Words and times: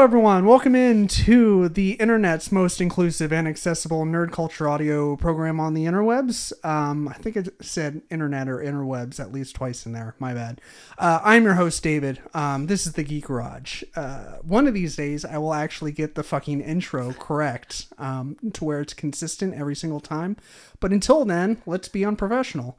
Hello, 0.00 0.08
everyone. 0.08 0.46
Welcome 0.46 0.74
in 0.74 1.08
to 1.08 1.68
the 1.68 1.90
internet's 1.92 2.50
most 2.50 2.80
inclusive 2.80 3.34
and 3.34 3.46
accessible 3.46 4.06
nerd 4.06 4.32
culture 4.32 4.66
audio 4.66 5.14
program 5.14 5.60
on 5.60 5.74
the 5.74 5.84
interwebs. 5.84 6.54
Um, 6.64 7.06
I 7.06 7.12
think 7.12 7.36
it 7.36 7.54
said 7.60 8.00
internet 8.08 8.48
or 8.48 8.60
interwebs 8.60 9.20
at 9.20 9.30
least 9.30 9.56
twice 9.56 9.84
in 9.84 9.92
there. 9.92 10.14
My 10.18 10.32
bad. 10.32 10.62
Uh, 10.96 11.20
I'm 11.22 11.44
your 11.44 11.52
host, 11.52 11.82
David. 11.82 12.18
Um, 12.32 12.66
this 12.66 12.86
is 12.86 12.94
the 12.94 13.02
Geek 13.02 13.26
Garage. 13.26 13.82
Uh, 13.94 14.36
one 14.40 14.66
of 14.66 14.72
these 14.72 14.96
days, 14.96 15.26
I 15.26 15.36
will 15.36 15.52
actually 15.52 15.92
get 15.92 16.14
the 16.14 16.22
fucking 16.22 16.62
intro 16.62 17.12
correct 17.12 17.88
um, 17.98 18.38
to 18.54 18.64
where 18.64 18.80
it's 18.80 18.94
consistent 18.94 19.52
every 19.52 19.76
single 19.76 20.00
time. 20.00 20.38
But 20.80 20.92
until 20.92 21.26
then, 21.26 21.60
let's 21.66 21.88
be 21.88 22.06
unprofessional. 22.06 22.78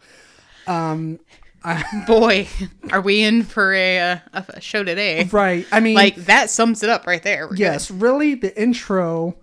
Boy, 2.08 2.48
are 2.92 3.02
we 3.02 3.22
in 3.22 3.44
for 3.44 3.74
a, 3.74 4.00
uh, 4.00 4.18
a 4.34 4.62
show 4.62 4.84
today? 4.84 5.26
right. 5.32 5.66
I 5.72 5.80
mean, 5.80 5.96
Like 5.96 6.16
that 6.26 6.50
sums 6.50 6.82
it 6.84 6.90
up 6.90 7.06
right 7.06 7.22
there. 7.22 7.48
We're 7.48 7.56
yes, 7.56 7.92
really, 7.92 8.34
the 8.36 8.60
intro 8.60 9.36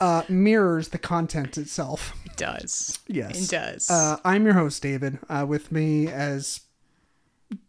uh, 0.00 0.22
mirrors 0.28 0.88
the 0.88 0.98
content 0.98 1.56
itself. 1.58 2.14
It 2.24 2.36
does. 2.36 2.98
Yes. 3.06 3.44
It 3.44 3.50
does. 3.50 3.90
Uh, 3.90 4.16
I'm 4.24 4.44
your 4.44 4.54
host, 4.54 4.82
David. 4.82 5.18
Uh, 5.28 5.44
with 5.48 5.70
me, 5.70 6.08
as 6.08 6.60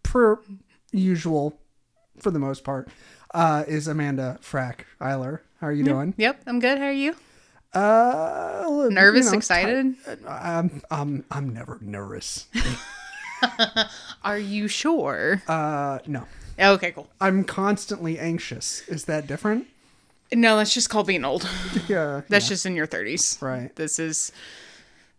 per 0.02 0.40
usual, 0.92 1.60
for 2.20 2.32
the 2.32 2.40
most 2.40 2.64
part, 2.64 2.88
uh, 3.34 3.64
is 3.68 3.88
Amanda 3.88 4.40
Frack 4.42 4.80
Eiler. 5.02 5.40
How 5.62 5.68
are 5.68 5.74
you 5.74 5.84
doing? 5.84 6.14
yep, 6.18 6.42
I'm 6.48 6.60
good. 6.60 6.78
How 6.80 6.86
are 6.86 6.92
you? 6.92 7.16
Uh, 7.74 8.64
you 8.68 8.90
Nervous, 8.92 9.32
know, 9.32 9.38
excited? 9.38 9.96
ti- 10.06 10.12
I'm, 10.28 10.82
I'm, 10.92 11.26
I'm 11.32 11.50
never 11.54 11.78
nervous. 11.82 12.48
Are 14.24 14.38
you 14.38 14.68
sure? 14.68 15.42
Uh, 15.48 16.00
no, 16.08 16.26
okay, 16.60 16.92
cool. 16.92 17.10
I'm 17.22 17.44
constantly 17.44 18.18
anxious. 18.20 18.88
Is 18.88 19.06
that 19.06 19.28
different? 19.28 19.68
No, 20.34 20.58
that's 20.58 20.74
just 20.74 20.90
called 20.90 21.08
being 21.08 21.26
old. 21.26 21.48
Yeah, 21.88 22.22
That's 22.30 22.48
just 22.48 22.66
in 22.66 22.76
your 22.76 22.88
30s. 22.88 23.42
right. 23.42 23.76
This 23.76 24.00
is 24.00 24.32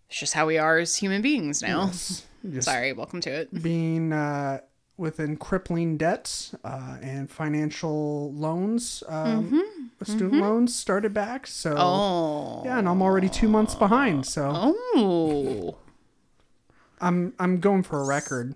it's 0.08 0.18
just 0.18 0.34
how 0.34 0.46
we 0.46 0.58
are 0.58 0.78
as 0.78 0.96
human 0.96 1.22
beings 1.22 1.62
now. 1.62 1.88
Just 1.88 2.24
Sorry, 2.60 2.92
welcome 2.92 3.20
to 3.22 3.30
it. 3.30 3.62
being 3.62 4.12
uh, 4.12 4.60
within 4.96 5.36
crippling 5.36 5.96
debts 5.96 6.54
uh, 6.64 6.96
and 7.02 7.30
financial 7.30 8.32
loans. 8.32 9.02
Um, 9.08 9.62
Student 10.02 10.42
loans 10.42 10.74
started 10.74 11.14
back, 11.14 11.46
so 11.46 11.74
Oh. 11.78 12.62
yeah, 12.64 12.78
and 12.78 12.86
I'm 12.88 13.00
already 13.00 13.28
two 13.30 13.48
months 13.48 13.74
behind. 13.74 14.26
So 14.26 14.50
Oh. 14.54 15.76
I'm 17.04 17.34
I'm 17.38 17.60
going 17.60 17.82
for 17.82 18.00
a 18.00 18.04
record, 18.06 18.54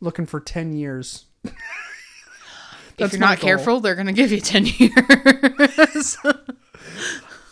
looking 0.00 0.26
for 0.26 0.38
ten 0.40 0.72
years. 0.74 1.24
if 2.98 3.12
you're 3.12 3.20
not 3.20 3.40
goal. 3.40 3.48
careful, 3.48 3.80
they're 3.80 3.94
going 3.96 4.06
to 4.06 4.12
give 4.12 4.30
you 4.30 4.40
10 4.40 4.66
years. 4.78 6.16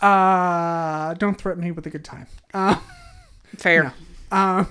Uh, 0.00 1.14
don't 1.14 1.36
threaten 1.40 1.62
me 1.62 1.70
with 1.72 1.86
a 1.86 1.90
good 1.90 2.05
time. 2.05 2.27
Uh, 2.55 2.77
Fair. 3.56 3.92
um, 4.30 4.68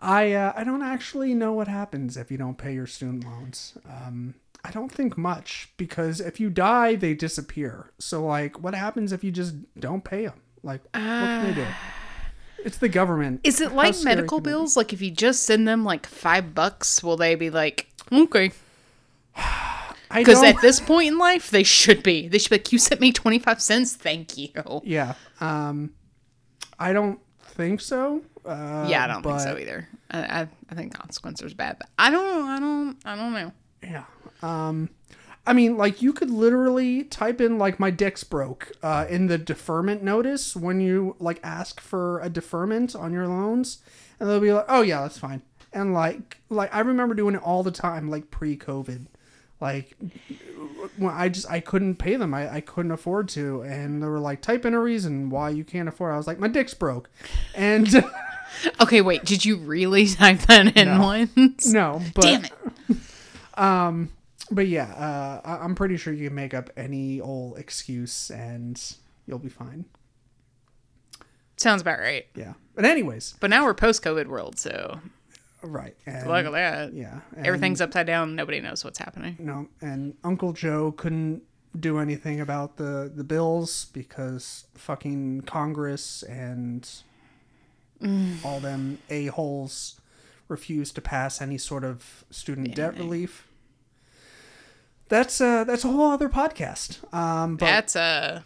I 0.00 0.32
uh, 0.32 0.52
I 0.56 0.64
don't 0.64 0.82
actually 0.82 1.34
know 1.34 1.52
what 1.52 1.68
happens 1.68 2.16
if 2.16 2.30
you 2.30 2.36
don't 2.38 2.58
pay 2.58 2.74
your 2.74 2.86
student 2.86 3.24
loans. 3.24 3.76
Um, 3.88 4.34
I 4.64 4.70
don't 4.70 4.90
think 4.90 5.16
much 5.18 5.70
because 5.76 6.20
if 6.20 6.40
you 6.40 6.50
die, 6.50 6.94
they 6.94 7.14
disappear. 7.14 7.90
So 7.98 8.24
like, 8.26 8.62
what 8.62 8.74
happens 8.74 9.12
if 9.12 9.22
you 9.24 9.30
just 9.30 9.54
don't 9.78 10.04
pay 10.04 10.26
them? 10.26 10.40
Like, 10.62 10.82
what 10.84 10.94
can 10.94 11.48
they 11.48 11.54
do? 11.62 11.66
It's 12.64 12.78
the 12.78 12.88
government. 12.88 13.40
Is 13.44 13.60
it 13.60 13.72
like 13.72 13.94
scary 13.94 14.16
medical 14.16 14.38
can 14.38 14.46
it 14.46 14.50
be? 14.50 14.50
bills? 14.50 14.76
Like 14.76 14.92
if 14.92 15.02
you 15.02 15.10
just 15.10 15.44
send 15.44 15.68
them 15.68 15.84
like 15.84 16.06
five 16.06 16.54
bucks, 16.54 17.02
will 17.02 17.16
they 17.16 17.34
be 17.34 17.50
like, 17.50 17.88
okay? 18.12 18.52
I 19.36 20.20
Because 20.20 20.42
at 20.42 20.60
this 20.60 20.80
point 20.80 21.08
in 21.08 21.18
life, 21.18 21.50
they 21.50 21.64
should 21.64 22.02
be. 22.02 22.28
They 22.28 22.38
should 22.38 22.50
be 22.50 22.56
like, 22.56 22.72
you 22.72 22.78
sent 22.78 23.00
me 23.00 23.12
25 23.12 23.60
cents. 23.60 23.96
Thank 23.96 24.38
you. 24.38 24.48
yeah. 24.84 25.14
Um, 25.40 25.90
I 26.78 26.92
don't 26.92 27.18
think 27.40 27.80
so. 27.80 28.22
Uh, 28.44 28.86
yeah, 28.88 29.04
I 29.04 29.06
don't 29.08 29.22
think 29.22 29.40
so 29.40 29.58
either. 29.58 29.88
I, 30.10 30.18
I, 30.18 30.48
I 30.70 30.74
think 30.74 30.94
consequences 30.94 31.52
are 31.52 31.56
bad, 31.56 31.78
but 31.78 31.88
I 31.98 32.10
don't, 32.10 32.44
I 32.48 32.60
don't, 32.60 32.96
I 33.04 33.16
don't 33.16 33.32
know. 33.32 33.52
Yeah. 33.82 34.04
Um, 34.42 34.90
I 35.46 35.52
mean, 35.52 35.76
like 35.76 36.00
you 36.00 36.12
could 36.12 36.30
literally 36.30 37.04
type 37.04 37.40
in 37.40 37.58
like 37.58 37.78
my 37.78 37.90
dick's 37.90 38.24
broke 38.24 38.72
uh, 38.82 39.06
in 39.10 39.26
the 39.26 39.36
deferment 39.38 40.02
notice 40.02 40.56
when 40.56 40.80
you 40.80 41.16
like 41.18 41.38
ask 41.42 41.80
for 41.80 42.20
a 42.20 42.30
deferment 42.30 42.96
on 42.96 43.12
your 43.12 43.28
loans, 43.28 43.78
and 44.18 44.28
they'll 44.28 44.40
be 44.40 44.52
like, 44.52 44.64
"Oh 44.68 44.80
yeah, 44.82 45.02
that's 45.02 45.18
fine." 45.18 45.42
And 45.72 45.92
like, 45.92 46.38
like 46.48 46.74
I 46.74 46.80
remember 46.80 47.14
doing 47.14 47.34
it 47.34 47.42
all 47.42 47.62
the 47.62 47.70
time, 47.70 48.08
like 48.08 48.30
pre-COVID. 48.30 49.06
Like 49.60 49.96
when 50.96 51.12
I 51.14 51.28
just 51.28 51.50
I 51.50 51.60
couldn't 51.60 51.96
pay 51.96 52.16
them, 52.16 52.32
I, 52.34 52.54
I 52.56 52.60
couldn't 52.60 52.92
afford 52.92 53.28
to, 53.30 53.62
and 53.62 54.02
they 54.02 54.06
were 54.06 54.20
like, 54.20 54.40
"Type 54.40 54.64
in 54.64 54.72
a 54.74 54.80
reason 54.80 55.28
why 55.30 55.50
you 55.50 55.64
can't 55.64 55.88
afford." 55.88 56.14
I 56.14 56.16
was 56.16 56.26
like, 56.26 56.38
"My 56.38 56.48
dick's 56.48 56.74
broke," 56.74 57.10
and 57.54 57.86
Okay, 58.80 59.00
wait. 59.00 59.24
Did 59.24 59.44
you 59.44 59.56
really 59.56 60.06
type 60.14 60.40
that 60.42 60.76
in 60.76 60.88
No. 60.88 61.00
once? 61.00 61.66
no, 61.66 62.00
but 62.14 62.22
Damn 62.22 62.44
it. 62.44 62.52
but 64.50 64.66
yeah, 64.68 64.92
uh, 64.94 65.40
I- 65.44 65.64
I'm 65.64 65.74
pretty 65.74 65.96
sure 65.96 66.12
you 66.12 66.28
can 66.28 66.34
make 66.34 66.54
up 66.54 66.70
any 66.76 67.20
old 67.20 67.58
excuse 67.58 68.30
and 68.30 68.80
you'll 69.26 69.38
be 69.38 69.48
fine. 69.48 69.84
Sounds 71.56 71.82
about 71.82 71.98
right. 72.00 72.26
Yeah. 72.34 72.54
But 72.74 72.84
anyways, 72.84 73.34
But 73.40 73.50
now 73.50 73.64
we're 73.64 73.74
post 73.74 74.02
COVID 74.02 74.26
world, 74.26 74.58
so 74.58 74.98
right. 75.62 75.96
And, 76.04 76.26
look 76.28 76.44
at 76.46 76.52
that. 76.52 76.92
Yeah. 76.92 77.20
Everything's 77.36 77.80
upside 77.80 78.06
down. 78.06 78.34
Nobody 78.34 78.60
knows 78.60 78.84
what's 78.84 78.98
happening. 78.98 79.36
no, 79.38 79.68
and 79.80 80.16
Uncle 80.24 80.52
Joe 80.52 80.92
couldn't 80.92 81.42
do 81.78 81.98
anything 81.98 82.40
about 82.40 82.76
the 82.76 83.10
the 83.14 83.24
bills 83.24 83.86
because 83.86 84.66
fucking 84.74 85.40
Congress 85.42 86.22
and 86.24 86.88
all 88.44 88.60
them 88.60 88.98
a 89.10 89.26
holes 89.26 90.00
refused 90.48 90.94
to 90.96 91.00
pass 91.00 91.40
any 91.40 91.56
sort 91.58 91.84
of 91.84 92.24
student 92.30 92.74
debt 92.74 92.96
relief. 92.98 93.48
That's 95.14 95.40
uh 95.40 95.62
that's 95.62 95.84
a 95.84 95.88
whole 95.88 96.10
other 96.10 96.28
podcast. 96.28 96.98
Um, 97.14 97.54
but 97.56 97.66
That's 97.66 97.94
uh, 97.94 98.42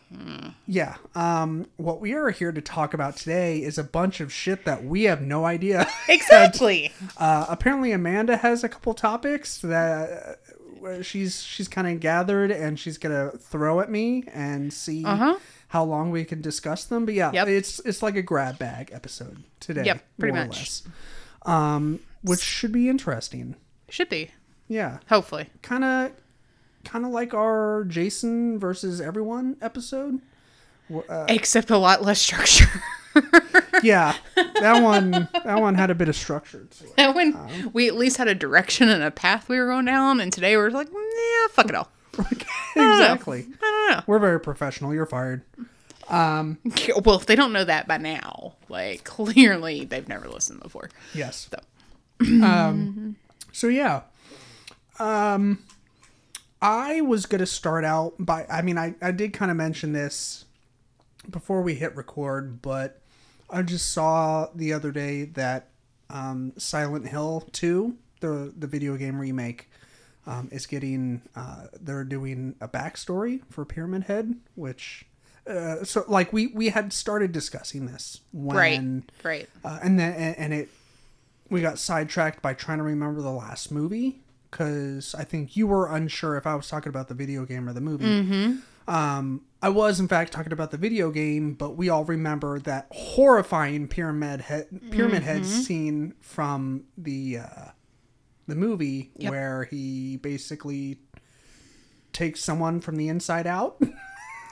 Yeah. 0.66 0.96
Um, 1.14 1.66
what 1.78 1.98
we 2.00 2.12
are 2.12 2.28
here 2.28 2.52
to 2.52 2.60
talk 2.60 2.92
about 2.92 3.16
today 3.16 3.62
is 3.62 3.78
a 3.78 3.84
bunch 3.84 4.20
of 4.20 4.30
shit 4.30 4.66
that 4.66 4.84
we 4.84 5.04
have 5.04 5.22
no 5.22 5.46
idea. 5.46 5.86
exactly. 6.10 6.92
uh, 7.16 7.46
apparently, 7.48 7.92
Amanda 7.92 8.36
has 8.36 8.64
a 8.64 8.68
couple 8.68 8.92
topics 8.92 9.58
that 9.62 10.40
uh, 10.86 11.00
she's 11.02 11.42
she's 11.42 11.68
kind 11.68 11.86
of 11.88 12.00
gathered 12.00 12.50
and 12.50 12.78
she's 12.78 12.98
gonna 12.98 13.30
throw 13.30 13.80
at 13.80 13.90
me 13.90 14.24
and 14.34 14.70
see 14.70 15.06
Uh-huh. 15.06 15.38
how 15.68 15.84
long 15.84 16.10
we 16.10 16.22
can 16.26 16.42
discuss 16.42 16.84
them. 16.84 17.06
But 17.06 17.14
yeah, 17.14 17.32
Yep. 17.32 17.48
it's 17.48 17.78
it's 17.86 18.02
like 18.02 18.16
a 18.16 18.22
grab 18.22 18.58
bag 18.58 18.90
episode 18.92 19.42
today. 19.58 19.84
Yep, 19.86 20.04
pretty 20.18 20.34
more 20.34 20.42
or 20.42 20.46
much. 20.48 20.58
less. 20.58 20.82
Um, 21.46 22.00
which 22.22 22.40
should 22.42 22.72
be 22.72 22.90
interesting. 22.90 23.56
Should 23.88 24.10
be. 24.10 24.32
Yeah, 24.68 24.98
Hopefully. 25.08 25.48
kind 25.62 25.82
of 25.82 26.12
kind 26.88 27.04
of 27.04 27.10
like 27.12 27.34
our 27.34 27.84
Jason 27.86 28.58
versus 28.58 29.00
everyone 29.00 29.56
episode. 29.60 30.20
Except 31.28 31.70
a 31.70 31.76
lot 31.78 32.02
less 32.02 32.20
structure. 32.20 32.68
Yeah, 33.82 34.16
that 34.34 34.82
one 34.82 35.10
that 35.12 35.60
one 35.60 35.76
had 35.76 35.90
a 35.90 35.94
bit 35.94 36.08
of 36.08 36.16
structure 36.16 36.66
to 36.68 36.84
it. 36.84 36.92
And 36.96 37.14
when 37.14 37.70
we 37.72 37.86
at 37.86 37.94
least 37.94 38.16
had 38.16 38.26
a 38.26 38.34
direction 38.34 38.88
and 38.88 39.02
a 39.04 39.10
path 39.12 39.48
we 39.48 39.58
were 39.58 39.66
going 39.66 39.84
down, 39.84 40.20
and 40.20 40.32
today 40.32 40.56
we're 40.56 40.70
like, 40.70 40.88
yeah, 40.92 41.46
fuck 41.50 41.68
it 41.68 41.74
all. 41.76 41.88
exactly. 42.76 43.46
I 43.62 43.86
don't 43.88 43.96
know. 43.96 44.02
We're 44.08 44.18
very 44.18 44.40
professional. 44.40 44.92
You're 44.94 45.06
fired. 45.06 45.42
Well, 46.10 47.16
if 47.16 47.26
they 47.26 47.36
don't 47.36 47.52
know 47.52 47.64
that 47.64 47.86
by 47.86 47.98
now, 47.98 48.54
like 48.68 49.04
clearly 49.04 49.84
they've 49.84 50.08
never 50.08 50.28
listened 50.28 50.60
before. 50.60 50.90
Yes. 51.14 51.48
So 51.50 51.58
Um. 52.44 53.16
So 53.52 53.68
yeah. 53.68 54.02
Um. 54.98 55.58
I 56.60 57.00
was 57.00 57.26
gonna 57.26 57.46
start 57.46 57.84
out 57.84 58.14
by. 58.18 58.46
I 58.50 58.62
mean, 58.62 58.78
I 58.78 58.94
I 59.00 59.12
did 59.12 59.32
kind 59.32 59.50
of 59.50 59.56
mention 59.56 59.92
this 59.92 60.44
before 61.30 61.62
we 61.62 61.74
hit 61.74 61.94
record, 61.94 62.60
but 62.62 63.00
I 63.50 63.62
just 63.62 63.92
saw 63.92 64.48
the 64.54 64.72
other 64.72 64.90
day 64.90 65.24
that 65.24 65.68
um, 66.10 66.52
Silent 66.56 67.08
Hill 67.08 67.48
Two, 67.52 67.96
the 68.20 68.52
the 68.56 68.66
video 68.66 68.96
game 68.96 69.20
remake, 69.20 69.70
um, 70.26 70.48
is 70.50 70.66
getting. 70.66 71.22
Uh, 71.36 71.66
they're 71.80 72.04
doing 72.04 72.56
a 72.60 72.68
backstory 72.68 73.42
for 73.50 73.64
Pyramid 73.64 74.04
Head, 74.04 74.34
which. 74.54 75.04
Uh, 75.46 75.82
so 75.82 76.04
like 76.08 76.30
we 76.30 76.48
we 76.48 76.68
had 76.68 76.92
started 76.92 77.32
discussing 77.32 77.86
this 77.86 78.20
when 78.32 79.04
right, 79.24 79.24
right. 79.24 79.48
uh, 79.64 79.78
and 79.82 79.98
then 79.98 80.34
and 80.34 80.52
it 80.52 80.68
we 81.48 81.62
got 81.62 81.78
sidetracked 81.78 82.42
by 82.42 82.52
trying 82.52 82.76
to 82.76 82.84
remember 82.84 83.22
the 83.22 83.30
last 83.30 83.72
movie 83.72 84.20
because 84.50 85.14
I 85.14 85.24
think 85.24 85.56
you 85.56 85.66
were 85.66 85.92
unsure 85.94 86.36
if 86.36 86.46
I 86.46 86.54
was 86.54 86.68
talking 86.68 86.88
about 86.90 87.08
the 87.08 87.14
video 87.14 87.44
game 87.44 87.68
or 87.68 87.72
the 87.72 87.80
movie. 87.80 88.04
Mm-hmm. 88.04 88.92
Um, 88.94 89.42
I 89.60 89.68
was 89.68 90.00
in 90.00 90.08
fact 90.08 90.32
talking 90.32 90.52
about 90.52 90.70
the 90.70 90.78
video 90.78 91.10
game, 91.10 91.52
but 91.54 91.76
we 91.76 91.88
all 91.90 92.04
remember 92.04 92.58
that 92.60 92.86
horrifying 92.90 93.86
pyramid 93.88 94.40
head 94.40 94.68
pyramid 94.90 95.22
head 95.22 95.42
Mm-hmm. 95.42 95.60
scene 95.62 96.14
from 96.20 96.84
the 96.96 97.38
uh, 97.38 97.64
the 98.46 98.54
movie 98.54 99.10
Yep. 99.16 99.30
where 99.30 99.64
he 99.64 100.16
basically 100.16 100.98
takes 102.14 102.40
someone 102.42 102.80
from 102.80 102.96
the 102.96 103.08
inside 103.08 103.46
out. 103.46 103.80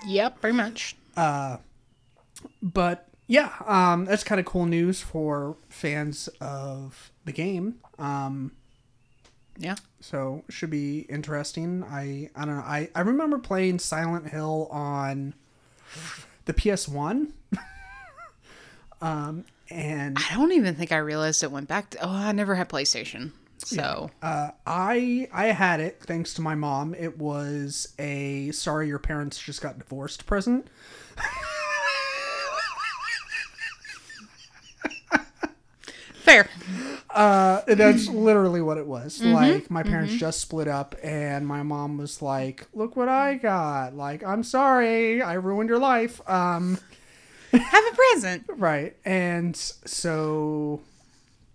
Yep, 0.07 0.41
pretty 0.43 0.57
much. 0.57 0.97
but 2.63 3.09
yeah, 3.27 3.53
um, 3.67 4.05
that's 4.05 4.23
kind 4.23 4.39
of 4.39 4.45
cool 4.47 4.67
news 4.67 5.01
for 5.01 5.57
fans 5.69 6.29
of 6.41 7.11
the 7.25 7.33
game. 7.33 7.77
Um, 7.99 8.53
Yeah. 9.59 9.77
so 10.01 10.45
should 10.49 10.71
be 10.71 11.01
interesting. 11.09 11.83
I 11.85 12.31
I 12.37 12.45
don't 12.45 12.57
know. 12.57 12.63
I 12.63 12.89
I 12.95 13.01
remember 13.01 13.39
playing 13.39 13.79
Silent 13.79 14.29
Hill 14.29 14.69
on 14.71 15.35
the 16.45 16.55
PS 16.55 16.89
One. 16.89 17.33
um, 19.01 19.45
and 19.71 20.17
I 20.31 20.35
don't 20.35 20.53
even 20.53 20.75
think 20.75 20.93
I 20.93 20.99
realized 20.99 21.43
it 21.43 21.51
went 21.51 21.69
back 21.69 21.91
to. 21.91 21.99
Oh, 22.05 22.11
I 22.11 22.33
never 22.33 22.55
had 22.55 22.69
PlayStation. 22.69 23.33
So 23.59 24.11
uh, 24.23 24.51
I 24.67 25.29
I 25.33 25.47
had 25.47 25.81
it 25.81 26.01
thanks 26.03 26.35
to 26.35 26.43
my 26.43 26.55
mom. 26.55 26.95
It 26.95 27.19
was 27.19 27.95
a 27.99 28.51
sorry 28.53 28.89
your 28.89 28.99
parents 28.99 29.39
just 29.39 29.63
got 29.63 29.79
divorced 29.79 30.27
present. 30.27 30.67
fair. 36.27 36.49
Uh, 37.17 37.63
that's 37.67 38.09
literally 38.09 38.61
what 38.61 38.77
it 38.77 38.87
was. 38.87 39.23
Like 39.23 39.71
my 39.71 39.83
parents 39.83 40.13
just 40.15 40.39
split 40.39 40.69
up, 40.69 40.95
and 41.03 41.47
my 41.47 41.63
mom 41.63 41.97
was 41.97 42.21
like, 42.21 42.67
"Look 42.75 42.95
what 42.95 43.09
I 43.09 43.37
got! 43.37 43.97
Like 43.97 44.23
I'm 44.23 44.43
sorry, 44.43 45.23
I 45.23 45.33
ruined 45.35 45.71
your 45.71 45.79
life." 45.79 46.21
Um, 46.29 46.79
Have 47.53 47.85
a 47.91 47.97
present. 47.97 48.45
right, 48.49 48.97
and 49.07 49.57
so, 49.57 50.83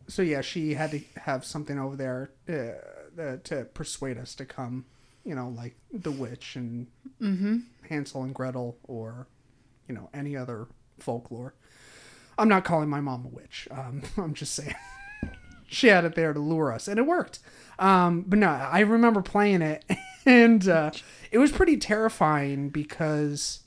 so 0.08 0.24
yeah, 0.24 0.42
she 0.42 0.74
had 0.74 0.90
to 0.92 1.02
have 1.20 1.46
something 1.46 1.78
over 1.78 1.96
there 1.96 2.32
uh, 2.50 3.22
uh, 3.22 3.38
to 3.44 3.66
persuade 3.66 4.18
us 4.18 4.34
to 4.36 4.46
come. 4.46 4.86
You 5.24 5.36
know, 5.36 5.50
like 5.50 5.76
the 5.94 6.12
witch 6.12 6.56
and 6.56 6.88
mm-hmm. 7.22 7.58
Hansel 7.88 8.24
and 8.24 8.34
Gretel, 8.34 8.80
or 8.86 9.28
you 9.88 9.94
know 9.94 10.10
any 10.12 10.36
other 10.36 10.70
folklore. 10.98 11.54
I'm 12.40 12.48
not 12.48 12.64
calling 12.64 12.90
my 12.90 13.02
mom 13.02 13.26
a 13.26 13.28
witch. 13.28 13.68
Um, 13.70 14.02
I'm 14.18 14.34
just 14.34 14.56
saying 14.56 14.74
she 15.72 15.88
had 15.88 16.06
it 16.06 16.16
there 16.16 16.34
to 16.34 16.40
lure 16.40 16.72
us, 16.72 16.88
and 16.88 17.00
it 17.00 17.04
worked. 17.04 17.40
Um, 17.80 18.26
but 18.28 18.38
no, 18.38 18.50
I 18.50 18.82
remember 18.82 19.22
playing 19.22 19.62
it, 19.62 19.84
and 20.26 20.68
uh, 20.68 20.92
it 21.32 21.38
was 21.38 21.52
pretty 21.52 21.78
terrifying 21.78 22.70
because 22.70 23.62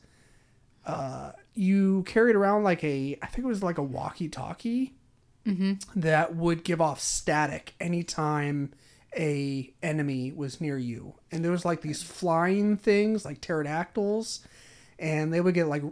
uh, 0.86 1.32
you 1.54 2.02
carried 2.04 2.36
around 2.36 2.62
like 2.62 2.84
a, 2.84 3.18
I 3.22 3.26
think 3.26 3.44
it 3.44 3.48
was 3.48 3.62
like 3.62 3.78
a 3.78 3.82
walkie-talkie 3.82 4.94
that 5.96 6.34
would 6.36 6.64
give 6.64 6.80
off 6.80 7.00
static 7.00 7.74
anytime 7.80 8.72
a 9.16 9.72
enemy 9.82 10.32
was 10.32 10.60
near 10.60 10.76
you, 10.78 11.14
and 11.32 11.44
there 11.44 11.52
was 11.52 11.64
like 11.64 11.80
these 11.80 12.02
flying 12.02 12.76
things 12.76 13.24
like 13.24 13.40
pterodactyls, 13.40 14.40
and 14.98 15.32
they 15.32 15.40
would 15.40 15.54
get 15.54 15.68
like 15.68 15.82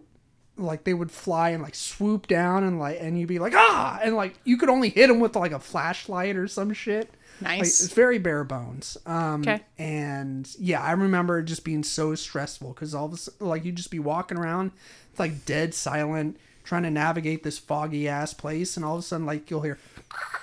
like 0.59 0.85
they 0.85 0.95
would 0.95 1.11
fly 1.11 1.51
and 1.51 1.63
like 1.63 1.75
swoop 1.75 2.27
down 2.27 2.63
and 2.63 2.79
like 2.79 2.99
and 3.01 3.19
you'd 3.19 3.29
be 3.29 3.39
like 3.39 3.55
ah 3.57 3.99
and 4.03 4.15
like 4.15 4.35
you 4.45 4.57
could 4.59 4.69
only 4.69 4.91
hit 4.91 5.07
them 5.09 5.19
with 5.19 5.35
like 5.35 5.53
a 5.53 5.59
flashlight 5.59 6.37
or 6.37 6.47
some 6.47 6.73
shit 6.73 7.11
like, 7.41 7.59
Nice. 7.61 7.83
it's 7.83 7.93
very 7.95 8.19
bare 8.19 8.45
bones 8.45 8.99
um 9.07 9.41
Okay. 9.41 9.63
and 9.79 10.55
yeah 10.59 10.83
i 10.83 10.93
remember 10.93 11.39
it 11.39 11.45
just 11.47 11.65
being 11.65 11.83
so 11.83 12.15
stressful 12.15 12.75
because 12.75 12.95
all 12.95 13.07
of 13.07 13.15
a 13.15 13.17
sudden 13.17 13.47
like 13.49 13.65
you'd 13.65 13.77
just 13.77 13.91
be 13.91 13.99
walking 13.99 14.37
around 14.37 14.73
it's 15.11 15.19
like 15.19 15.47
dead 15.47 15.73
silent 15.75 16.37
trying 16.65 16.83
to 16.83 16.91
navigate 16.91 17.43
this 17.43 17.59
foggy 17.59 18.07
ass 18.07 18.35
place 18.35 18.77
and 18.77 18.85
all 18.85 18.95
of 18.95 19.01
a 19.01 19.03
sudden 19.03 19.25
like 19.27 19.51
you'll 19.51 19.63
hear 19.63 19.79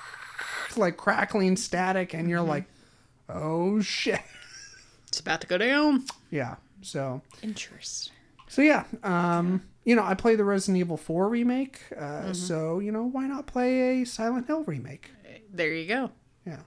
like 0.76 0.98
crackling 0.98 1.56
static 1.56 2.14
and 2.14 2.30
you're 2.30 2.42
like 2.42 2.66
oh 3.30 3.80
shit 3.80 4.22
It's 5.08 5.20
about 5.20 5.42
to 5.42 5.48
go 5.48 5.58
down. 5.60 6.06
yeah 6.32 6.56
so 6.82 7.22
Interesting. 7.44 8.14
So 8.50 8.62
yeah, 8.62 8.84
um, 9.04 9.64
you 9.86 9.96
know, 9.96 10.04
I 10.04 10.14
play 10.16 10.36
the 10.36 10.44
Resident 10.44 10.78
Evil 10.78 10.98
4 10.98 11.30
remake, 11.30 11.80
uh, 11.98 12.34
so 12.34 12.80
you 12.80 12.92
know, 12.92 13.04
why 13.04 13.26
not 13.26 13.48
play 13.48 14.02
a 14.02 14.06
Silent 14.06 14.48
Hill 14.48 14.64
remake? 14.66 15.12
There 15.52 15.74
you 15.74 15.88
go. 15.88 16.12
Yeah. 16.46 16.60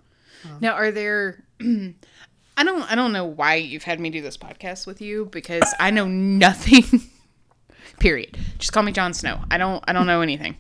Now, 0.61 0.73
are 0.73 0.90
there? 0.90 1.44
I 1.61 2.64
don't. 2.64 2.90
I 2.90 2.94
don't 2.94 3.12
know 3.12 3.26
why 3.26 3.56
you've 3.56 3.84
had 3.84 4.00
me 4.00 4.08
do 4.08 4.23
this 4.23 4.37
podcast 4.37 4.87
with 4.87 5.00
you 5.00 5.26
because 5.26 5.73
I 5.79 5.90
know 5.90 6.08
nothing. 6.08 6.84
period. 7.99 8.37
Just 8.58 8.73
call 8.73 8.82
me 8.82 8.93
Jon 8.93 9.14
Snow. 9.14 9.40
I 9.50 9.58
don't. 9.58 9.82
I 9.87 9.93
don't 9.93 10.06
know 10.06 10.20
anything. 10.20 10.56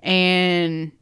And 0.00 0.92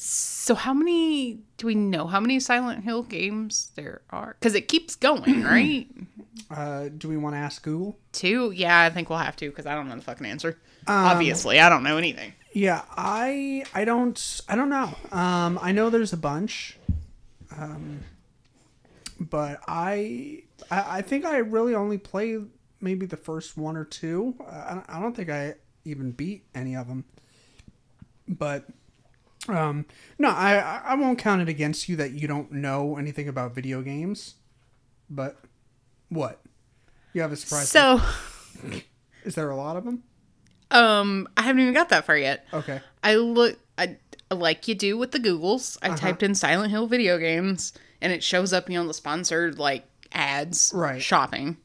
so, 0.00 0.54
how 0.54 0.72
many 0.74 1.40
do 1.56 1.66
we 1.66 1.74
know? 1.74 2.06
How 2.06 2.20
many 2.20 2.40
Silent 2.40 2.84
Hill 2.84 3.02
games 3.02 3.70
there 3.74 4.02
are? 4.10 4.36
Because 4.38 4.54
it 4.54 4.68
keeps 4.68 4.94
going, 4.96 5.42
right? 5.44 5.86
Uh, 6.50 6.88
do 6.96 7.08
we 7.08 7.16
want 7.16 7.34
to 7.34 7.38
ask 7.38 7.62
Google? 7.62 7.98
Two. 8.12 8.52
Yeah, 8.52 8.80
I 8.82 8.90
think 8.90 9.10
we'll 9.10 9.18
have 9.18 9.36
to 9.36 9.48
because 9.50 9.66
I 9.66 9.74
don't 9.74 9.88
know 9.88 9.96
the 9.96 10.02
fucking 10.02 10.26
answer. 10.26 10.58
Obviously, 10.86 11.60
I 11.60 11.68
don't 11.68 11.82
know 11.82 11.96
anything. 11.98 12.32
Yeah, 12.52 12.82
I 12.96 13.64
I 13.74 13.84
don't 13.84 14.40
I 14.48 14.56
don't 14.56 14.70
know. 14.70 14.94
Um, 15.12 15.58
I 15.60 15.72
know 15.72 15.90
there's 15.90 16.12
a 16.14 16.16
bunch, 16.16 16.78
um, 17.56 18.00
but 19.20 19.60
I, 19.68 20.44
I 20.70 20.98
I 20.98 21.02
think 21.02 21.24
I 21.24 21.38
really 21.38 21.74
only 21.74 21.98
play 21.98 22.38
maybe 22.80 23.04
the 23.06 23.16
first 23.18 23.56
one 23.58 23.76
or 23.76 23.84
two. 23.84 24.34
Uh, 24.40 24.44
I 24.68 24.74
don't- 24.74 24.90
I 24.90 25.00
don't 25.00 25.14
think 25.16 25.28
I 25.30 25.54
even 25.84 26.12
beat 26.12 26.44
any 26.54 26.74
of 26.76 26.88
them. 26.88 27.04
But 28.26 28.64
um, 29.48 29.86
no, 30.18 30.28
I 30.28 30.80
I- 30.84 30.94
won't 30.94 31.18
count 31.18 31.40
it 31.42 31.48
against 31.48 31.88
you 31.88 31.96
that 31.96 32.12
you 32.12 32.28
don't 32.28 32.52
know 32.52 32.96
anything 32.96 33.28
about 33.28 33.54
video 33.54 33.82
games. 33.82 34.34
But 35.10 35.36
what? 36.10 36.40
You 37.14 37.22
have 37.22 37.32
a 37.32 37.36
surprise. 37.36 37.70
So, 37.70 38.00
Is 39.24 39.34
there 39.34 39.50
a 39.50 39.56
lot 39.56 39.76
of 39.76 39.84
them? 39.84 40.02
um, 40.70 41.26
I 41.36 41.42
haven't 41.42 41.62
even 41.62 41.72
got 41.74 41.88
that 41.88 42.04
far 42.04 42.16
yet. 42.18 42.46
Okay. 42.52 42.80
I 43.02 43.14
look, 43.16 43.58
I 43.78 43.96
like 44.30 44.68
you 44.68 44.74
do 44.74 44.98
with 44.98 45.12
the 45.12 45.18
Googles. 45.18 45.78
I 45.80 45.94
typed 45.94 46.22
in 46.22 46.34
Silent 46.34 46.70
Hill 46.70 46.86
video 46.86 47.16
games, 47.18 47.72
and 48.02 48.12
it 48.12 48.22
shows 48.22 48.52
up, 48.52 48.68
you 48.68 48.78
know, 48.78 48.86
the 48.86 48.92
sponsored 48.94 49.58
like 49.58 49.86
ads, 50.12 50.70
Right. 50.74 51.00
Shopping. 51.00 51.56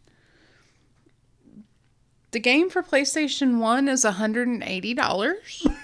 The 2.32 2.40
game 2.40 2.70
for 2.70 2.82
PlayStation 2.82 3.60
One 3.60 3.88
is 3.90 4.04
hundred 4.04 4.48
and 4.48 4.64
eighty 4.64 4.94
dollars. 4.94 5.68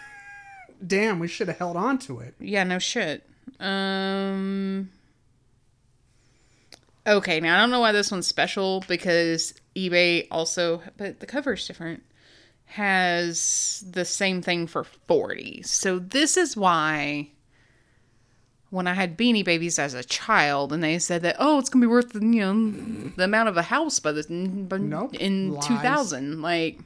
Damn, 0.86 1.20
we 1.20 1.28
should 1.28 1.48
have 1.48 1.58
held 1.58 1.76
on 1.78 1.98
to 2.00 2.20
it. 2.20 2.36
yeah, 2.40 2.64
no 2.64 2.80
shit. 2.80 3.24
Um. 3.60 4.90
Okay, 7.08 7.40
now 7.40 7.58
I 7.58 7.60
don't 7.62 7.72
know 7.72 7.80
why 7.80 7.92
this 7.92 8.12
one's 8.12 8.28
special 8.28 8.84
because 8.88 9.54
eBay 9.76 10.28
also, 10.30 10.82
but 10.98 11.20
the 11.20 11.26
cover's 11.26 11.66
different, 11.66 12.04
has 12.66 13.84
the 13.90 14.06
same 14.06 14.42
thing 14.42 14.68
for 14.68 14.84
40. 14.84 15.64
So 15.64 15.98
this 15.98 16.38
is 16.38 16.56
why 16.56 17.30
when 18.70 18.86
I 18.86 18.94
had 18.94 19.18
Beanie 19.18 19.44
Babies 19.44 19.80
as 19.80 19.96
a 19.96 20.04
child 20.04 20.72
and 20.72 20.84
they 20.84 21.00
said 21.00 21.24
that, 21.24 21.38
oh, 21.40 21.58
it's 21.58 21.70
going 21.70 21.82
to 21.82 21.88
be 21.88 21.92
worth, 21.92 22.14
you 22.14 22.22
know, 22.22 23.12
the 23.18 23.24
amount 23.24 23.50
of 23.50 23.58
a 23.58 23.64
house 23.64 24.00
by 24.00 24.12
the, 24.12 24.24
by, 24.70 24.78
Nope. 24.78 25.16
in 25.16 25.54
Lies. 25.54 25.66
2000. 25.66 26.42
Like, 26.44 26.78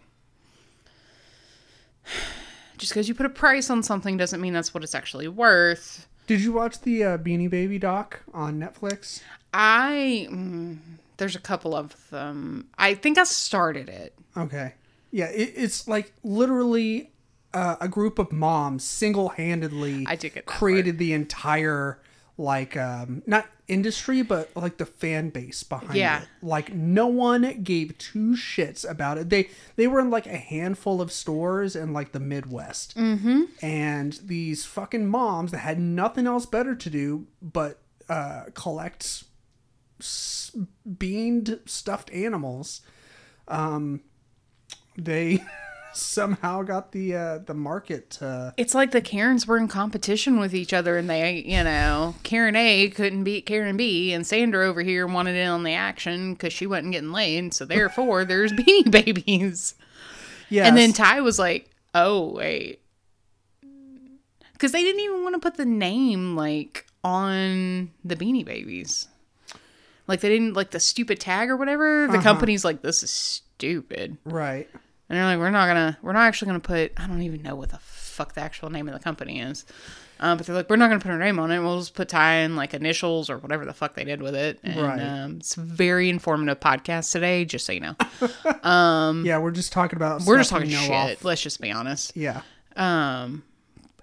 just 2.83 2.93
because 2.93 3.07
you 3.07 3.15
put 3.15 3.25
a 3.25 3.29
price 3.29 3.69
on 3.69 3.81
something 3.81 4.17
doesn't 4.17 4.41
mean 4.41 4.51
that's 4.51 4.73
what 4.73 4.83
it's 4.83 4.93
actually 4.93 5.29
worth. 5.29 6.05
Did 6.27 6.41
you 6.41 6.51
watch 6.51 6.81
the 6.81 7.03
uh, 7.03 7.17
Beanie 7.17 7.49
Baby 7.49 7.79
doc 7.79 8.19
on 8.33 8.59
Netflix? 8.59 9.21
I 9.53 10.27
mm, 10.29 10.79
there's 11.15 11.35
a 11.37 11.39
couple 11.39 11.73
of 11.73 12.09
them. 12.09 12.67
I 12.77 12.95
think 12.95 13.17
I 13.17 13.23
started 13.23 13.87
it. 13.87 14.13
Okay. 14.35 14.73
Yeah, 15.11 15.27
it, 15.27 15.53
it's 15.55 15.87
like 15.87 16.11
literally 16.23 17.11
uh, 17.53 17.77
a 17.79 17.87
group 17.87 18.19
of 18.19 18.33
moms 18.33 18.83
single-handedly 18.83 20.05
I 20.05 20.17
did 20.17 20.33
get 20.33 20.45
that 20.45 20.53
created 20.53 20.97
the 20.97 21.13
entire 21.13 22.01
like 22.37 22.75
um 22.75 23.21
not 23.25 23.47
industry 23.73 24.21
but 24.21 24.49
like 24.55 24.77
the 24.77 24.85
fan 24.85 25.29
base 25.29 25.63
behind 25.63 25.95
Yeah. 25.95 26.21
it. 26.21 26.27
Like 26.41 26.73
no 26.73 27.07
one 27.07 27.61
gave 27.63 27.97
two 27.97 28.35
shits 28.35 28.89
about 28.89 29.17
it. 29.17 29.29
They 29.29 29.49
they 29.75 29.87
were 29.87 29.99
in 29.99 30.09
like 30.09 30.27
a 30.27 30.37
handful 30.37 31.01
of 31.01 31.11
stores 31.11 31.75
in 31.75 31.93
like 31.93 32.11
the 32.11 32.19
Midwest. 32.19 32.95
Mm-hmm. 32.97 33.41
And 33.61 34.13
these 34.23 34.65
fucking 34.65 35.07
moms 35.07 35.51
that 35.51 35.59
had 35.59 35.79
nothing 35.79 36.27
else 36.27 36.45
better 36.45 36.75
to 36.75 36.89
do 36.89 37.27
but 37.41 37.79
uh 38.09 38.43
collect 38.53 39.23
s- 39.99 40.55
beamed 40.97 41.59
stuffed 41.65 42.11
animals 42.11 42.81
um 43.47 44.01
they 44.97 45.41
somehow 45.93 46.61
got 46.63 46.91
the 46.91 47.15
uh 47.15 47.37
the 47.39 47.53
market 47.53 48.09
to 48.11 48.53
It's 48.57 48.73
like 48.73 48.91
the 48.91 49.01
Karens 49.01 49.47
were 49.47 49.57
in 49.57 49.67
competition 49.67 50.39
with 50.39 50.53
each 50.53 50.73
other, 50.73 50.97
and 50.97 51.09
they, 51.09 51.43
you 51.45 51.63
know, 51.63 52.15
Karen 52.23 52.55
A 52.55 52.89
couldn't 52.89 53.23
beat 53.23 53.45
Karen 53.45 53.77
B, 53.77 54.13
and 54.13 54.25
Sandra 54.25 54.67
over 54.67 54.81
here 54.81 55.07
wanted 55.07 55.35
in 55.35 55.47
on 55.47 55.63
the 55.63 55.73
action 55.73 56.33
because 56.33 56.53
she 56.53 56.67
wasn't 56.67 56.91
getting 56.91 57.11
laid. 57.11 57.53
So 57.53 57.65
therefore, 57.65 58.25
there's 58.25 58.51
Beanie 58.53 58.89
Babies. 58.89 59.75
yeah 60.49 60.67
And 60.67 60.77
then 60.77 60.93
Ty 60.93 61.21
was 61.21 61.39
like, 61.39 61.69
"Oh 61.93 62.33
wait," 62.33 62.81
because 64.53 64.71
they 64.71 64.81
didn't 64.83 65.01
even 65.01 65.23
want 65.23 65.35
to 65.35 65.39
put 65.39 65.57
the 65.57 65.65
name 65.65 66.35
like 66.35 66.85
on 67.03 67.91
the 68.03 68.15
Beanie 68.15 68.45
Babies. 68.45 69.07
Like 70.07 70.19
they 70.19 70.29
didn't 70.29 70.53
like 70.53 70.71
the 70.71 70.79
stupid 70.79 71.19
tag 71.19 71.49
or 71.49 71.55
whatever. 71.55 72.07
The 72.07 72.19
company's 72.19 72.65
like, 72.65 72.81
this 72.81 73.03
is 73.03 73.09
stupid. 73.09 74.17
Right. 74.25 74.69
And 75.09 75.17
they're 75.17 75.25
like, 75.25 75.37
we're 75.39 75.51
not 75.51 75.67
gonna, 75.67 75.97
we're 76.01 76.13
not 76.13 76.23
actually 76.27 76.47
gonna 76.47 76.59
put. 76.59 76.93
I 76.97 77.07
don't 77.07 77.21
even 77.21 77.41
know 77.41 77.55
what 77.55 77.69
the 77.69 77.77
fuck 77.79 78.33
the 78.33 78.41
actual 78.41 78.69
name 78.69 78.87
of 78.87 78.93
the 78.93 78.99
company 78.99 79.39
is. 79.41 79.65
Um, 80.19 80.37
but 80.37 80.45
they're 80.47 80.55
like, 80.55 80.69
we're 80.69 80.77
not 80.77 80.87
gonna 80.87 81.01
put 81.01 81.11
our 81.11 81.17
name 81.19 81.39
on 81.39 81.51
it. 81.51 81.59
We'll 81.59 81.79
just 81.79 81.93
put 81.95 82.07
Ty 82.09 82.35
in 82.35 82.55
like 82.55 82.73
initials 82.73 83.29
or 83.29 83.37
whatever 83.37 83.65
the 83.65 83.73
fuck 83.73 83.95
they 83.95 84.05
did 84.05 84.21
with 84.21 84.35
it. 84.35 84.59
And, 84.63 84.81
Right. 84.81 84.99
Um, 85.01 85.37
it's 85.37 85.57
a 85.57 85.61
very 85.61 86.09
informative 86.09 86.59
podcast 86.61 87.11
today, 87.11 87.43
just 87.45 87.65
so 87.65 87.73
you 87.73 87.81
know. 87.81 87.95
yeah, 89.25 89.37
we're 89.39 89.51
just 89.51 89.73
talking 89.73 89.97
about. 89.97 90.21
Um, 90.21 90.27
we're 90.27 90.37
just 90.37 90.49
talking 90.49 90.69
shit. 90.69 90.91
off- 90.91 91.23
Let's 91.25 91.41
just 91.41 91.59
be 91.59 91.71
honest. 91.71 92.15
Yeah. 92.15 92.41
Um, 92.75 93.43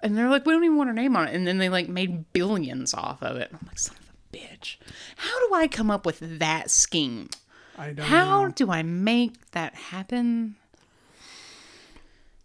and 0.03 0.17
they're 0.17 0.29
like, 0.29 0.45
we 0.45 0.53
don't 0.53 0.63
even 0.63 0.77
want 0.77 0.89
our 0.89 0.93
name 0.95 1.15
on 1.15 1.27
it. 1.27 1.35
And 1.35 1.45
then 1.47 1.57
they 1.57 1.69
like 1.69 1.87
made 1.89 2.31
billions 2.33 2.93
off 2.93 3.21
of 3.23 3.37
it. 3.37 3.49
I'm 3.51 3.59
like, 3.67 3.79
son 3.79 3.95
of 3.97 4.03
a 4.33 4.37
bitch. 4.37 4.77
How 5.17 5.47
do 5.47 5.55
I 5.55 5.67
come 5.67 5.89
up 5.91 6.05
with 6.05 6.39
that 6.39 6.69
scheme? 6.69 7.29
I 7.77 7.87
don't 7.93 8.05
How 8.05 8.45
know. 8.45 8.51
do 8.51 8.71
I 8.71 8.83
make 8.83 9.51
that 9.51 9.73
happen? 9.75 10.55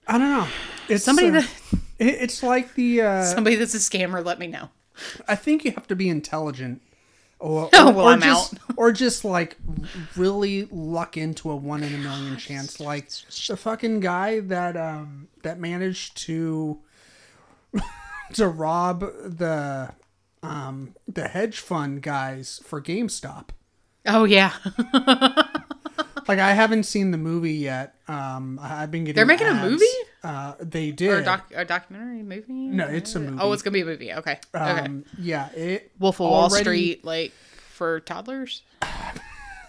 I 0.07 0.19
don't 0.19 0.31
know. 0.31 0.49
It's 0.89 1.05
Somebody 1.05 1.29
uh, 1.29 1.33
that 1.33 1.49
it's 1.99 2.43
like 2.43 2.75
the. 2.75 3.03
Uh, 3.03 3.25
somebody 3.25 3.57
that's 3.57 3.75
a 3.75 3.79
scammer, 3.79 4.25
let 4.25 4.39
me 4.39 4.47
know. 4.47 4.69
I 5.29 5.35
think 5.35 5.65
you 5.65 5.73
have 5.73 5.87
to 5.89 5.97
be 5.97 6.09
intelligent. 6.09 6.83
Or, 7.39 7.69
Oh, 7.73 7.89
or, 7.91 7.93
well, 7.93 8.07
or 8.07 8.11
I'm 8.13 8.21
just, 8.23 8.55
out. 8.55 8.61
or 8.77 8.93
just 8.93 9.25
like 9.25 9.57
really 10.17 10.67
luck 10.71 11.17
into 11.17 11.51
a 11.51 11.57
one 11.57 11.83
in 11.83 11.95
a 11.95 11.99
million 11.99 12.37
chance, 12.39 12.81
like 12.81 13.11
the 13.49 13.57
fucking 13.57 14.01
guy 14.01 14.41
that 14.41 14.77
um 14.77 15.29
that 15.43 15.59
managed 15.59 16.17
to 16.19 16.79
to 18.35 18.49
rob 18.49 19.01
the 19.01 19.93
um 20.43 20.95
the 21.07 21.29
hedge 21.29 21.59
fund 21.59 22.01
guys 22.03 22.61
for 22.65 22.81
GameStop. 22.81 23.49
Oh 24.07 24.25
yeah, 24.25 24.53
Like 26.29 26.39
I 26.39 26.53
haven't 26.53 26.85
seen 26.85 27.11
the 27.11 27.19
movie 27.19 27.55
yet. 27.55 27.95
Um, 28.09 28.59
I've 28.61 28.91
been 28.91 29.05
getting. 29.05 29.17
They're 29.17 29.27
making 29.27 29.47
a 29.47 29.55
movie? 29.55 29.85
Uh, 30.23 30.55
they 30.61 30.91
did. 30.91 31.11
or 31.11 31.19
a, 31.19 31.25
doc, 31.25 31.53
a 31.55 31.65
documentary 31.65 32.23
movie. 32.23 32.53
No, 32.53 32.87
it's 32.87 33.15
a 33.15 33.21
movie. 33.21 33.39
Oh, 33.41 33.53
it's 33.53 33.63
gonna 33.63 33.75
be 33.75 33.83
a 33.83 33.85
movie. 33.85 34.13
Okay, 34.13 34.39
okay. 34.55 34.65
um, 34.81 35.05
yeah, 35.19 35.51
it 35.53 35.93
Wolf 35.99 36.17
of 36.21 36.29
Wall 36.29 36.51
Street, 36.51 37.05
like 37.05 37.33
for 37.71 38.01
toddlers. 38.01 38.63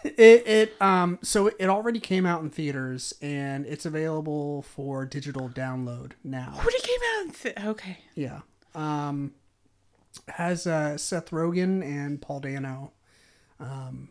It 0.04 0.48
it 0.48 0.82
um 0.82 1.20
so 1.22 1.48
it 1.48 1.66
already 1.66 2.00
came 2.00 2.26
out 2.26 2.42
in 2.42 2.50
theaters 2.50 3.14
and 3.22 3.66
it's 3.66 3.86
available 3.86 4.62
for 4.62 5.06
digital 5.06 5.50
download 5.50 6.12
now. 6.24 6.54
What 6.62 6.74
it 6.74 6.84
came 6.84 7.00
out? 7.16 7.26
in 7.26 7.32
Th- 7.32 7.68
okay. 7.68 7.98
Yeah. 8.16 8.42
Um 8.74 9.34
has 10.30 10.66
uh 10.66 10.98
Seth 10.98 11.32
Rogen 11.32 11.84
and 11.84 12.22
Paul 12.22 12.40
Dano. 12.40 12.92
Um 13.60 14.10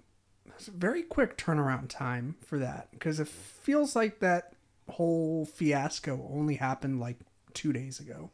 very 0.61 1.03
quick 1.03 1.37
turnaround 1.37 1.89
time 1.89 2.37
for 2.45 2.59
that 2.59 2.89
because 2.93 3.21
it 3.21 3.29
feels 3.29 3.95
like 3.97 4.21
that 4.21 4.53
whole 4.91 5.45
fiasco 5.47 6.29
only 6.33 6.55
happened 6.57 7.01
like 7.01 7.17
2 7.55 7.73
days 7.73 8.01
ago. 8.01 8.31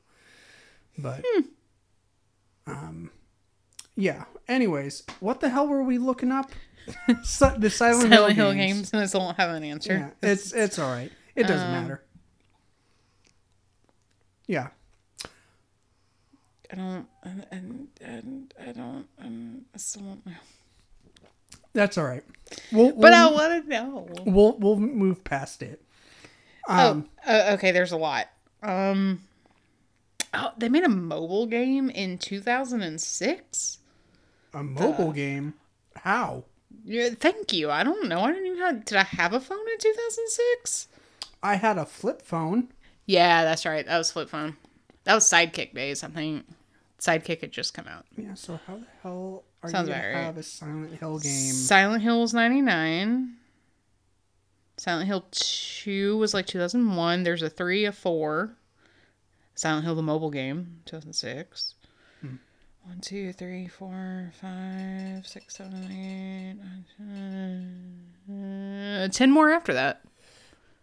But 0.98 1.24
um 2.66 3.10
yeah. 3.96 4.24
Anyways, 4.48 5.02
what 5.20 5.40
the 5.40 5.48
hell 5.50 5.66
were 5.68 5.82
we 5.82 5.98
looking 5.98 6.32
up? 6.32 6.50
Si- 7.22 7.46
the 7.58 7.70
Silent, 7.70 8.12
Silent 8.12 8.34
Hill 8.34 8.52
games. 8.54 8.76
games, 8.76 8.92
and 8.92 9.02
I 9.02 9.06
still 9.06 9.20
don't 9.20 9.36
have 9.36 9.50
an 9.54 9.62
answer. 9.64 9.92
Yeah, 10.22 10.28
it's 10.30 10.52
it's 10.52 10.78
all 10.78 10.90
right. 10.90 11.12
It 11.36 11.46
doesn't 11.46 11.66
Um, 11.68 11.72
matter. 11.72 12.02
Yeah. 14.46 14.68
I 16.70 16.74
don't. 16.76 17.06
And 17.22 17.46
and, 17.52 17.88
and 18.00 18.54
I 18.60 18.72
don't. 18.72 19.06
Um, 19.20 19.62
I 19.74 19.78
still 19.78 20.02
don't 20.02 20.26
know. 20.26 20.32
That's 21.74 21.96
all 21.98 22.04
right. 22.04 22.24
We'll, 22.70 22.86
we'll, 22.92 23.00
But 23.00 23.14
I 23.14 23.30
want 23.30 23.64
to 23.64 23.68
know. 23.68 24.08
we'll 24.26 24.58
we'll 24.58 24.76
move 24.78 25.24
past 25.24 25.62
it. 25.62 25.82
Um, 26.68 27.08
oh, 27.26 27.54
okay. 27.54 27.72
There's 27.72 27.92
a 27.92 27.96
lot. 27.96 28.28
Um. 28.62 29.22
Oh, 30.34 30.50
they 30.56 30.68
made 30.68 30.84
a 30.84 30.88
mobile 30.88 31.46
game 31.46 31.90
in 31.90 32.16
2006. 32.18 33.78
a 34.54 34.62
mobile 34.62 35.12
game. 35.12 35.54
How? 35.96 36.44
Yeah, 36.84 37.10
thank 37.10 37.52
you. 37.52 37.70
I 37.70 37.84
don't 37.84 38.08
know. 38.08 38.20
I 38.20 38.32
didn't 38.32 38.46
even 38.46 38.58
have. 38.58 38.84
Did 38.84 38.96
I 38.98 39.02
have 39.04 39.32
a 39.32 39.40
phone 39.40 39.58
in 39.58 39.78
2006? 39.78 40.88
I 41.42 41.56
had 41.56 41.76
a 41.78 41.84
flip 41.84 42.22
phone. 42.22 42.68
Yeah, 43.06 43.44
that's 43.44 43.66
right. 43.66 43.84
That 43.84 43.98
was 43.98 44.12
flip 44.12 44.28
phone. 44.28 44.56
That 45.04 45.14
was 45.14 45.28
Sidekick 45.28 45.74
days. 45.74 46.04
I 46.04 46.08
think 46.08 46.46
Sidekick 47.02 47.40
had 47.40 47.50
just 47.50 47.74
come 47.74 47.88
out. 47.88 48.04
Yeah. 48.16 48.34
So 48.34 48.60
how 48.66 48.76
the 48.76 48.86
hell 49.02 49.42
are 49.62 49.68
Sounds 49.70 49.88
you 49.88 49.94
gonna 49.94 50.06
right. 50.06 50.22
have 50.22 50.36
a 50.36 50.42
Silent 50.44 50.94
Hill 51.00 51.18
game? 51.18 51.52
Silent 51.52 52.02
Hill 52.02 52.20
was 52.20 52.32
99. 52.32 53.34
Silent 54.76 55.06
Hill 55.08 55.24
2 55.32 56.16
was 56.18 56.32
like 56.32 56.46
2001. 56.46 57.22
There's 57.24 57.42
a 57.42 57.50
3, 57.50 57.84
a 57.86 57.92
4. 57.92 58.54
Silent 59.54 59.84
Hill 59.84 59.94
the 59.96 60.02
mobile 60.02 60.30
game, 60.30 60.80
2006. 60.86 61.74
Hmm. 62.20 62.36
One, 62.84 63.00
two, 63.00 63.32
three, 63.32 63.68
four, 63.68 64.32
five, 64.40 65.26
six, 65.26 65.56
seven, 65.56 65.84
eight, 65.90 66.54
nine, 66.54 66.84
ten, 68.28 69.02
uh, 69.04 69.08
10 69.08 69.30
more 69.30 69.50
after 69.50 69.72
that. 69.74 70.02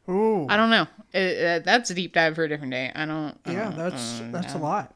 Ooh. 0.08 0.46
I 0.50 0.56
don't 0.58 0.70
know. 0.70 0.88
It, 1.14 1.62
uh, 1.62 1.66
that's 1.66 1.90
a 1.90 1.94
deep 1.94 2.14
dive 2.14 2.36
for 2.36 2.44
a 2.44 2.50
different 2.50 2.72
day. 2.72 2.92
I 2.96 3.06
don't. 3.06 3.38
I 3.46 3.52
Yeah, 3.52 3.64
don't- 3.66 3.78
that's 3.78 4.20
uh, 4.22 4.30
that's 4.32 4.54
a 4.54 4.58
lot. 4.60 4.94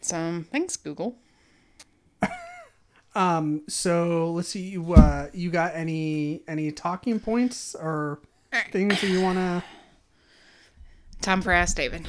So 0.00 0.44
thanks, 0.50 0.76
Google. 0.76 1.16
Um. 3.14 3.62
So 3.68 4.30
let's 4.30 4.48
see. 4.48 4.60
You 4.60 4.92
uh, 4.94 5.28
you 5.32 5.50
got 5.50 5.74
any 5.74 6.42
any 6.46 6.70
talking 6.70 7.18
points 7.18 7.74
or 7.74 8.20
things 8.70 9.00
that 9.00 9.08
you 9.08 9.20
wanna? 9.20 9.64
Time 11.20 11.42
for 11.42 11.50
Ask 11.50 11.74
David. 11.74 12.06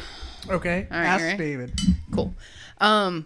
Okay. 0.50 0.88
right, 0.92 1.06
Ask? 1.06 1.38
David. 1.38 1.80
Cool. 2.12 2.36
Um, 2.80 3.26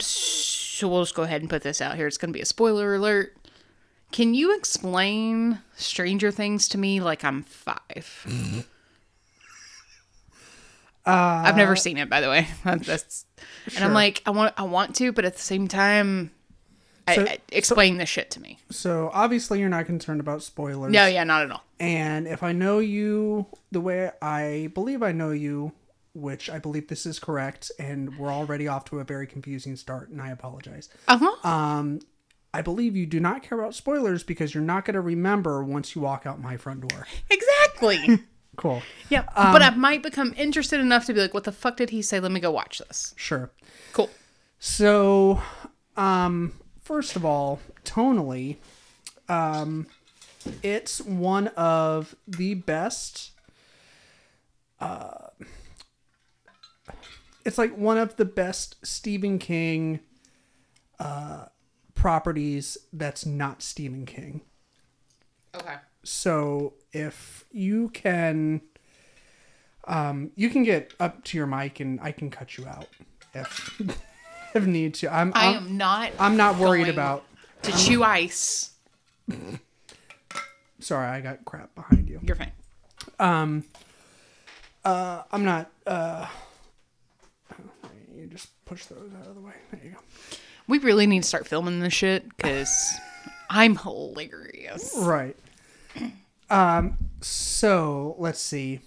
so 0.00 0.88
we'll 0.88 1.02
just 1.02 1.14
go 1.14 1.22
ahead 1.22 1.40
and 1.40 1.48
put 1.48 1.62
this 1.62 1.80
out 1.80 1.96
here. 1.96 2.06
It's 2.06 2.18
going 2.18 2.30
to 2.32 2.36
be 2.36 2.42
a 2.42 2.46
spoiler 2.46 2.94
alert. 2.94 3.36
Can 4.12 4.34
you 4.34 4.54
explain 4.56 5.60
Stranger 5.76 6.30
Things 6.30 6.68
to 6.68 6.78
me 6.78 7.00
like 7.00 7.24
I'm 7.24 7.42
five? 7.42 8.66
Uh, 11.06 11.42
I've 11.44 11.56
never 11.58 11.76
seen 11.76 11.98
it, 11.98 12.08
by 12.08 12.22
the 12.22 12.30
way. 12.30 12.48
That's, 12.64 13.26
and 13.74 13.84
I'm 13.84 13.92
like, 13.92 14.22
I 14.26 14.30
want, 14.30 14.54
I 14.56 14.62
want 14.64 14.94
to, 14.96 15.12
but 15.12 15.24
at 15.24 15.34
the 15.34 15.42
same 15.42 15.68
time, 15.68 16.30
So- 17.12 17.22
I, 17.24 17.38
explain 17.52 17.98
this 17.98 18.08
shit 18.08 18.30
to 18.32 18.40
me. 18.40 18.58
So 18.70 19.10
obviously 19.12 19.60
you're 19.60 19.68
not 19.68 19.86
concerned 19.86 20.20
about 20.20 20.42
spoilers. 20.42 20.92
No, 20.92 21.06
yeah, 21.06 21.24
not 21.24 21.42
at 21.42 21.50
all. 21.50 21.62
And 21.80 22.26
if 22.26 22.42
I 22.42 22.52
know 22.52 22.78
you 22.78 23.46
the 23.72 23.80
way 23.80 24.10
I 24.22 24.70
believe 24.74 25.02
I 25.02 25.12
know 25.12 25.30
you, 25.30 25.72
which 26.14 26.48
I 26.48 26.58
believe 26.58 26.88
this 26.88 27.06
is 27.06 27.18
correct, 27.18 27.72
and 27.78 28.16
we're 28.18 28.30
already 28.32 28.68
off 28.68 28.84
to 28.86 29.00
a 29.00 29.04
very 29.04 29.26
confusing 29.26 29.74
start, 29.76 30.10
and 30.10 30.22
I 30.22 30.30
apologize. 30.30 30.88
Uh 31.08 31.18
huh. 31.20 31.48
Um, 31.48 32.00
I 32.54 32.62
believe 32.62 32.94
you 32.94 33.04
do 33.04 33.18
not 33.18 33.42
care 33.42 33.58
about 33.58 33.74
spoilers 33.74 34.22
because 34.22 34.54
you're 34.54 34.62
not 34.62 34.84
going 34.84 34.94
to 34.94 35.00
remember 35.00 35.64
once 35.64 35.96
you 35.96 36.02
walk 36.02 36.24
out 36.24 36.40
my 36.40 36.56
front 36.56 36.86
door. 36.88 37.06
exactly. 37.28 38.20
Cool. 38.56 38.82
yeah, 39.08 39.24
Um, 39.34 39.52
but 39.52 39.62
I 39.62 39.70
might 39.70 40.02
become 40.02 40.34
interested 40.36 40.80
enough 40.80 41.04
to 41.06 41.14
be 41.14 41.20
like, 41.20 41.34
what 41.34 41.44
the 41.44 41.52
fuck 41.52 41.76
did 41.76 41.90
he 41.90 42.02
say? 42.02 42.20
Let 42.20 42.32
me 42.32 42.40
go 42.40 42.50
watch 42.50 42.78
this. 42.86 43.14
Sure. 43.16 43.50
Cool. 43.92 44.10
So, 44.58 45.42
um, 45.96 46.52
first 46.82 47.16
of 47.16 47.24
all, 47.24 47.60
tonally, 47.84 48.56
um, 49.28 49.86
it's 50.62 51.00
one 51.00 51.48
of 51.48 52.14
the 52.26 52.54
best. 52.54 53.32
Uh, 54.80 55.28
it's 57.44 57.58
like 57.58 57.76
one 57.76 57.98
of 57.98 58.16
the 58.16 58.24
best 58.24 58.76
Stephen 58.86 59.38
King 59.38 60.00
uh, 60.98 61.46
properties 61.94 62.76
that's 62.92 63.26
not 63.26 63.62
Stephen 63.62 64.06
King. 64.06 64.42
Okay. 65.54 65.76
So 66.04 66.74
if 66.92 67.44
you 67.50 67.88
can, 67.90 68.60
um, 69.86 70.30
you 70.36 70.50
can 70.50 70.62
get 70.62 70.94
up 71.00 71.24
to 71.24 71.36
your 71.36 71.46
mic 71.46 71.80
and 71.80 72.00
I 72.00 72.12
can 72.12 72.30
cut 72.30 72.56
you 72.56 72.66
out 72.66 72.88
if 73.34 73.80
if 74.54 74.66
need 74.66 74.94
to. 74.94 75.12
I'm 75.12 75.32
I 75.34 75.56
I'm, 75.56 75.76
not. 75.76 76.12
I'm 76.18 76.36
not 76.36 76.58
worried 76.58 76.88
about. 76.88 77.24
to 77.62 77.72
chew 77.72 78.02
ice. 78.02 78.70
Sorry, 80.80 81.06
I 81.06 81.20
got 81.20 81.44
crap 81.44 81.74
behind 81.74 82.08
you. 82.08 82.20
You're 82.22 82.36
fine. 82.36 82.52
Um, 83.18 83.64
uh, 84.84 85.22
I'm 85.32 85.44
not. 85.44 85.70
Uh, 85.86 86.26
you 88.14 88.26
just 88.26 88.48
push 88.64 88.84
those 88.86 89.10
out 89.20 89.26
of 89.26 89.34
the 89.34 89.40
way. 89.40 89.54
There 89.72 89.80
you 89.82 89.90
go. 89.92 89.98
We 90.66 90.78
really 90.78 91.06
need 91.06 91.22
to 91.22 91.28
start 91.28 91.46
filming 91.46 91.80
this 91.80 91.92
shit 91.92 92.28
because 92.36 92.94
I'm 93.50 93.76
hilarious. 93.76 94.94
Right. 94.98 95.36
Um. 96.50 96.98
So 97.20 98.16
let's 98.18 98.40
see. 98.40 98.80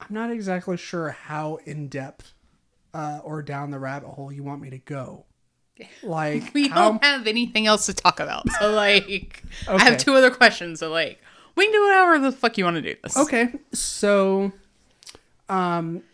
I'm 0.00 0.14
not 0.14 0.30
exactly 0.30 0.76
sure 0.76 1.10
how 1.10 1.58
in 1.64 1.88
depth, 1.88 2.32
uh, 2.94 3.20
or 3.22 3.42
down 3.42 3.70
the 3.70 3.78
rabbit 3.78 4.08
hole 4.08 4.32
you 4.32 4.42
want 4.42 4.62
me 4.62 4.70
to 4.70 4.78
go 4.78 5.26
Like 6.02 6.52
We 6.54 6.68
how 6.68 6.90
don't 6.90 7.04
have 7.04 7.26
anything 7.26 7.66
else 7.66 7.86
to 7.86 7.94
talk 7.94 8.20
about. 8.20 8.48
So 8.60 8.70
like 8.74 9.42
I 9.68 9.82
have 9.82 9.98
two 9.98 10.14
other 10.14 10.30
questions. 10.30 10.80
So 10.80 10.90
like 10.90 11.20
we 11.56 11.64
can 11.64 11.72
do 11.72 11.82
whatever 11.82 12.18
the 12.18 12.32
fuck 12.32 12.58
you 12.58 12.64
want 12.64 12.76
to 12.76 12.82
do 12.82 12.94
this. 13.02 13.16
Okay, 13.16 13.48
so, 13.72 14.52
um, 15.48 16.04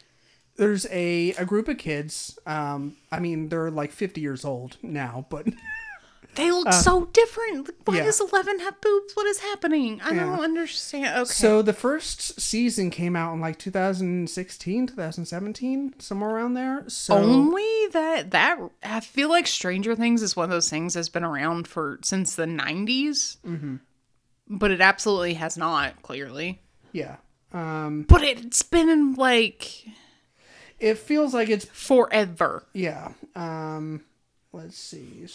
there's 0.57 0.87
a 0.91 1.33
a 1.33 1.45
group 1.45 1.69
of 1.69 1.77
kids. 1.77 2.39
Um, 2.47 2.97
I 3.13 3.21
mean, 3.21 3.51
they're 3.51 3.71
like 3.71 3.93
50 3.93 4.21
years 4.21 4.45
old 4.45 4.79
now, 4.83 5.27
but 5.29 5.47
They 6.37 6.51
look 6.51 6.73
so 6.73 7.07
different. 7.13 7.71
Why 7.85 7.95
Uh, 7.95 7.99
yeah. 7.99 8.05
does 8.05 8.21
Eleven 8.21 8.59
have 8.61 8.81
boobs? 8.81 9.13
What 9.15 9.27
is 9.27 9.39
happening? 9.41 10.01
I 10.03 10.13
Yeah. 10.15 10.25
don't 10.27 10.41
understand. 10.41 11.19
Okay. 11.23 11.33
so 11.33 11.63
the 11.63 11.73
first 11.73 12.41
season 12.41 12.91
came 12.91 13.15
out 13.17 13.33
in 13.35 13.41
like 13.41 13.59
2016, 13.59 14.87
2017, 14.89 15.95
somewhere 15.99 16.31
around 16.31 16.55
there. 16.55 16.85
So 16.89 17.15
only 17.15 17.87
that 17.93 18.31
that 18.33 18.59
I 18.83 19.01
feel 19.01 19.29
like 19.29 19.47
Stranger 19.47 19.95
Things 19.95 20.23
is 20.23 20.37
one 20.37 20.45
of 20.45 20.51
those 20.51 20.69
things 20.71 20.95
that's 20.95 21.09
been 21.09 21.25
around 21.25 21.69
for 21.69 21.99
since 22.03 22.35
the 22.35 22.47
90s. 22.47 23.37
Mm-hmm. 23.47 23.77
But 24.49 24.71
it 24.71 24.81
absolutely 24.81 25.35
has 25.35 25.57
not, 25.57 26.03
clearly. 26.03 26.61
yeah, 26.93 27.17
um, 27.53 28.03
But 28.09 28.23
it's 28.23 28.63
been 28.63 28.89
in 28.91 29.15
like 29.15 29.87
it 30.81 30.99
feels 30.99 31.33
like 31.33 31.49
it's 31.49 31.65
forever. 31.67 32.65
yeah. 32.75 33.13
Um, 33.35 34.03
let's 34.53 34.77
see, 34.77 35.27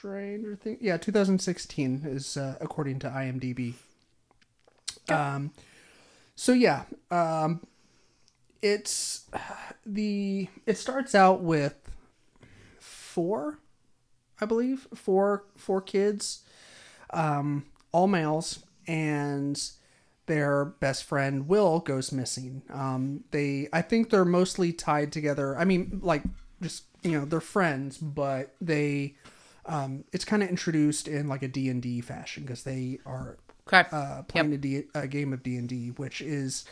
Stranger 0.00 0.56
Things. 0.56 0.78
Yeah, 0.80 0.96
2016 0.96 2.04
is 2.06 2.38
uh, 2.38 2.56
according 2.58 3.00
to 3.00 3.08
IMDb. 3.08 3.74
Um, 5.10 5.52
so 6.34 6.52
yeah, 6.52 6.84
um, 7.10 7.60
it's 8.62 9.26
the 9.84 10.48
it 10.64 10.78
starts 10.78 11.14
out 11.14 11.42
with 11.42 11.74
four, 12.78 13.58
I 14.40 14.46
believe, 14.46 14.88
four 14.94 15.44
four 15.56 15.82
kids, 15.82 16.44
um, 17.12 17.66
all 17.92 18.06
males, 18.06 18.64
and 18.86 19.60
their 20.24 20.64
best 20.64 21.04
friend 21.04 21.46
Will 21.46 21.80
goes 21.80 22.10
missing. 22.10 22.62
Um, 22.72 23.24
they, 23.32 23.68
I 23.70 23.82
think 23.82 24.08
they're 24.08 24.24
mostly 24.24 24.72
tied 24.72 25.12
together. 25.12 25.58
I 25.58 25.66
mean, 25.66 26.00
like 26.02 26.22
just 26.62 26.84
you 27.02 27.12
know, 27.12 27.24
they're 27.24 27.40
friends, 27.40 27.98
but 27.98 28.54
they, 28.60 29.16
um, 29.70 30.04
it's 30.12 30.24
kind 30.26 30.42
of 30.42 30.48
introduced 30.50 31.08
in 31.08 31.28
like 31.28 31.42
a 31.42 31.48
D 31.48 31.68
and 31.70 31.80
D 31.80 32.00
fashion 32.02 32.42
because 32.42 32.64
they 32.64 32.98
are 33.06 33.38
Okay. 33.66 33.84
uh, 33.92 34.22
playing 34.22 34.52
a, 34.52 34.58
D, 34.58 34.82
a 34.94 35.06
game 35.06 35.32
of 35.32 35.42
D 35.44 35.56
and 35.56 35.68
D, 35.68 35.90
which 35.96 36.20
is 36.20 36.64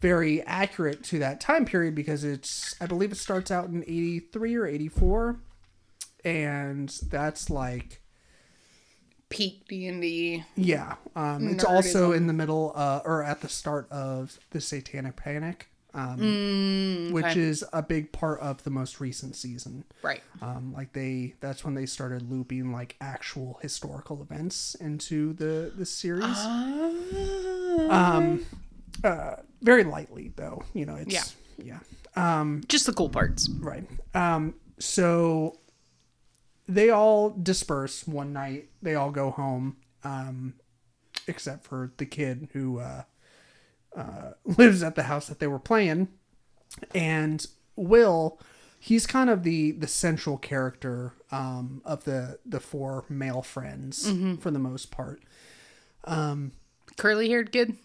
very 0.00 0.42
accurate 0.42 1.04
to 1.04 1.18
that 1.20 1.40
time 1.40 1.64
period 1.64 1.94
because 1.94 2.24
it's 2.24 2.74
I 2.80 2.86
believe 2.86 3.12
it 3.12 3.18
starts 3.18 3.50
out 3.50 3.68
in 3.68 3.82
eighty 3.84 4.18
three 4.18 4.56
or 4.56 4.66
eighty 4.66 4.88
four, 4.88 5.38
and 6.24 6.88
that's 7.08 7.48
like 7.50 8.00
Peak 9.28 9.68
D&D. 9.68 10.44
yeah. 10.56 10.96
Um, 11.14 11.46
it's 11.48 11.62
also 11.62 12.10
in 12.10 12.26
the 12.26 12.32
middle 12.32 12.72
uh, 12.74 13.00
or 13.04 13.22
at 13.22 13.42
the 13.42 13.48
start 13.48 13.86
of 13.92 14.40
the 14.50 14.60
Satanic 14.60 15.14
Panic, 15.14 15.69
um, 15.94 17.10
which 17.12 17.24
okay. 17.24 17.40
is 17.40 17.64
a 17.72 17.82
big 17.82 18.12
part 18.12 18.40
of 18.40 18.62
the 18.64 18.70
most 18.70 19.00
recent 19.00 19.36
season. 19.36 19.84
Right. 20.02 20.22
Um, 20.40 20.72
like 20.76 20.92
they, 20.92 21.34
that's 21.40 21.64
when 21.64 21.74
they 21.74 21.86
started 21.86 22.30
looping 22.30 22.72
like 22.72 22.96
actual 23.00 23.58
historical 23.62 24.22
events 24.22 24.74
into 24.76 25.32
the 25.34 25.72
the 25.76 25.86
series. 25.86 26.38
Um, 27.88 28.44
uh, 29.04 29.36
very 29.62 29.84
lightly 29.84 30.32
though, 30.36 30.62
you 30.74 30.86
know. 30.86 30.96
It's 30.96 31.34
yeah, 31.58 31.78
Um, 32.16 32.62
Just 32.68 32.86
the 32.86 32.92
cool 32.92 33.08
parts. 33.08 33.48
right. 33.48 33.84
Um, 34.14 34.54
so 34.78 35.58
they 36.68 36.90
all 36.90 37.30
disperse 37.30 38.06
one 38.06 38.32
night. 38.32 38.68
They 38.82 38.94
all 38.94 39.10
go 39.10 39.30
home, 39.30 39.76
um, 40.04 40.54
except 41.26 41.64
for 41.64 41.92
the 41.96 42.06
kid 42.06 42.48
who 42.52 42.78
uh, 42.78 43.02
uh, 43.96 44.32
lives 44.44 44.82
at 44.82 44.94
the 44.94 45.04
house 45.04 45.26
that 45.28 45.38
they 45.38 45.46
were 45.46 45.58
playing, 45.58 46.08
and 46.94 47.46
Will. 47.76 48.38
He's 48.82 49.06
kind 49.06 49.28
of 49.28 49.42
the 49.42 49.72
the 49.72 49.86
central 49.86 50.38
character 50.38 51.12
um, 51.30 51.82
of 51.84 52.04
the 52.04 52.38
the 52.46 52.60
four 52.60 53.04
male 53.10 53.42
friends 53.42 54.10
for 54.40 54.50
the 54.50 54.58
most 54.58 54.90
part. 54.90 55.22
Um, 56.04 56.52
Curly 56.96 57.28
haired 57.28 57.52
kid. 57.52 57.76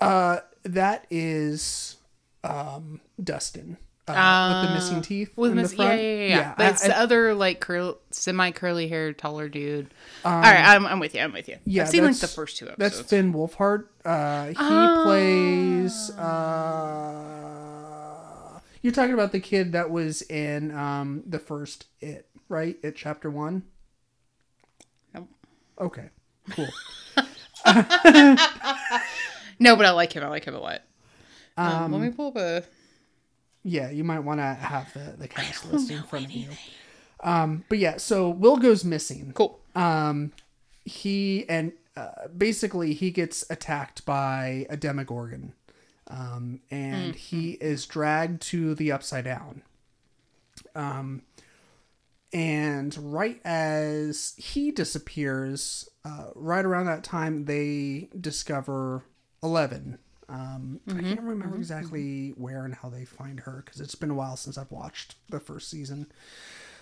Uh, 0.00 0.38
that 0.62 1.06
is 1.10 1.96
um, 2.44 3.00
Dustin 3.22 3.76
uh, 4.08 4.60
with 4.62 4.68
the 4.70 4.74
missing 4.74 5.02
teeth 5.02 5.32
With 5.36 5.50
in 5.52 5.56
Miss, 5.56 5.70
the 5.72 5.76
yeah, 5.78 5.84
front. 5.86 6.00
yeah, 6.02 6.08
yeah, 6.14 6.26
yeah. 6.28 6.54
But 6.56 6.66
I- 6.66 6.68
it's 6.70 6.84
I- 6.84 6.88
the 6.88 6.98
other 6.98 7.34
like 7.34 7.60
curl, 7.60 7.98
semi 8.10 8.50
curly 8.52 8.88
haired, 8.88 9.18
taller 9.18 9.48
dude. 9.48 9.92
All 10.24 10.32
right, 10.32 10.60
I'm, 10.74 10.86
I'm 10.86 10.98
with 11.00 11.14
you. 11.14 11.20
I'm 11.20 11.32
with 11.32 11.48
you. 11.48 11.56
Yeah, 11.64 11.82
I've 11.84 11.88
seen 11.88 12.04
like 12.04 12.16
the 12.18 12.28
first 12.28 12.56
two 12.56 12.68
episodes. 12.68 12.98
That's. 12.98 13.08
Finn 13.10 13.32
Wolfhard. 13.34 13.86
Uh, 14.04 14.46
he 14.48 14.54
Ah. 14.58 15.02
plays. 15.04 16.10
Uh, 17.56 18.60
you're 18.82 18.92
talking 18.92 19.14
about 19.14 19.32
the 19.32 19.40
kid 19.40 19.72
that 19.72 19.90
was 19.90 20.22
in 20.22 20.70
um, 20.76 21.22
the 21.26 21.38
first 21.40 21.86
It, 22.00 22.28
right? 22.48 22.76
It 22.82 22.94
chapter 22.96 23.30
one. 23.30 23.64
Nope. 25.14 25.28
Okay, 25.80 26.10
cool. 26.50 26.68
no, 29.58 29.74
but 29.76 29.86
I 29.86 29.90
like 29.90 30.12
him. 30.12 30.22
I 30.22 30.28
like 30.28 30.44
him 30.44 30.54
a 30.54 30.60
lot. 30.60 30.82
Um, 31.56 31.66
Um, 31.84 31.92
let 31.92 32.00
me 32.02 32.10
pull 32.10 32.28
up 32.28 32.36
a. 32.36 32.62
yeah, 33.66 33.90
you 33.90 34.04
might 34.04 34.20
want 34.20 34.38
to 34.38 34.54
have 34.54 34.92
the 34.94 35.14
the 35.18 35.26
cast 35.28 35.70
list 35.72 35.90
in 35.90 36.02
front 36.04 36.26
of 36.26 36.30
you. 36.30 36.50
Um, 37.20 37.64
but 37.68 37.78
yeah, 37.78 37.96
so 37.96 38.28
Will 38.30 38.56
goes 38.56 38.84
missing. 38.84 39.32
Cool. 39.34 39.58
um 39.74 40.32
he 40.84 41.44
and 41.48 41.72
uh, 41.96 42.28
basically 42.36 42.94
he 42.94 43.10
gets 43.10 43.44
attacked 43.50 44.04
by 44.06 44.66
a 44.70 44.76
demogorgon 44.76 45.52
um 46.08 46.60
and 46.70 47.16
he 47.16 47.52
is 47.52 47.86
dragged 47.86 48.40
to 48.40 48.74
the 48.76 48.92
upside 48.92 49.24
down 49.24 49.62
um 50.76 51.22
and 52.32 52.96
right 53.12 53.40
as 53.44 54.34
he 54.36 54.70
disappears 54.70 55.88
uh, 56.04 56.26
right 56.36 56.64
around 56.64 56.86
that 56.86 57.02
time 57.02 57.46
they 57.46 58.08
discover 58.20 59.02
11 59.42 59.98
um, 60.28 60.80
I 60.88 61.00
can't 61.00 61.20
remember 61.20 61.56
exactly 61.56 62.30
where 62.36 62.64
and 62.64 62.74
how 62.74 62.88
they 62.88 63.04
find 63.04 63.40
her 63.40 63.62
because 63.64 63.80
it's 63.80 63.94
been 63.94 64.10
a 64.10 64.14
while 64.14 64.36
since 64.36 64.58
I've 64.58 64.72
watched 64.72 65.14
the 65.28 65.38
first 65.38 65.70
season. 65.70 66.06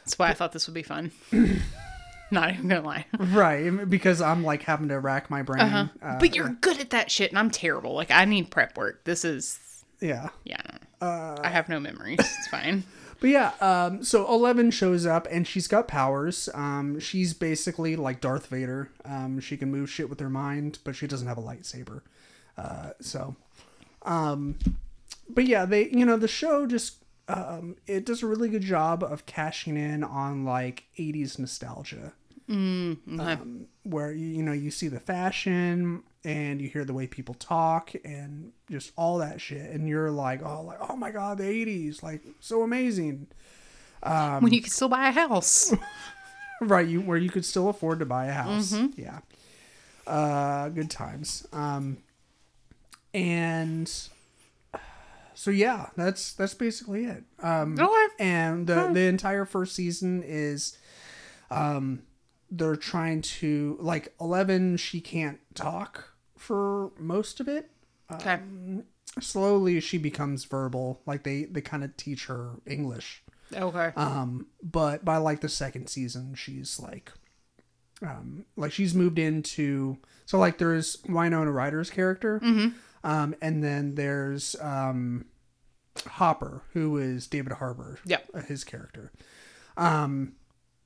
That's 0.04 0.18
why 0.18 0.28
I 0.28 0.34
thought 0.34 0.52
this 0.52 0.66
would 0.66 0.74
be 0.74 0.82
fun. 0.82 1.12
Not 2.30 2.52
even 2.52 2.68
gonna 2.68 2.86
lie. 2.86 3.06
Right, 3.18 3.88
because 3.88 4.22
I'm 4.22 4.44
like 4.44 4.62
having 4.62 4.88
to 4.88 4.98
rack 4.98 5.28
my 5.30 5.42
brain. 5.42 5.60
uh 5.60 6.18
but 6.18 6.34
you're 6.34 6.48
good 6.48 6.80
at 6.80 6.90
that 6.90 7.10
shit, 7.10 7.30
and 7.30 7.38
I'm 7.38 7.50
terrible. 7.50 7.94
Like 7.94 8.10
I 8.10 8.24
need 8.24 8.50
prep 8.50 8.76
work. 8.76 9.04
This 9.04 9.24
is 9.24 9.84
yeah. 10.00 10.30
yeah. 10.44 10.60
no. 11.00 11.36
I 11.42 11.48
have 11.48 11.68
no 11.68 11.78
memories. 11.80 12.18
It's 12.20 12.48
fine. 12.48 12.84
But 13.20 13.30
yeah, 13.30 13.52
um, 13.60 14.04
so 14.04 14.26
Eleven 14.30 14.70
shows 14.70 15.06
up 15.06 15.26
and 15.30 15.46
she's 15.46 15.66
got 15.66 15.88
powers. 15.88 16.50
Um, 16.52 17.00
she's 17.00 17.32
basically 17.32 17.96
like 17.96 18.20
Darth 18.20 18.48
Vader. 18.48 18.90
Um, 19.02 19.40
she 19.40 19.56
can 19.56 19.70
move 19.70 19.88
shit 19.88 20.10
with 20.10 20.20
her 20.20 20.28
mind, 20.28 20.80
but 20.84 20.94
she 20.94 21.06
doesn't 21.06 21.26
have 21.26 21.38
a 21.38 21.40
lightsaber. 21.42 22.02
Uh, 22.56 22.90
so, 23.00 23.34
um, 24.02 24.56
but 25.28 25.44
yeah, 25.46 25.64
they 25.64 25.88
you 25.90 26.04
know 26.04 26.16
the 26.16 26.28
show 26.28 26.66
just 26.66 26.96
um, 27.28 27.76
it 27.86 28.04
does 28.04 28.22
a 28.22 28.26
really 28.26 28.48
good 28.48 28.62
job 28.62 29.02
of 29.02 29.26
cashing 29.26 29.76
in 29.76 30.04
on 30.04 30.44
like 30.44 30.84
'80s 30.98 31.38
nostalgia. 31.38 32.12
um, 33.20 33.66
where 33.84 34.12
you, 34.12 34.26
you 34.26 34.42
know 34.42 34.52
you 34.52 34.70
see 34.70 34.88
the 34.88 35.00
fashion 35.00 36.02
and 36.24 36.60
you 36.60 36.68
hear 36.68 36.84
the 36.84 36.92
way 36.92 37.06
people 37.06 37.34
talk 37.34 37.92
and 38.04 38.52
just 38.70 38.92
all 38.96 39.18
that 39.18 39.40
shit. 39.40 39.70
And 39.70 39.88
you're 39.88 40.10
like 40.10 40.42
oh 40.44 40.60
like 40.62 40.78
oh 40.88 40.96
my 40.96 41.10
god 41.10 41.38
the 41.38 41.44
80s 41.44 42.02
like 42.02 42.20
so 42.40 42.62
amazing. 42.62 43.28
When 44.42 44.52
you 44.52 44.60
can 44.60 44.70
still 44.70 44.88
buy 44.90 45.08
a 45.08 45.12
house. 45.12 45.72
right 46.60 46.86
you 46.86 47.00
where 47.00 47.16
you 47.18 47.30
could 47.30 47.44
still 47.46 47.68
afford 47.70 47.98
to 48.00 48.06
buy 48.06 48.26
a 48.26 48.32
house. 48.32 48.72
Yeah. 48.96 49.20
Uh 50.06 50.68
good 50.68 50.90
times. 50.90 51.46
Um 51.52 51.96
and 53.14 53.90
so 55.34 55.50
yeah 55.50 55.86
that's 55.96 56.32
that's 56.34 56.54
basically 56.54 57.04
it 57.06 57.24
um 57.42 57.76
Okay. 57.78 58.06
and 58.18 58.66
the, 58.66 58.90
the 58.92 59.00
entire 59.00 59.44
first 59.44 59.74
season 59.74 60.22
is 60.24 60.76
um 61.50 62.02
they're 62.50 62.76
trying 62.76 63.22
to 63.22 63.76
like 63.80 64.12
11 64.20 64.76
she 64.76 65.00
can't 65.00 65.38
talk 65.54 66.12
for 66.36 66.90
most 66.98 67.40
of 67.40 67.48
it 67.48 67.70
Okay. 68.12 68.38
slowly 69.20 69.80
she 69.80 69.96
becomes 69.98 70.44
verbal 70.44 71.00
like 71.06 71.22
they 71.24 71.44
they 71.44 71.60
kind 71.60 71.82
of 71.84 71.96
teach 71.96 72.26
her 72.26 72.50
english 72.66 73.22
Okay. 73.54 73.92
um 73.96 74.46
but 74.62 75.04
by 75.04 75.16
like 75.16 75.40
the 75.40 75.48
second 75.48 75.88
season 75.88 76.34
she's 76.34 76.78
like 76.80 77.12
um 78.02 78.44
like 78.56 78.72
she's 78.72 78.94
moved 78.94 79.18
into 79.18 79.96
so 80.26 80.38
like 80.38 80.58
there's 80.58 80.98
winona 81.08 81.50
ryder's 81.50 81.90
character 81.90 82.40
um 83.04 83.34
and 83.40 83.62
then 83.62 83.94
there's 83.94 84.56
um 84.60 85.24
hopper 86.06 86.62
who 86.72 86.96
is 86.96 87.28
david 87.28 87.52
harbour 87.52 87.98
Yep. 88.04 88.26
uh, 88.34 88.40
his 88.42 88.64
character 88.64 89.12
um 89.76 90.32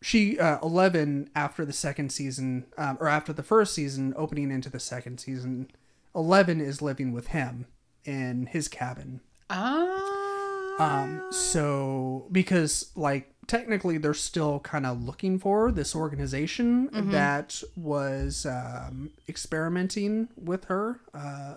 she 0.00 0.38
uh, 0.38 0.58
Eleven 0.62 1.28
after 1.34 1.64
the 1.64 1.72
second 1.72 2.12
season, 2.12 2.66
um, 2.76 2.98
or 3.00 3.08
after 3.08 3.32
the 3.32 3.42
first 3.42 3.74
season, 3.74 4.14
opening 4.16 4.52
into 4.52 4.70
the 4.70 4.78
second 4.78 5.18
season, 5.18 5.68
Eleven 6.14 6.60
is 6.60 6.80
living 6.80 7.10
with 7.12 7.26
him 7.28 7.66
in 8.04 8.46
his 8.46 8.68
cabin. 8.68 9.20
Ah. 9.50 10.76
Um, 10.78 11.32
so 11.32 12.28
because 12.30 12.92
like 12.94 13.34
technically 13.48 13.98
they're 13.98 14.14
still 14.14 14.60
kind 14.60 14.86
of 14.86 15.02
looking 15.02 15.36
for 15.40 15.72
this 15.72 15.96
organization 15.96 16.88
that 17.10 17.60
was 17.74 18.46
um, 18.46 19.10
experimenting 19.28 20.28
with 20.36 20.66
her 20.66 21.00
uh, 21.12 21.56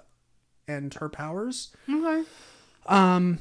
and 0.68 0.94
her 0.96 1.10
powers. 1.10 1.70
okay. 1.90 2.24
Um, 2.88 3.40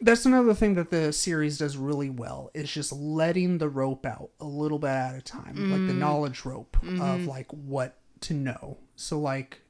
that's 0.00 0.24
another 0.26 0.54
thing 0.54 0.74
that 0.74 0.90
the 0.90 1.12
series 1.12 1.58
does 1.58 1.76
really 1.76 2.08
well 2.10 2.50
is 2.54 2.70
just 2.70 2.92
letting 2.92 3.58
the 3.58 3.68
rope 3.68 4.06
out 4.06 4.30
a 4.40 4.44
little 4.44 4.78
bit 4.78 4.90
at 4.90 5.16
a 5.16 5.20
time, 5.22 5.70
like 5.72 5.86
the 5.88 5.92
knowledge 5.94 6.44
rope 6.44 6.76
of 7.00 7.26
like 7.26 7.50
what 7.50 7.98
to 8.20 8.34
know. 8.34 8.78
So 8.94 9.18
like 9.18 9.60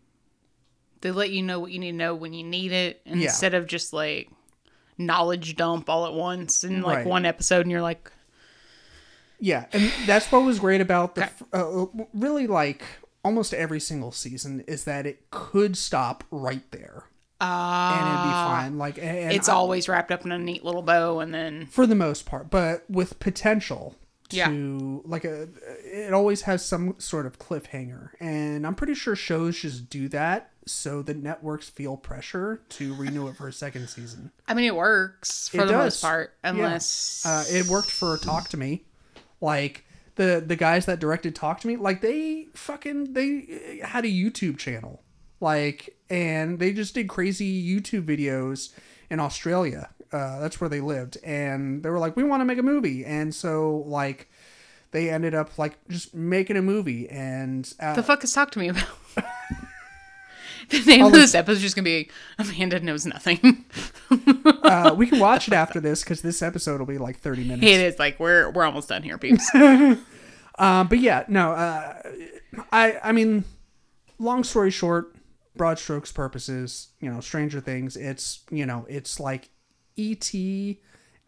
They 1.00 1.10
let 1.12 1.30
you 1.30 1.42
know 1.42 1.58
what 1.60 1.70
you 1.72 1.78
need 1.78 1.92
to 1.92 1.96
know 1.96 2.14
when 2.14 2.34
you 2.34 2.44
need 2.44 2.72
it 2.72 3.00
instead 3.06 3.54
of 3.54 3.66
just 3.66 3.92
like 3.94 4.28
knowledge 4.98 5.56
dump 5.56 5.88
all 5.88 6.04
at 6.06 6.12
once 6.12 6.62
in 6.64 6.82
like 6.82 6.98
Right. 6.98 7.06
one 7.06 7.24
episode 7.24 7.62
and 7.62 7.70
you're 7.70 7.80
like 7.82 8.10
Yeah, 9.40 9.66
and 9.72 9.90
that's 10.06 10.30
what 10.32 10.40
was 10.44 10.58
great 10.58 10.80
about 10.80 11.14
the 11.14 11.22
f- 11.22 11.42
uh, 11.52 11.86
really 12.12 12.46
like 12.48 12.82
almost 13.24 13.52
every 13.54 13.80
single 13.80 14.12
season 14.12 14.62
is 14.66 14.84
that 14.84 15.06
it 15.06 15.30
could 15.30 15.76
stop 15.76 16.24
right 16.30 16.70
there 16.70 17.04
ah 17.40 17.98
and 17.98 18.08
it'd 18.08 18.24
be 18.24 18.32
fine. 18.32 18.78
Like 18.78 18.98
it's 18.98 19.48
I- 19.48 19.52
always 19.54 19.88
wrapped 19.88 20.10
up 20.10 20.24
in 20.24 20.32
a 20.32 20.38
neat 20.38 20.64
little 20.64 20.82
bow 20.82 21.20
and 21.20 21.32
then 21.32 21.66
for 21.66 21.86
the 21.86 21.94
most 21.94 22.26
part, 22.26 22.50
but 22.50 22.84
with 22.90 23.18
potential 23.20 23.94
to 24.30 24.36
Yeah. 24.36 24.48
like 25.08 25.24
a 25.24 25.48
it 25.84 26.12
always 26.12 26.42
has 26.42 26.64
some 26.64 26.96
sort 26.98 27.26
of 27.26 27.38
cliffhanger, 27.38 28.10
and 28.20 28.66
I'm 28.66 28.74
pretty 28.74 28.94
sure 28.94 29.14
shows 29.16 29.58
just 29.60 29.88
do 29.88 30.08
that 30.08 30.50
so 30.66 31.00
the 31.00 31.14
networks 31.14 31.70
feel 31.70 31.96
pressure 31.96 32.60
to 32.70 32.94
renew 32.94 33.26
it 33.28 33.36
for 33.36 33.48
a 33.48 33.52
second 33.52 33.88
season. 33.88 34.32
I 34.46 34.52
mean 34.54 34.66
it 34.66 34.76
works 34.76 35.48
for 35.48 35.58
It 35.58 35.66
the 35.66 35.72
does. 35.72 35.84
most 35.84 36.02
part 36.02 36.34
Yeah. 36.44 36.50
unless 36.50 37.24
Uh, 37.24 37.44
it 37.50 37.66
worked 37.68 37.90
for 37.90 38.16
Talk 38.18 38.48
to 38.50 38.56
Me. 38.56 38.84
Like 39.40 39.84
the 40.18 40.42
the 40.44 40.56
guys 40.56 40.84
that 40.86 40.98
directed 40.98 41.34
Talk 41.34 41.60
to 41.60 41.66
Me, 41.66 41.76
like 41.76 42.02
they 42.02 42.48
fucking 42.52 43.14
they 43.14 43.80
had 43.82 44.04
a 44.04 44.08
YouTube 44.08 44.58
channel. 44.58 45.02
Like 45.40 45.96
and 46.10 46.58
they 46.58 46.72
just 46.72 46.94
did 46.94 47.08
crazy 47.08 47.64
YouTube 47.64 48.04
videos 48.04 48.74
in 49.08 49.20
Australia. 49.20 49.90
Uh, 50.12 50.40
that's 50.40 50.60
where 50.60 50.68
they 50.68 50.80
lived, 50.80 51.16
and 51.22 51.82
they 51.82 51.90
were 51.90 51.98
like, 51.98 52.16
"We 52.16 52.24
want 52.24 52.40
to 52.40 52.44
make 52.44 52.58
a 52.58 52.62
movie," 52.62 53.04
and 53.04 53.34
so 53.34 53.84
like 53.86 54.28
they 54.90 55.10
ended 55.10 55.34
up 55.34 55.56
like 55.58 55.76
just 55.88 56.14
making 56.14 56.56
a 56.56 56.62
movie, 56.62 57.08
and 57.08 57.72
uh, 57.78 57.94
the 57.94 58.02
fuck 58.02 58.24
is 58.24 58.32
talk 58.32 58.50
to 58.52 58.58
me 58.58 58.68
about 58.68 58.88
the 60.84 60.84
name 60.84 61.06
of 61.06 61.12
this 61.12 61.34
episode 61.34 61.56
is 61.56 61.62
just 61.62 61.76
gonna 61.76 61.84
be 61.84 62.10
Amanda 62.38 62.80
knows 62.80 63.06
nothing. 63.06 63.64
uh, 64.62 64.94
we 64.96 65.06
can 65.06 65.18
watch 65.18 65.48
it 65.48 65.54
after 65.54 65.80
this 65.80 66.02
because 66.02 66.20
this 66.20 66.42
episode 66.42 66.78
will 66.78 66.86
be 66.86 66.98
like 66.98 67.18
thirty 67.20 67.42
minutes. 67.42 67.66
it 67.66 67.80
is 67.80 67.98
like 67.98 68.20
we're 68.20 68.50
we're 68.50 68.64
almost 68.64 68.88
done 68.88 69.02
here, 69.02 69.16
peeps. 69.16 69.48
Um, 69.54 69.98
but 70.58 70.98
yeah, 70.98 71.24
no, 71.26 71.52
uh, 71.52 72.02
I 72.70 72.98
I 73.02 73.12
mean, 73.12 73.44
long 74.18 74.44
story 74.44 74.70
short, 74.70 75.16
broad 75.56 75.78
strokes 75.78 76.12
purposes, 76.12 76.88
you 77.00 77.10
know, 77.10 77.20
Stranger 77.20 77.60
Things. 77.60 77.96
It's 77.96 78.40
you 78.50 78.66
know, 78.66 78.84
it's 78.90 79.18
like 79.18 79.48
E.T. 79.96 80.82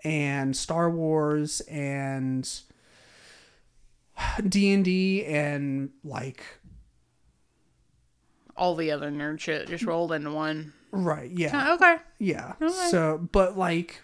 and 0.05 0.55
Star 0.55 0.91
Wars 0.91 1.61
and 1.63 2.47
D 4.49 4.75
and 4.75 4.85
D 4.85 5.25
and 5.25 5.91
like 6.05 6.45
all 8.61 8.77
the 8.77 8.93
other 8.93 9.11
nerd 9.11 9.41
shit 9.41 9.67
just 9.67 9.85
rolled 9.85 10.13
into 10.13 10.31
one. 10.31 10.73
right, 10.93 11.31
yeah, 11.33 11.73
okay. 11.75 11.97
yeah. 12.19 12.53
So, 12.91 13.19
but 13.33 13.59
like, 13.59 14.03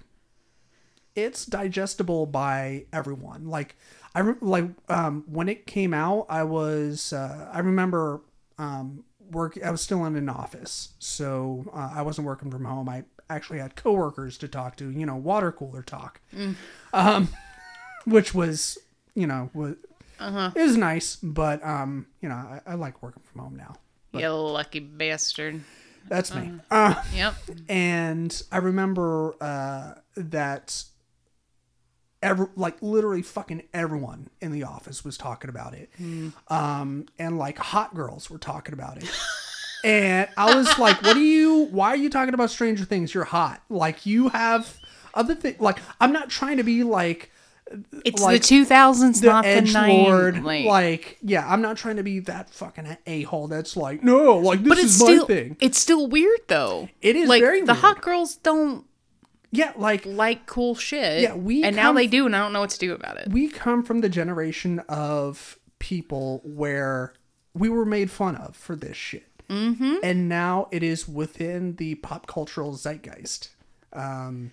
it's 1.14 1.47
digestible 1.47 2.27
by 2.27 2.87
everyone. 2.92 3.47
Like, 3.47 3.77
I 4.14 4.21
re- 4.21 4.35
like 4.40 4.64
um 4.88 5.25
when 5.27 5.49
it 5.49 5.66
came 5.66 5.92
out, 5.95 6.27
I 6.29 6.42
was 6.45 7.12
uh, 7.12 7.49
I 7.53 7.61
remember 7.61 8.23
um 8.59 9.05
work. 9.31 9.59
I 9.64 9.71
was 9.71 9.81
still 9.83 10.05
in 10.07 10.16
an 10.16 10.29
office, 10.29 10.90
so 10.99 11.66
uh, 11.73 11.90
I 11.95 12.03
wasn't 12.03 12.27
working 12.27 12.51
from 12.51 12.64
home. 12.64 12.88
I 12.88 13.05
actually 13.29 13.59
had 13.59 13.77
coworkers 13.77 14.38
to 14.38 14.49
talk 14.49 14.77
to. 14.77 14.90
You 14.90 15.05
know, 15.07 15.16
water 15.16 15.53
cooler 15.53 15.83
talk, 15.83 16.21
um, 16.95 17.29
which 18.07 18.35
was 18.35 18.79
you 19.14 19.27
know 19.27 19.51
was 19.53 19.75
Uh-huh. 20.19 20.51
it 20.55 20.62
was 20.62 20.77
nice, 20.79 21.16
but 21.16 21.62
um 21.64 22.07
you 22.23 22.29
know 22.31 22.37
I, 22.37 22.61
I 22.66 22.75
like 22.75 23.03
working 23.03 23.23
from 23.23 23.40
home 23.42 23.57
now. 23.57 23.75
You 24.20 24.31
lucky 24.31 24.81
bastard. 24.81 25.62
That's 26.09 26.35
me. 26.35 26.52
Uh, 26.70 26.94
Yep. 27.14 27.35
and 27.68 28.42
I 28.52 28.59
remember 28.59 29.35
uh, 29.40 29.94
that 30.16 30.85
every 32.22 32.46
like 32.57 32.76
literally 32.81 33.22
fucking 33.22 33.62
everyone 33.74 34.29
in 34.40 34.52
the 34.52 34.62
office 34.64 35.05
was 35.05 35.16
talking 35.18 35.50
about 35.50 35.74
it, 35.74 35.90
um, 36.48 37.07
and 37.18 37.38
like 37.38 37.59
hot 37.59 37.94
girls 37.94 38.31
were 38.31 38.38
talking 38.38 38.72
about 38.74 38.98
it. 39.02 39.11
And 39.85 40.29
I 40.37 40.57
was 40.57 40.79
like, 40.81 41.00
"What 41.02 41.16
are 41.16 41.20
you? 41.20 41.66
Why 41.70 41.90
are 41.90 41.96
you 41.96 42.11
talking 42.11 42.35
about 42.35 42.50
Stranger 42.50 42.85
Things? 42.85 43.14
You're 43.14 43.22
hot. 43.24 43.62
Like 43.68 44.05
you 44.05 44.31
have 44.31 44.79
other 45.14 45.37
things. 45.37 45.61
Like 45.61 45.79
I'm 46.00 46.12
not 46.12 46.29
trying 46.29 46.57
to 46.57 46.64
be 46.64 46.83
like 46.83 47.31
It's 48.05 48.22
Like, 48.22 48.42
the 48.42 48.64
2000s, 48.64 49.20
the 49.20 49.26
not 49.26 49.42
the 49.44 49.48
edge 49.50 49.72
90s. 49.74 50.42
Like, 50.44 50.64
Like, 50.66 51.18
yeah, 51.22 51.46
I'm 51.50 51.61
not 51.61 51.76
trying 51.76 51.96
to 51.96 52.02
be 52.02 52.20
that 52.20 52.50
fucking 52.50 52.96
a 53.07 53.22
hole. 53.22 53.48
That's 53.48 53.76
like, 53.76 54.02
no, 54.05 54.37
like 54.38 54.61
this 54.61 54.68
but 54.68 54.79
it's 54.79 54.94
is 54.94 55.02
my 55.02 55.24
thing. 55.26 55.57
it's 55.61 55.79
still 55.81 56.07
weird 56.07 56.40
though. 56.48 56.88
It 57.02 57.16
is 57.16 57.29
like 57.29 57.42
very 57.42 57.61
the 57.62 57.72
weird. 57.72 57.79
hot 57.79 58.02
girls 58.02 58.37
don't 58.37 58.85
Yeah, 59.50 59.72
like 59.76 60.07
like 60.07 60.46
cool 60.46 60.74
shit. 60.76 61.22
Yeah, 61.22 61.35
we 61.35 61.64
and 61.64 61.74
now 61.74 61.92
they 61.92 62.07
do, 62.07 62.24
and 62.26 62.37
I 62.37 62.40
don't 62.40 62.52
know 62.52 62.61
what 62.61 62.70
to 62.70 62.79
do 62.79 62.92
about 62.92 63.16
it. 63.18 63.29
we 63.31 63.48
come 63.48 63.83
from 63.83 64.00
the 64.00 64.09
generation 64.09 64.79
of 64.88 65.59
people 65.79 66.40
where 66.44 67.14
we 67.55 67.68
were 67.68 67.85
made 67.85 68.11
fun 68.11 68.37
of 68.37 68.55
for 68.55 68.76
this 68.76 68.96
shit. 68.96 69.24
Mm-hmm. 69.48 69.96
And 70.02 70.29
now 70.29 70.68
it 70.72 70.83
is 70.83 71.09
within 71.09 71.76
the 71.76 71.94
pop 71.96 72.26
cultural 72.26 72.72
zeitgeist. 72.74 73.48
Um, 73.92 74.50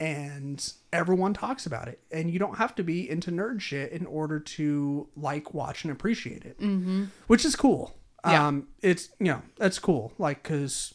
and 0.00 0.72
everyone 0.92 1.34
talks 1.34 1.66
about 1.66 1.88
it. 1.88 2.00
And 2.10 2.30
you 2.30 2.38
don't 2.38 2.58
have 2.58 2.74
to 2.76 2.84
be 2.84 3.08
into 3.08 3.30
nerd 3.30 3.60
shit 3.60 3.92
in 3.92 4.06
order 4.06 4.38
to 4.40 5.08
like, 5.16 5.54
watch, 5.54 5.84
and 5.84 5.92
appreciate 5.92 6.44
it, 6.44 6.58
mm-hmm. 6.60 7.06
which 7.26 7.44
is 7.44 7.56
cool. 7.56 7.96
Yeah. 8.26 8.46
Um, 8.46 8.68
it's, 8.82 9.10
you 9.18 9.26
know, 9.26 9.42
that's 9.56 9.78
cool. 9.78 10.12
Like, 10.18 10.42
cause 10.42 10.94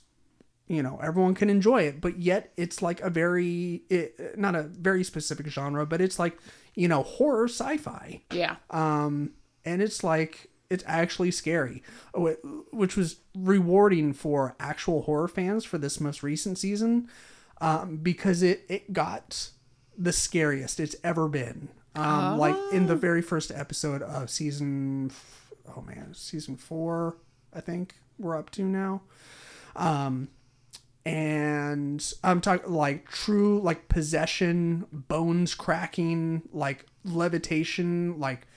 you 0.68 0.82
know 0.82 0.98
everyone 1.04 1.36
can 1.36 1.50
enjoy 1.50 1.82
it 1.82 2.00
but 2.00 2.20
yet 2.20 2.54
it's 2.56 2.82
like 2.82 3.02
a 3.02 3.10
very 3.10 3.84
it, 3.90 4.38
not 4.38 4.56
a 4.56 4.64
very 4.64 5.04
specific 5.04 5.46
genre 5.48 5.86
but 5.86 6.00
it's 6.00 6.18
like 6.18 6.38
you 6.74 6.88
know 6.88 7.04
horror 7.04 7.50
sci-fi 7.50 8.22
Yeah. 8.32 8.56
um 8.70 9.32
and 9.66 9.82
it's 9.82 10.06
like 10.06 10.50
it's 10.70 10.84
actually 10.88 11.32
scary 11.32 11.84
which 12.72 12.96
was 12.96 13.18
rewarding 13.36 14.14
for 14.14 14.56
actual 14.60 15.02
horror 15.04 15.28
fans 15.28 15.66
for 15.66 15.78
this 15.78 16.00
most 16.00 16.24
recent 16.24 16.58
season 16.58 17.10
um 17.64 17.98
because 17.98 18.44
it 18.44 18.64
it 18.68 18.94
got 18.94 19.50
the 19.98 20.12
scariest 20.12 20.80
it's 20.80 20.96
ever 21.04 21.28
been 21.28 21.70
um 21.96 22.38
like 22.38 22.56
in 22.72 22.88
the 22.88 22.96
very 22.96 23.22
first 23.22 23.52
episode 23.52 24.02
of 24.02 24.30
season 24.30 25.08
f- 25.10 25.52
oh 25.76 25.82
man 25.82 26.14
season 26.14 26.56
4 26.56 27.16
I 27.54 27.62
think 27.62 27.96
we're 28.20 28.38
up 28.38 28.50
to 28.52 28.64
now 28.64 29.02
um 29.76 30.30
and 31.06 32.14
I'm 32.24 32.40
talking 32.42 32.72
like 32.72 33.10
true 33.10 33.60
like 33.60 33.90
possession, 33.90 34.86
bones 34.92 35.54
cracking, 35.54 36.44
like 36.54 36.86
levitation, 37.04 38.20
like 38.20 38.48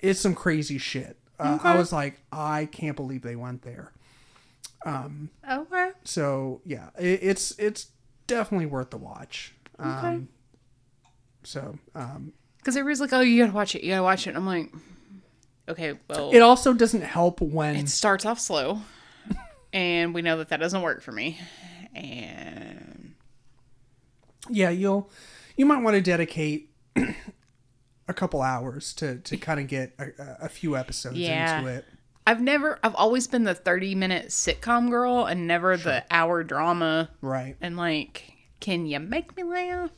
it's 0.00 0.20
some 0.20 0.34
crazy 0.34 0.76
shit. 0.76 1.16
Uh, 1.38 1.58
I 1.62 1.76
was 1.76 1.92
like, 1.92 2.20
I 2.30 2.66
can't 2.70 2.94
believe 2.94 3.22
they 3.22 3.36
went 3.36 3.62
there. 3.62 3.92
Okay. 5.50 5.90
So 6.04 6.60
yeah, 6.66 6.90
it, 6.98 7.20
it's 7.22 7.58
it's 7.58 7.86
definitely 8.26 8.66
worth 8.66 8.90
the 8.90 8.98
watch. 8.98 9.54
Um, 9.78 10.28
So 11.42 11.78
um, 11.94 12.32
Because 12.58 12.76
everybody's 12.76 13.00
like, 13.00 13.12
"Oh, 13.12 13.20
you 13.20 13.42
gotta 13.42 13.54
watch 13.54 13.74
it. 13.74 13.82
You 13.84 13.90
gotta 13.90 14.02
watch 14.02 14.26
it." 14.26 14.34
I'm 14.36 14.46
like, 14.46 14.72
okay, 15.68 15.98
well, 16.08 16.30
it 16.32 16.40
also 16.40 16.72
doesn't 16.72 17.02
help 17.02 17.40
when 17.40 17.76
it 17.76 17.88
starts 17.88 18.24
off 18.24 18.38
slow, 18.40 18.80
and 19.72 20.14
we 20.14 20.22
know 20.22 20.38
that 20.38 20.48
that 20.50 20.60
doesn't 20.60 20.82
work 20.82 21.02
for 21.02 21.12
me. 21.12 21.38
And 21.94 23.14
yeah 24.50 24.68
you'll 24.70 25.10
you 25.56 25.64
might 25.64 25.82
want 25.82 25.94
to 25.94 26.00
dedicate 26.02 26.70
a 28.08 28.12
couple 28.14 28.42
hours 28.42 28.92
to 28.94 29.16
to 29.20 29.36
kind 29.36 29.60
of 29.60 29.66
get 29.68 29.94
a, 29.98 30.44
a 30.46 30.48
few 30.48 30.76
episodes 30.76 31.18
Yeah. 31.18 31.58
into 31.60 31.68
it. 31.70 31.84
I've 32.26 32.40
never, 32.40 32.78
I've 32.82 32.94
always 32.94 33.26
been 33.26 33.44
the 33.44 33.54
30 33.54 33.94
minute 33.94 34.28
sitcom 34.28 34.90
girl, 34.90 35.26
and 35.26 35.46
never 35.46 35.76
the 35.76 36.04
hour 36.10 36.42
drama. 36.42 37.10
Right. 37.20 37.56
And 37.60 37.76
like, 37.76 38.32
can 38.60 38.86
you 38.86 38.98
make 39.00 39.36
me 39.36 39.42
laugh? 39.42 39.90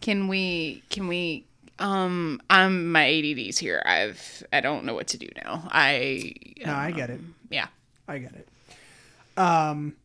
can 0.00 0.28
we? 0.28 0.82
Can 0.90 1.08
we? 1.08 1.46
um, 1.78 2.40
I'm 2.48 2.92
my 2.92 3.06
ADD's 3.06 3.58
here. 3.58 3.82
I've 3.84 4.42
I 4.52 4.60
don't 4.60 4.84
know 4.84 4.94
what 4.94 5.08
to 5.08 5.18
do 5.18 5.28
now. 5.44 5.68
I 5.70 6.32
No, 6.64 6.74
I 6.74 6.92
get 6.92 7.10
it. 7.10 7.20
yeah. 7.50 7.66
I 8.06 8.18
get 8.18 8.32
it. 8.34 8.48
Um, 9.38 9.96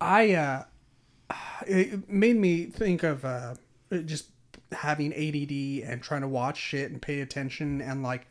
I 0.00 0.32
uh, 0.34 0.64
it 1.66 2.08
made 2.08 2.36
me 2.36 2.66
think 2.66 3.02
of 3.02 3.24
uh, 3.24 3.54
just 4.04 4.28
having 4.72 5.12
ADD 5.12 5.90
and 5.90 6.02
trying 6.02 6.22
to 6.22 6.28
watch 6.28 6.56
shit 6.58 6.90
and 6.90 7.00
pay 7.02 7.20
attention 7.20 7.80
and 7.80 8.02
like, 8.02 8.26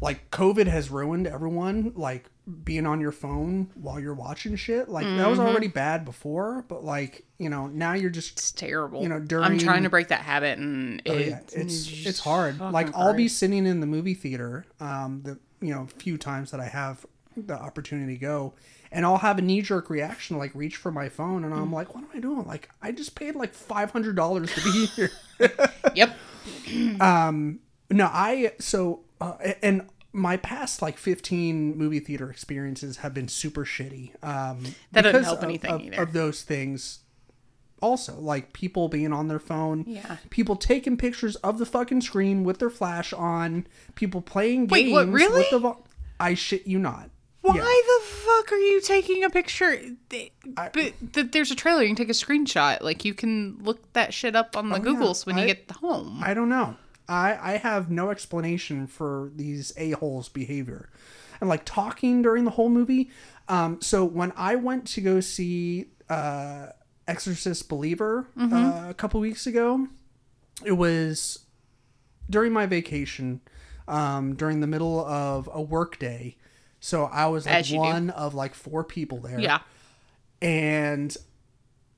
like 0.00 0.30
COVID 0.30 0.66
has 0.66 0.90
ruined 0.90 1.26
everyone. 1.26 1.92
Like 1.96 2.26
being 2.64 2.86
on 2.86 3.00
your 3.00 3.10
phone 3.12 3.70
while 3.74 3.98
you're 3.98 4.14
watching 4.14 4.54
shit. 4.54 4.88
Like 4.88 5.06
that 5.16 5.28
was 5.28 5.38
already 5.40 5.66
bad 5.68 6.04
before, 6.04 6.64
but 6.68 6.84
like 6.84 7.24
you 7.38 7.48
know 7.50 7.66
now 7.66 7.94
you're 7.94 8.10
just 8.10 8.32
It's 8.32 8.52
terrible. 8.52 9.02
You 9.02 9.08
know, 9.08 9.24
I'm 9.42 9.58
trying 9.58 9.82
to 9.82 9.90
break 9.90 10.08
that 10.08 10.20
habit, 10.20 10.58
and 10.58 11.02
Oh, 11.06 11.12
it, 11.14 11.26
yeah, 11.28 11.40
it's 11.52 12.06
it's 12.06 12.20
hard. 12.20 12.60
Like 12.60 12.94
I'll 12.94 13.14
be 13.14 13.28
sitting 13.28 13.66
in 13.66 13.80
the 13.80 13.86
movie 13.86 14.14
theater, 14.14 14.64
um, 14.80 15.22
the 15.24 15.38
you 15.60 15.74
know 15.74 15.88
few 15.98 16.18
times 16.18 16.50
that 16.52 16.60
I 16.60 16.68
have 16.68 17.04
the 17.36 17.54
opportunity 17.54 18.14
to 18.14 18.20
go, 18.20 18.54
and 18.92 19.04
I'll 19.04 19.18
have 19.18 19.38
a 19.38 19.42
knee 19.42 19.60
jerk 19.60 19.90
reaction, 19.90 20.38
like 20.38 20.54
reach 20.54 20.76
for 20.76 20.90
my 20.92 21.08
phone, 21.08 21.42
and 21.44 21.52
Mm. 21.52 21.58
I'm 21.58 21.72
like, 21.72 21.94
what 21.94 22.04
am 22.04 22.10
I 22.14 22.20
doing? 22.20 22.46
Like 22.46 22.68
I 22.80 22.92
just 22.92 23.14
paid 23.14 23.34
like 23.34 23.54
five 23.54 23.90
hundred 23.90 24.14
dollars 24.16 24.54
to 24.54 24.60
be 24.62 24.86
here. 24.96 25.10
Yep. 25.94 26.16
um 27.00 27.58
no, 27.90 28.06
I 28.06 28.52
so 28.58 29.00
uh, 29.20 29.34
and 29.62 29.88
my 30.12 30.36
past 30.38 30.80
like 30.80 30.96
15 30.96 31.76
movie 31.76 32.00
theater 32.00 32.30
experiences 32.30 32.98
have 32.98 33.12
been 33.12 33.28
super 33.28 33.64
shitty. 33.64 34.12
Um, 34.24 34.62
That 34.92 35.02
doesn't 35.02 35.24
help 35.24 35.38
of- 35.38 35.44
anything 35.44 35.70
of, 35.70 35.80
either. 35.82 36.02
of 36.02 36.12
those 36.12 36.42
things. 36.42 37.00
Also, 37.82 38.18
like 38.18 38.54
people 38.54 38.88
being 38.88 39.12
on 39.12 39.28
their 39.28 39.38
phone, 39.38 39.84
Yeah. 39.86 40.16
people 40.30 40.56
taking 40.56 40.96
pictures 40.96 41.36
of 41.36 41.58
the 41.58 41.66
fucking 41.66 42.00
screen 42.00 42.42
with 42.42 42.58
their 42.58 42.70
flash 42.70 43.12
on, 43.12 43.66
people 43.94 44.22
playing 44.22 44.68
Wait, 44.68 44.84
games. 44.84 44.92
what, 44.94 45.08
really? 45.10 45.40
With 45.40 45.50
the 45.50 45.58
vo- 45.58 45.84
I 46.18 46.32
shit 46.32 46.66
you 46.66 46.78
not. 46.78 47.10
Why 47.42 47.56
Yeah. 47.56 47.62
the 47.64 48.04
fuck 48.06 48.50
are 48.52 48.56
you 48.58 48.80
taking 48.80 49.22
a 49.22 49.30
picture? 49.30 49.78
Th- 50.08 50.32
But 50.54 50.72
th- 51.12 51.30
there's 51.32 51.50
a 51.50 51.54
trailer. 51.54 51.82
You 51.82 51.88
can 51.88 51.96
take 51.96 52.08
a 52.08 52.12
screenshot. 52.12 52.80
Like 52.80 53.04
you 53.04 53.12
can 53.12 53.58
look 53.62 53.92
that 53.92 54.14
shit 54.14 54.34
up 54.34 54.56
on 54.56 54.70
the 54.70 54.76
Oh, 54.76 54.78
yeah. 54.78 54.84
Googles 54.98 55.26
when 55.26 55.36
you 55.36 55.44
get 55.46 55.70
home. 55.70 56.22
I 56.24 56.32
don't 56.32 56.48
know. 56.48 56.76
I 57.08 57.54
I 57.54 57.56
have 57.58 57.90
no 57.90 58.10
explanation 58.10 58.86
for 58.86 59.30
these 59.34 59.72
a 59.76 59.92
holes 59.92 60.28
behavior, 60.28 60.90
and 61.40 61.48
like 61.48 61.64
talking 61.64 62.22
during 62.22 62.44
the 62.44 62.52
whole 62.52 62.68
movie. 62.68 63.10
Um, 63.48 63.80
so 63.80 64.04
when 64.04 64.32
I 64.36 64.56
went 64.56 64.86
to 64.88 65.00
go 65.00 65.20
see 65.20 65.86
uh, 66.08 66.66
Exorcist 67.06 67.68
Believer 67.68 68.26
uh, 68.38 68.86
a 68.88 68.94
couple 68.94 69.20
weeks 69.20 69.46
ago, 69.46 69.88
it 70.64 70.72
was 70.72 71.40
during 72.28 72.52
my 72.52 72.66
vacation, 72.66 73.40
um, 73.86 74.34
during 74.34 74.60
the 74.60 74.66
middle 74.66 75.04
of 75.06 75.48
a 75.52 75.62
work 75.62 75.98
day. 75.98 76.36
So 76.80 77.04
I 77.04 77.26
was 77.26 77.46
like 77.46 77.70
you 77.70 77.76
do. 77.76 77.78
one 77.78 78.10
of 78.10 78.34
like 78.34 78.54
four 78.54 78.84
people 78.84 79.18
there 79.18 79.40
yeah. 79.40 79.60
and 80.42 81.16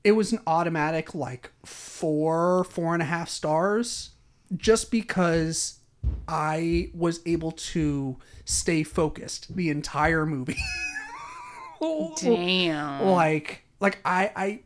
it 0.03 0.13
was 0.13 0.31
an 0.31 0.39
automatic 0.47 1.13
like 1.13 1.51
four 1.65 2.63
four 2.63 2.93
and 2.93 3.03
a 3.03 3.05
half 3.05 3.29
stars 3.29 4.11
just 4.57 4.91
because 4.91 5.79
i 6.27 6.89
was 6.93 7.19
able 7.25 7.51
to 7.51 8.17
stay 8.45 8.83
focused 8.83 9.55
the 9.55 9.69
entire 9.69 10.25
movie 10.25 10.57
Damn. 12.17 13.05
like 13.05 13.63
like 13.79 13.99
I, 14.03 14.59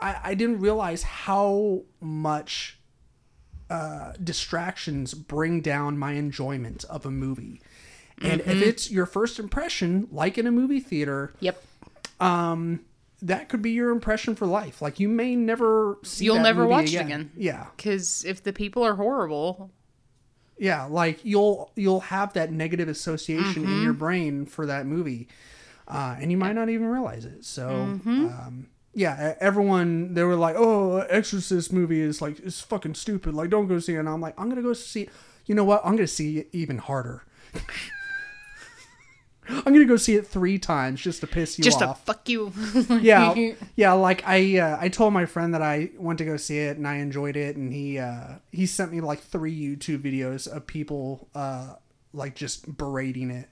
I 0.00 0.14
i 0.28 0.34
didn't 0.34 0.60
realize 0.60 1.02
how 1.02 1.82
much 2.00 2.78
uh 3.70 4.12
distractions 4.22 5.14
bring 5.14 5.60
down 5.60 5.98
my 5.98 6.12
enjoyment 6.12 6.84
of 6.84 7.04
a 7.06 7.10
movie 7.10 7.60
and 8.22 8.40
if 8.42 8.62
it's 8.62 8.90
your 8.90 9.06
first 9.06 9.38
impression 9.38 10.08
like 10.10 10.38
in 10.38 10.46
a 10.46 10.52
movie 10.52 10.80
theater 10.80 11.34
Yep. 11.40 11.62
That 13.24 13.48
could 13.48 13.60
be 13.62 13.72
your 13.72 13.90
impression 13.90 14.34
for 14.36 14.46
life. 14.46 14.80
Like 14.80 15.00
you 15.00 15.08
may 15.08 15.34
never 15.34 15.98
see. 16.02 16.24
You'll 16.26 16.40
never 16.40 16.66
watch 16.66 16.92
it 16.94 16.98
again. 17.00 17.30
Yeah, 17.36 17.66
Because 17.76 18.24
if 18.24 18.42
the 18.42 18.52
people 18.52 18.82
are 18.84 18.94
horrible, 18.94 19.70
yeah. 20.58 20.84
Like 20.84 21.24
you'll 21.24 21.72
you'll 21.74 22.00
have 22.00 22.32
that 22.34 22.52
negative 22.52 22.88
association 22.88 23.64
in 23.64 23.68
Mm-hmm. 23.70 23.82
your 23.84 23.92
brain 23.92 24.46
for 24.46 24.66
that 24.66 24.86
movie, 24.86 25.28
uh, 25.88 26.16
and 26.20 26.30
you 26.30 26.36
might 26.36 26.52
not 26.54 26.68
even 26.68 26.86
realize 26.86 27.24
it. 27.24 27.44
So. 27.44 27.68
Mm-hmm. 27.68 28.26
Um, 28.26 28.66
yeah, 28.96 29.34
everyone 29.40 30.14
they 30.14 30.22
were 30.22 30.36
like, 30.36 30.54
"Oh, 30.56 30.98
Exorcist 31.10 31.72
movie 31.72 32.00
is 32.00 32.22
like 32.22 32.38
it's 32.38 32.60
fucking 32.60 32.94
stupid. 32.94 33.34
Like, 33.34 33.50
don't 33.50 33.66
go 33.66 33.80
see 33.80 33.94
it." 33.94 33.98
And 33.98 34.08
I'm 34.08 34.20
like, 34.20 34.38
"I'm 34.38 34.48
gonna 34.48 34.62
go 34.62 34.72
see. 34.72 35.08
You 35.46 35.56
know 35.56 35.64
what? 35.64 35.80
I'm 35.84 35.96
gonna 35.96 36.06
see 36.06 36.38
it 36.38 36.48
even 36.52 36.78
harder. 36.78 37.24
I'm 39.48 39.72
gonna 39.72 39.84
go 39.84 39.96
see 39.96 40.14
it 40.14 40.26
three 40.26 40.58
times 40.58 41.00
just 41.00 41.20
to 41.20 41.26
piss 41.26 41.58
you 41.58 41.64
just 41.64 41.82
off." 41.82 42.04
Just 42.04 42.06
to 42.06 42.12
fuck 42.12 42.28
you. 42.28 42.52
yeah 43.02 43.34
yeah 43.76 43.92
like 43.92 44.26
i 44.26 44.58
uh, 44.58 44.76
i 44.80 44.88
told 44.88 45.12
my 45.12 45.26
friend 45.26 45.52
that 45.54 45.62
i 45.62 45.90
went 45.96 46.18
to 46.18 46.24
go 46.24 46.36
see 46.36 46.58
it 46.58 46.76
and 46.76 46.86
i 46.88 46.96
enjoyed 46.96 47.36
it 47.36 47.56
and 47.56 47.72
he 47.72 47.98
uh 47.98 48.34
he 48.52 48.66
sent 48.66 48.92
me 48.92 49.00
like 49.00 49.20
three 49.20 49.54
youtube 49.54 49.98
videos 50.00 50.46
of 50.48 50.66
people 50.66 51.28
uh 51.34 51.74
like 52.12 52.34
just 52.34 52.76
berating 52.76 53.30
it 53.30 53.48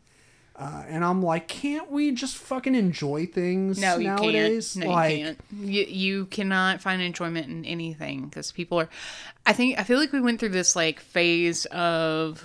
uh, 0.57 0.85
and 0.87 1.05
i'm 1.05 1.23
like 1.23 1.49
can't 1.49 1.91
we 1.91 2.13
just 2.13 2.37
fucking 2.37 2.75
enjoy 2.75 3.27
things 3.27 3.79
No, 3.81 3.97
you 3.97 4.09
nowadays 4.09 4.75
can't. 4.75 4.87
No, 4.87 4.93
like 4.93 5.17
you 5.19 5.25
can't. 5.25 5.39
You, 5.53 5.85
you 5.85 6.27
cannot 6.27 6.81
find 6.81 7.01
enjoyment 7.03 7.49
in 7.49 7.65
anything 7.65 8.27
because 8.29 8.53
people 8.53 8.79
are. 8.79 8.89
I 9.47 9.53
think 9.55 9.79
I 9.79 9.83
feel 9.83 9.99
like 9.99 10.13
we 10.13 10.21
went 10.21 10.41
through 10.41 10.51
this 10.51 10.77
like 10.77 11.01
phase 11.01 11.65
of 11.67 12.45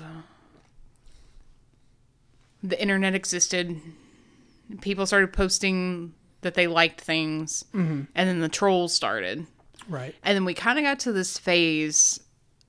the 2.70 2.82
internet 2.82 3.16
existed. 3.16 3.80
People 4.82 5.06
started 5.06 5.32
posting 5.34 6.14
that 6.42 6.54
they 6.56 6.68
liked 6.68 7.02
things, 7.02 7.64
Mm-hmm. 7.74 8.02
and 8.16 8.30
then 8.30 8.40
the 8.40 8.50
trolls 8.50 8.94
started, 8.94 9.46
right. 9.90 10.14
And 10.24 10.36
then 10.36 10.46
we 10.46 10.54
kind 10.54 10.78
of 10.78 10.84
got 10.86 11.00
to 11.00 11.12
this 11.12 11.38
phase 11.38 12.20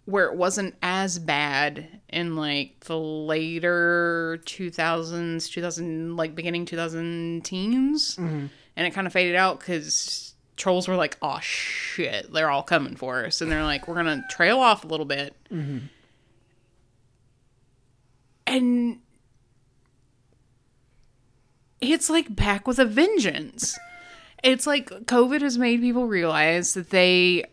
where 0.05 0.25
it 0.27 0.35
wasn't 0.37 0.75
as 0.83 1.19
bad 1.19 1.87
in 2.09 2.35
like 2.35 2.81
the 2.85 2.99
later 2.99 4.41
2000s 4.47 5.51
2000 5.51 6.17
like 6.17 6.35
beginning 6.35 6.65
2000 6.65 7.45
teens. 7.45 8.17
And 8.17 8.51
it 8.87 8.93
kind 8.95 9.07
of 9.07 9.13
faded 9.13 9.35
out 9.37 9.59
because 9.59 10.33
trolls 10.57 10.89
were 10.89 10.97
like 10.97 11.19
oh 11.21 11.39
shit 11.41 12.33
they're 12.33 12.51
all 12.51 12.63
coming 12.63 12.97
for 12.97 13.27
us. 13.27 13.43
And 13.43 13.53
they're 13.53 13.65
like 13.65 13.87
we're 13.87 13.97
gonna 13.97 14.25
trail 14.31 14.61
off 14.61 14.83
a 14.83 14.87
little 14.87 15.05
bit. 15.05 15.35
And 18.47 19.01
it's 21.81 22.11
like 22.11 22.35
back 22.35 22.67
with 22.67 22.79
a 22.79 22.85
vengeance 22.85 23.79
it's 24.43 24.67
like 24.67 24.89
covid 25.07 25.41
has 25.41 25.59
made 25.59 25.81
people 25.81 26.07
realize 26.07 26.75
that 26.75 26.91
they 26.91 27.45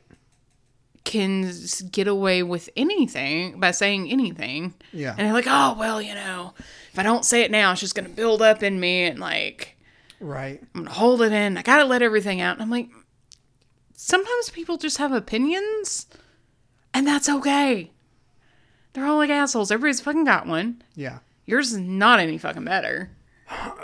can 1.05 1.49
get 1.91 2.07
away 2.07 2.43
with 2.43 2.69
anything 2.75 3.59
by 3.59 3.71
saying 3.71 4.11
anything. 4.11 4.73
Yeah. 4.91 5.11
And 5.11 5.19
they're 5.19 5.33
like, 5.33 5.47
oh, 5.47 5.75
well, 5.79 6.01
you 6.01 6.13
know, 6.13 6.53
if 6.91 6.99
I 6.99 7.03
don't 7.03 7.23
say 7.23 7.43
it 7.43 7.51
now, 7.51 7.71
it's 7.71 7.79
just 7.79 7.95
going 7.95 8.09
to 8.09 8.13
build 8.13 8.41
up 8.41 8.63
in 8.63 8.79
me 8.79 9.03
and 9.03 9.19
like, 9.19 9.77
right 10.19 10.59
I'm 10.73 10.81
going 10.81 10.87
to 10.87 10.93
hold 10.93 11.21
it 11.21 11.31
in. 11.31 11.57
I 11.57 11.61
got 11.61 11.77
to 11.77 11.85
let 11.85 12.01
everything 12.01 12.41
out. 12.41 12.55
And 12.55 12.63
I'm 12.63 12.71
like, 12.71 12.89
sometimes 13.93 14.49
people 14.49 14.77
just 14.77 14.97
have 14.97 15.11
opinions 15.11 16.07
and 16.93 17.07
that's 17.07 17.29
okay. 17.29 17.91
They're 18.93 19.05
all 19.05 19.17
like 19.17 19.29
assholes. 19.29 19.71
Everybody's 19.71 20.01
fucking 20.01 20.25
got 20.25 20.47
one. 20.47 20.81
yeah 20.95 21.19
Yours 21.45 21.71
is 21.71 21.77
not 21.77 22.19
any 22.19 22.39
fucking 22.39 22.65
better. 22.65 23.11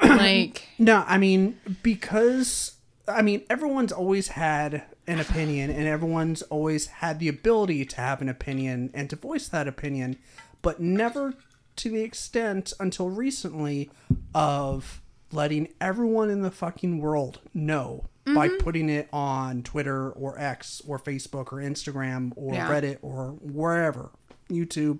Like, 0.03 0.67
No, 0.79 1.03
I 1.07 1.17
mean 1.17 1.59
because 1.83 2.73
I 3.07 3.21
mean 3.21 3.43
everyone's 3.49 3.91
always 3.91 4.29
had 4.29 4.83
an 5.07 5.19
opinion 5.19 5.69
and 5.69 5.87
everyone's 5.87 6.41
always 6.43 6.87
had 6.87 7.19
the 7.19 7.27
ability 7.27 7.85
to 7.85 7.95
have 7.97 8.21
an 8.21 8.29
opinion 8.29 8.91
and 8.93 9.09
to 9.09 9.15
voice 9.15 9.47
that 9.49 9.67
opinion, 9.67 10.17
but 10.61 10.79
never 10.79 11.33
to 11.77 11.89
the 11.89 12.01
extent 12.01 12.73
until 12.79 13.09
recently 13.09 13.89
of 14.35 15.01
letting 15.31 15.69
everyone 15.79 16.29
in 16.29 16.41
the 16.41 16.51
fucking 16.51 16.99
world 16.99 17.39
know 17.53 18.05
by 18.35 18.47
putting 18.59 18.87
it 18.89 19.09
on 19.11 19.63
Twitter 19.63 20.09
or 20.11 20.37
X 20.37 20.81
or 20.87 20.99
Facebook 20.99 21.51
or 21.51 21.57
Instagram 21.57 22.31
or 22.35 22.53
Yeah. 22.53 22.69
Reddit 22.69 22.97
or 23.01 23.31
wherever, 23.41 24.11
YouTube. 24.49 24.99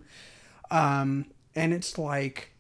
Um 0.69 1.26
and 1.56 1.74
it's 1.74 1.97
like 1.97 2.51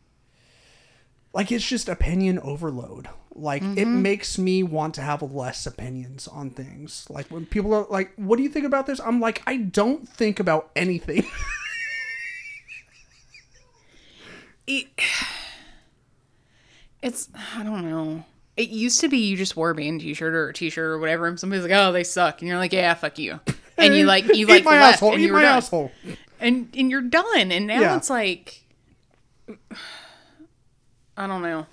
like 1.33 1.51
it's 1.51 1.67
just 1.67 1.89
opinion 1.89 2.39
overload 2.39 3.07
like 3.33 3.61
it 3.61 3.65
mm-hmm. 3.65 4.01
makes 4.01 4.37
me 4.37 4.61
want 4.61 4.93
to 4.93 5.01
have 5.01 5.21
less 5.21 5.65
opinions 5.65 6.27
on 6.27 6.49
things 6.49 7.05
like 7.09 7.27
when 7.27 7.45
people 7.45 7.73
are 7.73 7.85
like 7.89 8.11
what 8.17 8.35
do 8.35 8.43
you 8.43 8.49
think 8.49 8.65
about 8.65 8.85
this 8.85 8.99
i'm 8.99 9.21
like 9.21 9.41
i 9.47 9.55
don't 9.55 10.07
think 10.07 10.39
about 10.39 10.69
anything 10.75 11.25
it, 14.67 14.87
it's 17.01 17.29
I 17.55 17.63
don't 17.63 17.89
know. 17.89 18.25
It 18.57 18.69
used 18.69 18.99
to 19.01 19.07
be 19.07 19.17
you 19.17 19.37
just 19.37 19.55
wore 19.55 19.71
a 19.71 19.75
band 19.75 20.01
t-shirt 20.01 20.33
or 20.33 20.49
a 20.49 20.53
t-shirt 20.53 20.83
or 20.83 20.99
whatever, 20.99 21.25
and 21.25 21.39
somebody's 21.39 21.63
like, 21.63 21.73
"Oh, 21.73 21.91
they 21.91 22.03
suck," 22.03 22.41
and 22.41 22.49
you're 22.49 22.57
like, 22.57 22.73
"Yeah, 22.73 22.93
fuck 22.93 23.17
you," 23.17 23.39
and 23.77 23.95
you 23.95 24.05
like 24.05 24.25
you 24.35 24.45
like 24.47 24.63
my 24.63 24.79
left 24.79 24.95
asshole 24.95 25.13
and 25.13 25.21
eat 25.21 25.25
you 25.25 25.31
were 25.31 25.39
my 25.39 25.43
done. 25.43 25.57
asshole 25.57 25.91
and 26.39 26.69
and 26.77 26.91
you're 26.91 27.01
done. 27.01 27.51
And 27.51 27.67
now 27.67 27.79
Yeah. 27.79 27.97
it's 27.97 28.09
like, 28.09 28.63
I 31.21 31.27
don't 31.27 31.43
know. 31.43 31.67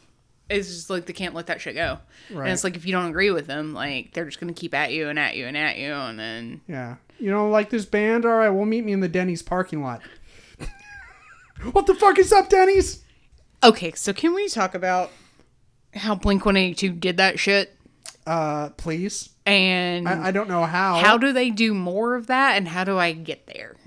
It's 0.51 0.69
just 0.69 0.91
like 0.91 1.07
they 1.07 1.15
can't 1.15 1.35
let 1.35 1.47
that 1.47 1.61
shit 1.61 1.75
go. 1.75 1.99
Right. 2.31 2.45
And 2.45 2.53
it's 2.53 2.65
like 2.65 2.77
if 2.77 2.85
you 2.85 2.93
don't 2.93 3.09
agree 3.09 3.31
with 3.31 3.47
them, 3.47 3.73
like 3.73 4.13
they're 4.13 4.27
just 4.27 4.41
gonna 4.41 4.53
keep 4.53 4.75
at 4.75 4.93
you 4.93 5.09
and 5.09 5.19
at 5.19 5.37
you 5.37 5.47
and 5.47 5.57
at 5.57 5.79
you, 5.79 5.93
and 5.93 6.19
then 6.19 6.61
Yeah. 6.69 6.97
You 7.19 7.31
know, 7.31 7.49
like 7.49 7.71
this 7.71 7.87
band? 7.87 8.27
All 8.27 8.33
right, 8.37 8.51
well, 8.51 8.67
meet 8.67 8.85
me 8.85 8.93
in 8.93 9.01
the 9.01 9.09
Denny's 9.09 9.43
parking 9.43 9.83
lot. 9.83 10.03
what 11.73 11.87
the 11.87 11.95
fuck 11.95 12.19
is 12.19 12.33
up, 12.33 12.49
Denny's? 12.51 13.03
okay. 13.65 13.93
So 13.93 14.13
can 14.13 14.35
we 14.35 14.49
talk 14.49 14.75
about 14.75 15.11
how 15.95 16.15
Blink 16.15 16.45
One 16.45 16.57
Eighty 16.57 16.75
Two 16.75 16.91
did 16.91 17.17
that 17.17 17.39
shit? 17.39 17.75
Uh, 18.27 18.69
please. 18.71 19.31
And 19.47 20.07
I, 20.07 20.27
I 20.29 20.31
don't 20.31 20.49
know 20.49 20.65
how. 20.65 20.97
how 20.99 21.17
do 21.17 21.33
they 21.33 21.49
do 21.49 21.73
more 21.73 22.15
of 22.15 22.27
that? 22.27 22.57
And 22.59 22.69
how 22.69 22.85
do 22.85 22.99
I 22.99 23.13
get 23.13 23.47
there? 23.47 23.77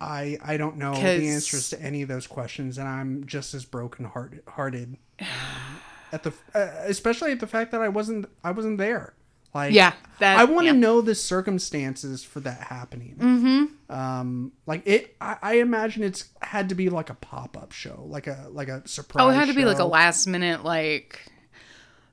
I 0.00 0.38
I 0.44 0.56
don't 0.56 0.76
know 0.76 0.94
the 0.94 1.28
answers 1.28 1.70
to 1.70 1.80
any 1.82 2.02
of 2.02 2.08
those 2.08 2.26
questions, 2.26 2.78
and 2.78 2.86
I'm 2.88 3.24
just 3.26 3.54
as 3.54 3.64
broken 3.64 4.04
heart, 4.06 4.42
hearted 4.48 4.96
um, 5.20 5.26
at 6.12 6.22
the 6.22 6.32
uh, 6.54 6.68
especially 6.84 7.32
at 7.32 7.40
the 7.40 7.46
fact 7.46 7.72
that 7.72 7.80
I 7.82 7.88
wasn't 7.88 8.26
I 8.44 8.50
wasn't 8.50 8.78
there. 8.78 9.14
Like 9.54 9.72
Yeah, 9.72 9.94
that- 10.18 10.38
I 10.38 10.44
want 10.44 10.62
to 10.66 10.74
yeah. 10.74 10.80
know 10.80 11.00
the 11.00 11.14
circumstances 11.14 12.22
for 12.22 12.40
that 12.40 12.60
happening. 12.64 13.16
Mm-hmm. 13.18 13.92
Um, 13.94 14.52
like 14.66 14.82
it, 14.86 15.16
I, 15.18 15.36
I 15.40 15.52
imagine 15.60 16.02
it's 16.02 16.26
had 16.42 16.68
to 16.68 16.74
be 16.74 16.90
like 16.90 17.08
a 17.08 17.14
pop 17.14 17.56
up 17.56 17.72
show, 17.72 18.04
like 18.06 18.26
a 18.26 18.48
like 18.50 18.68
a 18.68 18.86
surprise. 18.86 19.24
Oh, 19.24 19.30
it 19.30 19.34
had 19.34 19.48
to 19.48 19.54
be 19.54 19.64
like 19.64 19.78
a 19.78 19.84
last 19.84 20.26
minute, 20.26 20.62
like. 20.62 21.22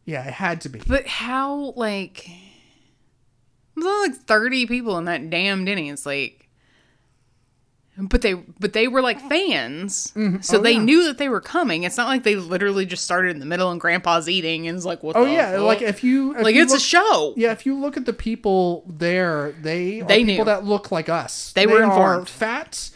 yeah, 0.05 0.25
it 0.25 0.33
had 0.33 0.61
to 0.61 0.69
be. 0.69 0.79
But 0.87 1.05
how, 1.05 1.73
like, 1.75 2.29
there's 3.75 3.85
only 3.87 4.09
like 4.09 4.19
thirty 4.21 4.65
people 4.65 4.97
in 4.97 5.05
that 5.05 5.29
damn 5.29 5.65
Denny's, 5.65 6.05
like. 6.05 6.42
But 7.95 8.23
they, 8.23 8.33
but 8.33 8.73
they 8.73 8.87
were 8.87 9.03
like 9.03 9.19
fans, 9.29 10.11
so 10.41 10.57
Oh, 10.57 10.61
they 10.61 10.71
yeah. 10.73 10.79
knew 10.83 11.03
that 11.05 11.19
they 11.19 11.29
were 11.29 11.39
coming. 11.41 11.83
It's 11.83 11.95
not 11.95 12.07
like 12.07 12.23
they 12.23 12.35
literally 12.35 12.87
just 12.87 13.03
started 13.05 13.29
in 13.29 13.39
the 13.39 13.45
middle 13.45 13.69
and 13.69 13.79
Grandpa's 13.79 14.27
eating 14.27 14.67
and 14.67 14.75
it's 14.75 14.83
like, 14.85 15.03
what? 15.03 15.15
Oh 15.15 15.25
the 15.25 15.31
yeah, 15.31 15.51
fuck? 15.51 15.61
like 15.61 15.81
if 15.83 16.03
you 16.03 16.35
if 16.35 16.41
like 16.43 16.55
you 16.55 16.63
it's 16.63 16.71
look, 16.71 16.79
a 16.81 16.83
show. 16.83 17.33
Yeah, 17.37 17.51
if 17.51 17.67
you 17.67 17.79
look 17.79 17.95
at 17.95 18.05
the 18.07 18.13
people 18.13 18.83
there, 18.87 19.51
they 19.61 20.01
They 20.01 20.25
people 20.25 20.37
knew. 20.37 20.45
that 20.45 20.65
look 20.65 20.91
like 20.91 21.07
us. 21.07 21.53
They 21.53 21.67
were 21.67 21.83
are 21.83 21.91
informed. 21.91 22.29
fat, 22.29 22.89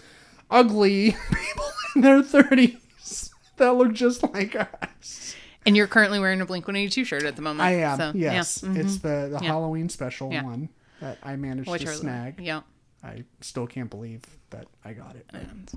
ugly 0.50 1.12
people 1.32 1.66
in 1.96 2.02
their 2.02 2.24
thirties 2.24 3.30
that 3.58 3.76
look 3.76 3.94
just 3.94 4.24
like 4.34 4.56
us. 4.56 5.36
And 5.66 5.78
you're 5.78 5.86
currently 5.88 6.20
wearing 6.20 6.42
a 6.42 6.46
Blink 6.46 6.66
One 6.68 6.76
Eighty 6.76 6.90
Two 6.90 7.04
shirt 7.04 7.22
at 7.24 7.36
the 7.36 7.42
moment. 7.44 7.62
I 7.62 7.74
am. 7.82 7.98
So, 8.00 8.12
yes, 8.16 8.64
Yeah. 8.64 8.70
mhm. 8.70 8.78
it's 8.78 8.98
the 8.98 9.30
the 9.32 9.46
Halloween 9.46 9.90
special 9.90 10.32
Yeah. 10.34 10.44
one 10.44 10.70
that 11.02 11.20
I 11.22 11.36
managed 11.36 11.70
Which 11.70 11.84
to 11.84 11.90
are- 11.90 11.94
snag. 11.94 12.40
Yeah. 12.40 12.62
I 13.04 13.26
still 13.42 13.68
can't 13.68 13.92
believe 13.92 14.24
that 14.52 14.68
I 14.86 14.94
got 14.94 15.16
it. 15.16 15.26
And 15.34 15.70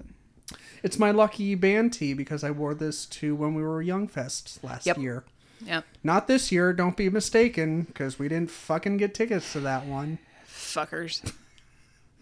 It's 0.82 0.98
my 0.98 1.10
lucky 1.10 1.54
band 1.54 1.92
tee 1.92 2.14
because 2.14 2.42
I 2.44 2.50
wore 2.50 2.74
this 2.74 3.06
to 3.06 3.34
when 3.34 3.54
we 3.54 3.62
were 3.62 3.80
Young 3.82 4.08
Fest 4.08 4.62
last 4.64 4.86
Yep. 4.86 4.98
year. 4.98 5.24
Yep. 5.64 5.84
Not 6.02 6.26
this 6.26 6.50
year. 6.50 6.72
Don't 6.72 6.96
be 6.96 7.10
mistaken, 7.10 7.82
because 7.82 8.18
we 8.18 8.28
didn't 8.28 8.50
fucking 8.50 8.96
get 8.96 9.12
tickets 9.14 9.52
to 9.52 9.60
that 9.60 9.84
one. 9.84 10.18
Fuckers. 10.48 11.32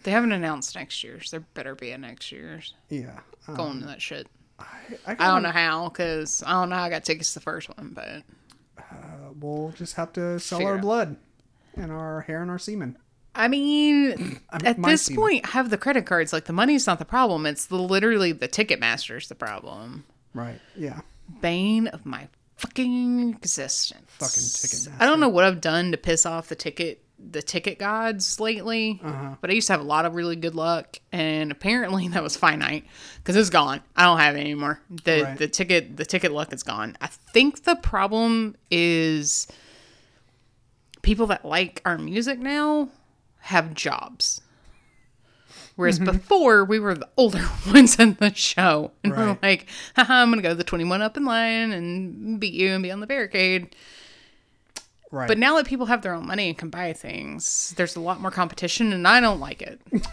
They 0.03 0.11
haven't 0.11 0.31
announced 0.33 0.75
next 0.75 1.03
year's. 1.03 1.31
There 1.31 1.39
better 1.53 1.73
be 1.75 1.91
a 1.91 1.97
next 1.97 2.31
year's. 2.31 2.73
Yeah. 2.89 3.19
Um, 3.47 3.55
Going 3.55 3.79
to 3.81 3.87
that 3.87 4.01
shit. 4.01 4.27
I, 4.59 4.65
I 5.07 5.15
got 5.15 5.27
don't 5.33 5.43
know 5.43 5.51
how, 5.51 5.87
because 5.89 6.43
I 6.45 6.51
don't 6.51 6.69
know 6.69 6.75
how 6.75 6.83
I 6.83 6.89
got 6.89 7.05
tickets 7.05 7.31
to 7.33 7.39
the 7.39 7.43
first 7.43 7.69
one, 7.77 7.91
but 7.93 8.23
We'll 9.39 9.71
just 9.77 9.95
have 9.95 10.11
to 10.13 10.39
sell 10.39 10.59
Figure 10.59 10.71
our 10.71 10.77
out. 10.77 10.81
blood 10.81 11.15
and 11.77 11.91
our 11.91 12.21
hair 12.21 12.41
and 12.41 12.51
our 12.51 12.59
semen. 12.59 12.97
I 13.35 13.47
mean, 13.47 14.39
I 14.49 14.59
at 14.65 14.81
this 14.81 15.09
point, 15.09 15.45
have 15.47 15.69
the 15.69 15.77
credit 15.77 16.05
cards. 16.05 16.33
Like 16.33 16.45
the 16.45 16.53
money's 16.53 16.87
not 16.87 16.99
the 16.99 17.05
problem. 17.05 17.45
It's 17.45 17.67
the 17.67 17.75
literally 17.77 18.31
the 18.31 18.47
Ticketmaster's 18.47 19.27
the 19.29 19.35
problem. 19.35 20.05
Right. 20.33 20.59
Yeah. 20.75 21.01
Bane 21.41 21.87
of 21.87 22.05
my 22.05 22.27
fucking 22.57 23.29
existence. 23.31 24.01
Fucking 24.07 24.43
Ticketmaster. 24.91 25.01
I 25.01 25.05
don't 25.05 25.19
know 25.19 25.29
what 25.29 25.43
I've 25.45 25.61
done 25.61 25.91
to 25.91 25.97
piss 25.97 26.25
off 26.25 26.49
the 26.49 26.55
ticket 26.55 27.03
the 27.21 27.41
ticket 27.41 27.77
gods 27.77 28.39
lately, 28.39 28.97
Uh-huh. 29.03 29.35
but 29.41 29.49
I 29.49 29.53
used 29.53 29.67
to 29.67 29.73
have 29.73 29.81
a 29.81 29.85
lot 29.85 30.05
of 30.05 30.15
really 30.15 30.37
good 30.37 30.55
luck, 30.55 30.99
and 31.11 31.51
apparently 31.51 32.07
that 32.09 32.23
was 32.23 32.37
finite 32.37 32.85
because 33.17 33.35
it's 33.35 33.49
gone. 33.49 33.81
I 33.93 34.05
don't 34.05 34.19
have 34.19 34.37
it 34.37 34.39
anymore. 34.39 34.79
The 35.03 35.23
Right. 35.23 35.37
the 35.37 35.47
ticket 35.49 35.97
the 35.97 36.05
ticket 36.05 36.31
luck 36.31 36.53
is 36.53 36.63
gone. 36.63 36.95
I 37.01 37.07
think 37.07 37.63
the 37.65 37.75
problem 37.75 38.55
is 38.71 39.47
people 41.01 41.27
that 41.27 41.43
like 41.45 41.81
our 41.85 41.97
music 41.97 42.39
now 42.39 42.89
have 43.39 43.73
jobs. 43.73 44.41
Whereas 45.75 45.97
Mm-hmm. 45.99 46.11
before 46.11 46.65
we 46.65 46.77
were 46.79 46.93
the 46.95 47.07
older 47.15 47.47
ones 47.67 47.97
in 47.99 48.15
the 48.19 48.33
show, 48.33 48.91
and 49.03 49.13
we're 49.15 49.37
like, 49.41 49.65
Haha, 49.95 50.21
"I'm 50.23 50.29
gonna 50.29 50.41
go 50.41 50.49
to 50.49 50.55
the 50.55 50.63
21 50.63 51.01
up 51.01 51.15
in 51.15 51.23
line 51.25 51.71
and 51.71 52.39
beat 52.39 52.53
you 52.53 52.71
and 52.73 52.83
be 52.83 52.91
on 52.91 52.99
the 52.99 53.07
barricade." 53.07 53.75
Right. 55.11 55.27
But 55.27 55.37
now 55.39 55.55
that 55.55 55.65
people 55.65 55.85
have 55.87 56.01
their 56.01 56.13
own 56.13 56.27
money 56.27 56.49
and 56.49 56.57
can 56.57 56.69
buy 56.69 56.93
things, 56.93 57.73
there's 57.77 57.95
a 57.95 57.99
lot 58.01 58.19
more 58.21 58.29
competition, 58.29 58.91
and 58.93 59.07
I 59.07 59.19
don't 59.21 59.39
like 59.39 59.61
it. 59.61 59.79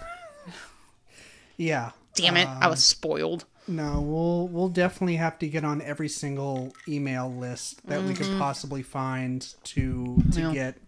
yeah. 1.56 1.90
Damn 2.14 2.36
it, 2.38 2.48
I 2.48 2.68
was 2.68 2.82
spoiled. 2.82 3.44
No, 3.68 4.00
we'll 4.00 4.48
we'll 4.48 4.68
definitely 4.68 5.16
have 5.16 5.38
to 5.40 5.48
get 5.48 5.64
on 5.64 5.82
every 5.82 6.08
single 6.08 6.72
email 6.88 7.30
list 7.30 7.86
that 7.88 8.02
we 8.04 8.14
could 8.14 8.38
possibly 8.38 8.82
find 8.82 9.42
to 9.64 10.22
to 10.32 10.40
Mm-hmm. 10.40 10.40
Yeah. 10.40 10.52
get 10.52 10.80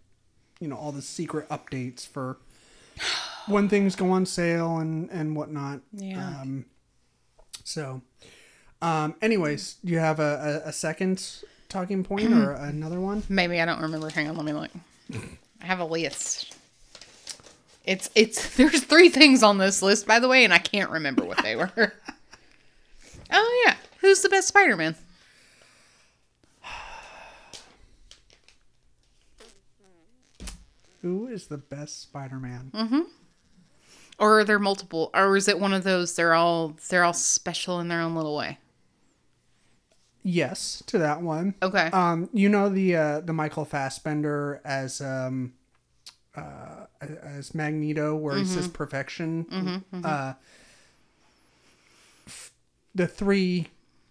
you 0.60 0.68
know 0.68 0.76
all 0.76 0.92
the 0.92 1.02
secret 1.02 1.48
updates 1.48 2.06
for 2.06 2.38
when 3.46 3.68
things 3.68 3.96
go 3.96 4.10
on 4.10 4.26
sale 4.26 4.78
and 4.78 5.10
and 5.10 5.36
whatnot. 5.36 5.80
Yeah. 5.92 6.40
Um, 6.40 6.66
so, 7.64 8.00
um, 8.80 9.14
anyways, 9.20 9.76
do 9.84 9.92
you 9.92 9.98
have 9.98 10.20
a, 10.20 10.62
a, 10.64 10.68
a 10.68 10.72
second 10.72 11.42
talking 11.68 12.02
point 12.04 12.32
or 12.32 12.52
another 12.58 13.00
one? 13.00 13.22
Maybe 13.28 13.60
I 13.60 13.64
don't 13.64 13.80
remember. 13.80 14.08
Hang 14.08 14.28
on, 14.28 14.36
let 14.36 14.44
me 14.46 14.52
look. 14.52 14.70
I 15.60 15.66
have 15.66 15.80
a 15.80 15.84
list. 15.84 16.54
It's 17.84 18.10
it's 18.14 18.54
there's 18.56 18.84
three 18.84 19.08
things 19.08 19.42
on 19.42 19.58
this 19.58 19.82
list, 19.82 20.06
by 20.06 20.18
the 20.18 20.28
way, 20.28 20.44
and 20.44 20.52
I 20.52 20.58
can't 20.58 20.90
remember 20.90 21.24
what 21.24 21.42
they 21.42 21.56
were. 21.56 21.70
oh 23.32 23.64
yeah, 23.66 23.74
who's 24.00 24.20
the 24.22 24.28
best 24.28 24.48
Spider-Man? 24.48 24.94
Who 31.02 31.26
is 31.28 31.46
the 31.46 31.58
best 31.58 32.02
Spider-Man? 32.02 32.70
Mm. 32.74 32.88
Hmm. 32.88 33.00
Or 34.18 34.40
are 34.40 34.44
there 34.44 34.58
multiple? 34.58 35.10
Or 35.14 35.36
is 35.36 35.46
it 35.46 35.60
one 35.60 35.72
of 35.72 35.84
those? 35.84 36.16
They're 36.16 36.34
all 36.34 36.74
they're 36.90 37.04
all 37.04 37.12
special 37.12 37.78
in 37.78 37.86
their 37.88 38.00
own 38.00 38.16
little 38.16 38.36
way. 38.36 38.58
Yes, 40.24 40.82
to 40.86 40.98
that 40.98 41.22
one. 41.22 41.54
Okay. 41.62 41.86
Um, 41.92 42.28
you 42.32 42.48
know 42.48 42.68
the 42.68 42.96
uh, 42.96 43.20
the 43.20 43.32
Michael 43.32 43.64
Fassbender 43.64 44.60
as 44.64 45.00
um, 45.00 45.52
uh, 46.34 46.86
as 47.00 47.54
Magneto, 47.54 48.16
where 48.16 48.36
he 48.36 48.44
says 48.44 48.66
perfection. 48.68 49.84
Uh, 50.04 50.34
f- 52.26 52.50
the 52.94 53.06
three 53.06 53.68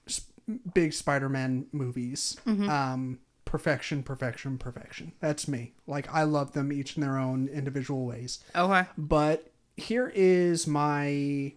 sp- 0.07 0.31
big 0.73 0.93
Spider-Man 0.93 1.67
movies. 1.73 2.37
Um, 2.47 3.19
perfection, 3.47 4.03
perfection, 4.03 4.57
perfection. 4.59 5.13
That's 5.19 5.47
me. 5.47 5.73
Like 5.87 6.13
I 6.13 6.23
love 6.23 6.51
them 6.53 6.71
each 6.71 6.95
in 6.97 7.01
their 7.01 7.17
own 7.17 7.47
individual 7.47 8.05
ways. 8.05 8.39
okay. 8.55 8.85
But 8.97 9.49
here 9.75 10.11
is 10.13 10.67
my 10.67 11.53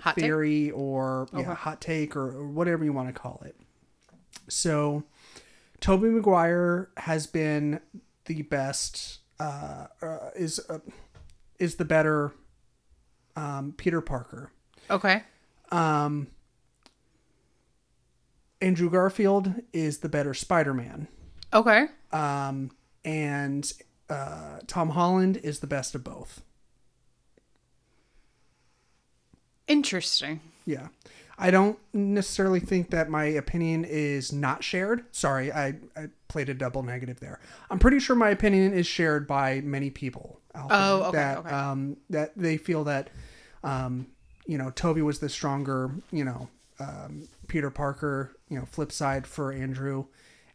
Hot 0.00 0.14
take. 0.14 0.24
theory 0.24 0.70
or 0.72 1.28
yeah, 1.36 1.54
hot 1.54 1.80
take 1.80 2.16
or, 2.16 2.28
or 2.30 2.48
whatever 2.48 2.84
you 2.84 2.92
want 2.92 3.08
to 3.08 3.12
call 3.14 3.42
it. 3.46 3.56
So, 4.48 5.04
Tobey 5.80 6.08
Maguire 6.08 6.90
has 6.96 7.26
been 7.26 7.80
the 8.26 8.42
best. 8.42 9.18
Uh, 9.38 9.86
uh, 10.02 10.30
is 10.34 10.60
uh, 10.70 10.78
is 11.58 11.76
the 11.76 11.84
better 11.84 12.32
um, 13.36 13.74
Peter 13.76 14.00
Parker. 14.00 14.50
Okay. 14.90 15.22
Um, 15.70 16.28
Andrew 18.60 18.88
Garfield 18.90 19.52
is 19.72 19.98
the 19.98 20.08
better 20.08 20.32
Spider 20.34 20.72
Man. 20.72 21.08
Okay. 21.52 21.86
Um, 22.12 22.70
and 23.04 23.72
uh, 24.10 24.58
Tom 24.66 24.90
Holland 24.90 25.38
is 25.38 25.60
the 25.60 25.66
best 25.66 25.94
of 25.94 26.04
both. 26.04 26.42
Interesting. 29.68 30.40
Yeah. 30.64 30.88
I 31.38 31.50
don't 31.50 31.78
necessarily 31.92 32.60
think 32.60 32.90
that 32.90 33.10
my 33.10 33.24
opinion 33.24 33.84
is 33.84 34.32
not 34.32 34.64
shared. 34.64 35.04
Sorry, 35.12 35.52
I, 35.52 35.74
I 35.94 36.08
played 36.28 36.48
a 36.48 36.54
double 36.54 36.82
negative 36.82 37.20
there. 37.20 37.40
I'm 37.70 37.78
pretty 37.78 37.98
sure 37.98 38.16
my 38.16 38.30
opinion 38.30 38.72
is 38.72 38.86
shared 38.86 39.26
by 39.26 39.60
many 39.60 39.90
people 39.90 40.40
out 40.54 40.68
Oh, 40.70 41.02
okay, 41.08 41.18
that 41.18 41.38
okay. 41.38 41.50
um 41.50 41.98
that 42.08 42.32
they 42.36 42.56
feel 42.56 42.84
that 42.84 43.10
um 43.62 44.06
you 44.46 44.56
know 44.56 44.70
Tobey 44.70 45.02
was 45.02 45.18
the 45.18 45.28
stronger 45.28 45.90
you 46.10 46.24
know 46.24 46.48
um, 46.80 47.28
Peter 47.48 47.68
Parker 47.70 48.34
you 48.48 48.58
know 48.58 48.64
flip 48.64 48.90
side 48.90 49.26
for 49.26 49.52
Andrew, 49.52 50.06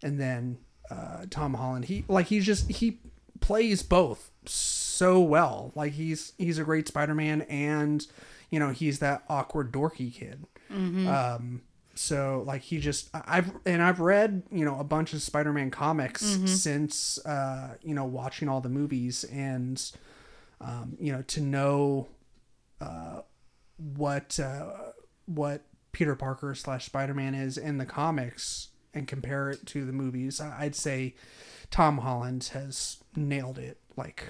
and 0.02 0.20
then 0.20 0.58
uh, 0.92 1.26
Tom 1.30 1.54
Holland 1.54 1.86
he 1.86 2.04
like 2.08 2.28
he's 2.28 2.46
just 2.46 2.70
he 2.70 3.00
plays 3.40 3.82
both 3.82 4.30
so 4.46 5.20
well. 5.20 5.72
Like 5.74 5.94
he's 5.94 6.34
he's 6.38 6.60
a 6.60 6.64
great 6.64 6.88
Spider-Man, 6.88 7.44
and 7.44 8.06
you 8.50 8.60
know 8.60 8.70
he's 8.70 9.00
that 9.00 9.24
awkward 9.30 9.72
dorky 9.72 10.14
kid. 10.14 10.46
Um, 11.08 11.62
so 11.96 12.44
like 12.46 12.62
he 12.62 12.80
just 12.80 13.10
I've 13.14 13.52
and 13.66 13.82
I've 13.82 14.00
read 14.00 14.44
you 14.52 14.64
know 14.66 14.80
a 14.80 14.84
bunch 14.84 15.14
of 15.14 15.22
Spider-Man 15.22 15.72
comics 15.72 16.22
since 16.48 17.24
uh, 17.26 17.76
you 17.82 17.94
know 17.96 18.06
watching 18.06 18.48
all 18.50 18.62
the 18.62 18.70
movies 18.70 19.24
and 19.26 19.82
um, 20.62 20.98
you 21.00 21.12
know 21.12 21.22
to 21.24 21.42
know 21.42 22.08
uh, 22.80 23.22
what 23.78 24.40
uh, 24.40 24.92
what 25.26 25.64
Peter 25.92 26.16
Parker 26.16 26.56
slash 26.56 26.86
Spider 26.86 27.14
Man 27.14 27.34
is 27.36 27.58
in 27.58 27.78
the 27.78 27.86
comics 27.86 28.70
and 28.94 29.08
compare 29.08 29.50
it 29.50 29.66
to 29.68 29.86
the 29.86 29.94
movies, 29.94 30.42
I'd 30.42 30.76
say 30.76 31.16
Tom 31.70 32.00
Holland 32.00 32.50
has 32.54 32.98
nailed 33.16 33.58
it 33.58 33.78
like 33.96 34.26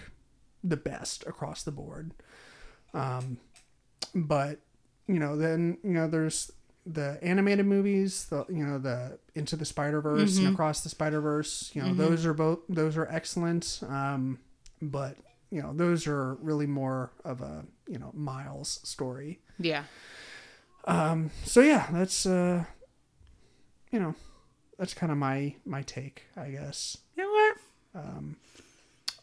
the 0.63 0.77
best 0.77 1.25
across 1.25 1.63
the 1.63 1.71
board. 1.71 2.11
Um, 2.93 3.37
but 4.13 4.59
you 5.07 5.19
know, 5.19 5.35
then 5.35 5.77
you 5.83 5.91
know, 5.91 6.07
there's 6.07 6.51
the 6.85 7.19
animated 7.21 7.65
movies, 7.65 8.25
the 8.25 8.45
you 8.49 8.65
know, 8.65 8.77
the 8.77 9.19
Into 9.35 9.55
the 9.55 9.65
Spider 9.65 10.01
Verse 10.01 10.37
and 10.37 10.47
Across 10.53 10.81
the 10.81 10.89
Spider 10.89 11.21
Verse. 11.21 11.71
You 11.73 11.81
know, 11.83 11.93
those 11.93 12.25
are 12.25 12.33
both 12.33 12.59
those 12.69 12.97
are 12.97 13.07
excellent. 13.09 13.81
Um, 13.87 14.39
but 14.81 15.17
you 15.49 15.61
know, 15.61 15.73
those 15.73 16.07
are 16.07 16.35
really 16.35 16.67
more 16.67 17.11
of 17.23 17.41
a 17.41 17.65
you 17.87 17.99
know 17.99 18.11
Miles 18.13 18.79
story. 18.83 19.39
Yeah. 19.59 19.83
Um. 20.85 21.29
So 21.43 21.61
yeah, 21.61 21.87
that's 21.91 22.25
uh, 22.25 22.65
you 23.91 23.99
know, 23.99 24.15
that's 24.81 24.95
kind 24.95 25.11
of 25.11 25.17
my 25.19 25.53
my 25.63 25.83
take, 25.83 26.23
I 26.35 26.49
guess. 26.49 26.97
You 27.15 27.23
know 27.23 27.29
what? 27.29 28.03
Um, 28.03 28.35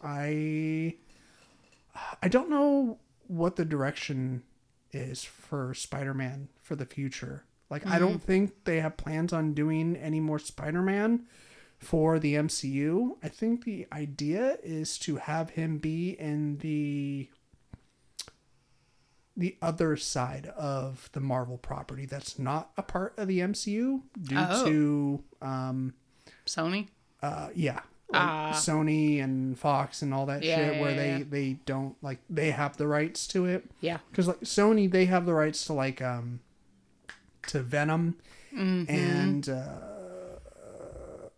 I 0.00 0.94
I 2.22 2.28
don't 2.28 2.48
know 2.48 2.98
what 3.26 3.56
the 3.56 3.64
direction 3.64 4.44
is 4.92 5.24
for 5.24 5.74
Spider-Man 5.74 6.48
for 6.62 6.76
the 6.76 6.86
future. 6.86 7.42
Like 7.70 7.84
I 7.88 7.98
don't 7.98 8.18
mm-hmm. 8.18 8.18
think 8.18 8.64
they 8.66 8.78
have 8.78 8.96
plans 8.96 9.32
on 9.32 9.52
doing 9.52 9.96
any 9.96 10.20
more 10.20 10.38
Spider-Man 10.38 11.26
for 11.80 12.20
the 12.20 12.36
MCU. 12.36 13.16
I 13.24 13.28
think 13.28 13.64
the 13.64 13.88
idea 13.92 14.58
is 14.62 14.96
to 15.00 15.16
have 15.16 15.50
him 15.50 15.78
be 15.78 16.10
in 16.10 16.58
the 16.58 17.26
the 19.38 19.56
other 19.62 19.96
side 19.96 20.48
of 20.56 21.08
the 21.12 21.20
Marvel 21.20 21.56
property 21.58 22.04
that's 22.06 22.38
not 22.38 22.70
a 22.76 22.82
part 22.82 23.14
of 23.18 23.28
the 23.28 23.38
MCU 23.38 24.02
due 24.20 24.36
Oh. 24.36 24.64
to 24.66 25.22
um 25.40 25.94
Sony. 26.46 26.88
uh 27.22 27.48
yeah 27.54 27.80
like 28.10 28.54
sony 28.54 29.22
and 29.22 29.58
fox 29.58 30.00
and 30.02 30.12
all 30.14 30.24
that 30.26 30.40
Ah. 30.42 30.46
Yeah, 30.46 30.56
shit 30.56 30.74
yeah, 30.76 30.80
where 30.80 30.90
yeah, 30.92 30.96
they 31.18 31.22
they 31.24 31.52
don't 31.66 31.94
like 32.02 32.18
they 32.30 32.50
have 32.50 32.76
the 32.78 32.86
rights 32.88 33.26
to 33.28 33.44
it 33.44 33.70
Yeah. 33.80 33.98
because 34.10 34.26
like 34.28 34.40
sony 34.40 34.90
they 34.90 35.04
have 35.04 35.24
the 35.26 35.34
rights 35.34 35.64
to 35.66 35.72
like 35.74 36.00
um 36.02 36.40
to 37.48 37.62
venom 37.62 38.16
Mm-hmm. 38.54 38.90
and 38.90 39.48
uh 39.50 40.38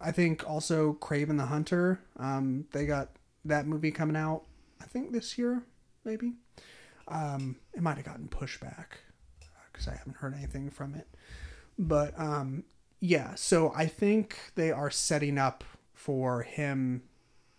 i 0.01 0.13
think 0.13 0.49
also 0.49 0.95
kraven 1.01 1.37
the 1.39 1.47
hunter 1.47 2.01
um 2.19 2.67
they 2.73 2.87
got 2.87 3.09
that 3.45 3.67
movie 3.67 3.91
coming 3.91 4.17
out 4.17 4.43
i 4.81 4.85
think 4.85 5.11
this 5.13 5.37
year 5.37 5.63
maybe 6.05 6.35
um 7.11 7.57
it 7.75 7.83
might 7.83 7.97
have 7.97 8.05
gotten 8.07 8.29
pushback 8.29 8.87
because 9.73 9.89
i 9.89 9.95
haven't 9.95 10.17
heard 10.17 10.35
anything 10.35 10.71
from 10.71 10.95
it. 10.95 11.07
But 11.79 12.19
um 12.19 12.65
yeah 13.01 13.35
so 13.35 13.73
i 13.75 13.87
think 13.87 14.53
they 14.55 14.71
are 14.71 14.91
setting 14.91 15.39
up 15.39 15.65
for 15.95 16.43
him 16.43 17.03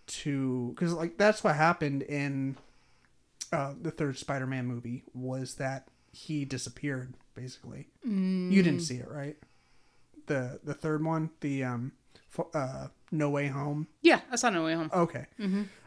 to 0.08 0.72
because 0.76 0.94
like 0.94 1.18
that's 1.18 1.44
what 1.44 1.56
happened 1.56 2.02
in 2.04 2.58
uh 3.54 3.74
the 3.82 3.92
third 3.92 4.18
spider-man 4.18 4.66
movie 4.66 5.04
was 5.14 5.56
that 5.56 5.88
he 6.12 6.44
disappeared 6.46 7.14
basically. 7.34 7.88
You 8.04 8.62
didn't 8.62 8.82
see 8.82 8.98
it 8.98 9.08
right? 9.10 9.38
The 10.28 10.60
the 10.64 10.74
third 10.74 11.04
one 11.04 11.30
the 11.40 11.64
um 11.64 11.92
uh 12.54 12.88
no 13.12 13.30
way 13.30 13.48
home? 13.48 13.88
Yeah, 14.02 14.22
I 14.32 14.36
saw 14.38 14.50
No 14.50 14.64
Way 14.64 14.74
Home. 14.76 14.90
okay. 14.94 15.26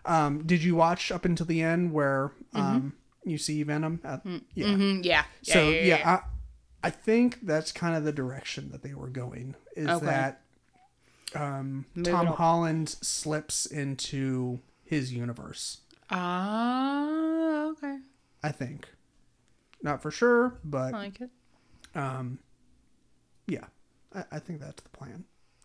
Um 0.04 0.42
did 0.46 0.62
you 0.62 0.74
watch 0.76 1.10
up 1.12 1.24
until 1.24 1.46
the 1.46 1.62
end 1.62 1.92
where 1.92 2.32
um 2.54 2.94
you 3.24 3.38
see 3.38 3.62
venom 3.62 4.00
at, 4.04 4.22
yeah 4.54 4.66
Mhm, 4.66 5.04
yeah. 5.04 5.24
so 5.42 5.58
yeah, 5.60 5.70
yeah, 5.70 5.80
yeah, 5.80 5.96
yeah. 5.98 6.20
I, 6.82 6.88
I 6.88 6.90
think 6.90 7.40
that's 7.42 7.72
kind 7.72 7.96
of 7.96 8.04
the 8.04 8.12
direction 8.12 8.70
that 8.72 8.82
they 8.82 8.94
were 8.94 9.08
going. 9.08 9.54
Is 9.76 9.88
Okay. 9.88 10.04
that 10.06 10.42
um, 11.34 11.86
Tom. 12.02 12.26
Holland 12.26 12.88
slips 12.90 13.66
into 13.66 14.60
his 14.84 15.12
universe? 15.12 15.78
Ah, 16.10 17.64
okay. 17.70 17.98
I 18.42 18.52
think, 18.52 18.88
not 19.82 20.02
for 20.02 20.10
sure, 20.10 20.58
but 20.62 20.94
I 20.94 20.98
like 20.98 21.20
it. 21.22 21.30
um, 21.94 22.38
yeah, 23.46 23.64
I, 24.14 24.24
I 24.32 24.38
think 24.38 24.60
that's 24.60 24.82
the 24.82 24.90
plan, 24.90 25.24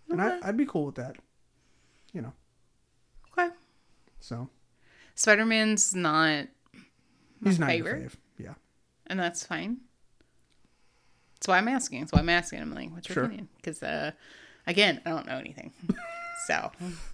and 0.09 0.21
I, 0.21 0.39
I'd 0.41 0.57
be 0.57 0.65
cool 0.65 0.85
with 0.85 0.95
that. 0.95 1.17
You 2.13 2.21
know, 2.21 2.33
Okay. 3.37 3.53
so 4.21 4.49
Spider 5.15 5.45
Man's 5.45 5.93
not, 5.93 6.47
he's 7.43 7.59
not 7.59 7.69
favorite? 7.69 8.11
Yeah, 8.37 8.53
and 9.07 9.19
that's 9.19 9.45
fine. 9.45 9.77
That's 11.35 11.47
why 11.47 11.57
I'm 11.57 11.67
asking. 11.67 12.01
That's 12.01 12.11
why 12.11 12.19
I'm 12.19 12.29
asking. 12.29 12.61
I'm 12.61 12.73
like, 12.73 12.91
what's 12.91 13.07
your 13.07 13.13
Sure. 13.13 13.23
opinion? 13.25 13.47
Because, 13.55 13.81
uh, 13.81 14.11
again, 14.67 14.99
I 15.05 15.09
don't 15.11 15.25
know 15.25 15.37
anything. 15.37 15.71
so, 16.47 16.71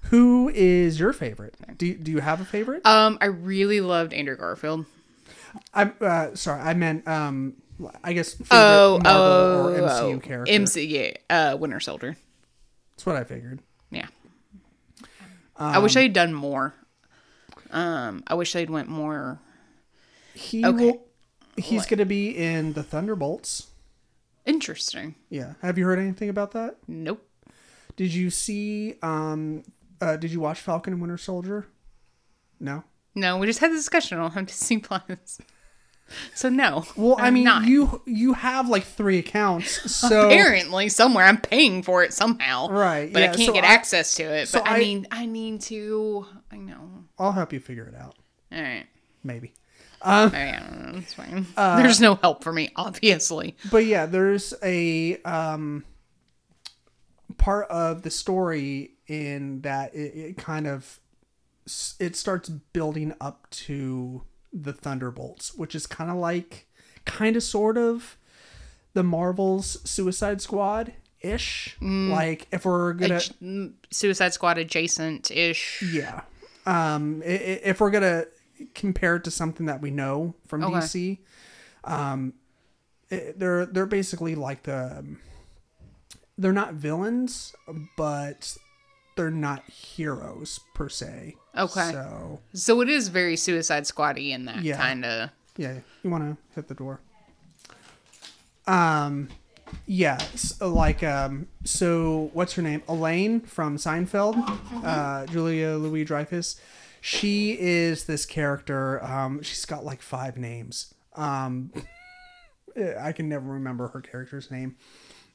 who 0.09 0.49
is 0.53 0.99
your 0.99 1.13
favorite? 1.13 1.55
Do 1.78 1.86
you, 1.86 1.93
do 1.95 2.11
you 2.11 2.19
have 2.19 2.41
a 2.41 2.45
favorite? 2.45 2.84
um, 2.86 3.19
I 3.21 3.26
really 3.26 3.82
loved 3.82 4.13
Andrew 4.13 4.36
Garfield. 4.36 4.86
I'm 5.73 5.93
uh, 6.01 6.34
sorry, 6.36 6.59
I 6.61 6.73
meant 6.73 7.07
um, 7.07 7.53
I 8.03 8.13
guess 8.13 8.34
favorite 8.34 8.49
Oh, 8.51 8.99
Marvel 9.03 9.21
oh, 9.21 9.67
or 9.67 9.80
MCU 9.89 10.15
oh. 10.15 10.19
character. 10.19 10.51
MC, 10.51 10.86
yeah, 10.86 11.11
uh, 11.30 11.55
Winter 11.57 11.80
Soldier. 11.80 12.17
That's 12.95 13.05
what 13.05 13.15
I 13.15 13.23
figured. 13.23 13.59
Yeah. 13.91 14.07
I 15.57 15.80
wish 15.80 15.95
I'd 15.95 16.11
done 16.13 16.34
more. 16.34 16.73
Um, 17.71 18.23
I 18.28 18.34
wish 18.34 18.55
I'd 18.55 18.69
went 18.69 18.89
more. 18.89 19.39
He 20.36 20.65
Okay. 20.65 20.86
will. 20.91 21.01
He's 21.57 21.86
going 21.86 21.99
to 21.99 22.05
be 22.05 22.29
in 22.31 22.73
the 22.73 22.83
Thunderbolts. 22.83 23.67
Interesting. 24.45 25.15
Yeah. 25.29 25.53
Have 25.61 25.77
you 25.77 25.86
heard 25.86 25.99
anything 25.99 26.29
about 26.29 26.51
that? 26.51 26.75
Nope. 26.88 27.27
Did 27.95 28.13
you 28.13 28.29
see? 28.29 28.95
Um. 29.01 29.63
Uh. 30.01 30.17
Did 30.17 30.31
you 30.31 30.39
watch 30.41 30.59
Falcon 30.59 30.93
and 30.93 31.01
Winter 31.01 31.17
Soldier? 31.17 31.67
No. 32.59 32.83
No, 33.15 33.38
we 33.38 33.47
just 33.47 33.59
had 33.59 33.71
the 33.71 33.75
discussion 33.75 34.17
on 34.19 34.45
Disney 34.45 34.77
Plus. 34.79 35.39
So 36.36 36.49
no. 36.49 36.83
Well, 36.95 37.15
I 37.17 37.27
I'm 37.27 37.33
mean, 37.33 37.45
not. 37.45 37.65
you 37.65 38.01
you 38.05 38.33
have 38.33 38.67
like 38.69 38.83
three 38.83 39.17
accounts, 39.17 39.89
so 39.95 40.27
apparently 40.27 40.89
somewhere 40.89 41.25
I'm 41.25 41.39
paying 41.41 41.81
for 41.81 42.03
it 42.03 42.13
somehow. 42.13 42.67
Right, 42.69 43.11
But 43.11 43.19
yeah, 43.23 43.31
I 43.31 43.33
can't 43.36 43.47
so 43.47 43.53
get 43.53 43.63
I- 43.63 43.73
access 43.73 44.13
to 44.15 44.23
it. 44.23 44.47
so 44.49 44.59
but 44.59 44.69
I, 44.69 44.75
I- 44.75 44.79
mean, 44.79 45.07
I 45.09 45.25
need 45.25 45.61
to. 45.61 46.27
I 46.51 46.57
know. 46.57 47.05
I'll 47.17 47.31
help 47.31 47.51
you 47.53 47.59
figure 47.59 47.86
it 47.88 47.95
out. 47.95 48.17
All 48.51 48.61
right. 48.61 48.86
Maybe. 49.23 49.53
I 50.06 50.60
don't 50.60 50.93
know. 50.93 50.99
It's 50.99 51.14
fine. 51.14 51.45
Uh, 51.58 51.82
There's 51.82 51.99
no 51.99 52.16
help 52.16 52.43
for 52.43 52.53
me, 52.53 52.70
obviously. 52.76 53.56
but 53.72 53.86
yeah, 53.86 54.06
there's 54.06 54.53
a 54.64 55.18
um 55.24 55.84
part 57.38 57.68
of 57.70 58.03
the 58.03 58.10
story 58.12 58.91
in 59.08 59.62
that 59.62 59.93
it, 59.93 60.16
it 60.16 60.38
kind 60.38 60.68
of 60.68 60.99
it 61.99 62.16
starts 62.16 62.49
building 62.49 63.14
up 63.20 63.49
to 63.49 64.24
the 64.53 64.72
Thunderbolts, 64.74 65.56
which 65.56 65.76
is 65.76 65.88
kind 65.88 66.10
of 66.10 66.18
like 66.18 66.68
kind 67.06 67.36
of 67.36 67.43
sort 67.43 67.78
of 67.78 68.18
the 68.93 69.03
Marvel's 69.03 69.78
Suicide 69.89 70.41
Squad 70.41 70.93
ish. 71.22 71.76
Like 71.82 72.47
if 72.51 72.66
we're 72.66 72.93
gonna 72.93 73.16
mm, 73.41 73.74
Suicide 73.91 74.34
Squad 74.34 74.58
adjacent 74.58 75.32
ish. 75.32 75.84
yeah, 75.91 76.22
um, 76.66 77.22
if 77.26 77.80
we're 77.80 77.91
gonna 77.91 78.26
compare 78.74 79.16
it 79.18 79.24
to 79.26 79.32
something 79.32 79.66
that 79.66 79.82
we 79.82 79.91
know 79.91 80.34
from 80.47 80.64
Okay. 80.64 80.76
DC, 80.78 81.18
um, 81.84 82.34
it, 83.10 83.38
they're 83.39 83.66
they're 83.66 83.86
basically 83.86 84.36
like 84.36 84.64
the 84.64 84.97
um, 84.99 85.20
they're 86.38 86.53
not 86.53 86.74
villains, 86.74 87.53
but 87.97 88.58
they're 89.16 89.32
not 89.32 89.64
heroes 89.70 90.60
per 90.74 90.89
se. 90.89 91.36
Okay. 91.58 91.91
So 91.91 92.39
So 92.53 92.82
it 92.82 92.89
is 92.89 93.08
very 93.08 93.36
Suicide 93.38 93.84
Squaddy 93.84 94.32
in 94.32 94.45
that 94.45 94.62
Yeah. 94.64 94.78
kind 94.78 95.06
of. 95.06 95.30
yeah, 95.58 95.76
you 96.03 96.10
want 96.10 96.24
to 96.24 96.38
hit 96.56 96.68
the 96.68 96.74
door. 96.74 96.99
Um, 98.68 99.30
yeah, 99.86 100.18
s- 100.34 100.60
like 100.60 101.03
um, 101.03 101.47
so 101.64 102.30
what's 102.34 102.53
her 102.53 102.62
name? 102.62 102.82
Elaine 102.88 103.41
from 103.41 103.78
Seinfeld, 103.78 104.36
uh, 104.84 105.26
Julia 105.28 105.72
Louis 105.78 106.03
Dreyfus. 106.03 106.60
She 107.08 107.51
is 107.60 108.06
this 108.06 108.26
character. 108.26 109.03
Um, 109.03 109.43
she's 109.43 109.66
got 109.66 109.86
like 109.86 110.01
five 110.01 110.38
names. 110.38 110.91
Um, 111.16 111.72
I 112.99 113.12
can 113.12 113.30
never 113.30 113.45
remember 113.47 113.89
her 113.89 114.01
character's 114.01 114.49
name, 114.49 114.76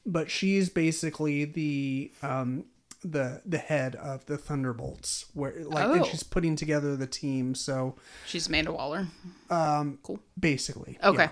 but 0.05 0.29
she's 0.29 0.69
basically 0.69 1.45
the 1.45 2.11
um, 2.21 2.65
the 3.05 3.41
the 3.45 3.57
head 3.57 3.95
of 3.95 4.25
the 4.25 4.37
Thunderbolts, 4.37 5.27
where 5.33 5.53
like 5.63 5.85
Oh. 5.85 5.93
and 5.93 6.05
she's 6.05 6.23
putting 6.23 6.57
together 6.57 6.97
the 6.97 7.07
team. 7.07 7.55
So 7.55 7.95
She's 8.27 8.47
Amanda 8.47 8.73
Waller. 8.73 9.07
Um 9.49 9.99
cool. 10.03 10.19
basically, 10.37 10.97
Okay. 11.01 11.29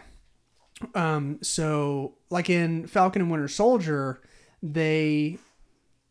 yeah. 0.95 1.15
Um, 1.15 1.39
so 1.43 2.15
like 2.29 2.49
in 2.49 2.87
Falcon 2.87 3.21
and 3.23 3.29
Winter 3.29 3.49
Soldier, 3.49 4.21
they 4.63 5.37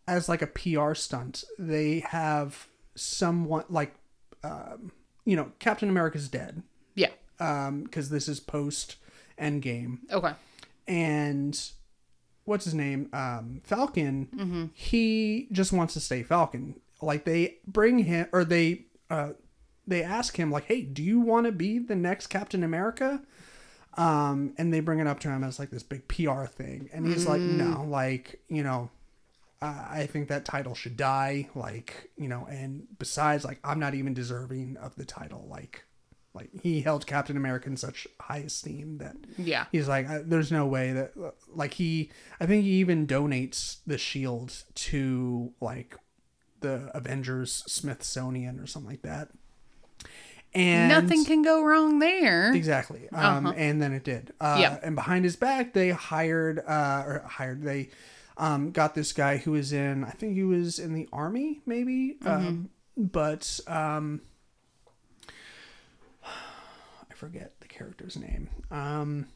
as 0.06 0.28
like 0.28 0.42
a 0.42 0.46
PR 0.46 0.92
stunt, 0.92 1.44
they 1.58 2.00
have 2.00 2.66
someone 2.94 3.64
like 3.70 3.94
um, 4.44 4.92
you 5.24 5.36
know, 5.36 5.52
Captain 5.58 5.88
America's 5.88 6.28
dead. 6.28 6.62
Yeah. 6.94 7.10
Um, 7.40 7.82
because 7.84 8.10
this 8.10 8.28
is 8.28 8.40
post 8.40 8.96
Endgame. 9.40 9.98
Okay. 10.10 10.32
and 10.86 11.60
what's 12.44 12.64
his 12.64 12.72
name 12.74 13.08
um 13.12 13.60
falcon 13.62 14.70
he 14.74 15.46
just 15.52 15.70
wants 15.70 15.92
to 15.92 16.00
stay 16.00 16.22
falcon 16.22 16.74
like 17.02 17.24
they 17.26 17.58
bring 17.66 17.98
him 18.00 18.26
or 18.32 18.42
they 18.42 18.86
uh 19.10 19.30
they 19.86 20.02
ask 20.02 20.36
him 20.38 20.50
like 20.50 20.64
hey 20.64 20.80
do 20.80 21.02
you 21.02 21.20
want 21.20 21.44
to 21.44 21.52
be 21.52 21.78
the 21.78 21.94
next 21.94 22.28
captain 22.28 22.64
america 22.64 23.20
um 23.98 24.54
and 24.56 24.72
they 24.72 24.80
bring 24.80 24.98
it 24.98 25.06
up 25.06 25.20
to 25.20 25.28
him 25.28 25.44
as 25.44 25.58
like 25.58 25.70
this 25.70 25.82
big 25.82 26.08
pr 26.08 26.44
thing 26.46 26.88
and 26.92 27.06
he's 27.06 27.26
like 27.26 27.40
no 27.40 27.84
like 27.86 28.40
you 28.48 28.62
know 28.62 28.88
uh, 29.62 29.86
i 29.90 30.06
think 30.06 30.28
that 30.28 30.44
title 30.44 30.74
should 30.74 30.96
die 30.96 31.48
like 31.54 32.10
you 32.16 32.28
know 32.28 32.46
and 32.50 32.86
besides 32.98 33.44
like 33.44 33.58
i'm 33.64 33.80
not 33.80 33.94
even 33.94 34.14
deserving 34.14 34.76
of 34.78 34.94
the 34.96 35.04
title 35.04 35.46
like 35.50 35.84
like 36.34 36.50
he 36.62 36.80
held 36.82 37.06
captain 37.06 37.36
america 37.36 37.68
in 37.68 37.76
such 37.76 38.06
high 38.20 38.38
esteem 38.38 38.98
that 38.98 39.16
Yeah. 39.36 39.64
he's 39.72 39.88
like 39.88 40.06
there's 40.28 40.52
no 40.52 40.66
way 40.66 40.92
that 40.92 41.12
like 41.52 41.74
he 41.74 42.10
i 42.40 42.46
think 42.46 42.64
he 42.64 42.72
even 42.72 43.06
donates 43.06 43.78
the 43.86 43.98
shield 43.98 44.62
to 44.74 45.52
like 45.60 45.96
the 46.60 46.90
avengers 46.94 47.64
smithsonian 47.66 48.60
or 48.60 48.66
something 48.66 48.90
like 48.90 49.02
that 49.02 49.28
and 50.54 50.88
Nothing 50.88 51.24
can 51.26 51.42
go 51.42 51.62
wrong 51.62 51.98
there. 51.98 52.52
exactly 52.54 53.08
um 53.10 53.52
and 53.56 53.80
then 53.82 53.92
it 53.92 54.04
did 54.04 54.32
uh 54.40 54.56
Yeah. 54.60 54.78
and 54.82 54.94
behind 54.94 55.24
his 55.24 55.36
back 55.36 55.72
they 55.72 55.90
hired 55.90 56.60
uh 56.60 57.02
or 57.06 57.22
hired 57.26 57.62
they 57.62 57.90
um 58.38 58.70
got 58.70 58.94
this 58.94 59.12
guy 59.12 59.36
who 59.36 59.50
was 59.52 59.72
in 59.72 60.04
i 60.04 60.10
think 60.10 60.34
he 60.34 60.42
was 60.44 60.78
in 60.78 60.94
the 60.94 61.08
army 61.12 61.60
maybe? 61.66 62.16
Um 62.24 62.70
but 62.96 63.60
um 63.66 64.20
i 66.24 67.14
forget 67.14 67.52
the 67.60 67.68
character's 67.68 68.16
name. 68.16 68.48
Um 68.70 69.26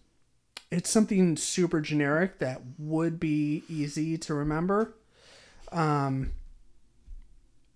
it's 0.70 0.88
something 0.90 1.36
super 1.36 1.80
generic 1.82 2.38
that 2.38 2.62
would 2.78 3.20
be 3.20 3.62
easy 3.68 4.16
to 4.18 4.34
remember. 4.34 4.94
Um 5.70 6.32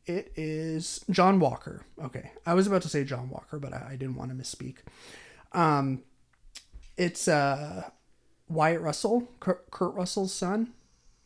it 0.07 0.33
is 0.37 1.05
John 1.11 1.41
Walker. 1.41 1.85
Okay, 2.03 2.31
I 2.47 2.55
was 2.55 2.67
about 2.69 2.83
to 2.83 2.89
say 2.89 3.03
John 3.05 3.29
Walker, 3.29 3.59
but 3.59 3.73
I, 3.75 3.89
I 3.91 3.97
didn't 3.97 4.15
want 4.15 4.31
to 4.31 4.37
misspeak. 4.37 4.77
Um, 5.53 6.03
it's 6.97 7.27
uh 7.27 7.91
Wyatt 8.49 8.81
Russell, 8.81 9.29
Kurt, 9.41 9.69
Kurt 9.73 9.95
Russell's 9.95 10.33
son, 10.33 10.73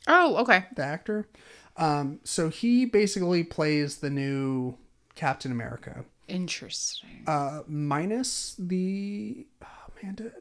Oh, 0.06 0.36
okay. 0.38 0.64
the 0.74 0.82
actor. 0.84 1.28
Um, 1.76 2.20
so 2.24 2.48
he 2.48 2.84
basically 2.84 3.44
plays 3.44 3.98
the 3.98 4.10
new 4.10 4.76
Captain 5.14 5.50
America, 5.52 6.04
Interesting. 6.28 7.24
uh, 7.26 7.62
minus 7.66 8.54
the 8.58 9.46
oh 9.62 9.92
man, 10.02 10.14
did, 10.14 10.32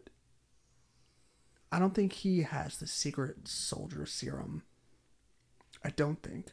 I 1.71 1.79
don't 1.79 1.93
think 1.93 2.13
he 2.13 2.41
has 2.41 2.77
the 2.77 2.87
secret 2.87 3.47
soldier 3.47 4.05
serum. 4.05 4.63
I 5.83 5.89
don't 5.91 6.21
think. 6.21 6.47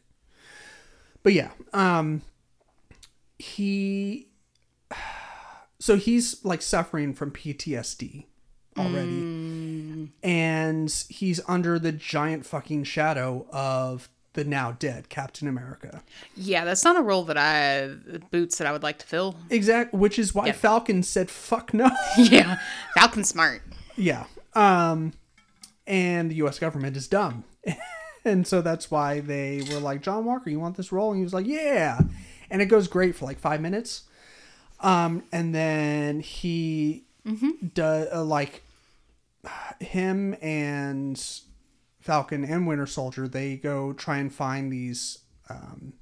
But 1.23 1.33
yeah, 1.33 1.51
um 1.73 2.21
he 3.39 4.29
so 5.79 5.97
he's 5.97 6.43
like 6.45 6.61
suffering 6.61 7.13
from 7.13 7.31
PTSD 7.31 8.25
already. 8.77 9.46
And 10.23 10.89
he's 11.09 11.39
under 11.47 11.79
the 11.79 11.91
giant 11.91 12.45
fucking 12.45 12.85
shadow 12.85 13.47
of 13.51 14.09
the 14.33 14.43
now 14.43 14.71
dead 14.73 15.09
Captain 15.09 15.47
America. 15.47 16.03
yeah, 16.35 16.63
that's 16.63 16.83
not 16.83 16.95
a 16.95 17.01
role 17.01 17.23
that 17.23 17.37
I 17.37 17.89
boots 18.29 18.59
that 18.59 18.67
I 18.67 18.71
would 18.71 18.83
like 18.83 18.99
to 18.99 19.05
fill. 19.05 19.35
Exact 19.49 19.93
which 19.93 20.19
is 20.19 20.35
why 20.35 20.51
Falcon 20.51 21.01
said 21.01 21.31
fuck 21.31 21.73
no. 21.73 21.89
yeah. 22.17 22.59
Falcon 22.93 23.23
smart. 23.23 23.63
Yeah. 23.95 24.25
Um 24.53 25.13
and 25.87 26.29
the 26.29 26.35
US 26.35 26.59
government 26.59 26.95
is 26.95 27.07
dumb. 27.07 27.45
and 28.25 28.45
so 28.45 28.61
that's 28.61 28.91
why 28.91 29.21
they 29.21 29.63
were 29.71 29.79
like, 29.79 30.01
John 30.03 30.23
Walker, 30.23 30.51
you 30.51 30.59
want 30.59 30.77
this 30.77 30.91
role? 30.91 31.09
And 31.09 31.17
he 31.17 31.23
was 31.23 31.33
like, 31.33 31.47
Yeah. 31.47 31.99
And 32.51 32.61
it 32.61 32.67
goes 32.67 32.87
great 32.87 33.15
for 33.15 33.25
like 33.25 33.39
five 33.39 33.59
minutes. 33.59 34.03
Um, 34.81 35.23
and 35.31 35.55
then 35.55 36.19
he 36.19 37.05
does 37.73 38.07
uh, 38.13 38.23
like 38.23 38.61
him 39.79 40.35
and 40.41 41.21
Falcon 41.99 42.43
and 42.45 42.67
Winter 42.67 42.85
Soldier, 42.85 43.27
they 43.27 43.57
go 43.57 43.93
try 43.93 44.17
and 44.17 44.33
find 44.33 44.71
these 44.71 45.19
um 45.49 45.93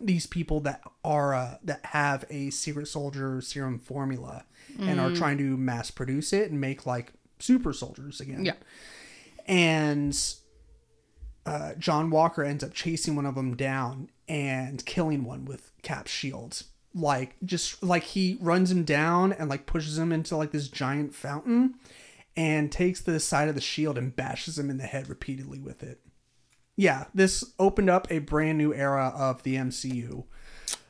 these 0.00 0.26
people 0.26 0.60
that 0.60 0.82
are 1.04 1.34
uh, 1.34 1.56
that 1.62 1.84
have 1.86 2.24
a 2.30 2.50
secret 2.50 2.86
soldier 2.86 3.40
serum 3.40 3.78
formula 3.78 4.44
and 4.78 5.00
are 5.00 5.10
trying 5.12 5.38
to 5.38 5.56
mass 5.56 5.90
produce 5.90 6.32
it 6.32 6.50
and 6.50 6.60
make 6.60 6.86
like 6.86 7.12
super 7.38 7.72
soldiers 7.72 8.20
again. 8.20 8.44
Yeah. 8.44 8.52
And 9.46 10.16
uh, 11.46 11.74
John 11.74 12.10
Walker 12.10 12.44
ends 12.44 12.62
up 12.62 12.74
chasing 12.74 13.16
one 13.16 13.26
of 13.26 13.34
them 13.34 13.56
down 13.56 14.10
and 14.28 14.84
killing 14.84 15.24
one 15.24 15.46
with 15.46 15.72
Cap's 15.82 16.10
shield. 16.10 16.62
Like 16.94 17.36
just 17.44 17.82
like 17.82 18.04
he 18.04 18.38
runs 18.40 18.70
him 18.70 18.84
down 18.84 19.32
and 19.32 19.48
like 19.48 19.66
pushes 19.66 19.98
him 19.98 20.12
into 20.12 20.36
like 20.36 20.52
this 20.52 20.68
giant 20.68 21.14
fountain 21.14 21.74
and 22.38 22.70
takes 22.70 23.00
the 23.00 23.18
side 23.20 23.48
of 23.48 23.54
the 23.56 23.60
shield 23.60 23.98
and 23.98 24.14
bashes 24.14 24.58
him 24.58 24.70
in 24.70 24.78
the 24.78 24.84
head 24.86 25.08
repeatedly 25.08 25.58
with 25.58 25.82
it. 25.82 26.00
Yeah, 26.76 27.06
this 27.12 27.44
opened 27.58 27.90
up 27.90 28.06
a 28.10 28.20
brand 28.20 28.56
new 28.58 28.72
era 28.72 29.12
of 29.14 29.42
the 29.42 29.56
MCU. 29.56 30.24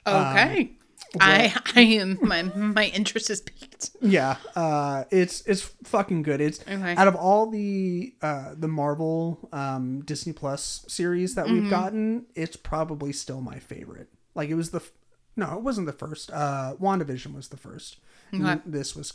Okay. 0.07 0.73
I 1.21 1.55
I 1.75 1.81
am 1.81 2.19
my 2.21 2.43
my 2.43 2.87
interest 2.95 3.31
is 3.31 3.41
piqued. 3.41 3.91
Yeah, 4.03 4.37
uh, 4.55 5.05
it's 5.11 5.41
it's 5.47 5.63
fucking 5.85 6.23
good. 6.23 6.41
It's 6.43 6.61
Okay. 6.61 6.95
out 6.97 7.09
of 7.09 7.15
all 7.17 7.49
the 7.51 8.15
uh, 8.21 8.55
the 8.57 8.69
Marvel 8.69 9.49
um, 9.53 10.03
Disney 10.03 10.35
Plus 10.35 10.85
series 10.89 11.35
that 11.37 11.47
Mm-hmm. 11.47 11.55
we've 11.63 11.71
gotten, 11.71 12.27
it's 12.35 12.57
probably 12.57 13.13
still 13.15 13.41
my 13.41 13.59
favorite. 13.59 14.09
Like 14.35 14.51
it 14.51 14.55
was 14.55 14.71
the 14.71 14.81
f- 14.81 14.93
no, 15.37 15.55
it 15.55 15.63
wasn't 15.63 15.87
the 15.87 15.93
first. 15.95 16.31
Uh, 16.31 16.75
WandaVision 16.81 17.35
was 17.35 17.49
the 17.49 17.57
first. 17.57 17.97
And 18.33 18.47
Okay. 18.47 18.61
This 18.67 18.95
was 18.95 19.15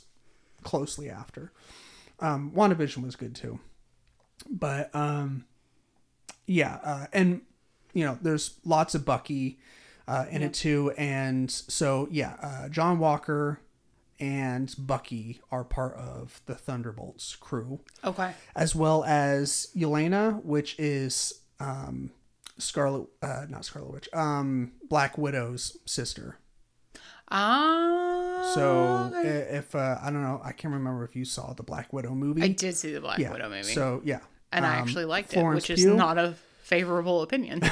closely 0.63 1.09
after. 1.11 1.51
Um, 2.20 2.51
WandaVision 2.55 3.03
was 3.03 3.16
good 3.16 3.36
too, 3.36 3.59
but 4.49 4.93
um, 4.95 5.45
yeah, 6.45 6.80
uh, 6.84 7.05
and 7.14 7.41
you 7.93 8.05
know, 8.05 8.18
there's 8.22 8.55
lots 8.66 8.95
of 8.95 9.03
Bucky 9.05 9.59
uh, 10.07 10.26
in 10.30 10.41
it 10.41 10.53
too, 10.53 10.91
and 10.97 11.49
so 11.51 12.07
yeah, 12.11 12.36
uh, 12.41 12.70
John 12.70 12.99
Walker 12.99 13.59
and 14.20 14.74
Bucky 14.78 15.41
are 15.51 15.64
part 15.64 15.95
of 15.95 16.39
the 16.45 16.55
Thunderbolts 16.55 17.36
crew, 17.36 17.82
Okay. 18.03 18.32
as 18.55 18.74
well 18.76 19.03
as 19.03 19.68
Yelena, 19.76 20.41
which 20.45 20.80
is 20.80 21.41
um, 21.59 22.11
Scarlet, 22.57 23.07
uh, 23.22 23.45
not 23.49 23.66
Scarlet 23.66 23.91
Witch, 23.91 24.09
um, 24.14 24.74
Black 24.88 25.18
Widow's 25.18 25.76
sister. 25.86 26.38
Ah. 27.34 28.51
So 28.53 29.11
if 29.23 29.73
uh, 29.75 29.97
I 30.01 30.05
don't 30.11 30.21
know, 30.21 30.39
I 30.43 30.51
can't 30.51 30.73
remember 30.73 31.03
if 31.03 31.15
you 31.15 31.25
saw 31.25 31.53
the 31.53 31.63
Black 31.63 31.91
Widow 31.91 32.11
movie. 32.13 32.43
I 32.43 32.49
did 32.49 32.75
see 32.77 32.93
the 32.93 33.01
Black 33.01 33.17
yeah. 33.19 33.31
Widow 33.31 33.49
movie. 33.49 33.73
So 33.73 34.01
yeah, 34.05 34.19
and 34.51 34.65
I 34.65 34.77
Um, 34.77 34.84
actually 34.84 35.05
liked 35.05 35.34
it, 35.34 35.39
Florence 35.39 35.67
which 35.67 35.79
is 35.79 35.86
not 35.86 36.17
a 36.17 36.36
favorable 36.63 37.21
opinion. 37.21 37.61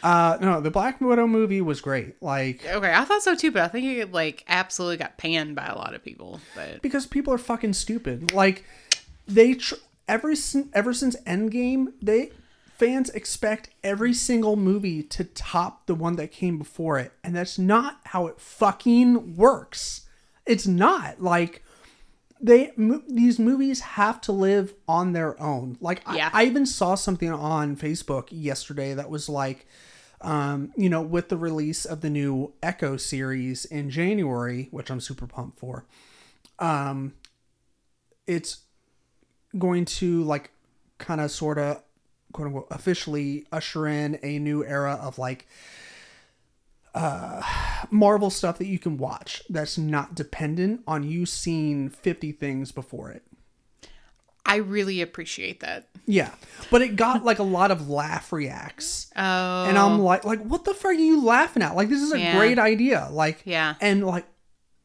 Uh, 0.00 0.38
no, 0.40 0.60
the 0.60 0.70
Black 0.70 1.00
Widow 1.00 1.26
movie 1.26 1.60
was 1.60 1.80
great. 1.80 2.22
Like 2.22 2.64
okay, 2.64 2.92
I 2.94 3.04
thought 3.04 3.22
so 3.22 3.34
too, 3.34 3.50
but 3.50 3.62
I 3.62 3.68
think 3.68 3.84
it 3.84 4.12
like 4.12 4.44
absolutely 4.46 4.96
got 4.96 5.18
panned 5.18 5.56
by 5.56 5.66
a 5.66 5.74
lot 5.74 5.92
of 5.94 6.04
people. 6.04 6.40
But 6.54 6.82
because 6.82 7.04
people 7.06 7.34
are 7.34 7.38
fucking 7.38 7.72
stupid. 7.72 8.32
Like 8.32 8.64
they 9.26 9.54
tr- 9.54 9.74
ever 10.06 10.36
since 10.36 10.68
ever 10.72 10.92
since 10.92 11.16
Endgame, 11.22 11.94
they 12.00 12.30
fans 12.78 13.10
expect 13.10 13.70
every 13.82 14.14
single 14.14 14.56
movie 14.56 15.02
to 15.02 15.24
top 15.24 15.86
the 15.86 15.94
one 15.94 16.16
that 16.16 16.30
came 16.30 16.58
before 16.58 16.98
it, 16.98 17.12
and 17.24 17.34
that's 17.34 17.58
not 17.58 18.00
how 18.04 18.26
it 18.28 18.40
fucking 18.40 19.36
works. 19.36 20.06
It's 20.46 20.66
not 20.66 21.20
like 21.20 21.64
they 22.40 22.72
mo- 22.76 23.02
these 23.08 23.38
movies 23.38 23.80
have 23.80 24.20
to 24.22 24.32
live 24.32 24.74
on 24.86 25.12
their 25.12 25.40
own. 25.42 25.76
Like 25.80 26.02
Yeah. 26.14 26.30
I, 26.32 26.42
I 26.42 26.46
even 26.46 26.66
saw 26.66 26.94
something 26.94 27.30
on 27.30 27.76
Facebook 27.76 28.28
yesterday 28.30 28.94
that 28.94 29.10
was 29.10 29.28
like 29.28 29.66
um, 30.20 30.72
you 30.76 30.88
know, 30.88 31.02
with 31.02 31.28
the 31.28 31.36
release 31.36 31.84
of 31.84 32.00
the 32.00 32.10
new 32.10 32.52
Echo 32.62 32.96
series 32.96 33.64
in 33.64 33.88
January, 33.88 34.68
which 34.72 34.90
I'm 34.90 35.00
super 35.00 35.28
pumped 35.28 35.60
for, 35.60 35.84
um, 36.58 37.14
it's 38.26 38.62
going 39.56 39.84
to 39.84 40.24
like 40.24 40.50
kind 40.98 41.20
of 41.20 41.30
sort 41.30 41.58
of 41.58 41.82
quote 42.32 42.46
unquote 42.48 42.66
officially 42.70 43.46
usher 43.52 43.86
in 43.86 44.18
a 44.22 44.38
new 44.38 44.64
era 44.64 44.98
of 45.00 45.18
like 45.18 45.46
uh 46.94 47.42
Marvel 47.90 48.30
stuff 48.30 48.58
that 48.58 48.66
you 48.66 48.78
can 48.78 48.96
watch 48.98 49.42
that's 49.48 49.78
not 49.78 50.14
dependent 50.14 50.82
on 50.86 51.02
you 51.04 51.26
seeing 51.26 51.88
50 51.90 52.32
things 52.32 52.72
before 52.72 53.10
it. 53.10 53.22
I 54.44 54.56
really 54.56 55.02
appreciate 55.02 55.60
that. 55.60 55.88
Yeah. 56.06 56.30
But 56.70 56.80
it 56.80 56.96
got 56.96 57.22
like 57.24 57.38
a 57.38 57.42
lot 57.44 57.70
of 57.70 57.90
laugh 57.90 58.32
reacts. 58.32 59.10
Oh, 59.14 59.64
And 59.66 59.76
I'm 59.78 59.98
like 60.00 60.24
like 60.24 60.40
what 60.40 60.64
the 60.64 60.72
fuck 60.74 60.86
are 60.86 60.92
you 60.94 61.22
laughing 61.22 61.62
at? 61.62 61.76
Like 61.76 61.88
this 61.90 62.00
is 62.02 62.12
a 62.12 62.18
Yeah. 62.18 62.36
great 62.38 62.58
idea. 62.58 63.08
Like 63.10 63.42
Yeah. 63.44 63.74
And 63.80 64.06
like 64.06 64.26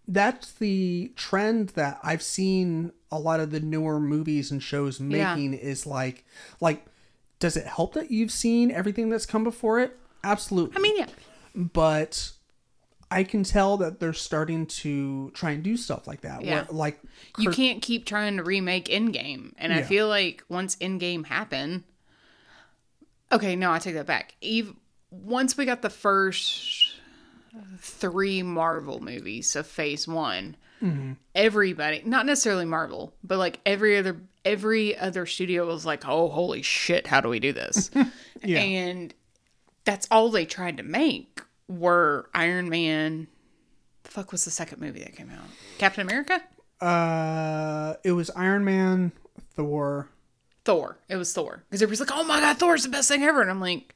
that's 0.07 0.51
the 0.51 1.13
trend 1.15 1.69
that 1.69 1.97
I've 2.03 2.21
seen 2.21 2.91
a 3.09 3.17
lot 3.17 3.39
of 3.39 3.51
the 3.51 3.61
newer 3.61 3.99
movies 4.01 4.51
and 4.51 4.61
shows 4.61 4.99
Yeah. 4.99 5.33
making 5.35 5.53
is 5.53 5.87
like 5.87 6.25
like 6.59 6.85
does 7.43 7.57
it 7.57 7.67
help 7.67 7.93
that 7.93 8.09
you've 8.09 8.31
seen 8.31 8.71
everything 8.71 9.09
that's 9.09 9.25
come 9.25 9.43
before 9.43 9.81
it? 9.81 9.99
Absolutely. 10.23 10.77
I 10.77 10.79
mean, 10.79 10.97
yeah, 10.97 11.07
but 11.53 12.31
I 13.11 13.25
can 13.25 13.43
tell 13.43 13.75
that 13.77 13.99
they're 13.99 14.13
starting 14.13 14.65
to 14.67 15.29
try 15.33 15.51
and 15.51 15.61
do 15.61 15.75
stuff 15.75 16.07
like 16.07 16.21
that. 16.21 16.41
Yeah. 16.45 16.63
Where, 16.63 16.67
like 16.71 17.01
you 17.37 17.51
can't 17.51 17.81
keep 17.81 18.05
trying 18.05 18.37
to 18.37 18.43
remake 18.43 18.85
Endgame, 18.85 19.51
and 19.57 19.73
I 19.73 19.81
feel 19.81 20.07
like 20.07 20.45
once 20.47 20.77
Endgame 20.77 21.25
happened, 21.25 21.83
okay, 23.29 23.57
no, 23.57 23.73
I 23.73 23.79
take 23.79 23.95
that 23.95 24.05
back. 24.05 24.35
Eve, 24.39 24.73
once 25.11 25.57
we 25.57 25.65
got 25.65 25.81
the 25.81 25.89
first 25.89 26.95
three 27.77 28.41
Marvel 28.41 29.01
movies 29.03 29.55
of 29.57 29.67
Phase 29.67 30.07
One, 30.07 30.55
Mm-hmm. 30.81 31.13
everybody, 31.33 32.01
not 32.05 32.25
necessarily 32.25 32.65
Marvel, 32.65 33.13
but 33.23 33.37
like 33.37 33.59
every 33.65 33.97
other 33.97 34.21
every 34.45 34.97
other 34.97 35.25
studio 35.25 35.65
was 35.65 35.85
like, 35.85 36.07
"Oh, 36.07 36.29
holy 36.29 36.61
shit, 36.61 37.07
how 37.07 37.21
do 37.21 37.29
we 37.29 37.39
do 37.39 37.53
this?" 37.53 37.89
Yeah. 38.45 38.59
And 38.59 39.13
that's 39.85 40.05
all 40.11 40.29
they 40.29 40.45
tried 40.45 40.75
to 40.77 40.83
make 40.83 41.41
were 41.69 42.29
Iron 42.33 42.67
Man. 42.67 43.27
The 44.03 44.11
fuck 44.11 44.33
was 44.33 44.43
the 44.43 44.51
second 44.51 44.81
movie 44.81 44.99
that 44.99 45.15
came 45.15 45.29
out? 45.29 45.45
Captain 45.77 46.05
America. 46.05 46.41
uh 46.81 47.93
it 48.03 48.11
was 48.11 48.29
Iron 48.31 48.65
Man, 48.65 49.13
Thor. 49.55 50.09
Thor. 50.65 50.97
It 51.07 51.15
was 51.15 51.31
Thor. 51.33 51.63
Because 51.69 51.81
everybody's 51.81 52.01
like, 52.01 52.17
oh 52.17 52.25
my 52.25 52.41
god, 52.41 52.57
Thor's 52.57 52.83
the 52.83 52.89
best 52.89 53.07
thing 53.07 53.23
ever. 53.23 53.41
And 53.41 53.49
I'm 53.49 53.61
like, 53.61 53.95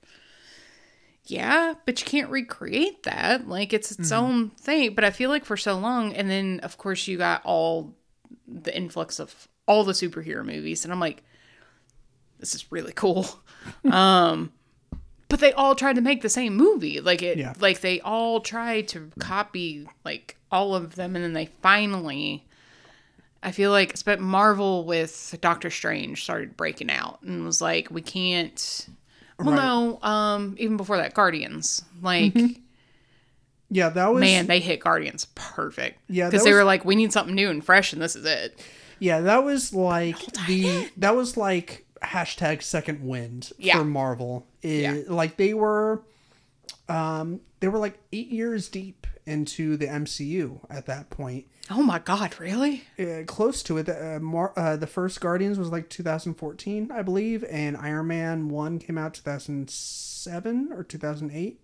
yeah, 1.25 1.73
but 1.85 1.99
you 1.99 2.05
can't 2.05 2.29
recreate 2.29 3.03
that. 3.03 3.49
Like, 3.49 3.73
it's 3.73 3.91
its 3.91 4.11
own 4.13 4.51
thing. 4.51 4.95
But 4.95 5.03
I 5.03 5.11
feel 5.11 5.29
like 5.29 5.43
for 5.43 5.57
so 5.57 5.77
long, 5.77 6.13
and 6.13 6.29
then, 6.29 6.61
of 6.63 6.77
course, 6.77 7.05
you 7.07 7.17
got 7.17 7.41
all 7.45 7.95
the 8.47 8.75
influx 8.75 9.19
of 9.19 9.47
all 9.67 9.83
the 9.83 9.93
superhero 9.93 10.43
movies. 10.45 10.83
And 10.83 10.91
I'm 10.93 10.99
like, 10.99 11.23
this 12.39 12.55
is 12.55 12.71
really 12.71 12.93
cool. 12.93 13.27
um, 13.91 14.51
but 15.29 15.39
they 15.39 15.51
all 15.53 15.75
tried 15.75 15.95
to 15.97 16.01
make 16.01 16.21
the 16.21 16.29
same 16.29 16.55
movie. 16.55 16.99
Like, 17.01 17.21
it, 17.21 17.37
Yeah. 17.37 17.53
like, 17.59 17.81
they 17.81 17.99
all 18.01 18.39
tried 18.39 18.87
to 18.89 19.11
copy, 19.19 19.87
like, 20.05 20.37
all 20.51 20.73
of 20.75 20.95
them. 20.95 21.15
And 21.15 21.23
then 21.25 21.33
they 21.33 21.47
finally. 21.61 22.43
I 23.43 23.51
feel 23.51 23.69
like 23.71 24.03
but 24.03 24.19
Marvel 24.19 24.83
with 24.85 25.35
Doctor 25.41 25.69
Strange 25.69 26.23
started 26.23 26.57
breaking 26.57 26.89
out 26.89 27.21
and 27.21 27.45
was 27.45 27.61
like, 27.61 27.89
we 27.91 28.01
can't. 28.01 28.87
Well, 29.39 29.55
no, 29.55 29.99
um, 30.01 30.55
even 30.57 30.77
before 30.77 30.97
that, 30.97 31.13
Guardians. 31.13 31.83
Like, 32.01 32.33
Yeah, 33.69 33.89
that 33.89 34.11
was 34.13 34.21
man, 34.21 34.47
they 34.47 34.59
hit 34.59 34.79
Guardians 34.79 35.27
perfect. 35.35 35.99
Yeah, 36.09 36.27
because 36.29 36.43
they 36.43 36.51
was- 36.51 36.57
were 36.59 36.63
like, 36.63 36.85
we 36.85 36.95
need 36.95 37.13
something 37.13 37.35
new 37.35 37.49
and 37.49 37.63
fresh, 37.63 37.93
and 37.93 38.01
this 38.01 38.15
is 38.15 38.25
it. 38.25 38.59
Yeah, 38.99 39.21
that 39.21 39.43
was 39.43 39.73
like 39.73 40.17
the 40.47 40.89
that 40.97 41.15
was 41.15 41.37
like 41.37 41.85
hashtag 42.01 42.61
second 42.61 43.01
wind 43.07 43.51
Yeah. 43.57 43.77
for 43.79 43.83
Marvel. 43.85 44.45
It, 44.61 44.81
Yeah. 44.81 44.97
Like 45.07 45.37
they 45.37 45.53
were, 45.53 46.03
um, 46.89 47.41
they 47.59 47.67
were 47.67 47.79
like 47.79 47.97
eight 48.13 48.27
years 48.29 48.69
deep 48.69 49.07
into 49.25 49.75
the 49.77 49.87
MCU 49.87 50.59
at 50.69 50.85
that 50.85 51.09
point. 51.09 51.45
Oh 51.69 51.83
my 51.83 51.99
God, 51.99 52.39
really? 52.39 52.83
Uh, 52.97 53.23
close 53.25 53.61
to 53.63 53.77
it. 53.77 53.89
Uh, 53.89 54.19
Mar- 54.21 54.53
uh, 54.55 54.77
the 54.77 54.87
first 54.87 55.19
Guardians 55.19 55.59
was 55.59 55.69
like 55.69 55.89
2014, 55.89 56.91
I 56.93 57.01
believe, 57.01 57.43
and 57.49 57.75
Iron 57.75 58.07
Man 58.07 58.47
one 58.47 58.79
came 58.79 58.97
out 58.97 59.13
2007 59.15 60.69
or 60.71 60.83
2008. 60.83 61.59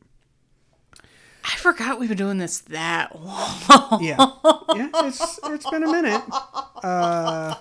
I 1.44 1.56
forgot 1.58 2.00
we've 2.00 2.10
been 2.10 2.18
doing 2.18 2.38
this 2.38 2.60
that 2.62 3.16
long. 3.20 4.04
Yeah, 4.04 4.16
yeah, 4.76 4.90
it's 4.96 5.40
it's 5.44 5.70
been 5.70 5.84
a 5.84 5.92
minute. 5.92 6.22
Uh, 6.84 7.56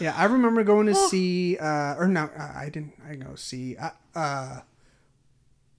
yeah, 0.00 0.14
I 0.16 0.24
remember 0.24 0.64
going 0.64 0.86
to 0.86 0.94
see, 0.94 1.56
uh, 1.58 1.94
or 1.96 2.08
no, 2.08 2.30
uh, 2.36 2.52
I 2.54 2.68
didn't. 2.68 2.94
I 3.08 3.14
go 3.14 3.34
see. 3.34 3.76
Uh, 3.76 3.90
uh, 4.14 4.60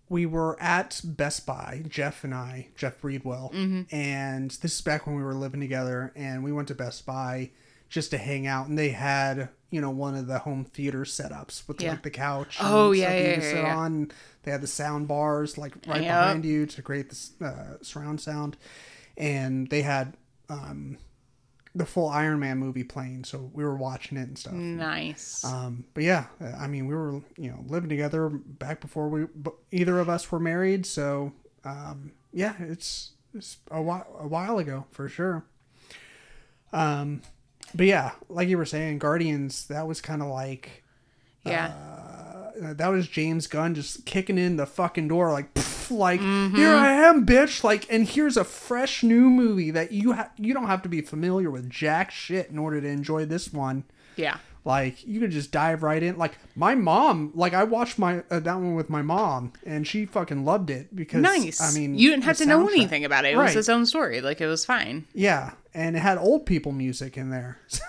we 0.09 0.25
were 0.25 0.61
at 0.61 1.01
Best 1.03 1.45
Buy, 1.45 1.83
Jeff 1.87 2.23
and 2.23 2.33
I, 2.33 2.67
Jeff 2.75 3.01
Breedwell, 3.01 3.53
and 3.91 4.51
this 4.51 4.75
is 4.75 4.81
back 4.81 5.07
when 5.07 5.15
we 5.15 5.23
were 5.23 5.33
living 5.33 5.59
together, 5.59 6.11
and 6.15 6.43
we 6.43 6.51
went 6.51 6.67
to 6.69 6.75
Best 6.75 7.05
Buy 7.05 7.51
just 7.89 8.11
to 8.11 8.17
hang 8.17 8.45
out, 8.47 8.67
and 8.67 8.77
they 8.77 8.89
had 8.89 9.49
you 9.73 9.81
know 9.81 9.89
one 9.89 10.15
of 10.15 10.27
the 10.27 10.39
home 10.39 10.65
theater 10.65 11.01
setups 11.01 11.67
with 11.67 11.81
Yeah. 11.81 11.91
like 11.91 12.03
the 12.03 12.11
couch. 12.11 12.57
Oh, 12.61 12.91
and 12.91 12.99
yeah, 12.99 13.05
stuff 13.09 13.19
yeah, 13.21 13.31
yeah, 13.33 13.39
sit 13.39 13.63
yeah. 13.63 13.75
on. 13.77 14.11
They 14.43 14.51
had 14.51 14.61
the 14.61 14.67
sound 14.67 15.07
bars 15.07 15.57
like 15.57 15.73
right 15.87 16.03
Yep. 16.03 16.11
behind 16.11 16.45
you 16.45 16.65
to 16.67 16.81
create 16.81 17.09
this 17.09 17.31
uh, 17.41 17.77
surround 17.81 18.21
sound, 18.21 18.55
and 19.17 19.69
they 19.69 19.81
had 19.81 20.15
um, 20.49 20.97
the 21.73 21.85
full 21.85 22.07
Iron 22.09 22.39
Man 22.39 22.59
movie 22.59 22.83
playing, 22.83 23.23
so 23.23 23.49
we 23.53 23.63
were 23.63 23.75
watching 23.75 24.17
it 24.17 24.27
and 24.27 24.37
stuff. 24.37 24.53
Nice. 24.53 25.43
Um, 25.43 25.85
but 25.95 26.03
yeah, 26.03 26.25
I 26.59 26.67
mean, 26.67 26.85
we 26.87 26.93
were 26.95 27.13
you 27.37 27.49
know 27.51 27.63
living 27.67 27.89
together 27.89 28.29
back 28.29 28.79
before 28.79 29.09
we 29.09 29.25
either 29.71 29.97
of 29.99 30.07
us 30.09 30.31
were 30.31 30.39
married, 30.39 30.85
so 30.85 31.31
um, 31.65 32.11
yeah, 32.31 32.53
it's 32.59 33.11
it's 33.33 33.57
a 33.71 33.81
while 33.81 34.05
a 34.19 34.27
while 34.27 34.59
ago 34.59 34.85
for 34.91 35.09
sure. 35.09 35.45
Um, 36.71 37.21
but 37.75 37.85
yeah, 37.85 38.11
like 38.29 38.47
you 38.49 38.57
were 38.57 38.65
saying, 38.65 38.99
Guardians 38.99 39.67
that 39.67 39.87
was 39.87 40.01
kind 40.01 40.21
of 40.21 40.27
like 40.29 40.83
yeah. 41.45 41.73
uh, 42.61 42.73
that 42.73 42.87
was 42.87 43.07
James 43.07 43.47
Gunn 43.47 43.75
just 43.75 44.05
kicking 44.05 44.37
in 44.37 44.57
the 44.57 44.65
fucking 44.65 45.07
door 45.07 45.31
like 45.31 45.53
pff, 45.53 45.91
like 45.91 46.21
Mm-hmm. 46.21 46.55
here 46.55 46.69
I 46.73 46.91
am 46.93 47.25
bitch 47.25 47.63
like 47.63 47.85
and 47.91 48.07
here's 48.07 48.37
a 48.37 48.43
fresh 48.43 49.03
new 49.03 49.29
movie 49.29 49.71
that 49.71 49.91
you 49.91 50.13
ha- 50.13 50.31
you 50.37 50.53
don't 50.53 50.67
have 50.67 50.81
to 50.83 50.89
be 50.89 51.01
familiar 51.01 51.51
with 51.51 51.69
jack 51.69 52.11
shit 52.11 52.49
in 52.49 52.57
order 52.57 52.79
to 52.79 52.87
enjoy 52.87 53.25
this 53.25 53.51
one 53.51 53.83
yeah. 54.15 54.37
Like 54.65 55.05
you 55.05 55.19
could 55.19 55.31
just 55.31 55.51
dive 55.51 55.83
right 55.83 56.01
in 56.01 56.17
like 56.17 56.37
my 56.55 56.73
mom 56.75 57.31
like 57.35 57.53
I 57.53 57.63
watched 57.65 57.99
my 57.99 58.23
uh, 58.31 58.39
that 58.39 58.55
one 58.55 58.75
with 58.75 58.89
my 58.89 59.01
mom 59.01 59.51
and 59.65 59.85
she 59.87 60.05
fucking 60.05 60.45
loved 60.45 60.69
it 60.69 60.95
because 60.95 61.21
Nice. 61.21 61.59
I 61.61 61.71
mean 61.77 61.95
you 61.95 62.09
didn't 62.09 62.23
have 62.23 62.37
to 62.37 62.45
know 62.45 62.67
anything 62.67 63.03
about 63.05 63.25
it. 63.25 63.33
It 63.33 63.37
Right. 63.37 63.45
was 63.47 63.55
its 63.55 63.69
own 63.69 63.85
story. 63.85 64.21
Like, 64.21 64.39
it 64.41 64.47
was 64.47 64.63
fine. 64.65 65.05
yeah 65.13 65.51
and 65.73 65.95
it 65.95 65.99
had 65.99 66.17
old 66.17 66.45
people 66.45 66.71
music 66.71 67.17
in 67.17 67.29
there 67.29 67.57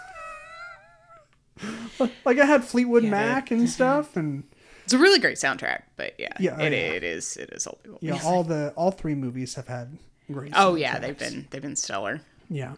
like 2.25 2.39
I 2.39 2.45
had 2.45 2.65
Fleetwood 2.65 3.05
Yeah, 3.05 3.11
Mac 3.11 3.51
and 3.51 3.69
stuff 3.69 4.17
and 4.17 4.45
It's 4.85 4.93
a 4.93 4.99
really 4.99 5.19
great 5.21 5.37
soundtrack, 5.37 5.83
but 5.97 6.15
yeah, 6.19 6.33
Yeah, 6.41 6.57
oh, 6.59 6.65
it, 6.65 6.73
yeah. 6.73 6.79
it 6.79 7.05
is. 7.05 7.37
It 7.37 7.51
is 7.53 7.67
old 7.67 7.83
people. 7.83 7.99
yeah 8.03 8.19
all 8.25 8.43
the 8.43 8.73
all 8.77 8.91
three 8.91 9.15
movies 9.15 9.55
have 9.55 9.69
had 9.69 9.97
great 10.33 10.53
Oh 10.57 10.75
yeah, 10.75 10.99
they've 10.99 11.17
been 11.19 11.47
they've 11.51 11.63
been 11.63 11.77
stellar. 11.77 12.21
Yeah. 12.51 12.75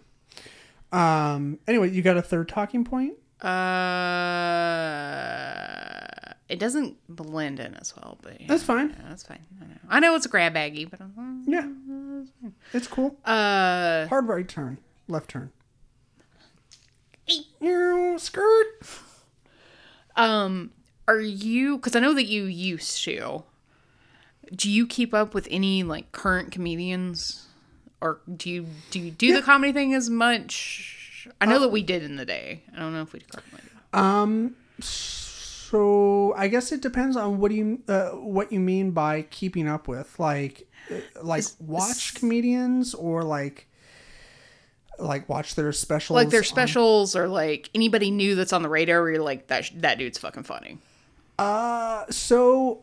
Um. 0.92 1.58
Anyway, 1.66 1.90
you 1.90 2.00
got 2.02 2.16
a 2.16 2.22
third 2.22 2.48
talking 2.48 2.84
point? 2.84 3.14
Uh, 3.36 6.32
it 6.48 6.58
doesn't 6.58 6.96
blend 7.08 7.60
in 7.60 7.74
as 7.74 7.94
well, 7.96 8.18
but 8.22 8.40
yeah, 8.40 8.46
That's 8.48 8.62
fine. 8.62 8.90
yeah, 8.90 9.08
that's 9.08 9.24
fine. 9.24 9.44
I 9.60 9.64
know. 9.66 9.74
I 9.88 10.00
know 10.00 10.14
it's 10.14 10.26
a 10.26 10.28
grab 10.28 10.54
baggy, 10.54 10.84
but 10.84 11.00
Yeah. 11.46 11.68
It's 12.72 12.86
cool. 12.86 13.16
uh, 13.24 14.06
Hard 14.06 14.28
right 14.28 14.46
turn, 14.48 14.78
left 15.08 15.30
turn. 15.30 15.50
Skirt. 18.18 18.66
um, 20.16 20.70
are 21.08 21.20
you? 21.20 21.76
Because 21.76 21.96
I 21.96 22.00
know 22.00 22.14
that 22.14 22.26
you 22.26 22.44
used 22.44 23.02
to. 23.04 23.42
Do 24.54 24.70
you 24.70 24.86
keep 24.86 25.12
up 25.12 25.34
with 25.34 25.48
any 25.50 25.82
like 25.82 26.12
current 26.12 26.52
comedians, 26.52 27.46
or 28.00 28.20
do 28.36 28.48
you 28.48 28.66
do 28.90 29.00
you 29.00 29.10
do 29.10 29.34
the 29.34 29.42
comedy 29.42 29.72
thing 29.72 29.92
as 29.92 30.08
much? 30.08 31.05
I 31.40 31.46
know 31.46 31.58
that 31.60 31.68
we 31.68 31.82
did 31.82 32.02
in 32.02 32.16
the 32.16 32.24
day. 32.24 32.62
I 32.74 32.78
don't 32.78 32.92
know 32.92 33.02
if 33.02 33.12
we 33.12 33.20
currently 33.20 33.60
do. 33.92 33.98
Um. 33.98 34.56
So 34.80 36.32
I 36.36 36.48
guess 36.48 36.70
it 36.70 36.80
depends 36.80 37.16
on 37.16 37.38
what 37.38 37.50
do 37.50 37.56
you 37.56 37.82
uh, 37.88 38.10
what 38.10 38.52
you 38.52 38.60
mean 38.60 38.92
by 38.92 39.22
keeping 39.22 39.66
up 39.68 39.88
with, 39.88 40.18
like, 40.18 40.68
uh, 40.90 40.96
like 41.22 41.44
watch 41.58 42.14
comedians 42.14 42.94
or 42.94 43.24
like, 43.24 43.66
like 44.98 45.28
watch 45.28 45.56
their 45.56 45.72
specials. 45.72 46.14
like 46.14 46.30
their 46.30 46.40
on- 46.40 46.44
specials 46.44 47.16
or 47.16 47.26
like 47.26 47.68
anybody 47.74 48.10
new 48.10 48.34
that's 48.36 48.52
on 48.52 48.62
the 48.62 48.68
radar 48.68 49.02
where 49.02 49.12
you're 49.12 49.22
like 49.22 49.48
that 49.48 49.70
that 49.76 49.98
dude's 49.98 50.18
fucking 50.18 50.44
funny. 50.44 50.78
Uh, 51.38 52.04
so 52.10 52.82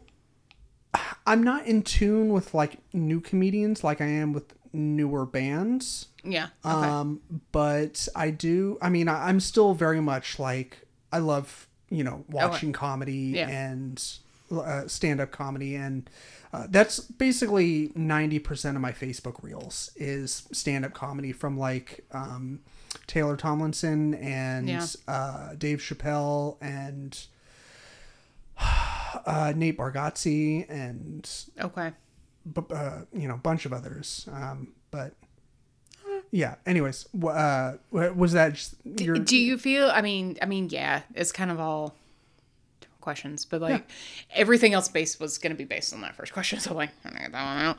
I'm 1.25 1.41
not 1.41 1.65
in 1.65 1.83
tune 1.83 2.33
with 2.33 2.53
like 2.53 2.79
new 2.91 3.21
comedians 3.21 3.83
like 3.83 4.01
I 4.01 4.07
am 4.07 4.33
with 4.33 4.53
newer 4.73 5.25
bands. 5.25 6.07
Yeah. 6.23 6.47
Okay. 6.65 6.73
Um, 6.87 7.21
but 7.51 8.07
I 8.15 8.29
do. 8.31 8.77
I 8.81 8.89
mean, 8.89 9.07
I, 9.07 9.27
I'm 9.29 9.39
still 9.39 9.73
very 9.73 10.01
much 10.01 10.39
like 10.39 10.79
I 11.11 11.19
love 11.19 11.67
you 11.89 12.03
know 12.03 12.25
watching 12.29 12.73
comedy 12.73 13.33
Yeah. 13.35 13.49
and 13.49 14.03
uh, 14.51 14.87
stand-up 14.87 15.31
comedy, 15.31 15.75
and 15.75 16.09
uh, 16.51 16.67
that's 16.69 16.99
basically 16.99 17.91
ninety 17.95 18.39
percent 18.39 18.75
of 18.77 18.81
my 18.81 18.91
Facebook 18.91 19.41
reels 19.43 19.91
is 19.95 20.47
stand-up 20.51 20.93
comedy 20.93 21.31
from 21.31 21.57
like 21.57 22.05
um, 22.11 22.59
Taylor 23.07 23.35
Tomlinson 23.37 24.13
and 24.15 24.67
Yeah. 24.69 24.85
uh, 25.07 25.53
Dave 25.55 25.79
Chappelle 25.79 26.57
and 26.61 27.19
uh, 29.25 29.53
Nate 29.55 29.77
Bargatze 29.77 30.65
and 30.69 31.29
Okay. 31.59 31.91
B- 32.51 32.61
uh, 32.71 33.01
you 33.13 33.27
know, 33.27 33.35
a 33.35 33.37
bunch 33.37 33.65
of 33.65 33.73
others. 33.73 34.27
Um, 34.31 34.69
but 34.91 35.13
yeah. 36.31 36.55
Anyways, 36.65 37.07
uh, 37.23 37.73
was 37.91 38.33
that 38.33 38.53
just 38.53 38.75
your? 38.83 39.15
Do 39.15 39.37
you 39.37 39.57
feel? 39.57 39.89
I 39.89 40.01
mean, 40.01 40.37
I 40.41 40.45
mean, 40.45 40.69
yeah, 40.69 41.01
it's 41.15 41.31
kind 41.31 41.51
of 41.51 41.59
all 41.59 41.95
questions, 43.03 43.45
but 43.45 43.61
like 43.61 43.87
everything 44.33 44.73
else 44.73 44.87
based 44.87 45.19
was 45.19 45.37
going 45.37 45.51
to 45.51 45.57
be 45.57 45.65
based 45.65 45.93
on 45.93 46.01
that 46.01 46.15
first 46.15 46.33
question. 46.33 46.59
So 46.63 46.73
like, 46.73 46.91
I'm 47.03 47.11
gonna 47.11 47.23
get 47.23 47.31
that 47.33 47.45
one 47.45 47.65
out. 47.65 47.77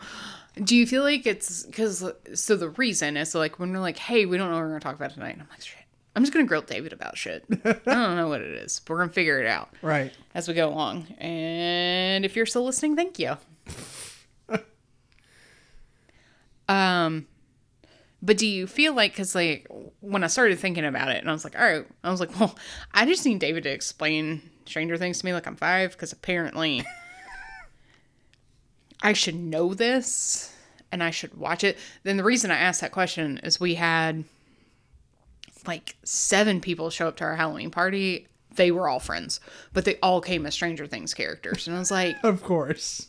Do 0.62 0.76
you 0.76 0.86
feel 0.86 1.02
like 1.02 1.26
it's 1.26 1.64
because 1.64 2.04
so 2.34 2.56
the 2.56 2.68
reason 2.70 3.16
is 3.16 3.34
like 3.34 3.58
when 3.58 3.72
we're 3.72 3.80
like, 3.80 3.98
hey, 3.98 4.26
we 4.26 4.36
don't 4.36 4.50
know 4.50 4.56
what 4.56 4.62
we're 4.62 4.68
going 4.68 4.80
to 4.80 4.84
talk 4.84 4.94
about 4.94 5.12
tonight, 5.12 5.32
and 5.32 5.42
I'm 5.42 5.48
like, 5.48 5.62
shit, 5.62 5.78
I'm 6.14 6.22
just 6.22 6.32
going 6.32 6.44
to 6.44 6.48
grill 6.48 6.62
David 6.62 6.92
about 6.92 7.16
shit. 7.16 7.44
I 7.64 7.72
don't 7.86 8.16
know 8.16 8.28
what 8.28 8.40
it 8.40 8.54
is, 8.54 8.80
but 8.80 8.92
we're 8.92 8.98
going 8.98 9.08
to 9.08 9.14
figure 9.14 9.40
it 9.40 9.46
out 9.46 9.70
right. 9.82 10.12
as 10.34 10.46
we 10.46 10.54
go 10.54 10.68
along. 10.68 11.06
And 11.18 12.24
if 12.24 12.36
you're 12.36 12.46
still 12.46 12.64
listening, 12.64 12.94
thank 12.94 13.18
you. 13.18 13.36
Um, 16.68 17.26
but 18.22 18.38
do 18.38 18.46
you 18.46 18.66
feel 18.66 18.94
like 18.94 19.12
because 19.12 19.34
like 19.34 19.66
when 20.00 20.24
I 20.24 20.28
started 20.28 20.58
thinking 20.58 20.84
about 20.84 21.10
it, 21.10 21.18
and 21.18 21.28
I 21.28 21.32
was 21.32 21.44
like, 21.44 21.58
all 21.58 21.64
right, 21.64 21.86
I 22.02 22.10
was 22.10 22.20
like, 22.20 22.38
well, 22.40 22.56
I 22.94 23.06
just 23.06 23.24
need 23.26 23.38
David 23.38 23.64
to 23.64 23.70
explain 23.70 24.42
Stranger 24.66 24.96
Things 24.96 25.18
to 25.20 25.26
me 25.26 25.34
like 25.34 25.46
I'm 25.46 25.56
five 25.56 25.92
because 25.92 26.12
apparently 26.12 26.84
I 29.02 29.12
should 29.12 29.34
know 29.34 29.74
this 29.74 30.54
and 30.90 31.02
I 31.02 31.10
should 31.10 31.34
watch 31.34 31.64
it. 31.64 31.76
Then 32.02 32.16
the 32.16 32.24
reason 32.24 32.50
I 32.50 32.56
asked 32.56 32.80
that 32.80 32.92
question 32.92 33.38
is 33.42 33.60
we 33.60 33.74
had 33.74 34.24
like 35.66 35.96
seven 36.04 36.60
people 36.60 36.88
show 36.88 37.08
up 37.08 37.16
to 37.16 37.24
our 37.24 37.36
Halloween 37.36 37.70
party. 37.70 38.28
They 38.54 38.70
were 38.70 38.88
all 38.88 39.00
friends, 39.00 39.40
but 39.72 39.84
they 39.84 39.96
all 39.96 40.20
came 40.20 40.46
as 40.46 40.54
Stranger 40.54 40.86
Things 40.86 41.12
characters, 41.12 41.66
and 41.66 41.76
I 41.76 41.80
was 41.80 41.90
like, 41.90 42.16
Of 42.24 42.42
course. 42.42 43.08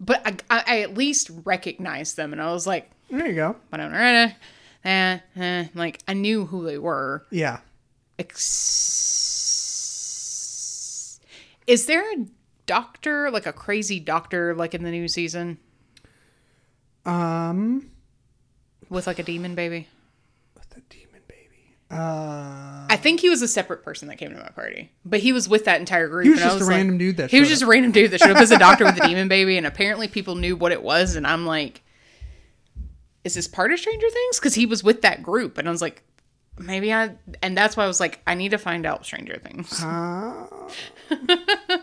But 0.00 0.20
I, 0.26 0.36
I, 0.50 0.64
I 0.66 0.80
at 0.80 0.94
least 0.96 1.30
recognized 1.44 2.16
them, 2.16 2.32
and 2.32 2.40
I 2.42 2.50
was 2.52 2.66
like, 2.66 2.90
There 3.10 3.26
you 3.26 3.34
go. 3.34 3.56
whatever, 3.68 3.94
eh, 3.94 4.30
eh, 4.84 5.64
like 5.74 6.00
I 6.08 6.14
knew 6.14 6.46
who 6.46 6.64
they 6.64 6.78
were. 6.78 7.26
Yeah. 7.30 7.60
Ex- 10.30 11.20
Is 11.66 11.86
there 11.86 12.02
a 12.12 12.26
doctor, 12.66 13.30
like 13.30 13.46
a 13.46 13.52
crazy 13.52 13.98
doctor, 14.00 14.54
like 14.54 14.74
in 14.74 14.82
the 14.84 14.90
new 14.90 15.08
season 15.08 15.58
Um, 17.06 17.90
with 18.88 19.06
like 19.06 19.18
a 19.18 19.22
demon 19.22 19.54
baby? 19.54 19.88
The 21.90 21.96
demon 21.96 22.06
baby. 22.28 22.80
Uh, 22.80 22.86
I 22.88 22.96
think 22.96 23.20
he 23.20 23.28
was 23.28 23.42
a 23.42 23.48
separate 23.48 23.82
person 23.84 24.08
that 24.08 24.16
came 24.16 24.30
to 24.30 24.36
my 24.36 24.48
party, 24.48 24.90
but 25.04 25.20
he 25.20 25.32
was 25.32 25.48
with 25.48 25.64
that 25.66 25.80
entire 25.80 26.08
group. 26.08 26.24
he 26.24 26.30
was 26.30 26.40
and 26.40 26.50
I 26.50 26.52
just 26.54 26.62
a 26.62 26.64
like- 26.66 26.76
random 26.76 26.98
dude 26.98 27.16
that 27.18 27.30
He 27.30 27.38
was 27.40 27.48
showed 27.48 27.52
just 27.54 27.62
a 27.62 27.66
random 27.66 27.92
dude 27.92 28.10
that 28.12 28.20
showed 28.20 28.30
up 28.30 28.38
as 28.38 28.50
a 28.50 28.58
doctor 28.58 28.84
with 28.84 28.96
a 29.02 29.06
demon 29.06 29.28
baby, 29.28 29.56
and 29.56 29.66
apparently 29.66 30.08
people 30.08 30.34
knew 30.36 30.56
what 30.56 30.72
it 30.72 30.82
was. 30.82 31.16
And 31.16 31.26
I'm 31.26 31.44
like, 31.46 31.82
is 33.24 33.34
this 33.34 33.46
part 33.48 33.72
of 33.72 33.78
Stranger 33.78 34.08
Things? 34.08 34.38
Because 34.38 34.54
he 34.54 34.66
was 34.66 34.82
with 34.82 35.02
that 35.02 35.22
group, 35.22 35.58
and 35.58 35.68
I 35.68 35.70
was 35.70 35.82
like, 35.82 36.02
maybe 36.58 36.92
I. 36.92 37.10
And 37.42 37.56
that's 37.56 37.76
why 37.76 37.84
I 37.84 37.86
was 37.86 38.00
like, 38.00 38.20
I 38.26 38.34
need 38.34 38.50
to 38.52 38.58
find 38.58 38.86
out 38.86 39.04
Stranger 39.04 39.38
Things. 39.42 39.82
Uh, 39.82 40.46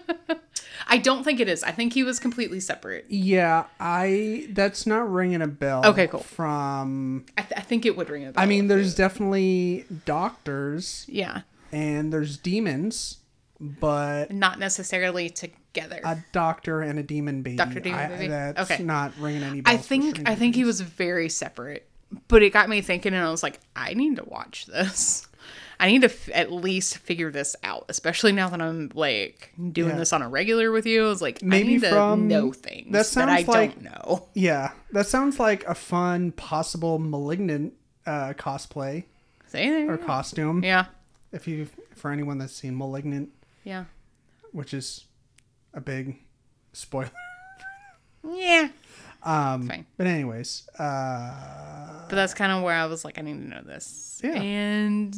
I 0.90 0.98
don't 0.98 1.24
think 1.24 1.40
it 1.40 1.50
is. 1.50 1.64
I 1.64 1.72
think 1.72 1.94
he 1.94 2.04
was 2.04 2.20
completely 2.20 2.60
separate. 2.60 3.06
yeah, 3.10 3.66
I. 3.80 4.48
That's 4.52 4.88
not 4.88 5.12
ringing 5.12 5.42
a 5.42 5.48
bell. 5.48 5.86
Okay, 5.86 6.08
cool. 6.08 6.22
From, 6.22 7.26
I, 7.38 7.42
th- 7.42 7.60
I 7.60 7.62
think 7.62 7.86
it 7.86 7.98
would 7.98 8.10
ring 8.10 8.26
a 8.26 8.32
bell. 8.32 8.42
I 8.44 8.48
mean, 8.48 8.68
there's 8.68 8.94
it- 8.94 8.98
definitely 8.98 9.86
doctors 10.06 11.06
yeah, 11.08 11.42
and 11.72 12.12
there's 12.12 12.38
demons, 12.38 13.18
but 13.60 14.32
not 14.32 14.60
necessarily 14.60 15.30
together. 15.30 16.00
a 16.04 16.18
doctor 16.32 16.82
and 16.82 16.98
a 17.00 17.04
demon 17.04 17.42
baby. 17.44 17.58
Doctor, 17.58 17.80
demon, 17.80 18.00
I- 18.00 18.08
baby? 18.08 18.28
That's 18.30 18.72
Okay. 18.72 18.84
not 18.84 19.14
ringing 19.20 19.44
any 19.44 19.62
bells. 19.62 19.76
I 19.76 19.78
think 19.82 20.28
I 20.28 20.36
think 20.36 20.56
he 20.56 20.64
was 20.64 20.82
very 20.82 21.30
separate, 21.30 21.88
but 22.28 22.42
it 22.44 22.52
got 22.54 22.70
me 22.70 22.82
thinking, 22.82 23.14
and 23.14 23.24
I 23.26 23.30
was 23.30 23.44
like, 23.44 23.60
I 23.76 23.94
need 23.94 24.16
to 24.18 24.24
watch 24.26 24.66
this. 24.68 25.27
I 25.80 25.88
need 25.92 26.02
to 26.02 26.08
f- 26.08 26.30
at 26.34 26.52
least 26.52 26.98
figure 26.98 27.32
this 27.32 27.56
out, 27.64 27.86
especially 27.90 28.32
now 28.32 28.50
that 28.50 28.62
I'm 28.62 28.92
like 28.96 29.54
doing 29.72 29.92
Yeah. 29.92 29.98
this 29.98 30.12
on 30.14 30.22
a 30.24 30.30
regular 30.30 30.72
with 30.72 30.86
you. 30.86 31.06
I 31.06 31.10
was 31.10 31.22
like, 31.22 31.44
Maybe 31.44 31.70
I 31.70 31.72
need 31.74 31.86
from- 31.86 32.30
to 32.30 32.36
know 32.36 32.52
things 32.52 32.92
that 32.92 33.06
that, 33.14 33.30
I 33.30 33.42
like- 33.44 33.74
don't 33.76 33.84
know. 33.84 34.28
Yeah, 34.34 34.72
that 34.92 35.06
sounds 35.08 35.40
like 35.40 35.64
a 35.66 35.76
fun 35.76 36.32
possible 36.32 36.98
malignant 37.00 37.74
uh, 38.06 38.34
cosplay 38.34 39.04
there? 39.52 39.92
or 39.92 39.98
costume. 39.98 40.64
Yeah, 40.64 40.86
If 41.32 41.48
you, 41.48 41.68
for 41.96 42.12
anyone 42.12 42.38
that's 42.38 42.54
seen 42.56 42.78
Malignant, 42.78 43.30
yeah, 43.64 43.86
which 44.52 44.74
is 44.74 45.06
a 45.74 45.82
big 45.82 46.18
spoiler. 46.74 47.12
yeah. 48.28 48.70
Um, 49.28 49.68
Fine. 49.68 49.86
but 49.98 50.08
anyways, 50.08 50.70
uh, 50.80 52.06
But 52.08 52.16
that's 52.16 52.34
kind 52.34 52.52
of 52.52 52.64
where 52.64 52.76
I 52.76 52.86
was 52.86 53.04
like, 53.04 53.20
I 53.20 53.22
need 53.22 53.34
to 53.34 53.48
know 53.50 53.62
this. 53.62 54.22
Yeah. 54.24 54.36
And 54.42 55.14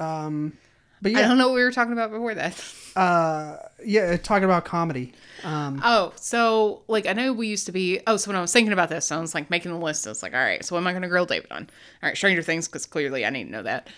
um, 0.00 0.52
but 1.00 1.12
yeah, 1.12 1.20
I 1.20 1.22
don't 1.22 1.38
know 1.38 1.48
what 1.48 1.54
we 1.54 1.62
were 1.62 1.70
talking 1.72 1.92
about 1.92 2.10
before 2.10 2.34
that. 2.34 2.64
uh, 2.96 3.56
yeah, 3.84 4.16
talking 4.16 4.44
about 4.44 4.64
comedy. 4.64 5.12
Um, 5.44 5.80
Oh, 5.84 6.12
so 6.16 6.82
like 6.88 7.06
I 7.06 7.12
know 7.12 7.32
we 7.32 7.46
used 7.46 7.66
to 7.66 7.72
be. 7.72 8.00
Oh, 8.06 8.16
so 8.16 8.30
when 8.30 8.36
I 8.36 8.40
was 8.40 8.52
thinking 8.52 8.72
about 8.72 8.88
this, 8.88 9.12
I 9.12 9.20
was 9.20 9.34
like 9.34 9.48
making 9.48 9.72
the 9.72 9.78
list. 9.78 10.06
I 10.06 10.10
was 10.10 10.22
like, 10.22 10.34
all 10.34 10.40
right, 10.40 10.64
so 10.64 10.74
what 10.74 10.80
am 10.80 10.86
I 10.88 10.92
going 10.92 11.02
to 11.02 11.08
grill 11.08 11.26
David 11.26 11.52
on? 11.52 11.62
All 12.02 12.08
right, 12.08 12.16
Stranger 12.16 12.42
Things, 12.42 12.66
because 12.68 12.86
clearly 12.86 13.24
I 13.24 13.30
need 13.30 13.44
to 13.44 13.50
know 13.50 13.62
that. 13.62 13.88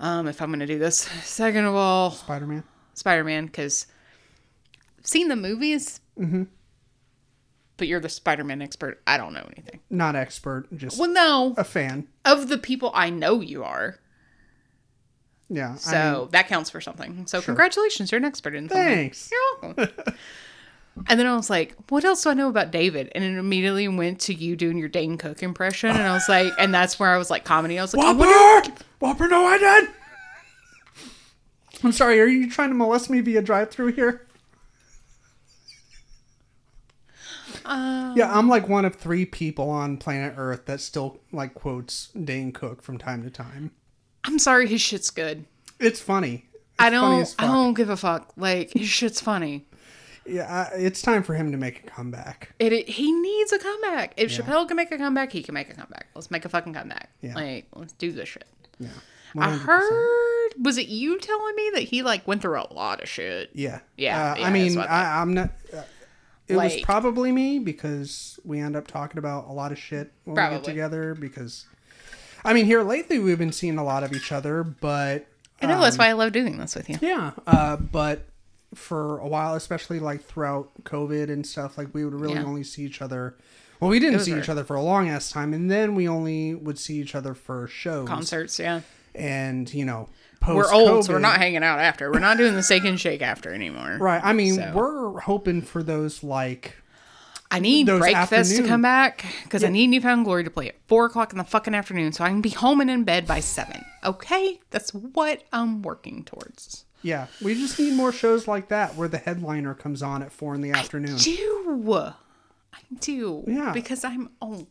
Um, 0.00 0.28
if 0.28 0.40
I'm 0.40 0.48
going 0.50 0.60
to 0.60 0.66
do 0.66 0.78
this. 0.78 0.98
Second 1.24 1.64
of 1.64 1.74
all, 1.74 2.12
Spider 2.12 2.46
Man. 2.46 2.62
Spider 2.94 3.24
Man, 3.24 3.46
because 3.46 3.86
seen 5.02 5.28
the 5.28 5.36
movies. 5.36 6.00
Mm-hmm. 6.18 6.44
But 7.78 7.88
you're 7.88 8.00
the 8.00 8.08
Spider 8.10 8.44
Man 8.44 8.60
expert. 8.60 9.00
I 9.06 9.16
don't 9.16 9.32
know 9.32 9.46
anything. 9.56 9.80
Not 9.88 10.14
expert, 10.16 10.66
just 10.76 10.98
Well, 10.98 11.10
no, 11.10 11.54
a 11.56 11.64
fan. 11.64 12.06
of 12.26 12.48
the 12.48 12.58
people 12.58 12.90
I 12.94 13.08
know 13.08 13.40
you 13.40 13.64
are. 13.64 13.98
Yeah. 15.48 15.76
So 15.76 15.96
I 15.96 16.12
mean, 16.18 16.28
that 16.32 16.48
counts 16.48 16.68
for 16.70 16.80
something. 16.82 17.26
So 17.26 17.40
congratulations, 17.40 18.12
you're 18.12 18.18
an 18.18 18.24
expert 18.26 18.54
in 18.54 18.68
something. 18.68 18.84
thanks. 18.86 19.30
You're 19.32 19.72
welcome. 19.74 20.14
and 21.08 21.18
then 21.20 21.26
I 21.26 21.34
was 21.36 21.48
like, 21.48 21.74
what 21.88 22.04
else 22.04 22.22
do 22.24 22.30
I 22.30 22.34
know 22.34 22.48
about 22.48 22.70
David? 22.70 23.10
And 23.14 23.22
it 23.24 23.38
immediately 23.38 23.86
went 23.88 24.20
to 24.22 24.34
you 24.34 24.56
doing 24.56 24.76
your 24.76 24.88
Dane 24.88 25.16
Cook 25.16 25.42
impression. 25.42 25.90
And 25.90 26.02
I 26.02 26.12
was 26.12 26.28
like, 26.28 26.52
and 26.58 26.74
that's 26.74 26.98
where 27.00 27.10
I 27.10 27.16
was 27.16 27.30
like, 27.30 27.44
comedy. 27.44 27.78
I 27.78 27.82
was 27.82 27.94
like, 27.94 28.04
I 28.04 28.12
wonder. 28.12 28.34
Whopper! 28.70 28.84
Whopper, 28.98 29.28
no, 29.28 29.44
I 29.46 29.56
did. 29.58 29.88
I'm 31.84 31.92
sorry. 31.92 32.20
Are 32.20 32.26
you 32.26 32.50
trying 32.50 32.70
to 32.70 32.74
molest 32.74 33.08
me 33.08 33.20
via 33.20 33.40
drive-through 33.40 33.92
here? 33.92 34.26
Uh, 37.68 38.14
Yeah, 38.16 38.32
I'm 38.36 38.48
like 38.48 38.68
one 38.68 38.84
of 38.84 38.96
three 38.96 39.24
people 39.26 39.70
on 39.70 39.96
planet 39.98 40.34
Earth 40.36 40.66
that 40.66 40.80
still 40.80 41.20
like 41.32 41.54
quotes 41.54 42.08
Dane 42.08 42.52
Cook 42.52 42.82
from 42.82 42.98
time 42.98 43.22
to 43.22 43.30
time. 43.30 43.70
I'm 44.24 44.38
sorry, 44.38 44.66
his 44.68 44.80
shit's 44.80 45.10
good. 45.10 45.44
It's 45.78 46.00
funny. 46.00 46.46
It's 46.54 46.64
I 46.78 46.90
don't. 46.90 47.20
as 47.22 47.34
I 47.38 47.46
don't 47.46 47.74
give 47.74 47.90
a 47.90 47.96
fuck. 47.96 48.32
Like 48.36 48.72
his 48.72 48.88
shit's 48.88 49.20
funny. 49.20 49.66
Yeah, 50.26 50.68
I- 50.72 50.76
it's 50.76 51.00
time 51.02 51.22
for 51.22 51.34
him 51.34 51.52
to 51.52 51.58
make 51.58 51.84
a 51.84 51.90
comeback. 51.90 52.54
It, 52.58 52.72
it 52.72 52.88
he 52.88 53.10
needs 53.12 53.52
a 53.52 53.58
comeback. 53.58 54.12
If 54.16 54.30
Chappelle 54.30 54.66
can 54.68 54.76
make 54.76 54.92
a 54.92 54.98
comeback, 54.98 55.32
he 55.32 55.42
can 55.42 55.54
make 55.54 55.70
a 55.70 55.74
comeback. 55.74 56.08
Let's 56.14 56.30
make 56.30 56.44
a 56.44 56.48
fucking 56.48 56.74
comeback. 56.74 57.10
Yeah. 57.22 57.34
Like 57.34 57.66
let's 57.74 57.92
do 57.94 58.12
this 58.12 58.28
shit. 58.28 58.44
Yeah, 58.78 58.88
I 59.36 59.48
100%. 59.56 59.58
heard. 59.60 60.64
Was 60.64 60.76
it 60.78 60.88
you 60.88 61.18
telling 61.18 61.54
me 61.56 61.70
that 61.74 61.82
he 61.82 62.02
like 62.02 62.26
went 62.28 62.42
through 62.42 62.58
a 62.60 62.66
lot 62.72 63.02
of 63.02 63.08
shit? 63.08 63.50
Yeah, 63.54 63.80
Yeah, 63.96 64.32
Uh, 64.32 64.36
yeah, 64.36 64.46
I 64.46 64.50
mean, 64.50 64.78
I 64.78 64.84
I, 64.84 65.20
I'm 65.22 65.32
not. 65.34 65.50
Uh, 65.72 65.82
it 66.48 66.56
was 66.56 66.80
probably 66.80 67.32
me 67.32 67.58
because 67.58 68.38
we 68.44 68.58
end 68.60 68.76
up 68.76 68.86
talking 68.86 69.18
about 69.18 69.46
a 69.48 69.52
lot 69.52 69.72
of 69.72 69.78
shit 69.78 70.12
when 70.24 70.34
we 70.36 70.56
get 70.56 70.64
together. 70.64 71.14
Because, 71.14 71.66
I 72.44 72.52
mean, 72.54 72.64
here 72.66 72.82
lately 72.82 73.18
we've 73.18 73.38
been 73.38 73.52
seeing 73.52 73.78
a 73.78 73.84
lot 73.84 74.02
of 74.02 74.12
each 74.12 74.32
other, 74.32 74.62
but 74.64 75.26
I 75.60 75.66
know 75.66 75.80
that's 75.80 75.98
why 75.98 76.08
I 76.08 76.12
love 76.12 76.32
doing 76.32 76.56
this 76.58 76.74
with 76.74 76.88
you. 76.88 76.98
Yeah, 77.00 77.32
uh, 77.46 77.76
but 77.76 78.26
for 78.74 79.18
a 79.18 79.26
while, 79.28 79.54
especially 79.54 79.98
like 80.00 80.22
throughout 80.22 80.70
COVID 80.84 81.30
and 81.30 81.46
stuff, 81.46 81.78
like 81.78 81.94
we 81.94 82.04
would 82.04 82.14
really 82.14 82.34
Yeah. 82.34 82.44
only 82.44 82.64
see 82.64 82.82
each 82.82 83.00
other. 83.00 83.34
Well, 83.80 83.90
we 83.90 83.98
didn't 84.00 84.20
see 84.20 84.32
hard. 84.32 84.42
each 84.42 84.48
other 84.48 84.64
for 84.64 84.76
a 84.76 84.82
long 84.82 85.08
ass 85.08 85.30
time, 85.30 85.54
and 85.54 85.70
then 85.70 85.94
we 85.94 86.08
only 86.08 86.54
would 86.54 86.78
see 86.78 86.96
each 87.00 87.14
other 87.14 87.32
for 87.34 87.66
shows. 87.68 88.08
Concerts, 88.08 88.58
yeah. 88.58 88.80
And 89.14 89.72
you 89.72 89.84
know, 89.84 90.08
post 90.40 90.56
We're 90.56 90.74
old, 90.74 91.04
so 91.04 91.12
we're 91.12 91.18
not 91.18 91.38
hanging 91.38 91.62
out 91.62 91.78
after. 91.78 92.10
We're 92.10 92.18
not 92.18 92.36
doing 92.38 92.54
the 92.54 92.62
steak 92.62 92.84
and 92.84 92.98
shake 93.00 93.22
after 93.22 93.52
anymore. 93.52 93.96
right. 94.00 94.20
I 94.24 94.32
mean, 94.32 94.54
So. 94.54 94.72
we're 94.74 95.20
hoping 95.20 95.62
for 95.62 95.82
those 95.82 96.22
like 96.22 96.76
I 97.50 97.60
need 97.60 97.86
Breakfast 97.86 98.56
to 98.56 98.66
come 98.66 98.82
back 98.82 99.24
because 99.44 99.64
I 99.64 99.68
need 99.68 99.86
Newfound 99.88 100.24
Glory 100.24 100.44
to 100.44 100.50
play 100.50 100.68
at 100.68 100.76
four 100.86 101.06
o'clock 101.06 101.32
in 101.32 101.38
the 101.38 101.44
fucking 101.44 101.74
afternoon, 101.74 102.12
so 102.12 102.24
I 102.24 102.28
can 102.28 102.42
be 102.42 102.50
home 102.50 102.80
and 102.80 102.90
in 102.90 103.04
bed 103.04 103.26
by 103.26 103.40
seven. 103.40 103.84
Okay, 104.04 104.60
that's 104.70 104.92
what 104.92 105.44
I'm 105.52 105.82
working 105.82 106.24
towards. 106.24 106.84
Yeah, 107.02 107.28
we 107.40 107.54
just 107.54 107.78
need 107.78 107.94
more 107.94 108.12
shows 108.12 108.48
like 108.48 108.68
that 108.68 108.96
where 108.96 109.08
the 109.08 109.18
headliner 109.18 109.72
comes 109.74 110.02
on 110.02 110.22
at 110.22 110.32
four 110.32 110.54
in 110.54 110.60
the 110.60 110.72
afternoon. 110.72 111.16
do. 111.16 112.12
I 112.72 112.78
do. 113.00 113.44
Yeah. 113.46 113.72
Because 113.72 114.04
I'm 114.04 114.30
old. 114.42 114.66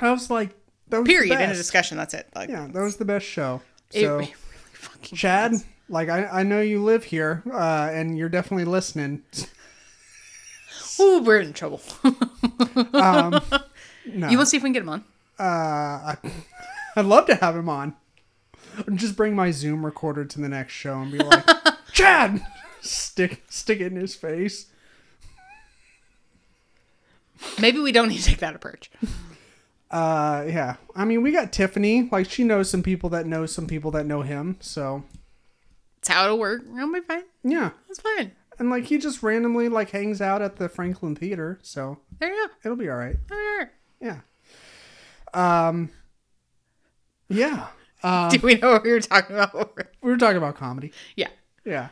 I 0.00 0.10
was 0.10 0.30
like, 0.30 0.50
that 0.88 0.98
was 0.98 1.06
Period. 1.06 1.32
Of 1.32 1.38
best. 1.38 1.56
discussion. 1.58 1.96
That's 1.96 2.14
it. 2.14 2.28
Like, 2.34 2.48
Yeah, 2.50 2.68
that 2.72 2.82
was 2.82 2.96
the 2.96 3.04
best 3.04 3.24
show. 3.26 3.62
It, 3.92 4.00
So, 4.02 4.16
really 4.18 4.34
fucking 4.72 5.16
Chad, 5.16 5.52
was. 5.52 5.64
like 5.88 6.08
I, 6.08 6.26
I 6.26 6.42
know 6.42 6.60
you 6.60 6.82
live 6.82 7.04
here, 7.04 7.42
uh, 7.52 7.88
and 7.92 8.16
you're 8.18 8.28
definitely 8.28 8.64
listening. 8.64 9.22
Ooh, 11.00 11.20
we're 11.22 11.40
in 11.40 11.52
trouble. 11.52 11.80
No, 14.06 14.28
You 14.28 14.36
want 14.36 14.46
to 14.48 14.50
see 14.50 14.58
if 14.58 14.62
we 14.62 14.66
can 14.68 14.72
get 14.74 14.82
him 14.82 14.90
on? 14.90 15.04
uh, 15.38 15.42
I, 15.42 16.16
I'd 16.96 17.06
love 17.06 17.24
to 17.26 17.36
have 17.36 17.56
him 17.56 17.70
on. 17.70 17.94
Just 18.94 19.16
bring 19.16 19.34
my 19.34 19.50
Zoom 19.50 19.82
recorder 19.84 20.26
to 20.26 20.40
the 20.42 20.48
next 20.48 20.74
show 20.74 21.00
and 21.00 21.10
be 21.10 21.18
like, 21.18 21.42
Chad, 21.92 22.44
stick 22.82 23.42
stick 23.48 23.80
it 23.80 23.86
in 23.92 23.96
his 23.96 24.14
face. 24.14 24.66
Maybe 27.58 27.78
we 27.78 27.92
don't 27.92 28.08
need 28.08 28.18
to 28.18 28.24
take 28.24 28.38
that 28.40 28.54
approach. 28.54 28.90
Uh, 29.94 30.44
yeah. 30.48 30.76
I 30.96 31.04
mean, 31.04 31.22
we 31.22 31.30
got 31.30 31.52
Tiffany. 31.52 32.08
Like, 32.10 32.28
she 32.28 32.42
knows 32.42 32.68
some 32.68 32.82
people 32.82 33.08
that 33.10 33.26
know 33.26 33.46
some 33.46 33.66
people 33.68 33.90
that 33.92 34.06
know 34.06 34.22
him. 34.22 34.56
So, 34.60 35.04
It's 35.98 36.08
how 36.08 36.24
it'll 36.24 36.38
work. 36.38 36.62
It'll 36.76 36.92
be 36.92 37.00
fine. 37.00 37.22
yeah. 37.44 37.70
It's 37.88 38.00
fine. 38.00 38.32
And 38.58 38.70
like, 38.70 38.84
he 38.86 38.98
just 38.98 39.22
randomly 39.22 39.68
like 39.68 39.90
hangs 39.90 40.20
out 40.20 40.42
at 40.42 40.56
the 40.56 40.68
Franklin 40.68 41.14
Theater. 41.14 41.58
So 41.62 41.98
There 42.18 42.28
you 42.32 42.46
go. 42.48 42.52
it'll 42.64 42.76
be 42.76 42.88
all 42.88 42.96
right. 42.96 43.16
There 43.28 43.40
you 43.40 43.60
are. 43.60 43.70
Yeah. 44.00 45.68
Um. 45.68 45.90
Yeah. 47.28 47.66
Uh, 48.02 48.30
Do 48.36 48.38
we 48.42 48.54
know 48.56 48.72
what 48.72 48.82
we 48.84 48.90
were 48.90 49.00
talking 49.00 49.36
about? 49.36 49.76
we 50.02 50.10
were 50.10 50.16
talking 50.18 50.36
about 50.38 50.56
comedy. 50.56 50.92
yeah. 51.16 51.28
Yeah. 51.64 51.88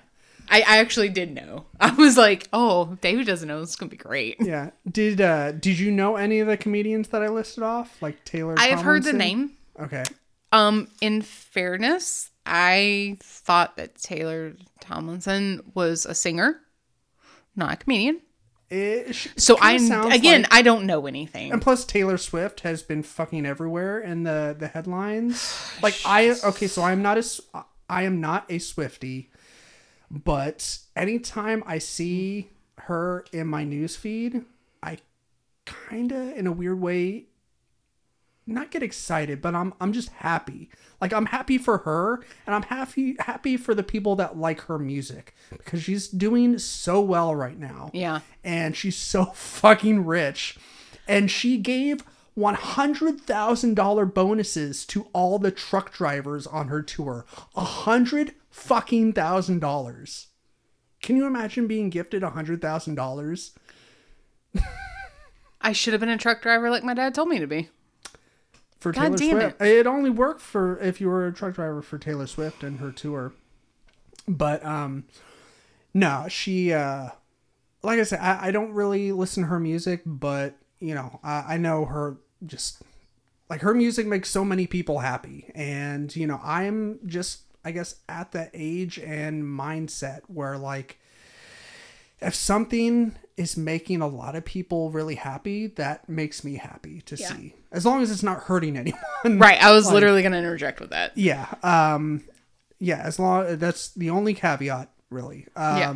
I, 0.48 0.60
I 0.60 0.78
actually 0.78 1.08
did 1.08 1.34
know. 1.34 1.64
I 1.80 1.92
was 1.92 2.16
like, 2.16 2.48
oh, 2.52 2.96
David 3.00 3.26
doesn't 3.26 3.48
know. 3.48 3.60
This 3.60 3.70
is 3.70 3.76
going 3.76 3.88
to 3.90 3.96
be 3.96 4.02
great. 4.02 4.36
Yeah. 4.40 4.70
Did 4.90 5.20
uh 5.20 5.52
did 5.52 5.78
you 5.78 5.90
know 5.90 6.16
any 6.16 6.40
of 6.40 6.46
the 6.48 6.56
comedians 6.56 7.08
that 7.08 7.22
I 7.22 7.28
listed 7.28 7.62
off? 7.62 8.00
Like 8.02 8.24
Taylor 8.24 8.54
I 8.58 8.66
have 8.66 8.82
heard 8.82 9.04
the 9.04 9.12
name. 9.12 9.52
Okay. 9.80 10.04
Um, 10.52 10.88
in 11.00 11.22
fairness, 11.22 12.30
I 12.44 13.16
thought 13.20 13.76
that 13.78 13.94
Taylor 13.96 14.52
Tomlinson 14.80 15.62
was 15.74 16.04
a 16.04 16.14
singer, 16.14 16.60
not 17.56 17.72
a 17.72 17.76
comedian. 17.76 18.20
It 18.68 19.14
So 19.36 19.56
I 19.60 19.72
again, 20.14 20.42
like- 20.42 20.54
I 20.54 20.62
don't 20.62 20.84
know 20.86 21.06
anything. 21.06 21.52
and 21.52 21.60
plus 21.60 21.84
Taylor 21.84 22.16
Swift 22.18 22.60
has 22.60 22.82
been 22.82 23.02
fucking 23.02 23.44
everywhere 23.46 23.98
in 24.00 24.22
the 24.24 24.54
the 24.58 24.68
headlines. 24.68 25.58
Like 25.82 25.94
I 26.04 26.34
okay, 26.44 26.66
so 26.68 26.82
I'm 26.82 27.02
not 27.02 27.18
a 27.18 27.24
I 27.88 28.02
am 28.04 28.20
not 28.20 28.44
a 28.50 28.58
Swifty, 28.58 29.30
but 30.12 30.78
anytime 30.94 31.64
I 31.66 31.78
see 31.78 32.50
her 32.80 33.24
in 33.32 33.46
my 33.46 33.64
news 33.64 33.96
feed, 33.96 34.44
I 34.82 34.98
kind 35.64 36.12
of 36.12 36.36
in 36.36 36.46
a 36.46 36.52
weird 36.52 36.80
way 36.80 37.24
not 38.44 38.72
get 38.72 38.82
excited, 38.82 39.40
but 39.40 39.54
I'm 39.54 39.72
I'm 39.80 39.92
just 39.92 40.08
happy. 40.10 40.68
Like 41.00 41.12
I'm 41.12 41.26
happy 41.26 41.58
for 41.58 41.78
her 41.78 42.16
and 42.44 42.54
I'm 42.56 42.64
happy 42.64 43.16
happy 43.20 43.56
for 43.56 43.72
the 43.72 43.84
people 43.84 44.16
that 44.16 44.36
like 44.36 44.62
her 44.62 44.78
music 44.80 45.32
because 45.50 45.82
she's 45.82 46.08
doing 46.08 46.58
so 46.58 47.00
well 47.00 47.34
right 47.36 47.56
now 47.58 47.90
Yeah. 47.94 48.20
and 48.42 48.76
she's 48.76 48.96
so 48.96 49.24
fucking 49.34 50.04
rich. 50.04 50.58
And 51.06 51.30
she 51.30 51.56
gave 51.56 52.02
$100,000 52.36 54.14
bonuses 54.14 54.84
to 54.86 55.06
all 55.12 55.38
the 55.38 55.50
truck 55.50 55.92
drivers 55.92 56.46
on 56.46 56.68
her 56.68 56.82
tour. 56.82 57.24
A 57.54 57.64
hundred 57.64 58.34
fucking 58.52 59.14
thousand 59.14 59.58
dollars. 59.58 60.28
Can 61.02 61.16
you 61.16 61.26
imagine 61.26 61.66
being 61.66 61.90
gifted 61.90 62.22
a 62.22 62.30
hundred 62.30 62.62
thousand 62.62 62.94
dollars? 62.94 63.52
I 65.60 65.72
should 65.72 65.94
have 65.94 66.00
been 66.00 66.08
a 66.08 66.18
truck 66.18 66.42
driver 66.42 66.70
like 66.70 66.84
my 66.84 66.94
dad 66.94 67.14
told 67.14 67.28
me 67.28 67.40
to 67.40 67.46
be. 67.48 67.70
for 68.78 68.92
God 68.92 69.16
Taylor 69.16 69.16
damn 69.16 69.40
Swift. 69.40 69.62
It. 69.62 69.86
only 69.86 70.10
worked 70.10 70.40
for 70.40 70.78
if 70.78 71.00
you 71.00 71.08
were 71.08 71.26
a 71.26 71.32
truck 71.32 71.54
driver 71.54 71.82
for 71.82 71.98
Taylor 71.98 72.26
Swift 72.26 72.62
and 72.62 72.78
her 72.78 72.92
tour. 72.92 73.32
But 74.28 74.64
um 74.64 75.04
no, 75.94 76.26
she 76.28 76.72
uh 76.72 77.08
like 77.82 77.98
I 77.98 78.04
said, 78.04 78.20
I, 78.20 78.48
I 78.48 78.50
don't 78.52 78.72
really 78.72 79.10
listen 79.10 79.42
to 79.42 79.48
her 79.48 79.58
music, 79.58 80.02
but 80.06 80.56
you 80.78 80.94
know, 80.94 81.18
I, 81.24 81.54
I 81.54 81.56
know 81.56 81.84
her 81.86 82.18
just 82.46 82.82
like 83.48 83.60
her 83.62 83.74
music 83.74 84.06
makes 84.06 84.30
so 84.30 84.44
many 84.44 84.66
people 84.66 85.00
happy. 85.00 85.50
And, 85.54 86.14
you 86.14 86.26
know, 86.26 86.40
I'm 86.42 87.00
just 87.06 87.42
I 87.64 87.70
guess 87.70 87.96
at 88.08 88.32
that 88.32 88.50
age 88.54 88.98
and 88.98 89.44
mindset 89.44 90.22
where 90.26 90.58
like 90.58 90.98
if 92.20 92.34
something 92.34 93.16
is 93.36 93.56
making 93.56 94.00
a 94.00 94.06
lot 94.06 94.36
of 94.36 94.44
people 94.44 94.90
really 94.90 95.14
happy, 95.16 95.66
that 95.66 96.08
makes 96.08 96.44
me 96.44 96.54
happy 96.56 97.00
to 97.02 97.16
Yeah. 97.16 97.28
see. 97.36 97.54
As 97.72 97.84
long 97.86 98.02
as 98.02 98.10
it's 98.10 98.22
not 98.22 98.42
hurting 98.44 98.76
anyone. 99.24 99.38
Right. 99.38 99.60
I 99.62 99.70
was 99.72 99.90
literally 99.90 100.22
going 100.22 100.32
to 100.32 100.38
interject 100.38 100.80
with 100.80 100.90
that. 100.90 101.16
Yeah. 101.16 101.46
Um 101.62 102.22
yeah, 102.78 103.00
as 103.04 103.18
long 103.18 103.56
that's 103.58 103.90
the 103.94 104.10
only 104.10 104.34
caveat 104.34 104.90
really. 105.10 105.46
Um 105.56 105.76
Yeah. 105.78 105.94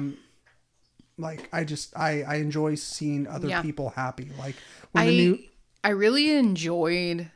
like 1.19 1.49
I 1.53 1.64
just 1.64 1.97
I 1.97 2.23
I 2.23 2.35
enjoy 2.37 2.75
seeing 2.77 3.27
other 3.27 3.49
Yeah. 3.49 3.62
people 3.62 3.91
happy. 3.91 4.31
Like 4.39 4.57
when 4.93 5.05
I 5.05 5.07
the 5.11 5.17
new 5.17 5.39
I 5.85 5.91
really 5.91 6.31
enjoyed. 6.37 7.31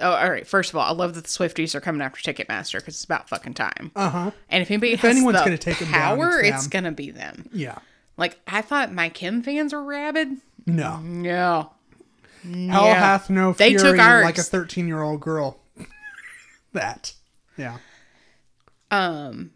Oh, 0.00 0.10
all 0.12 0.30
right. 0.30 0.46
First 0.46 0.70
of 0.70 0.76
all, 0.76 0.82
I 0.82 0.92
love 0.92 1.14
that 1.14 1.22
the 1.24 1.28
Swifties 1.28 1.74
are 1.74 1.80
coming 1.80 2.02
after 2.02 2.20
Ticketmaster 2.20 2.74
because 2.80 2.94
it's 2.94 3.04
about 3.04 3.28
fucking 3.28 3.54
time. 3.54 3.92
uh-huh. 3.94 4.30
And 4.48 4.62
if 4.62 4.70
anybody 4.70 4.92
If 4.92 5.00
has 5.02 5.16
anyone's 5.16 5.38
gonna 5.38 5.56
take 5.58 5.80
'em 5.80 5.90
down, 5.92 6.18
power, 6.18 6.40
it's 6.40 6.56
it's, 6.58 6.66
gonna 6.66 6.90
be 6.92 7.10
them. 7.10 7.48
Yeah. 7.52 7.78
Like 8.16 8.38
I 8.46 8.60
thought, 8.62 8.92
My 8.92 9.08
Chem 9.08 9.42
fans 9.42 9.72
were 9.72 9.84
rabid. 9.84 10.38
No. 10.66 10.98
No, 10.98 11.70
Hell 12.44 12.84
Yeah. 12.86 12.94
hath 12.94 13.30
no 13.30 13.52
They 13.52 13.70
fury 13.76 13.92
took 13.92 13.98
ours. 14.00 14.24
like 14.24 14.38
a 14.38 14.42
13-year-old 14.42 15.20
girl. 15.20 15.60
that. 16.72 17.12
Yeah. 17.56 17.78
Um, 18.90 19.50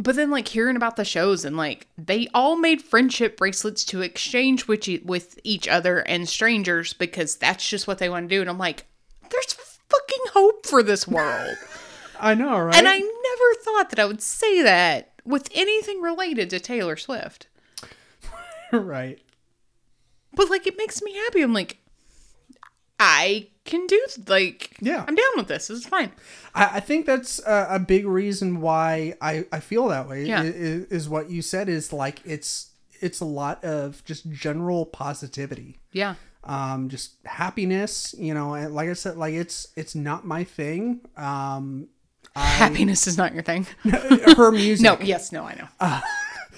but 0.00 0.16
then 0.16 0.30
like 0.30 0.48
hearing 0.48 0.76
about 0.76 0.96
the 0.96 1.04
shows 1.04 1.44
and 1.44 1.56
like 1.56 1.86
they 1.98 2.26
all 2.32 2.56
made 2.56 2.80
friendship 2.80 3.36
bracelets 3.36 3.84
to 3.84 4.00
exchange 4.00 4.66
with 4.66 4.88
e- 4.88 5.02
with 5.04 5.38
each 5.44 5.68
other 5.68 5.98
and 5.98 6.26
strangers 6.28 6.94
because 6.94 7.36
that's 7.36 7.68
just 7.68 7.86
what 7.86 7.98
they 7.98 8.08
want 8.08 8.28
to 8.28 8.34
do. 8.34 8.40
And 8.40 8.48
I'm 8.48 8.58
like, 8.58 8.86
there's 9.28 9.52
fucking 9.52 10.24
hope 10.32 10.64
for 10.64 10.82
this 10.82 11.06
world. 11.06 11.56
I 12.20 12.34
know, 12.34 12.58
right? 12.58 12.74
and 12.74 12.88
I 12.88 12.98
never 12.98 13.62
thought 13.62 13.90
that 13.90 13.98
I 13.98 14.06
would 14.06 14.22
say 14.22 14.62
that 14.62 15.12
with 15.24 15.50
anything 15.54 16.00
related 16.00 16.48
to 16.50 16.60
Taylor 16.60 16.96
Swift. 16.96 17.48
right. 18.72 19.18
But 20.34 20.48
like 20.48 20.66
it 20.66 20.78
makes 20.78 21.02
me 21.02 21.14
happy. 21.14 21.42
I'm 21.42 21.52
like, 21.52 21.76
I 22.98 23.48
can 23.70 23.86
do 23.86 24.00
like 24.26 24.76
Yeah. 24.80 25.04
I'm 25.08 25.14
down 25.14 25.32
with 25.36 25.48
this. 25.48 25.68
This 25.68 25.78
is 25.78 25.86
fine. 25.86 26.10
I, 26.54 26.76
I 26.76 26.80
think 26.80 27.06
that's 27.06 27.38
a, 27.46 27.66
a 27.70 27.78
big 27.78 28.06
reason 28.06 28.60
why 28.60 29.14
I, 29.22 29.46
I 29.52 29.60
feel 29.60 29.88
that 29.88 30.08
way. 30.08 30.24
Yeah. 30.24 30.42
i- 30.42 30.46
i- 30.46 30.86
is 30.90 31.08
what 31.08 31.30
you 31.30 31.40
said 31.42 31.68
is 31.70 31.92
like 31.92 32.20
it's 32.24 32.70
it's 33.00 33.20
a 33.20 33.24
lot 33.24 33.64
of 33.64 34.04
just 34.04 34.30
general 34.30 34.84
positivity, 34.84 35.78
Yeah. 35.92 36.16
um, 36.44 36.90
just 36.90 37.12
happiness. 37.24 38.14
You 38.18 38.34
know, 38.34 38.52
and 38.54 38.74
like 38.74 38.90
I 38.90 38.92
said, 38.92 39.16
like 39.16 39.32
it's 39.34 39.68
it's 39.76 39.94
not 39.94 40.26
my 40.26 40.44
thing. 40.44 41.00
Um, 41.16 41.88
Happiness 42.36 43.06
is 43.06 43.16
not 43.18 43.34
your 43.34 43.42
thing. 43.42 43.66
her 44.36 44.52
music. 44.62 44.84
No, 44.84 44.96
yes, 45.02 45.32
no, 45.32 45.44
I 45.44 45.54
know. 45.54 46.00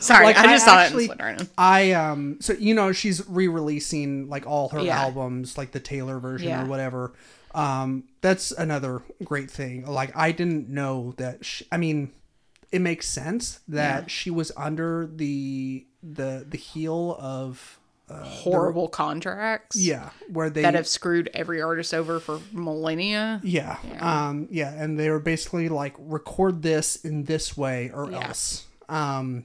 Sorry, 0.02 0.24
like, 0.26 0.36
I 0.36 0.42
I 0.44 0.46
just 0.54 0.64
saw 0.64 0.78
actually- 0.78 1.10
in 1.10 1.48
I 1.58 1.92
um 1.92 2.38
so 2.40 2.52
you 2.54 2.74
know 2.74 2.92
she's 2.92 3.26
re-releasing 3.28 4.28
like 4.28 4.46
all 4.46 4.68
her 4.70 4.80
Yeah. 4.80 5.00
albums 5.00 5.56
like 5.58 5.72
the 5.72 5.80
Taylor 5.80 6.18
version 6.18 6.48
Yeah. 6.48 6.62
or 6.64 6.66
whatever. 6.66 7.12
Um 7.54 8.04
that's 8.20 8.50
another 8.52 9.02
great 9.24 9.50
thing. 9.50 9.86
Like 9.86 10.16
I 10.16 10.32
didn't 10.32 10.68
know 10.68 11.14
that 11.18 11.44
she, 11.44 11.66
I 11.70 11.76
mean 11.76 12.10
it 12.70 12.80
makes 12.80 13.06
sense 13.08 13.60
that 13.68 14.02
Yeah. 14.04 14.08
she 14.08 14.30
was 14.30 14.50
under 14.56 15.06
the 15.06 15.86
the 16.02 16.44
the 16.48 16.56
heel 16.58 17.16
of 17.20 17.78
horrible 18.10 18.88
contracts 18.88 19.76
yeah, 19.76 20.10
where 20.28 20.50
they 20.50 20.60
that 20.62 20.74
have 20.74 20.86
screwed 20.86 21.30
every 21.32 21.62
artist 21.62 21.94
over 21.94 22.20
for 22.20 22.40
millennia. 22.52 23.40
yeah, 23.42 23.78
um 24.00 24.48
yeah, 24.50 24.70
and 24.72 24.98
they 24.98 25.08
were 25.08 25.18
basically 25.20 25.68
like 25.70 25.94
record 25.98 26.60
this 26.62 26.96
in 26.96 27.24
this 27.24 27.56
way 27.56 27.90
or 27.94 28.10
Yeah. 28.10 28.26
else. 28.28 28.66
Um 28.88 29.44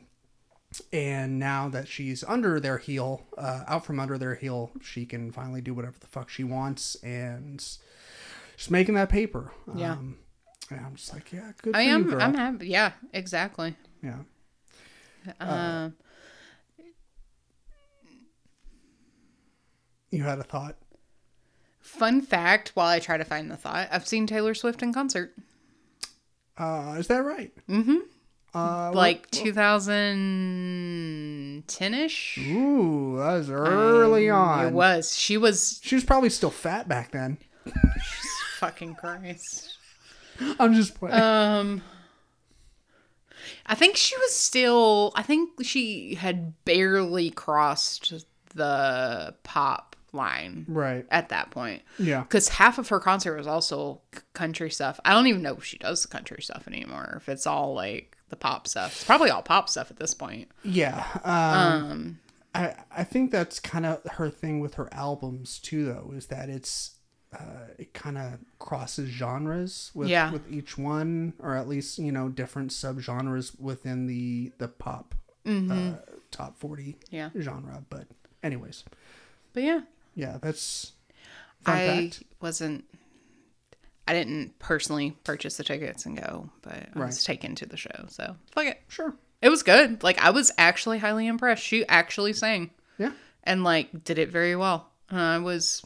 and 0.91 1.39
now 1.39 1.69
that 1.69 1.87
she's 1.87 2.23
under 2.25 2.59
their 2.59 2.77
heel, 2.77 3.25
uh, 3.37 3.63
out 3.67 3.85
from 3.85 3.99
under 3.99 4.17
their 4.17 4.35
heel, 4.35 4.71
she 4.81 5.05
can 5.05 5.31
finally 5.31 5.61
do 5.61 5.73
whatever 5.73 5.97
the 5.99 6.07
fuck 6.07 6.29
she 6.29 6.43
wants, 6.43 6.95
and 7.03 7.61
she's 8.55 8.69
making 8.71 8.95
that 8.95 9.09
paper. 9.09 9.51
Yeah. 9.75 9.93
Um, 9.93 10.17
and 10.69 10.85
I'm 10.85 10.95
just 10.95 11.13
like, 11.13 11.31
yeah, 11.31 11.51
good 11.61 11.73
for 11.73 11.77
I 11.79 11.83
you, 11.83 11.89
am. 11.91 12.03
girl. 12.03 12.21
I'm 12.21 12.33
happy. 12.33 12.67
Yeah, 12.67 12.91
exactly. 13.13 13.75
yeah. 14.03 14.19
Um, 15.39 15.95
You 20.11 20.23
had 20.23 20.39
a 20.39 20.43
thought. 20.43 20.77
fun 21.79 22.21
fact: 22.21 22.71
While 22.75 22.87
I 22.87 22.99
try 22.99 23.17
to 23.17 23.25
find 23.25 23.51
the 23.51 23.57
thought, 23.57 23.89
I've 23.91 24.07
seen 24.07 24.25
Taylor 24.27 24.53
Swift 24.53 24.81
in 24.81 24.93
concert. 24.93 25.33
Uh, 26.57 26.95
is 26.97 27.07
that 27.07 27.23
right? 27.23 27.51
Mm-hmm. 27.69 27.97
Uh, 28.57 28.91
like 28.93 29.29
2010 29.31 31.93
ish. 31.93 32.37
ooh, 32.39 33.17
that 33.17 33.33
was 33.33 33.49
early 33.49 34.29
on. 34.29 34.67
It 34.67 34.73
was. 34.73 35.15
She 35.15 35.37
was 35.37 35.79
She 35.83 35.95
was 35.95 36.03
probably 36.03 36.29
still 36.29 36.49
fat 36.51 36.87
back 36.87 37.11
then. 37.11 37.37
fucking 38.57 38.95
Christ. 38.95 39.75
I'm 40.59 40.73
just 40.73 40.95
playing. 40.95 41.19
Um, 41.19 41.81
I 43.65 43.75
think 43.75 43.95
she 43.97 44.15
was 44.17 44.33
still. 44.33 45.11
I 45.15 45.23
think 45.23 45.63
she 45.63 46.15
had 46.15 46.53
barely 46.65 47.29
crossed 47.29 48.13
the 48.53 49.35
pop 49.43 49.95
line 50.13 50.65
right. 50.67 51.05
at 51.11 51.29
that 51.29 51.51
point. 51.51 51.81
Yeah. 51.99 52.21
Because 52.21 52.49
half 52.49 52.77
of 52.77 52.89
her 52.89 52.99
concert 52.99 53.37
was 53.37 53.47
also 53.47 54.01
c- 54.15 54.21
country 54.33 54.69
stuff. 54.71 54.99
I 55.05 55.13
don't 55.13 55.27
even 55.27 55.41
know 55.41 55.55
if 55.57 55.65
she 55.65 55.77
does 55.77 56.01
the 56.03 56.07
country 56.07 56.41
stuff 56.41 56.67
anymore. 56.67 57.15
If 57.17 57.29
it's 57.29 57.45
all 57.47 57.73
like 57.73 58.16
the 58.29 58.35
pop 58.35 58.67
stuff, 58.67 58.91
it's 58.93 59.03
probably 59.03 59.29
all 59.29 59.41
pop 59.41 59.69
stuff 59.69 59.89
at 59.91 59.97
this 59.97 60.13
point. 60.13 60.49
Yeah. 60.63 61.05
Um, 61.23 61.91
Um, 61.91 62.19
I 62.55 62.75
I 62.95 63.03
think 63.03 63.31
that's 63.31 63.59
kind 63.59 63.85
of 63.85 64.03
her 64.13 64.29
thing 64.29 64.59
with 64.59 64.75
her 64.75 64.89
albums 64.93 65.59
too, 65.59 65.85
though, 65.85 66.11
is 66.15 66.27
that 66.27 66.49
it's 66.49 66.95
uh, 67.37 67.67
it 67.77 67.93
kind 67.93 68.17
of 68.17 68.39
crosses 68.57 69.09
genres 69.09 69.91
with 69.93 70.07
Yeah. 70.09 70.31
with 70.31 70.49
each 70.51 70.77
one, 70.77 71.33
or 71.39 71.55
at 71.55 71.67
least 71.67 71.99
you 71.99 72.11
know 72.11 72.29
different 72.29 72.71
subgenres 72.71 73.59
within 73.59 74.07
the 74.07 74.51
the 74.57 74.67
pop 74.67 75.13
uh, 75.45 75.93
top 76.31 76.57
forty 76.57 76.97
Mm-hmm. 77.11 77.15
yeah, 77.15 77.29
genre. 77.39 77.83
But 77.89 78.07
anyways, 78.43 78.83
but 79.53 79.63
yeah, 79.63 79.81
yeah, 80.15 80.37
that's 80.41 80.93
I 81.65 81.87
fact. 82.09 82.23
wasn't. 82.41 82.85
I 84.07 84.13
didn't 84.13 84.57
personally 84.59 85.17
purchase 85.23 85.57
the 85.57 85.63
tickets 85.63 86.05
and 86.05 86.17
go, 86.17 86.49
but 86.61 86.87
I 86.95 86.99
was 86.99 87.23
taken 87.23 87.55
to 87.55 87.65
the 87.65 87.77
show. 87.77 88.05
So 88.07 88.35
fuck 88.51 88.65
it. 88.65 88.81
Sure. 88.87 89.13
It 89.41 89.49
was 89.49 89.63
good. 89.63 90.01
Like 90.03 90.17
I 90.19 90.29
was 90.31 90.51
actually 90.57 90.99
highly 90.99 91.27
impressed. 91.27 91.63
She 91.63 91.85
actually 91.87 92.33
sang 92.33 92.71
Yeah. 92.97 93.11
and 93.43 93.63
like 93.63 94.03
did 94.03 94.17
it 94.17 94.29
very 94.29 94.55
well. 94.55 94.89
Uh, 95.11 95.15
I 95.17 95.37
was 95.39 95.85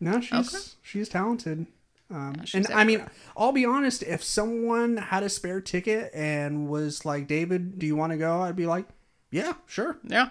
No, 0.00 0.20
she's 0.20 0.76
she's 0.82 1.08
talented. 1.08 1.66
Um, 2.10 2.44
she's 2.44 2.66
and 2.66 2.74
I 2.74 2.84
mean, 2.84 3.04
I'll 3.36 3.52
be 3.52 3.64
honest. 3.64 4.02
If 4.02 4.22
someone 4.22 4.96
had 4.98 5.22
a 5.22 5.28
spare 5.28 5.60
ticket 5.60 6.10
and 6.14 6.68
was 6.68 7.04
like, 7.04 7.26
"David, 7.26 7.78
do 7.78 7.86
you 7.86 7.96
want 7.96 8.12
to 8.12 8.18
go?" 8.18 8.42
I'd 8.42 8.54
be 8.56 8.66
like, 8.66 8.86
"Yeah, 9.30 9.54
sure." 9.66 9.98
yeah. 10.04 10.28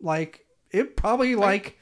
Like 0.00 0.44
it 0.70 0.96
probably 0.96 1.34
like 1.36 1.78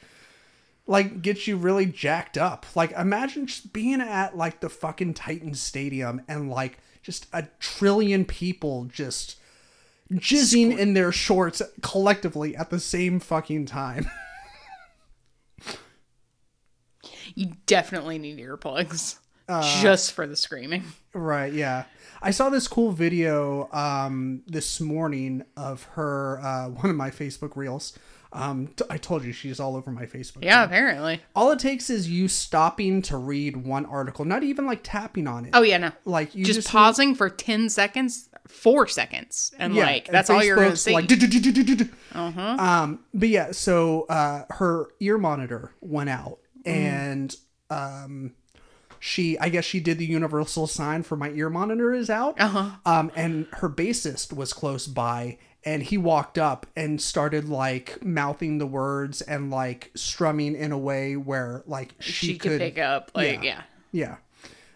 like 0.85 1.21
gets 1.21 1.47
you 1.47 1.55
really 1.57 1.85
jacked 1.85 2.37
up. 2.37 2.65
Like 2.75 2.91
imagine 2.91 3.47
just 3.47 3.71
being 3.73 4.01
at 4.01 4.35
like 4.37 4.59
the 4.59 4.69
fucking 4.69 5.13
Titan 5.13 5.53
Stadium 5.53 6.21
and 6.27 6.49
like 6.49 6.79
just 7.01 7.27
a 7.33 7.47
trillion 7.59 8.25
people 8.25 8.85
just 8.85 9.37
jizzing 10.11 10.77
in 10.77 10.93
their 10.93 11.11
shorts 11.11 11.61
collectively 11.81 12.55
at 12.55 12.69
the 12.69 12.79
same 12.79 13.19
fucking 13.19 13.65
time. 13.65 14.09
You 17.35 17.53
definitely 17.65 18.17
need 18.19 18.37
earplugs 18.39 19.17
Uh, 19.47 19.81
just 19.81 20.11
for 20.13 20.27
the 20.27 20.35
screaming. 20.35 20.83
Right, 21.13 21.51
yeah. 21.51 21.85
I 22.21 22.31
saw 22.31 22.49
this 22.49 22.67
cool 22.67 22.91
video 22.91 23.69
um 23.73 24.43
this 24.47 24.79
morning 24.79 25.43
of 25.57 25.83
her 25.93 26.39
uh 26.41 26.69
one 26.69 26.89
of 26.89 26.95
my 26.95 27.09
Facebook 27.09 27.55
reels. 27.55 27.97
Um 28.33 28.67
t- 28.75 28.83
I 28.89 28.97
told 28.97 29.23
you 29.23 29.31
she's 29.31 29.59
all 29.59 29.75
over 29.75 29.91
my 29.91 30.05
Facebook. 30.05 30.43
Yeah, 30.43 30.63
apparently. 30.63 31.21
All 31.35 31.51
it 31.51 31.59
takes 31.59 31.89
is 31.89 32.09
you 32.09 32.27
stopping 32.27 33.01
to 33.03 33.17
read 33.17 33.57
one 33.57 33.85
article, 33.85 34.25
not 34.25 34.43
even 34.43 34.65
like 34.65 34.81
tapping 34.83 35.27
on 35.27 35.45
it. 35.45 35.51
Oh 35.53 35.61
yeah, 35.61 35.77
no. 35.77 35.91
Like 36.03 36.33
you 36.35 36.43
just, 36.43 36.57
just, 36.59 36.69
pausing 36.69 37.13
for 37.15 37.29
10 37.29 37.69
seconds, 37.69 38.29
4 38.47 38.87
seconds 38.87 39.53
and 39.59 39.75
Yeah, 39.75 39.85
like 39.85 40.07
and 40.07 40.15
that's 40.15 40.29
all 40.29 40.43
you're 40.43 40.55
going 40.55 40.69
to 40.69 40.73
Facebook's 40.73 40.81
see. 40.81 40.93
Like, 40.93 41.07
"Du-du-du-du-du-du-du." 41.07 41.89
uh-huh. 42.13 42.41
um, 42.59 42.99
but 43.13 43.29
yeah, 43.29 43.51
so 43.51 44.03
uh, 44.09 44.43
her 44.49 44.87
ear 44.99 45.17
monitor 45.17 45.71
went 45.81 46.09
out, 46.09 46.39
Mm. 46.65 46.71
and 46.71 47.35
um, 47.69 48.33
she, 48.99 49.37
I 49.39 49.49
guess 49.49 49.65
she 49.65 49.79
did 49.81 49.97
the 49.97 50.05
universal 50.05 50.65
sign 50.65 51.03
for 51.03 51.17
my 51.17 51.29
ear 51.31 51.49
monitor 51.49 51.93
is 51.93 52.09
out. 52.09 52.39
Uh-huh. 52.39 52.69
Um, 52.85 53.11
and 53.15 53.47
her 53.53 53.69
bassist 53.69 54.31
was 54.31 54.53
close 54.53 54.87
by, 54.87 55.37
and 55.65 55.83
he 55.83 55.97
walked 55.97 56.37
up 56.37 56.65
and 56.75 57.01
started 57.01 57.49
like 57.49 58.03
mouthing 58.03 58.57
the 58.57 58.67
words 58.67 59.21
and 59.21 59.51
like 59.51 59.91
strumming 59.95 60.55
in 60.55 60.71
a 60.71 60.77
way 60.77 61.15
where 61.15 61.63
like 61.65 61.93
she, 61.99 62.27
she, 62.27 62.37
could, 62.37 62.59
pick 62.59 62.77
up 62.77 63.11
like 63.15 63.43
yeah. 63.43 63.61
yeah, 63.91 64.17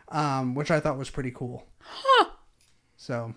um, 0.10 0.56
which 0.56 0.72
I 0.72 0.80
thought 0.80 0.98
was 0.98 1.10
pretty 1.10 1.32
cool. 1.32 1.68
huh 1.80 2.30
So 2.96 3.34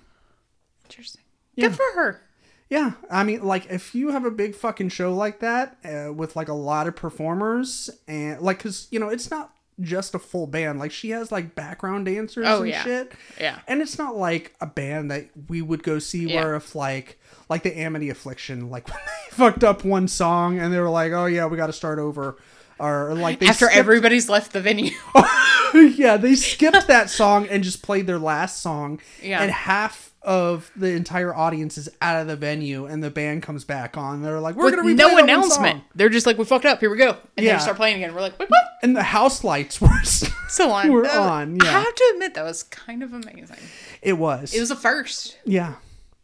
Interesting. 0.91 1.23
Yeah. 1.55 1.69
Good 1.69 1.77
for 1.77 1.93
her. 1.95 2.23
Yeah, 2.69 2.93
I 3.11 3.25
mean, 3.25 3.43
like 3.43 3.67
if 3.71 3.95
you 3.95 4.11
have 4.11 4.25
a 4.25 4.31
big 4.31 4.55
fucking 4.55 4.91
show 4.91 5.15
like 5.15 5.41
that 5.41 5.77
uh, 5.85 6.13
with 6.13 6.37
like 6.37 6.49
a 6.49 6.55
lot 6.55 6.87
of 6.87 6.97
performers 6.97 7.91
and 8.09 8.41
like, 8.41 8.61
cause 8.61 8.89
you 8.91 8.99
know 8.99 9.09
it's 9.09 9.31
not 9.31 9.53
just 9.81 10.15
a 10.15 10.19
full 10.19 10.47
band. 10.47 10.79
Like 10.79 10.93
she 10.93 11.11
has 11.11 11.31
like 11.33 11.55
background 11.55 12.07
dancers 12.07 12.47
Oh, 12.49 12.61
and 12.63 12.69
yeah. 12.71 12.83
shit. 12.85 13.13
Yeah. 13.41 13.59
And 13.69 13.81
it's 13.83 13.99
not 13.99 14.17
like 14.17 14.55
a 14.61 14.67
band 14.67 15.11
that 15.11 15.29
we 15.49 15.63
would 15.63 15.83
go 15.83 15.99
see 15.99 16.27
Yeah. 16.27 16.43
where 16.45 16.55
if 16.57 16.75
like 16.75 17.19
like 17.49 17.63
the 17.63 17.77
Amity 17.79 18.11
Affliction, 18.11 18.71
like 18.71 18.89
when 18.91 18.99
they 18.99 19.35
fucked 19.37 19.65
up 19.65 19.85
one 19.85 20.09
song 20.09 20.59
and 20.59 20.73
they 20.73 20.79
were 20.81 20.91
like, 20.91 21.13
oh 21.13 21.27
yeah, 21.27 21.47
we 21.47 21.57
got 21.57 21.67
to 21.69 21.73
start 21.73 21.99
over, 21.99 22.37
or 22.79 23.15
like 23.15 23.39
they 23.41 23.47
After 23.49 23.67
skipped- 23.67 23.77
everybody's 23.79 24.29
left 24.29 24.53
the 24.53 24.61
venue. 24.61 24.93
yeah, 25.75 26.17
they 26.17 26.35
skipped 26.35 26.87
that 26.89 27.11
song 27.11 27.47
and 27.49 27.63
just 27.63 27.83
played 27.83 28.07
their 28.07 28.19
last 28.19 28.63
song. 28.63 29.01
Yeah. 29.23 29.41
And 29.43 29.51
half 29.51 30.10
of 30.23 30.71
the 30.77 30.89
entire 30.89 31.35
audience 31.35 31.79
is 31.79 31.89
out 32.03 32.21
of 32.21 32.27
the 32.27 32.37
venue 32.37 32.85
and 32.85 33.03
the 33.03 33.11
band 33.11 33.43
comes 33.43 33.65
back 33.65 33.97
on. 33.97 34.21
They're 34.23 34.41
like, 34.41 34.55
We're 34.55 34.71
gonna 34.71 34.83
replay 34.83 34.97
no 34.97 35.17
announcement. 35.19 35.79
song." 35.79 35.85
They're 35.95 36.09
just 36.11 36.27
like, 36.27 36.37
we 36.37 36.45
fucked 36.45 36.67
up. 36.67 36.81
Here 36.81 36.91
we 36.91 36.99
go. 36.99 37.17
And 37.37 37.47
Yeah. 37.47 37.57
they 37.57 37.63
start 37.63 37.77
playing 37.77 37.97
again. 37.97 38.15
We're 38.15 38.21
like, 38.21 38.39
what? 38.39 38.51
And 38.83 38.95
the 38.97 39.03
house 39.03 39.43
lights 39.45 39.81
were 39.81 39.89
Still 40.05 40.73
on. 40.73 40.93
We're 40.93 41.07
Uh, 41.07 41.19
on, 41.21 41.59
I 41.63 41.67
have 41.67 41.95
to 41.95 42.11
admit, 42.15 42.35
that 42.35 42.45
was 42.45 42.63
kind 42.65 43.03
of 43.03 43.13
amazing. 43.15 43.57
It 44.03 44.15
was. 44.19 44.53
It 44.53 44.61
was 44.61 44.71
a 44.71 44.77
first. 44.77 45.39
yeah. 45.45 45.75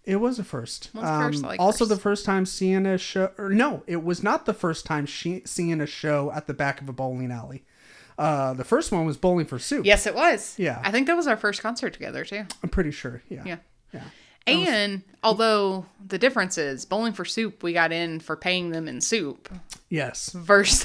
It 0.05 0.17
was 0.21 0.39
a 0.39 0.45
first. 0.45 0.91
Was 0.95 1.03
first, 1.03 1.39
Um, 1.41 1.45
I 1.45 1.49
like 1.49 1.61
also, 1.61 1.79
first. 1.85 1.89
the 1.89 1.97
first 2.01 2.25
time 2.25 2.47
seeing 2.47 2.87
a 2.87 2.97
show, 2.97 3.33
or 3.39 3.49
no, 3.51 3.83
it 3.89 4.05
was 4.05 4.23
not 4.23 4.47
the 4.47 4.55
first 4.55 4.87
time 4.87 5.05
she, 5.05 5.43
seeing 5.45 5.81
a 5.81 5.87
show 5.87 6.31
at 6.33 6.47
the 6.47 6.55
back 6.55 6.81
of 6.81 6.89
a 6.89 6.93
bowling 6.93 7.33
alley. 7.33 7.65
Uh, 8.19 8.55
the 8.55 8.63
first 8.65 8.93
one 8.93 9.05
was 9.05 9.17
Bowling 9.17 9.47
for 9.47 9.59
Soup. 9.59 9.85
Yes, 9.85 10.07
it 10.07 10.15
was. 10.15 10.55
Yeah. 10.59 10.81
I 10.85 10.91
think 10.93 11.07
that 11.09 11.17
was 11.17 11.27
our 11.27 11.37
first 11.37 11.61
concert 11.61 11.93
together, 11.93 12.25
too. 12.25 12.45
I'm 12.63 12.69
pretty 12.71 12.91
sure. 12.93 13.23
Yeah. 13.29 13.43
Yeah. 13.45 13.57
Yeah. 13.93 14.03
And 14.47 15.03
although 15.25 15.87
the 16.07 16.19
difference 16.19 16.57
is 16.57 16.85
Bowling 16.85 17.13
for 17.13 17.25
Soup, 17.25 17.63
we 17.65 17.73
got 17.73 17.91
in 17.93 18.21
for 18.21 18.37
paying 18.37 18.71
them 18.71 18.87
in 18.87 19.01
soup 19.01 19.49
Yes. 19.89 20.31
versus 20.33 20.85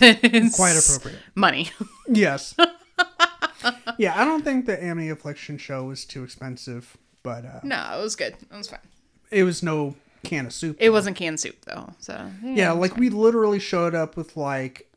Quite 0.56 0.78
appropriate. 0.78 1.20
money. 1.36 1.70
Yes. 2.08 2.56
yeah, 3.98 4.20
I 4.20 4.26
don't 4.26 4.44
think 4.44 4.66
the 4.66 4.84
Amity 4.84 5.10
Affliction 5.10 5.58
show 5.58 5.84
was 5.84 6.06
too 6.06 6.24
expensive, 6.24 6.98
but 7.24 7.46
uh, 7.46 7.60
no, 7.64 7.78
it 8.00 8.02
was 8.02 8.16
good. 8.16 8.34
It 8.52 8.56
was 8.58 8.68
fine. 8.70 8.80
it 9.30 9.44
was 9.44 9.62
no 9.62 9.96
can 10.24 10.48
of 10.48 10.54
soup. 10.54 10.78
It 10.80 10.90
wasn't 10.90 11.16
canned 11.18 11.40
soup 11.40 11.58
though, 11.66 11.94
so 12.00 12.30
yeah, 12.44 12.72
like 12.72 12.98
we 12.98 13.10
literally 13.10 13.60
showed 13.60 13.94
up 13.96 14.18
with 14.18 14.36
like 14.38 14.92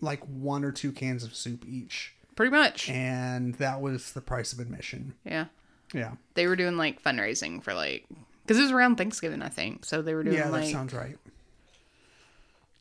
like 0.00 0.20
one 0.24 0.64
or 0.64 0.72
two 0.72 0.90
cans 0.92 1.22
of 1.24 1.34
soup 1.34 1.64
each, 1.66 2.14
pretty 2.34 2.50
much. 2.50 2.88
and 2.90 3.54
that 3.56 3.80
was 3.80 4.12
the 4.12 4.20
price 4.20 4.52
of 4.52 4.58
admission. 4.58 5.14
Yeah, 5.24 5.46
Yeah, 5.92 6.12
they 6.34 6.46
were 6.46 6.56
doing 6.56 6.76
like 6.76 7.02
fundraising 7.02 7.62
for 7.62 7.74
like 7.74 8.06
because 8.42 8.58
it 8.58 8.62
was 8.62 8.72
around 8.72 8.96
Thanksgiving, 8.96 9.42
I 9.42 9.48
think. 9.48 9.84
So 9.84 10.02
they 10.02 10.14
were 10.14 10.22
doing 10.22 10.36
yeah, 10.36 10.50
that 10.50 10.66
sounds 10.66 10.92
right. 10.92 11.16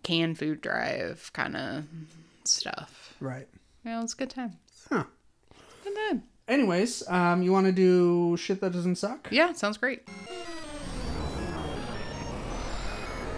canned 0.03 0.37
food 0.37 0.61
drive 0.61 1.31
kind 1.33 1.55
of 1.55 1.85
stuff. 2.43 3.13
Right. 3.19 3.47
Yeah, 3.85 3.99
it 3.99 4.01
was 4.01 4.13
a 4.13 4.17
good 4.17 4.29
time. 4.29 4.57
Huh. 4.89 5.03
Good 5.83 5.95
time. 5.95 6.23
Anyways, 6.47 7.07
um, 7.07 7.41
you 7.41 7.51
want 7.51 7.67
to 7.67 7.71
do 7.71 8.35
shit 8.37 8.59
that 8.61 8.73
doesn't 8.73 8.95
suck? 8.95 9.27
Yeah, 9.31 9.53
sounds 9.53 9.77
great. 9.77 10.07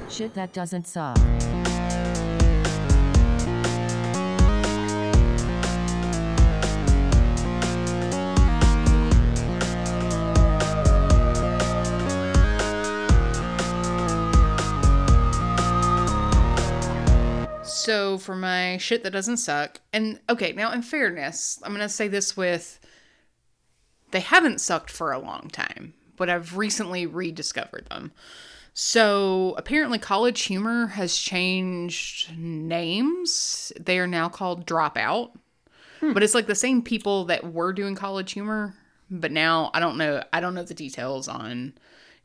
Shit 0.09 0.34
that 0.36 0.53
doesn't 0.53 0.88
suck. 0.88 1.17
So 17.94 18.18
for 18.18 18.36
my 18.36 18.78
shit 18.78 19.04
that 19.04 19.14
doesn't 19.14 19.38
suck, 19.38 19.80
and 19.94 20.20
okay, 20.28 20.52
now 20.52 20.72
in 20.72 20.82
fairness, 20.82 21.60
I'm 21.62 21.74
gonna 21.74 21.88
say 21.88 22.08
this 22.08 22.36
with 22.36 22.80
they 24.10 24.20
haven't 24.20 24.62
sucked 24.62 24.89
for 24.89 25.12
a 25.12 25.20
long 25.20 25.48
time, 25.52 25.94
but 26.18 26.28
I've 26.28 26.58
recently 26.58 27.06
rediscovered 27.06 27.86
them. 27.91 28.12
So 28.74 29.54
apparently, 29.60 30.00
College 30.00 30.41
Humor 30.41 30.88
has 30.88 31.16
changed 31.16 32.36
names. 32.36 33.72
They 33.80 34.00
are 34.00 34.08
now 34.08 34.28
called 34.28 34.66
Dropout, 34.66 35.30
hmm. 36.00 36.14
but 36.14 36.24
it's 36.24 36.34
like 36.34 36.48
the 36.48 36.56
same 36.56 36.82
people 36.82 37.26
that 37.26 37.54
were 37.54 37.74
doing 37.74 37.94
College 37.94 38.32
Humor 38.32 38.74
but 39.10 39.32
now 39.32 39.70
I 39.74 39.80
don't 39.80 39.98
know. 39.98 40.24
I 40.34 40.39
don't 40.39 40.56
know 40.56 40.64
the 40.64 40.74
details 40.74 41.28
on 41.28 41.74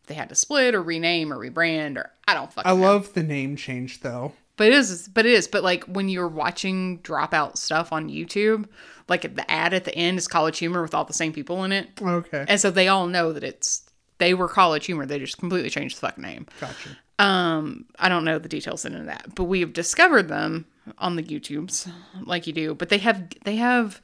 if 0.01 0.07
they 0.07 0.15
had 0.15 0.31
to 0.31 0.35
split 0.35 0.75
or 0.75 0.83
rename 0.83 1.33
or 1.33 1.37
rebrand 1.37 1.99
or 1.99 2.11
I 2.27 2.35
don't 2.35 2.53
fucking 2.53 2.71
I 2.71 2.75
know. 2.75 2.81
love 2.81 3.13
the 3.13 3.23
name 3.23 3.57
change 3.57 4.01
though. 4.01 4.33
But 4.59 4.67
it 4.67 4.73
is, 4.75 5.09
but 5.09 5.25
it 5.25 5.33
is. 5.33 5.49
But 5.49 5.63
like 5.65 5.85
when 5.85 6.11
you're 6.11 6.29
watching 6.29 6.99
dropout 6.99 7.57
stuff 7.57 7.91
on 7.93 8.11
YouTube, 8.11 8.67
like 9.09 9.23
the 9.35 9.51
ad 9.51 9.73
at 9.73 9.85
the 9.87 9.95
end 9.95 10.19
is 10.19 10.29
College 10.29 10.59
Humor 10.59 10.83
with 10.83 10.95
all 10.95 11.05
the 11.07 11.15
same 11.15 11.33
people 11.33 11.65
in 11.65 11.73
it, 11.73 11.89
Okay. 12.03 12.45
and 12.47 12.61
so 12.61 12.71
they 12.71 12.89
all 12.89 13.07
know 13.07 13.33
that 13.33 13.43
it's 13.45 13.89
they 14.19 14.35
were 14.35 14.49
College 14.49 14.85
Humor. 14.87 15.07
They 15.07 15.19
just 15.19 15.39
completely 15.39 15.71
changed 15.71 15.97
the 15.97 16.01
fucking 16.01 16.23
name. 16.23 16.47
Gotcha. 16.61 16.91
Um, 17.21 17.87
I 17.99 18.09
don't 18.09 18.25
know 18.25 18.39
the 18.39 18.49
details 18.49 18.85
into 18.85 19.03
that, 19.05 19.35
but 19.35 19.45
we 19.45 19.61
have 19.61 19.73
discovered 19.73 20.29
them 20.29 20.67
on 20.99 21.17
the 21.17 21.23
YouTubes, 21.23 21.91
like 22.25 22.47
you 22.47 22.53
do. 22.53 22.75
But 22.75 22.91
they 22.91 22.99
have 22.99 23.25
they 23.45 23.57
have 23.57 24.01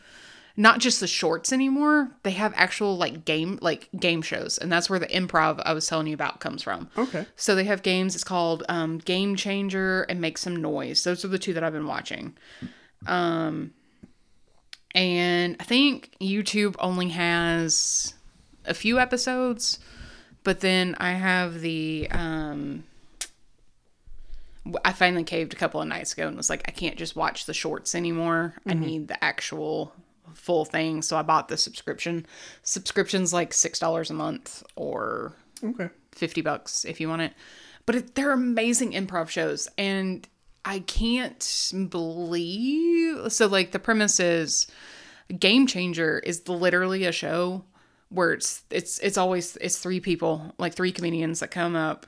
not 0.56 0.78
just 0.78 1.00
the 1.00 1.06
shorts 1.06 1.52
anymore. 1.52 2.12
They 2.22 2.30
have 2.32 2.52
actual 2.56 2.96
like 2.96 3.24
game 3.24 3.58
like 3.60 3.88
game 3.98 4.22
shows, 4.22 4.58
and 4.58 4.70
that's 4.70 4.88
where 4.88 4.98
the 4.98 5.06
improv 5.06 5.60
I 5.64 5.72
was 5.72 5.86
telling 5.86 6.06
you 6.06 6.14
about 6.14 6.40
comes 6.40 6.62
from. 6.62 6.88
Okay. 6.96 7.26
So 7.36 7.54
they 7.54 7.64
have 7.64 7.82
games. 7.82 8.14
It's 8.14 8.24
called 8.24 8.62
um, 8.68 8.98
Game 8.98 9.34
Changer 9.36 10.02
and 10.02 10.20
Make 10.20 10.38
Some 10.38 10.56
Noise. 10.56 11.02
Those 11.04 11.24
are 11.24 11.28
the 11.28 11.38
two 11.38 11.54
that 11.54 11.64
I've 11.64 11.72
been 11.72 11.86
watching. 11.86 12.36
Um, 13.06 13.72
and 14.94 15.56
I 15.58 15.64
think 15.64 16.14
YouTube 16.20 16.76
only 16.78 17.08
has 17.08 18.14
a 18.64 18.74
few 18.74 19.00
episodes, 19.00 19.80
but 20.44 20.60
then 20.60 20.94
I 20.98 21.12
have 21.12 21.60
the. 21.60 22.08
Um, 22.12 22.84
I 24.82 24.92
finally 24.92 25.24
caved 25.24 25.52
a 25.52 25.56
couple 25.56 25.82
of 25.82 25.88
nights 25.88 26.14
ago 26.14 26.26
and 26.26 26.38
was 26.38 26.48
like, 26.48 26.62
I 26.66 26.70
can't 26.70 26.96
just 26.96 27.16
watch 27.16 27.44
the 27.44 27.52
shorts 27.52 27.94
anymore. 27.94 28.54
I 28.66 28.72
need 28.72 29.08
the 29.08 29.22
actual 29.22 29.92
full 30.32 30.64
thing. 30.64 31.02
So 31.02 31.16
I 31.16 31.22
bought 31.22 31.48
the 31.48 31.56
subscription. 31.56 32.26
Subscription's 32.62 33.32
like 33.32 33.52
six 33.52 33.78
dollars 33.78 34.10
a 34.10 34.14
month 34.14 34.62
or 34.76 35.32
Okay. 35.62 35.88
50 36.12 36.40
bucks 36.42 36.84
if 36.84 37.00
you 37.00 37.08
want 37.08 37.22
it. 37.22 37.32
But 37.86 37.94
it, 37.96 38.14
they're 38.14 38.32
amazing 38.32 38.92
improv 38.92 39.28
shows. 39.28 39.68
And 39.76 40.26
I 40.64 40.80
can't 40.80 41.72
believe. 41.90 43.32
So, 43.32 43.46
like, 43.46 43.72
the 43.72 43.78
premise 43.78 44.18
is 44.20 44.66
Game 45.38 45.66
Changer 45.66 46.18
is 46.20 46.48
literally 46.48 47.04
a 47.04 47.12
show 47.12 47.64
where 48.10 48.32
it's 48.32 48.62
it's 48.70 48.98
it's 49.00 49.18
always 49.18 49.56
it's 49.56 49.78
three 49.78 49.98
people 49.98 50.54
like 50.58 50.74
three 50.74 50.92
comedians 50.92 51.40
that 51.40 51.50
come 51.50 51.74
up 51.74 52.06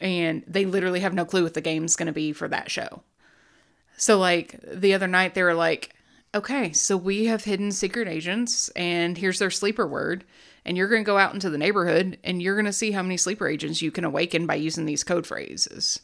and 0.00 0.42
they 0.46 0.64
literally 0.64 1.00
have 1.00 1.12
no 1.12 1.24
clue 1.24 1.42
what 1.42 1.54
the 1.54 1.60
game's 1.60 1.96
going 1.96 2.06
to 2.06 2.12
be 2.12 2.32
for 2.32 2.48
that 2.48 2.70
show 2.70 3.02
so 3.96 4.18
like 4.18 4.58
the 4.62 4.94
other 4.94 5.08
night 5.08 5.34
they 5.34 5.42
were 5.42 5.54
like 5.54 5.94
okay 6.34 6.72
so 6.72 6.96
we 6.96 7.26
have 7.26 7.44
hidden 7.44 7.70
secret 7.72 8.08
agents 8.08 8.68
and 8.70 9.18
here's 9.18 9.38
their 9.38 9.50
sleeper 9.50 9.86
word 9.86 10.24
and 10.64 10.76
you're 10.76 10.88
going 10.88 11.02
to 11.02 11.06
go 11.06 11.18
out 11.18 11.34
into 11.34 11.50
the 11.50 11.58
neighborhood 11.58 12.18
and 12.22 12.40
you're 12.40 12.54
going 12.54 12.64
to 12.64 12.72
see 12.72 12.92
how 12.92 13.02
many 13.02 13.16
sleeper 13.16 13.48
agents 13.48 13.82
you 13.82 13.90
can 13.90 14.04
awaken 14.04 14.46
by 14.46 14.54
using 14.54 14.86
these 14.86 15.04
code 15.04 15.26
phrases 15.26 16.00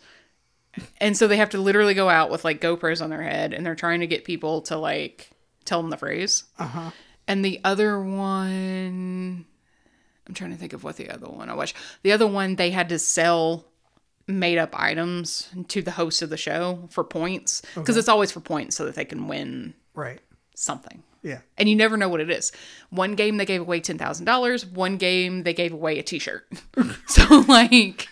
and 1.01 1.16
so 1.16 1.26
they 1.26 1.37
have 1.37 1.51
to 1.51 1.59
literally 1.59 1.95
go 1.95 2.09
out 2.09 2.31
with 2.31 2.45
like 2.45 2.61
GoPros 2.61 3.03
on 3.03 3.11
their 3.11 3.22
head 3.22 3.53
and 3.53 3.64
they're 3.64 3.74
trying 3.74 4.01
to 4.01 4.07
get 4.07 4.24
people 4.24 4.62
to 4.62 4.76
like 4.76 5.31
tell 5.64 5.81
them 5.81 5.91
the 5.91 5.97
phrase. 5.97 6.45
Uh-huh. 6.59 6.91
And 7.26 7.45
the 7.45 7.61
other 7.64 8.01
one, 8.01 9.45
I'm 10.26 10.35
trying 10.35 10.51
to 10.51 10.57
think 10.57 10.72
of 10.72 10.85
what 10.85 10.97
the 10.97 11.11
other 11.11 11.26
one 11.26 11.51
I 11.51 11.55
watched. 11.55 11.76
The 12.03 12.12
other 12.12 12.26
one, 12.26 12.57
they 12.57 12.70
had 12.70 12.89
to 12.91 12.99
sell 12.99 13.66
made 14.26 14.59
up 14.59 14.79
items 14.79 15.49
to 15.68 15.81
the 15.81 15.93
host 15.93 16.20
of 16.20 16.29
the 16.29 16.37
show 16.37 16.87
for 16.91 17.03
points 17.03 17.62
because 17.74 17.97
it's 17.97 18.11
always 18.11 18.31
for 18.31 18.41
points 18.41 18.76
so 18.76 18.85
that 18.85 18.95
they 18.95 19.07
can 19.07 19.26
win 19.26 19.72
Right. 19.99 20.21
something. 20.55 21.03
Yeah. 21.23 21.41
And 21.57 21.69
you 21.69 21.75
never 21.77 21.97
know 21.97 22.09
what 22.09 22.21
it 22.21 22.31
is. 22.31 22.53
One 22.91 23.15
game 23.17 23.37
they 23.39 23.45
gave 23.45 23.61
away 23.61 23.81
$10,000, 23.81 24.73
one 24.73 24.97
game 24.97 25.43
they 25.43 25.53
gave 25.53 25.73
away 25.73 25.99
a 25.99 26.03
t 26.03 26.19
shirt. 26.19 26.47
so, 27.09 27.45
like, 27.49 28.09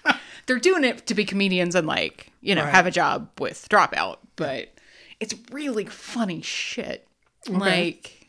they're 0.47 0.59
doing 0.59 0.83
it 0.85 1.07
to 1.07 1.15
be 1.15 1.25
comedians 1.25 1.75
and, 1.77 1.87
like, 1.87 2.33
you 2.41 2.55
know, 2.55 2.65
Right. 2.65 2.75
have 2.75 2.87
a 2.87 2.91
job 2.91 3.31
with 3.39 3.67
Dropout. 3.71 4.19
But 4.37 4.75
it's 5.21 5.35
really 5.53 5.85
funny 5.87 6.43
shit. 6.43 7.07
Like, 7.49 8.27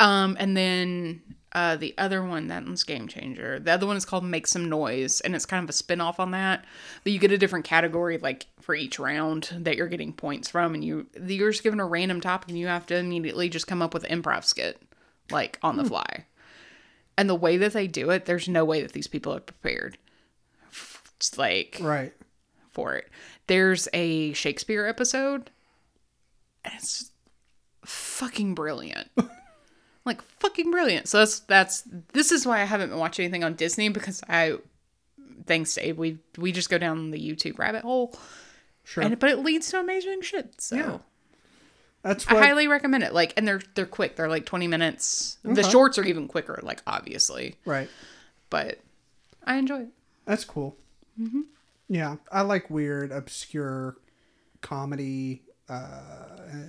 um, 0.00 0.36
and 0.40 0.56
then 0.56 1.22
uh, 1.58 1.76
the 1.76 1.92
other 1.98 2.22
one, 2.22 2.46
that 2.48 2.64
one's 2.64 2.84
Game 2.84 3.08
Changer. 3.08 3.58
The 3.58 3.72
other 3.72 3.86
one 3.86 3.96
is 3.96 4.04
called 4.04 4.24
Make 4.24 4.46
Some 4.46 4.68
Noise, 4.68 5.20
and 5.22 5.34
it's 5.34 5.44
kind 5.46 5.64
of 5.64 5.68
a 5.68 5.72
spin 5.72 6.00
off 6.00 6.20
on 6.20 6.30
that. 6.30 6.64
But 7.02 7.12
you 7.12 7.18
get 7.18 7.32
a 7.32 7.38
different 7.38 7.64
category, 7.64 8.16
like 8.18 8.46
for 8.60 8.74
each 8.74 8.98
round 8.98 9.50
that 9.52 9.76
you're 9.76 9.88
getting 9.88 10.12
points 10.12 10.48
from, 10.48 10.74
and 10.74 10.84
you 10.84 11.06
you're 11.20 11.50
just 11.50 11.64
given 11.64 11.80
a 11.80 11.86
random 11.86 12.20
topic, 12.20 12.48
and 12.50 12.58
you 12.58 12.68
have 12.68 12.86
to 12.86 12.96
immediately 12.96 13.48
just 13.48 13.66
come 13.66 13.82
up 13.82 13.92
with 13.92 14.04
an 14.04 14.22
improv 14.22 14.44
skit, 14.44 14.80
like 15.30 15.58
on 15.62 15.76
the 15.76 15.84
fly. 15.84 16.26
And 17.16 17.28
the 17.28 17.34
way 17.34 17.56
that 17.56 17.72
they 17.72 17.88
do 17.88 18.10
it, 18.10 18.26
there's 18.26 18.48
no 18.48 18.64
way 18.64 18.80
that 18.82 18.92
these 18.92 19.08
people 19.08 19.34
are 19.34 19.40
prepared. 19.40 19.98
It's 21.16 21.36
like 21.36 21.78
Right. 21.80 22.12
for 22.70 22.94
it. 22.94 23.08
There's 23.48 23.88
a 23.92 24.32
Shakespeare 24.34 24.86
episode, 24.86 25.50
and 26.64 26.74
it's 26.76 27.10
fucking 27.84 28.54
brilliant. 28.54 29.08
like 30.08 30.22
fucking 30.40 30.70
brilliant. 30.72 31.06
So 31.08 31.18
that's 31.18 31.40
that's 31.40 31.82
this 32.12 32.32
is 32.32 32.44
why 32.46 32.60
I 32.60 32.64
haven't 32.64 32.90
been 32.90 32.98
watching 32.98 33.24
anything 33.24 33.44
on 33.44 33.54
Disney 33.54 33.88
because 33.88 34.22
I 34.28 34.56
thanks 35.46 35.74
to 35.74 35.86
Abe, 35.86 35.98
we 35.98 36.18
we 36.36 36.50
just 36.52 36.68
go 36.70 36.78
down 36.78 37.10
the 37.12 37.18
YouTube 37.20 37.58
rabbit 37.58 37.82
hole. 37.82 38.16
Sure. 38.84 39.04
And 39.04 39.18
but 39.18 39.30
it 39.30 39.38
leads 39.38 39.70
to 39.70 39.78
amazing 39.80 40.22
shit. 40.22 40.60
So 40.60 40.76
Yeah. 40.76 40.98
That's 42.02 42.26
I 42.28 42.36
highly 42.38 42.68
recommend 42.68 43.02
it. 43.04 43.12
Like 43.12 43.34
and 43.36 43.46
they're 43.46 43.60
they're 43.74 43.84
quick. 43.86 44.16
They're 44.16 44.28
like 44.28 44.46
20 44.46 44.66
minutes. 44.68 45.38
The 45.44 45.62
shorts 45.62 45.98
are 45.98 46.04
even 46.04 46.26
quicker, 46.28 46.58
like 46.62 46.82
obviously. 46.86 47.56
right. 47.64 47.88
But 48.50 48.78
I 49.44 49.56
enjoy 49.56 49.80
it. 49.82 49.88
That's 50.24 50.44
cool. 50.44 50.76
Mm-hmm. 51.20 51.40
Yeah, 51.88 52.16
I 52.30 52.42
like 52.42 52.70
weird, 52.70 53.12
obscure 53.12 53.96
comedy. 54.60 55.42
Uh, 55.68 56.00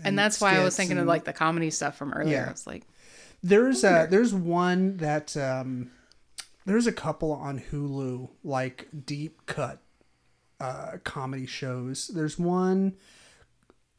And 0.04 0.18
that's 0.18 0.42
why 0.42 0.58
I 0.58 0.64
was 0.64 0.76
thinking 0.76 0.98
of 0.98 1.08
like 1.08 1.24
the 1.26 1.34
comedy 1.34 1.70
stuff 1.70 1.96
from 1.98 2.14
earlier. 2.14 2.36
Yeah. 2.38 2.48
I 2.48 2.52
was 2.52 2.68
like, 2.68 2.84
There's 3.42 3.84
uh 3.84 4.08
there's 4.10 4.34
one 4.34 4.98
that 4.98 5.36
um 5.38 5.92
there's 6.66 6.88
a 6.88 6.92
couple 6.92 7.32
on 7.32 7.60
Hulu 7.72 8.30
like 8.44 8.88
deep 9.06 9.46
cut 9.46 9.82
uh 10.60 10.98
comedy 11.04 11.46
shows. 11.46 12.08
There's 12.14 12.38
one 12.38 12.96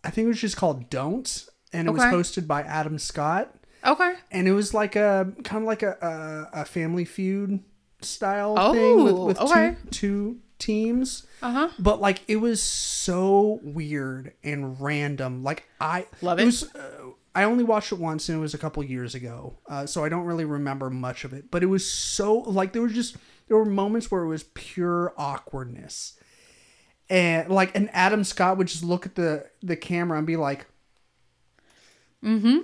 I 0.04 0.10
think 0.10 0.26
it 0.26 0.28
was 0.28 0.40
just 0.40 0.56
called 0.56 0.90
Don't 0.90 1.46
and 1.72 1.88
it 1.88 1.90
Okay. 1.92 2.10
was 2.14 2.28
hosted 2.30 2.46
by 2.46 2.62
Adam 2.62 2.98
Scott 2.98 3.54
okay. 3.86 4.14
and 4.30 4.46
it 4.48 4.52
was 4.52 4.74
like 4.74 4.96
a 4.96 5.32
kind 5.44 5.62
of 5.62 5.66
like 5.66 5.82
a 5.82 6.48
a, 6.52 6.60
a 6.60 6.64
family 6.64 7.04
feud 7.04 7.60
style 8.02 8.72
thing 8.72 9.04
with, 9.04 9.14
Oh, 9.14 9.24
with 9.26 9.40
okay. 9.40 9.76
two 9.90 9.90
two 9.90 10.38
teams. 10.58 11.26
Uh-huh. 11.42 11.70
But 11.78 12.02
like 12.02 12.20
it 12.28 12.36
was 12.36 12.62
so 12.62 13.60
weird 13.62 14.34
and 14.44 14.78
random. 14.78 15.42
Like 15.42 15.64
I 15.80 16.06
Love 16.20 16.38
it. 16.38 16.44
was 16.44 16.64
uh, 16.74 16.90
I 17.35 17.44
only 17.44 17.62
watched 17.65 17.93
it 17.93 17.98
once 17.98 18.28
and 18.28 18.39
it 18.39 18.40
was 18.40 18.55
a 18.55 18.59
couple 18.59 18.82
years 18.82 19.15
ago. 19.15 19.59
Uh, 19.69 19.86
so 19.86 20.05
I 20.05 20.09
don't 20.09 20.24
really 20.24 20.44
remember 20.44 20.90
much 20.90 21.24
of 21.24 21.32
it. 21.32 21.51
But 21.51 21.62
it 21.62 21.66
was 21.66 21.89
so 21.90 22.39
like 22.39 22.73
there 22.73 22.82
was 22.82 22.93
just 22.93 23.16
there 23.48 23.57
were 23.57 23.65
moments 23.65 24.11
where 24.11 24.23
it 24.23 24.28
was 24.28 24.43
pure 24.55 25.12
awkwardness. 25.16 26.19
And 27.09 27.48
like 27.48 27.74
and 27.77 27.89
Adam 27.93 28.24
Scott 28.24 28.57
would 28.59 28.66
just 28.69 28.82
look 28.85 29.07
at 29.07 29.15
the 29.15 29.47
the 29.62 29.77
camera 29.77 30.19
and 30.19 30.27
be 30.27 30.36
like 30.36 30.66
Mm-hmm. 32.24 32.59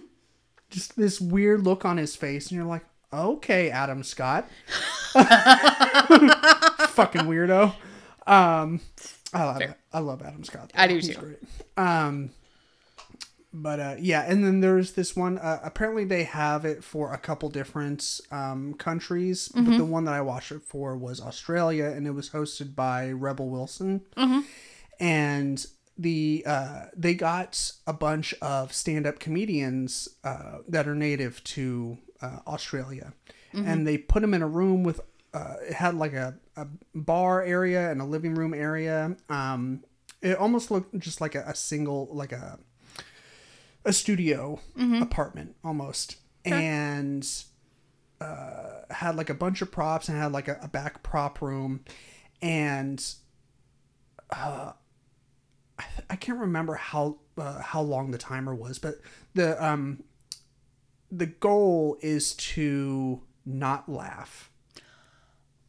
just 0.70 0.96
this 0.96 1.20
weird 1.20 1.64
look 1.64 1.84
on 1.86 1.96
his 1.96 2.14
face 2.14 2.48
and 2.50 2.56
you're 2.56 2.66
like, 2.66 2.84
"Okay, 3.12 3.70
Adam 3.70 4.02
Scott." 4.02 4.46
Fucking 6.90 7.22
weirdo. 7.22 7.72
Um 8.26 8.80
I 9.32 9.44
love 9.44 9.58
Fair. 9.58 9.70
it. 9.70 9.76
I 9.92 9.98
love 10.00 10.22
Adam 10.22 10.44
Scott. 10.44 10.72
I 10.74 10.86
do 10.88 10.94
He's 10.96 11.08
too. 11.08 11.14
Great. 11.20 11.38
Um 11.76 12.30
but 13.62 13.80
uh 13.80 13.94
yeah, 13.98 14.22
and 14.30 14.44
then 14.44 14.60
there's 14.60 14.92
this 14.92 15.16
one 15.16 15.38
uh, 15.38 15.60
apparently 15.64 16.04
they 16.04 16.24
have 16.24 16.64
it 16.64 16.84
for 16.84 17.12
a 17.12 17.18
couple 17.18 17.48
different 17.48 18.20
um 18.30 18.74
countries, 18.74 19.48
Mm-hmm. 19.54 19.70
but 19.70 19.78
the 19.78 19.84
one 19.84 20.04
that 20.04 20.14
I 20.14 20.20
watched 20.20 20.52
it 20.52 20.62
for 20.62 20.96
was 20.96 21.20
Australia 21.20 21.86
and 21.86 22.06
it 22.06 22.12
was 22.12 22.30
hosted 22.30 22.74
by 22.74 23.10
Rebel 23.10 23.48
Wilson. 23.48 24.02
Mm-hmm. 24.16 24.40
And 25.00 25.66
the 25.98 26.44
uh 26.46 26.86
they 26.96 27.14
got 27.14 27.72
a 27.86 27.92
bunch 27.92 28.34
of 28.42 28.72
stand-up 28.72 29.18
comedians 29.18 30.08
uh 30.24 30.58
that 30.68 30.86
are 30.86 30.94
native 30.94 31.42
to 31.44 31.98
uh, 32.20 32.38
Australia. 32.46 33.12
Mm-hmm. 33.54 33.68
And 33.68 33.86
they 33.86 33.96
put 33.98 34.20
them 34.20 34.34
in 34.34 34.42
a 34.42 34.48
room 34.48 34.82
with 34.84 35.00
uh, 35.34 35.54
it 35.68 35.74
had 35.74 35.94
like 35.94 36.14
a, 36.14 36.34
a 36.56 36.66
bar 36.94 37.42
area 37.42 37.90
and 37.90 38.00
a 38.00 38.04
living 38.04 38.34
room 38.34 38.54
area. 38.54 39.16
Um, 39.28 39.84
it 40.22 40.36
almost 40.38 40.70
looked 40.70 40.98
just 40.98 41.20
like 41.20 41.34
a, 41.34 41.44
a 41.46 41.54
single, 41.54 42.08
like 42.10 42.32
a 42.32 42.58
a 43.86 43.92
studio 43.92 44.60
Mm-hmm. 44.78 45.00
apartment 45.02 45.56
almost, 45.64 46.16
and 46.44 47.26
uh, 48.20 48.82
had 48.90 49.16
like 49.16 49.30
a 49.30 49.34
bunch 49.34 49.62
of 49.62 49.70
props 49.72 50.08
and 50.08 50.18
had 50.18 50.32
like 50.32 50.48
a, 50.48 50.58
a 50.62 50.68
back 50.68 51.02
prop 51.02 51.40
room, 51.40 51.84
and 52.42 53.02
uh, 54.30 54.72
I, 55.78 55.84
I 56.10 56.16
can't 56.16 56.38
remember 56.38 56.74
how 56.74 57.18
uh, 57.38 57.60
how 57.62 57.80
long 57.82 58.10
the 58.10 58.18
timer 58.18 58.54
was, 58.54 58.78
but 58.78 59.00
the 59.34 59.62
um 59.64 60.02
the 61.10 61.26
goal 61.26 61.96
is 62.02 62.34
to 62.34 63.22
not 63.44 63.88
laugh. 63.88 64.50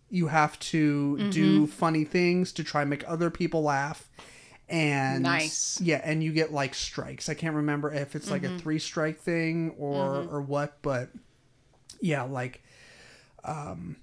You 0.10 0.27
have 0.27 0.57
to 0.60 1.18
Mm-hmm. 1.19 1.30
do 1.31 1.68
funny 1.68 2.03
things 2.06 2.52
to 2.53 2.64
try 2.64 2.81
and 2.81 2.89
make 2.89 3.03
other 3.07 3.30
people 3.30 3.61
laugh. 3.61 4.10
And 4.69 5.23
Nice. 5.23 5.80
yeah, 5.81 6.02
and 6.03 6.22
you 6.23 6.34
get 6.34 6.52
like 6.52 6.76
strikes. 6.76 7.30
I 7.30 7.34
can't 7.35 7.56
remember 7.56 7.94
if 7.94 8.15
it's 8.15 8.30
like 8.30 8.41
Mm-hmm. 8.41 8.56
a 8.57 8.60
three 8.60 8.80
strike 8.80 9.19
thing 9.19 9.73
or 9.77 10.27
or 10.30 10.41
what, 10.41 10.81
but 10.81 11.10
yeah, 12.02 12.23
like 12.23 12.61
um 13.45 13.95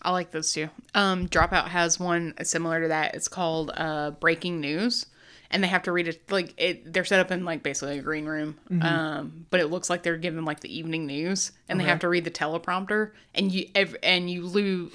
I 0.00 0.10
like 0.10 0.30
those 0.32 0.52
too. 0.52 0.68
Um, 0.94 1.28
Dropout 1.28 1.68
has 1.68 2.00
one 2.00 2.34
similar 2.42 2.80
to 2.82 2.88
that. 2.88 3.14
It's 3.14 3.28
called 3.28 3.70
uh, 3.74 4.10
Breaking 4.12 4.60
News, 4.60 5.06
and 5.50 5.62
they 5.62 5.68
have 5.68 5.82
to 5.84 5.92
read 5.92 6.08
it 6.08 6.28
like 6.32 6.54
it. 6.56 6.92
They're 6.92 7.04
set 7.04 7.20
up 7.20 7.30
in 7.30 7.44
like 7.44 7.62
basically 7.62 7.98
a 7.98 8.02
green 8.02 8.24
room, 8.24 8.58
um, 8.80 9.46
but 9.50 9.60
it 9.60 9.66
looks 9.68 9.88
like 9.90 10.02
they're 10.02 10.16
given 10.16 10.44
like 10.44 10.60
the 10.60 10.76
evening 10.76 11.06
news, 11.06 11.52
and 11.68 11.78
they 11.78 11.84
have 11.84 12.00
to 12.00 12.08
read 12.08 12.24
the 12.24 12.30
teleprompter, 12.32 13.12
and 13.34 13.52
you 13.52 13.68
ev- 13.76 13.96
and 14.02 14.28
you 14.28 14.44
lose 14.46 14.90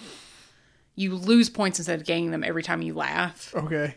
you 0.96 1.14
lose 1.16 1.50
points 1.50 1.78
instead 1.80 2.00
of 2.02 2.06
gaining 2.06 2.32
them 2.32 2.44
every 2.44 2.64
time 2.64 2.82
you 2.82 2.94
laugh. 2.96 3.54
okay. 3.56 3.96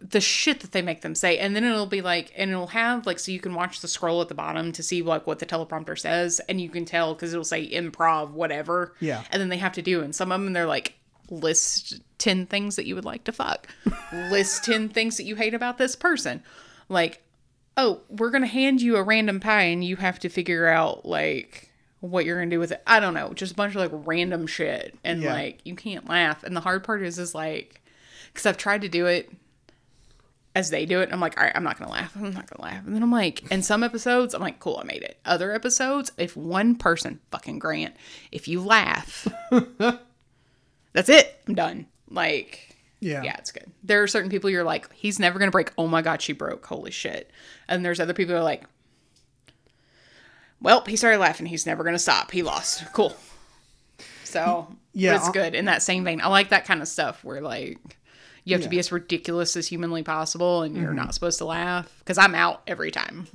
The 0.00 0.20
shit 0.20 0.60
that 0.60 0.72
they 0.72 0.82
make 0.82 1.00
them 1.00 1.14
say. 1.14 1.38
And 1.38 1.56
then 1.56 1.64
it'll 1.64 1.86
be 1.86 2.02
like 2.02 2.32
and 2.36 2.50
it'll 2.50 2.68
have 2.68 3.06
like 3.06 3.18
so 3.18 3.32
you 3.32 3.40
can 3.40 3.54
watch 3.54 3.80
the 3.80 3.88
scroll 3.88 4.20
at 4.20 4.28
the 4.28 4.34
bottom 4.34 4.70
to 4.72 4.82
see 4.82 5.02
like 5.02 5.26
what 5.26 5.38
the 5.38 5.46
teleprompter 5.46 5.98
says 5.98 6.40
and 6.48 6.60
you 6.60 6.68
can 6.68 6.84
tell 6.84 7.14
because 7.14 7.32
it'll 7.32 7.44
say 7.44 7.68
improv 7.70 8.30
whatever. 8.32 8.94
Yeah. 9.00 9.22
and 9.30 9.40
then 9.40 9.48
they 9.48 9.56
have 9.58 9.72
to 9.72 9.82
do 9.82 10.02
and 10.02 10.14
some 10.14 10.30
of 10.30 10.40
them 10.42 10.52
they're 10.52 10.66
like 10.66 10.94
list 11.30 12.00
10 12.18 12.46
things 12.46 12.76
that 12.76 12.86
you 12.86 12.94
would 12.94 13.04
like 13.04 13.24
to 13.24 13.32
fuck. 13.32 13.68
List 14.12 14.64
10 14.64 14.88
things 14.90 15.16
that 15.16 15.24
you 15.24 15.36
hate 15.36 15.54
about 15.54 15.78
this 15.78 15.96
person. 15.96 16.42
Like 16.88 17.22
oh 17.76 18.00
we're 18.08 18.30
gonna 18.30 18.46
hand 18.46 18.82
you 18.82 18.96
a 18.96 19.02
random 19.02 19.40
pie 19.40 19.62
and 19.62 19.82
you 19.84 19.96
have 19.96 20.18
to 20.20 20.28
figure 20.28 20.66
out 20.68 21.06
like 21.06 21.70
what 22.00 22.24
you're 22.24 22.38
gonna 22.38 22.50
do 22.50 22.58
with 22.60 22.72
it. 22.72 22.82
I 22.86 22.98
don't 23.00 23.14
know. 23.14 23.32
Just 23.32 23.52
a 23.52 23.56
bunch 23.56 23.74
of 23.74 23.80
like 23.80 24.06
random 24.06 24.46
shit. 24.46 24.98
And 25.04 25.22
Yeah. 25.22 25.32
like 25.32 25.60
you 25.64 25.74
can't 25.76 26.08
laugh. 26.08 26.42
And 26.44 26.54
the 26.56 26.60
hard 26.60 26.84
part 26.84 27.02
is 27.02 27.18
is 27.18 27.34
like 27.34 27.79
because 28.32 28.46
I've 28.46 28.56
tried 28.56 28.82
to 28.82 28.88
do 28.88 29.06
it 29.06 29.30
as 30.54 30.70
they 30.70 30.84
do 30.86 31.00
it. 31.00 31.10
I'm 31.12 31.20
like, 31.20 31.36
all 31.38 31.44
right, 31.44 31.52
I'm 31.54 31.62
not 31.64 31.78
gonna 31.78 31.90
laugh. 31.92 32.12
I'm 32.16 32.32
not 32.34 32.48
gonna 32.50 32.62
laugh. 32.70 32.84
And 32.86 32.94
then 32.94 33.02
I'm 33.02 33.12
like, 33.12 33.50
in 33.52 33.62
some 33.62 33.82
episodes, 33.84 34.34
I'm 34.34 34.40
like, 34.40 34.58
cool, 34.58 34.78
I 34.82 34.84
made 34.84 35.02
it. 35.02 35.18
Other 35.24 35.52
episodes, 35.52 36.10
if 36.18 36.36
one 36.36 36.74
person, 36.74 37.20
fucking 37.30 37.58
Grant, 37.60 37.94
if 38.32 38.48
you 38.48 38.60
laugh, 38.60 39.26
that's 40.92 41.08
it. 41.08 41.40
I'm 41.46 41.54
done. 41.54 41.86
Like, 42.10 42.76
Yeah. 43.00 43.22
yeah, 43.22 43.36
it's 43.38 43.52
good. 43.52 43.70
There 43.84 44.02
are 44.02 44.08
certain 44.08 44.30
people 44.30 44.50
you're 44.50 44.64
like, 44.64 44.92
he's 44.92 45.18
never 45.20 45.38
gonna 45.38 45.50
break. 45.52 45.72
Oh 45.78 45.86
my 45.86 46.02
god, 46.02 46.20
she 46.20 46.32
broke. 46.32 46.66
Holy 46.66 46.90
shit. 46.90 47.30
And 47.68 47.84
there's 47.84 48.00
other 48.00 48.14
people 48.14 48.34
who 48.34 48.40
are 48.40 48.44
like, 48.44 48.64
well, 50.60 50.82
he 50.86 50.96
started 50.96 51.18
laughing. 51.18 51.46
He's 51.46 51.66
never 51.66 51.84
gonna 51.84 51.98
stop. 51.98 52.30
He 52.32 52.42
lost. 52.42 52.84
Cool. 52.92 53.16
So 54.24 54.66
Yeah, 54.92 55.12
yeah, 55.12 55.16
it's 55.16 55.26
I'll- 55.26 55.32
good 55.32 55.54
in 55.54 55.66
that 55.66 55.82
same 55.82 56.04
vein. 56.04 56.20
I 56.20 56.28
like 56.28 56.50
that 56.50 56.64
kind 56.64 56.82
of 56.82 56.88
stuff 56.88 57.22
where 57.24 57.40
like 57.40 57.78
you 58.44 58.54
have 58.54 58.62
to 58.62 58.68
be 58.68 58.78
as 58.78 58.90
ridiculous 58.92 59.56
as 59.56 59.66
humanly 59.68 60.02
possible, 60.02 60.62
and 60.62 60.74
Mm-hmm. 60.74 60.82
you're 60.84 60.94
not 60.94 61.14
supposed 61.14 61.38
to 61.38 61.44
laugh 61.44 61.92
because 62.00 62.18
I'm 62.18 62.34
out 62.34 62.62
every 62.66 62.90
time. 62.90 63.26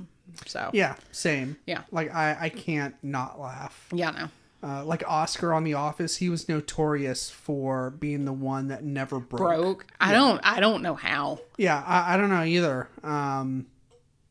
So 0.46 0.70
Yeah, 0.72 0.96
same. 1.12 1.56
Yeah. 1.66 1.82
Like 1.90 2.14
I 2.14 2.36
I 2.40 2.48
can't 2.50 2.94
not 3.02 3.40
laugh. 3.40 3.88
yeah, 3.92 4.10
no. 4.10 4.28
Uh, 4.62 4.84
like 4.84 5.04
Oscar 5.06 5.52
on 5.52 5.62
The 5.64 5.74
Office, 5.74 6.16
he 6.16 6.28
was 6.28 6.48
notorious 6.48 7.30
for 7.30 7.90
being 7.90 8.24
the 8.24 8.32
one 8.32 8.68
that 8.68 8.82
never 8.82 9.20
broke. 9.20 9.38
broke. 9.40 9.86
I 10.00 10.12
don't. 10.12 10.40
I 10.42 10.60
don't 10.60 10.82
know 10.82 10.94
how. 10.94 11.38
Yeah, 11.56 11.80
I, 11.86 12.14
I 12.14 12.16
don't 12.16 12.30
know 12.30 12.42
either. 12.42 12.88
Um, 13.04 13.66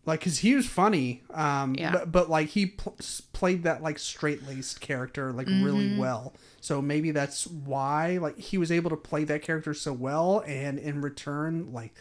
like, 0.06 0.22
cause 0.22 0.40
he 0.40 0.54
was 0.56 0.68
funny. 0.68 1.24
Um, 1.34 1.76
Yeah. 1.76 1.92
but, 1.92 2.12
but 2.12 2.30
like 2.30 2.50
he 2.50 2.66
pl- 2.66 2.98
played 3.34 3.64
that 3.64 3.82
like 3.82 3.98
straight 3.98 4.46
laced 4.48 4.82
character 4.82 5.32
like 5.32 5.48
Mm-hmm. 5.48 5.64
really 5.64 5.98
well. 5.98 6.34
So 6.66 6.82
maybe 6.82 7.12
that's 7.12 7.46
why 7.46 8.18
like 8.18 8.40
he 8.40 8.58
was 8.58 8.72
able 8.72 8.90
to 8.90 8.96
play 8.98 9.24
that 9.26 9.44
character 9.44 9.76
so 9.76 9.94
well, 9.94 10.44
and 10.48 10.80
in 10.80 11.00
return, 11.02 11.72
like 11.72 11.94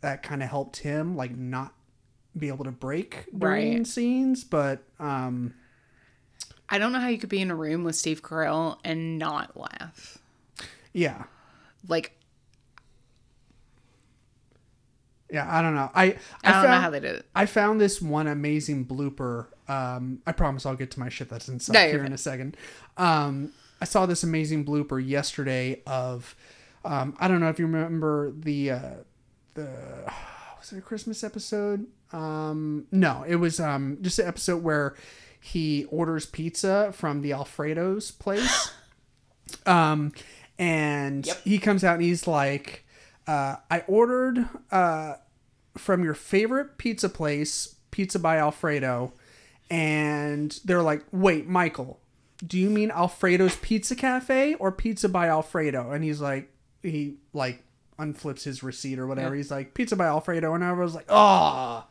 that 0.00 0.24
kind 0.24 0.42
of 0.42 0.48
helped 0.48 0.78
him 0.78 1.16
like 1.16 1.36
not 1.36 1.72
be 2.36 2.48
able 2.48 2.64
to 2.64 2.72
break 2.72 3.26
during 3.36 3.76
Right. 3.78 3.86
scenes. 3.86 4.42
But 4.42 4.82
um, 4.98 5.54
I 6.68 6.78
don't 6.78 6.90
know 6.90 6.98
how 6.98 7.06
you 7.06 7.18
could 7.18 7.28
be 7.28 7.40
in 7.40 7.50
a 7.52 7.54
room 7.54 7.84
with 7.84 7.94
Steve 7.94 8.22
Carell 8.24 8.78
and 8.82 9.18
not 9.20 9.56
laugh. 9.56 10.18
yeah, 10.92 11.22
Like 11.86 12.12
yeah, 15.30 15.46
I 15.48 15.62
don't 15.62 15.74
know. 15.74 15.90
I 15.94 16.02
I 16.04 16.08
don't 16.52 16.62
know 16.62 16.68
found- 16.68 16.82
how 16.82 16.90
they 16.90 17.00
did 17.00 17.16
it. 17.16 17.26
I 17.34 17.46
found 17.46 17.80
this 17.80 18.02
one 18.02 18.26
amazing 18.26 18.86
blooper. 18.86 19.46
Um, 19.68 20.22
I 20.26 20.32
promise 20.32 20.64
I'll 20.66 20.76
get 20.76 20.90
to 20.92 21.00
my 21.00 21.08
shit 21.08 21.28
that's 21.28 21.48
inside 21.48 21.72
No, 21.74 21.88
here 21.88 22.04
in 22.04 22.12
a 22.12 22.18
second. 22.18 22.56
Um, 22.96 23.52
I 23.80 23.84
saw 23.84 24.06
this 24.06 24.22
amazing 24.22 24.64
blooper 24.64 25.04
yesterday 25.04 25.82
of, 25.86 26.34
um, 26.84 27.16
I 27.18 27.28
don't 27.28 27.40
know 27.40 27.48
if 27.48 27.58
you 27.58 27.66
remember 27.66 28.32
the, 28.32 28.70
uh, 28.70 28.90
the, 29.54 29.68
was 30.58 30.72
it 30.72 30.78
a 30.78 30.82
Christmas 30.82 31.22
episode? 31.24 31.86
Um, 32.12 32.86
no, 32.90 33.24
it 33.26 33.36
was, 33.36 33.60
um, 33.60 33.98
just 34.00 34.18
an 34.18 34.26
episode 34.26 34.62
where 34.62 34.94
he 35.40 35.84
orders 35.84 36.26
pizza 36.26 36.92
from 36.92 37.20
the 37.22 37.32
Alfredo's 37.32 38.10
place. 38.10 38.72
um, 39.66 40.12
and 40.58 41.26
Yep. 41.26 41.42
he 41.44 41.58
comes 41.58 41.84
out 41.84 41.94
and 41.96 42.02
he's 42.02 42.26
like, 42.26 42.84
uh, 43.26 43.56
I 43.70 43.80
ordered, 43.86 44.48
uh, 44.70 45.14
from 45.76 46.02
your 46.02 46.14
favorite 46.14 46.78
pizza 46.78 47.08
place, 47.08 47.74
Pizza 47.90 48.18
by 48.18 48.38
Alfredo, 48.38 49.12
and 49.70 50.58
they're 50.64 50.82
like, 50.82 51.02
"Wait, 51.12 51.46
Michael, 51.46 51.98
do 52.44 52.58
you 52.58 52.70
mean 52.70 52.90
Alfredo's 52.90 53.56
Pizza 53.56 53.94
Cafe 53.94 54.54
or 54.54 54.72
Pizza 54.72 55.08
by 55.08 55.28
Alfredo?" 55.28 55.90
And 55.92 56.02
he's 56.04 56.20
like, 56.20 56.50
he 56.82 57.14
like 57.32 57.62
unflips 57.98 58.42
his 58.44 58.62
receipt 58.62 58.98
or 58.98 59.06
whatever. 59.06 59.34
He's 59.34 59.50
like, 59.50 59.74
"Pizza 59.74 59.96
by 59.96 60.06
Alfredo," 60.06 60.54
and 60.54 60.62
I 60.64 60.72
was 60.72 60.94
like, 60.94 61.06
"Ah." 61.08 61.86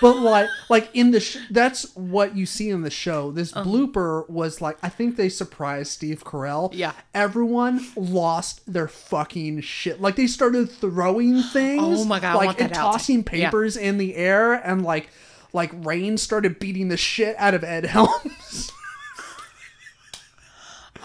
But 0.00 0.18
like, 0.18 0.48
like 0.68 0.90
in 0.94 1.10
the 1.10 1.18
sh- 1.18 1.38
that's 1.50 1.92
what 1.96 2.36
you 2.36 2.46
see 2.46 2.70
in 2.70 2.82
the 2.82 2.90
show. 2.90 3.32
This 3.32 3.50
blooper 3.52 4.28
was 4.30 4.60
like, 4.60 4.76
I 4.80 4.88
think 4.88 5.16
they 5.16 5.28
surprised 5.28 5.90
Steve 5.90 6.22
Carell. 6.22 6.70
Yeah. 6.72 6.92
everyone 7.14 7.84
lost 7.96 8.60
their 8.72 8.86
fucking 8.86 9.62
shit. 9.62 10.00
Like 10.00 10.14
they 10.14 10.28
started 10.28 10.70
throwing 10.70 11.42
things. 11.52 11.82
Oh 11.82 12.04
my 12.04 12.20
God, 12.20 12.36
like 12.36 12.60
and 12.60 12.70
that 12.70 12.76
out. 12.78 12.92
tossing 12.92 13.18
Yeah. 13.32 13.46
papers 13.48 13.76
in 13.76 13.98
the 13.98 14.14
air, 14.14 14.52
and 14.52 14.84
like 14.84 15.08
like 15.52 15.72
Rainn 15.82 16.16
started 16.18 16.58
beating 16.60 16.88
the 16.88 16.96
shit 16.96 17.34
out 17.38 17.54
of 17.54 17.64
Ed 17.64 17.86
Helms. 17.86 18.70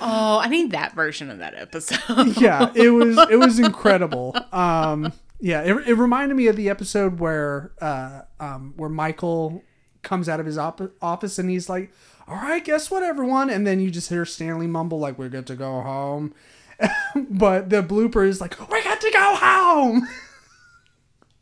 Oh, 0.02 0.40
I 0.40 0.48
need 0.48 0.72
that 0.72 0.94
version 0.94 1.30
of 1.30 1.38
that 1.40 1.54
episode. 1.56 2.36
yeah, 2.42 2.72
it 2.76 2.90
was 2.90 3.18
it 3.30 3.38
was 3.38 3.60
incredible. 3.60 4.36
Um, 4.52 5.14
yeah, 5.40 5.62
it, 5.62 5.88
it 5.88 5.94
reminded 5.96 6.36
me 6.36 6.48
of 6.48 6.56
the 6.56 6.70
episode 6.70 7.20
where 7.20 7.72
uh, 7.82 8.22
um, 8.40 8.74
where 8.78 8.90
Michael 8.90 9.64
comes 10.04 10.28
out 10.30 10.40
of 10.40 10.46
his 10.46 10.58
op- 10.58 10.94
office 11.02 11.40
and 11.40 11.50
he's 11.50 11.68
like, 11.70 11.92
"All 12.28 12.36
right, 12.36 12.64
guess 12.64 12.92
what, 12.92 13.02
everyone," 13.02 13.50
and 13.50 13.66
then 13.66 13.80
you 13.80 13.90
just 13.90 14.10
hear 14.10 14.26
Stanley 14.26 14.68
mumble 14.68 15.00
like, 15.00 15.18
"We 15.18 15.30
get 15.30 15.46
to 15.48 15.56
go 15.56 15.82
home," 15.82 16.34
but 17.16 17.70
the 17.70 17.82
blooper 17.82 18.28
is 18.28 18.40
like, 18.42 18.60
"We 18.72 18.84
get 18.84 19.02
to 19.02 19.12
go 19.12 19.36
home," 19.36 20.08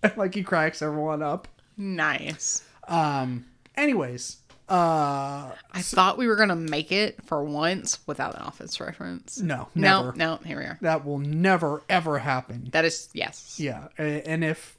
and 0.03 0.15
like 0.18 0.34
he 0.36 0.44
cracks 0.44 0.81
everyone 0.81 1.22
up. 1.22 1.48
nice. 1.77 2.64
Um, 2.88 3.45
anyways, 3.76 4.38
uh, 4.69 5.51
I 5.71 5.81
thought 5.81 6.17
we 6.17 6.27
were 6.27 6.35
gonna 6.35 6.55
make 6.55 6.91
it 6.91 7.23
for 7.25 7.43
once 7.43 7.99
without 8.05 8.35
an 8.35 8.41
office 8.41 8.79
reference. 8.79 9.39
no, 9.39 9.67
no, 9.75 10.03
never. 10.03 10.17
no. 10.17 10.35
Here 10.45 10.57
we 10.59 10.63
are. 10.65 10.77
That 10.81 11.05
will 11.05 11.17
never 11.19 11.81
ever 11.89 12.19
happen. 12.19 12.69
That 12.71 12.85
is 12.85 13.09
yes. 13.13 13.59
Yeah, 13.59 13.87
and 13.97 14.43
if 14.43 14.77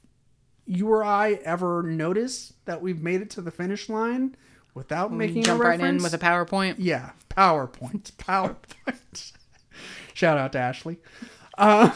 you 0.65 0.87
or 0.89 1.03
I 1.03 1.33
ever 1.43 1.83
notice 1.83 2.53
that 2.65 2.81
we've 2.81 3.01
made 3.01 3.21
it 3.21 3.29
to 3.31 3.41
the 3.41 3.51
finish 3.51 3.89
line 3.89 4.35
without 4.73 5.11
making 5.11 5.43
Jump 5.43 5.59
a 5.59 5.63
right 5.63 5.69
reference, 5.79 6.01
in 6.01 6.03
with 6.03 6.13
a 6.13 6.23
PowerPoint. 6.23 6.75
yeah, 6.77 7.11
PowerPoint, 7.29 8.11
PowerPoint. 8.17 9.33
Shout 10.13 10.37
out 10.37 10.51
to 10.53 10.59
Ashley 10.59 10.99
Uh, 11.57 11.91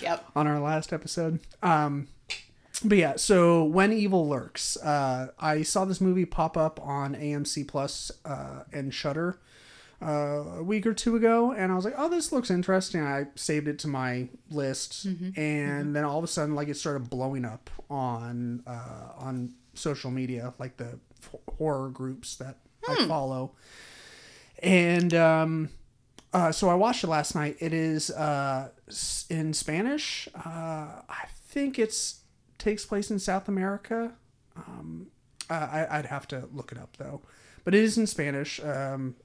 Yep. 0.00 0.24
on 0.36 0.46
our 0.46 0.58
last 0.60 0.92
episode. 0.92 1.38
Um, 1.62 2.08
but 2.84 2.98
yeah, 2.98 3.16
so 3.16 3.64
when 3.64 3.92
evil 3.92 4.28
lurks, 4.28 4.76
uh, 4.78 5.28
I 5.38 5.62
saw 5.62 5.84
this 5.84 6.00
movie 6.00 6.24
pop 6.26 6.56
up 6.56 6.80
on 6.82 7.14
AMC 7.14 7.66
Plus 7.68 8.10
uh, 8.24 8.64
and 8.72 8.92
Shudder 8.92 9.38
uh, 10.02 10.58
a 10.58 10.62
week 10.62 10.86
or 10.86 10.92
two 10.92 11.16
ago, 11.16 11.52
and 11.52 11.72
I 11.72 11.74
was 11.74 11.84
like, 11.84 11.94
"Oh, 11.96 12.08
this 12.08 12.32
looks 12.32 12.50
interesting." 12.50 13.02
I 13.02 13.26
saved 13.34 13.66
it 13.68 13.78
to 13.80 13.88
my 13.88 14.28
list, 14.50 15.06
and 15.36 15.96
then 15.96 16.04
all 16.04 16.18
of 16.18 16.24
a 16.24 16.28
sudden, 16.28 16.54
like 16.54 16.68
it 16.68 16.76
started 16.76 17.08
blowing 17.08 17.44
up 17.44 17.70
on 17.88 18.62
uh, 18.66 19.12
on 19.16 19.54
social 19.74 20.10
media, 20.10 20.52
like 20.58 20.76
the 20.76 20.98
horror 21.58 21.88
groups 21.88 22.36
that 22.36 22.58
I 22.86 23.06
follow, 23.06 23.52
and 24.62 25.14
um, 25.14 25.70
uh, 26.32 26.52
so 26.52 26.68
I 26.68 26.74
watched 26.74 27.02
it 27.02 27.08
last 27.08 27.34
night. 27.34 27.56
It 27.60 27.72
is 27.72 28.10
uh, 28.10 28.68
in 29.30 29.54
Spanish. 29.54 30.28
Uh, 30.34 31.00
I 31.08 31.24
think 31.48 31.78
it's 31.78 32.20
takes 32.58 32.84
place 32.84 33.10
in 33.10 33.18
South 33.18 33.48
America. 33.48 34.14
Uh, 35.48 35.54
I, 35.54 35.98
I'd 35.98 36.06
have 36.06 36.26
to 36.28 36.48
look 36.52 36.72
it 36.72 36.78
up 36.78 36.96
though, 36.96 37.22
but 37.64 37.74
it 37.74 37.82
is 37.82 37.98
in 37.98 38.06
Spanish 38.06 38.60
um, 38.60 39.16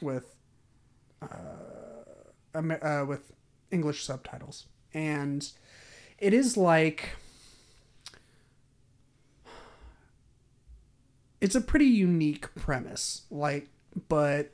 with 0.00 0.34
uh, 1.22 1.26
uh, 2.54 3.04
with 3.06 3.32
English 3.70 4.04
subtitles, 4.04 4.66
and 4.94 5.50
it 6.18 6.32
is 6.32 6.56
like 6.56 7.10
it's 11.40 11.54
a 11.54 11.60
pretty 11.60 11.86
unique 11.86 12.54
premise, 12.54 13.22
like, 13.30 13.68
but 14.08 14.50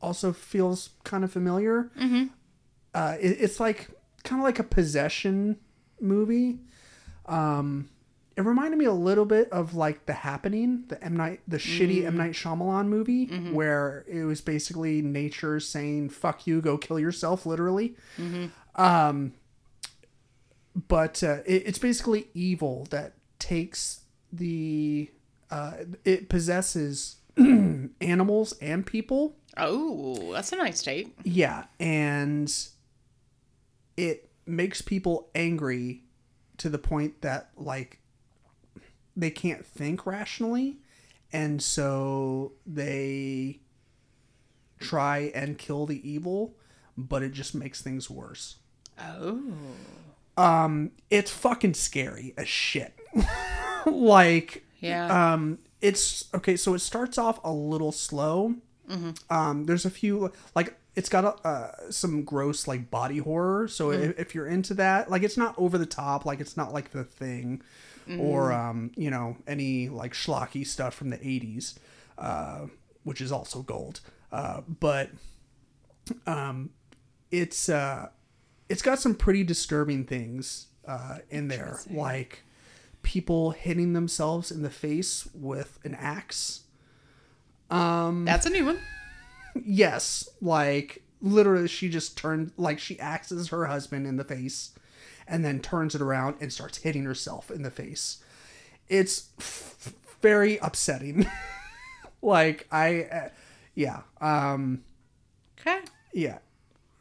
also 0.00 0.32
feels 0.32 0.90
kind 1.04 1.24
of 1.24 1.32
familiar. 1.32 1.90
Mm-hmm. 1.98 2.24
Uh, 2.94 3.16
it, 3.20 3.36
it's 3.40 3.60
like 3.60 3.90
kind 4.24 4.40
of 4.40 4.44
like 4.44 4.58
a 4.58 4.64
possession 4.64 5.58
movie. 6.00 6.60
Um, 7.26 7.88
it 8.36 8.42
reminded 8.44 8.76
me 8.78 8.84
a 8.84 8.92
little 8.92 9.24
bit 9.24 9.50
of 9.50 9.74
like 9.74 10.04
The 10.06 10.12
Happening, 10.12 10.84
the 10.88 11.02
M 11.02 11.16
Night, 11.16 11.40
the 11.48 11.56
shitty 11.58 12.04
M 12.04 12.16
Night 12.16 12.32
Shyamalan 12.32 12.86
movie, 12.88 13.26
where 13.52 14.04
it 14.08 14.24
was 14.24 14.40
basically 14.40 15.00
nature 15.02 15.58
saying 15.60 16.10
"fuck 16.10 16.46
you, 16.46 16.60
go 16.60 16.76
kill 16.78 16.98
yourself," 17.00 17.46
literally. 17.46 17.96
Um, 18.74 19.32
but 20.88 21.22
uh, 21.22 21.38
it, 21.46 21.62
it's 21.66 21.78
basically 21.78 22.28
evil 22.34 22.86
that 22.90 23.14
takes 23.38 24.00
the 24.32 25.10
uh, 25.50 25.72
it 26.04 26.28
possesses 26.28 27.16
animals 28.00 28.52
and 28.60 28.84
people 28.84 29.36
Oh, 29.58 30.32
that's 30.34 30.52
a 30.52 30.56
nice 30.56 30.82
take. 30.82 31.16
yeah, 31.24 31.64
and 31.80 32.52
it 33.96 34.28
makes 34.46 34.82
people 34.82 35.30
angry 35.34 36.02
to 36.58 36.68
the 36.68 36.78
point 36.78 37.20
that 37.22 37.50
like 37.56 38.00
they 39.16 39.30
can't 39.30 39.64
think 39.64 40.06
rationally 40.06 40.78
and 41.32 41.62
so 41.62 42.52
they 42.66 43.60
try 44.78 45.30
and 45.34 45.58
kill 45.58 45.86
the 45.86 46.08
evil, 46.08 46.54
but 46.96 47.22
it 47.22 47.32
just 47.32 47.54
makes 47.54 47.80
things 47.82 48.08
worse. 48.10 48.56
Oh. 48.98 49.42
Um 50.36 50.92
it's 51.10 51.30
fucking 51.30 51.74
scary 51.74 52.34
as 52.36 52.48
shit. 52.48 52.94
like 53.86 54.64
Yeah. 54.80 55.32
um 55.32 55.58
it's 55.80 56.28
okay 56.34 56.56
so 56.56 56.74
it 56.74 56.78
starts 56.80 57.18
off 57.18 57.38
a 57.44 57.52
little 57.52 57.92
slow 57.92 58.54
um 59.30 59.64
there's 59.64 59.84
a 59.84 59.90
few 59.90 60.32
like 60.54 60.78
it's 60.96 61.08
got 61.10 61.24
a, 61.24 61.46
uh, 61.46 61.90
some 61.90 62.24
gross 62.24 62.66
like 62.66 62.90
body 62.90 63.18
horror. 63.18 63.68
So 63.68 63.90
if, 63.92 64.18
if 64.18 64.34
you're 64.34 64.46
into 64.46 64.74
that 64.74 65.10
like 65.10 65.22
it's 65.22 65.36
not 65.36 65.54
over 65.58 65.76
the 65.78 65.86
top 65.86 66.24
like 66.24 66.40
it's 66.40 66.56
not 66.56 66.72
like 66.72 66.90
the 66.92 67.04
thing 67.04 67.62
or 68.20 68.52
um 68.52 68.92
you 68.96 69.10
know 69.10 69.36
any 69.46 69.88
like 69.88 70.12
schlocky 70.14 70.64
stuff 70.66 70.94
from 70.94 71.10
the 71.10 71.18
80s 71.18 71.74
uh 72.18 72.66
which 73.04 73.20
is 73.20 73.30
also 73.32 73.62
gold. 73.62 74.00
Uh 74.32 74.62
but 74.80 75.10
um 76.26 76.70
it's 77.30 77.68
uh 77.68 78.08
it's 78.68 78.82
got 78.82 78.98
some 78.98 79.14
pretty 79.14 79.44
disturbing 79.44 80.04
things 80.04 80.68
uh 80.86 81.18
in 81.30 81.48
there. 81.48 81.80
Like 81.90 82.42
people 83.02 83.50
hitting 83.50 83.92
themselves 83.92 84.50
in 84.50 84.62
the 84.62 84.70
face 84.70 85.28
with 85.34 85.78
an 85.84 85.94
axe. 85.96 86.62
That's 88.24 88.46
a 88.46 88.50
new 88.50 88.64
one. 88.66 88.80
Yes 89.64 90.28
like 90.40 91.02
literally 91.20 91.68
she 91.68 91.88
just 91.88 92.16
turned 92.16 92.52
like 92.56 92.78
she 92.78 92.98
axes 93.00 93.48
her 93.48 93.66
husband 93.66 94.06
in 94.06 94.16
the 94.16 94.24
face 94.24 94.70
and 95.26 95.44
then 95.44 95.60
turns 95.60 95.94
it 95.94 96.00
around 96.00 96.36
and 96.40 96.52
starts 96.52 96.78
hitting 96.78 97.04
herself 97.04 97.50
in 97.50 97.62
the 97.62 97.70
face. 97.70 98.22
It's 98.88 99.30
f- 99.38 99.92
very 100.20 100.58
upsetting. 100.58 101.26
Like 102.22 102.66
i 102.72 103.02
uh, 103.04 103.28
yeah 103.74 104.00
um 104.20 104.82
Okay. 105.60 105.80
yeah 106.12 106.38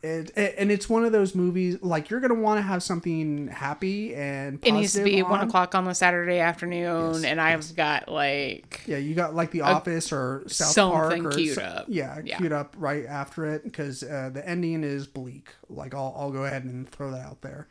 it, 0.06 0.38
it, 0.38 0.56
and 0.58 0.72
it's 0.72 0.88
one 0.88 1.04
of 1.04 1.12
those 1.12 1.34
movies 1.36 1.78
like 1.82 2.10
you're 2.10 2.20
gonna 2.20 2.34
want 2.36 2.58
to 2.60 2.62
have 2.62 2.84
something 2.84 3.48
happy 3.48 4.14
and 4.16 4.60
It 4.64 4.72
needs 4.72 4.94
to 4.94 5.04
be 5.04 5.24
one 5.24 5.42
o'clock 5.42 5.74
on 5.76 5.86
the 5.86 5.94
Saturday 5.96 6.40
afternoon, 6.40 7.26
and 7.26 7.42
I've 7.42 7.76
got 7.76 8.08
like 8.08 8.82
Yeah, 8.86 8.98
you 8.98 9.16
got 9.16 9.34
like 9.36 9.52
The 9.52 9.62
Office 9.62 10.12
or 10.12 10.44
South 10.48 10.76
Park 10.76 11.20
or 11.26 11.32
queued 11.32 11.56
so- 11.56 11.62
up. 11.62 11.86
Yeah, 11.88 12.20
Yeah. 12.24 12.38
queued 12.38 12.54
up 12.54 12.76
right 12.78 13.06
after 13.06 13.46
it 13.54 13.64
because 13.64 14.04
uh, 14.04 14.30
the 14.34 14.48
ending 14.48 14.84
is 14.84 15.08
bleak. 15.08 15.50
Like 15.70 15.94
I'll 15.96 16.14
I'll 16.18 16.32
go 16.32 16.46
ahead 16.46 16.64
and 16.64 16.88
throw 16.90 17.12
that 17.12 17.26
out 17.26 17.42
there. 17.42 17.68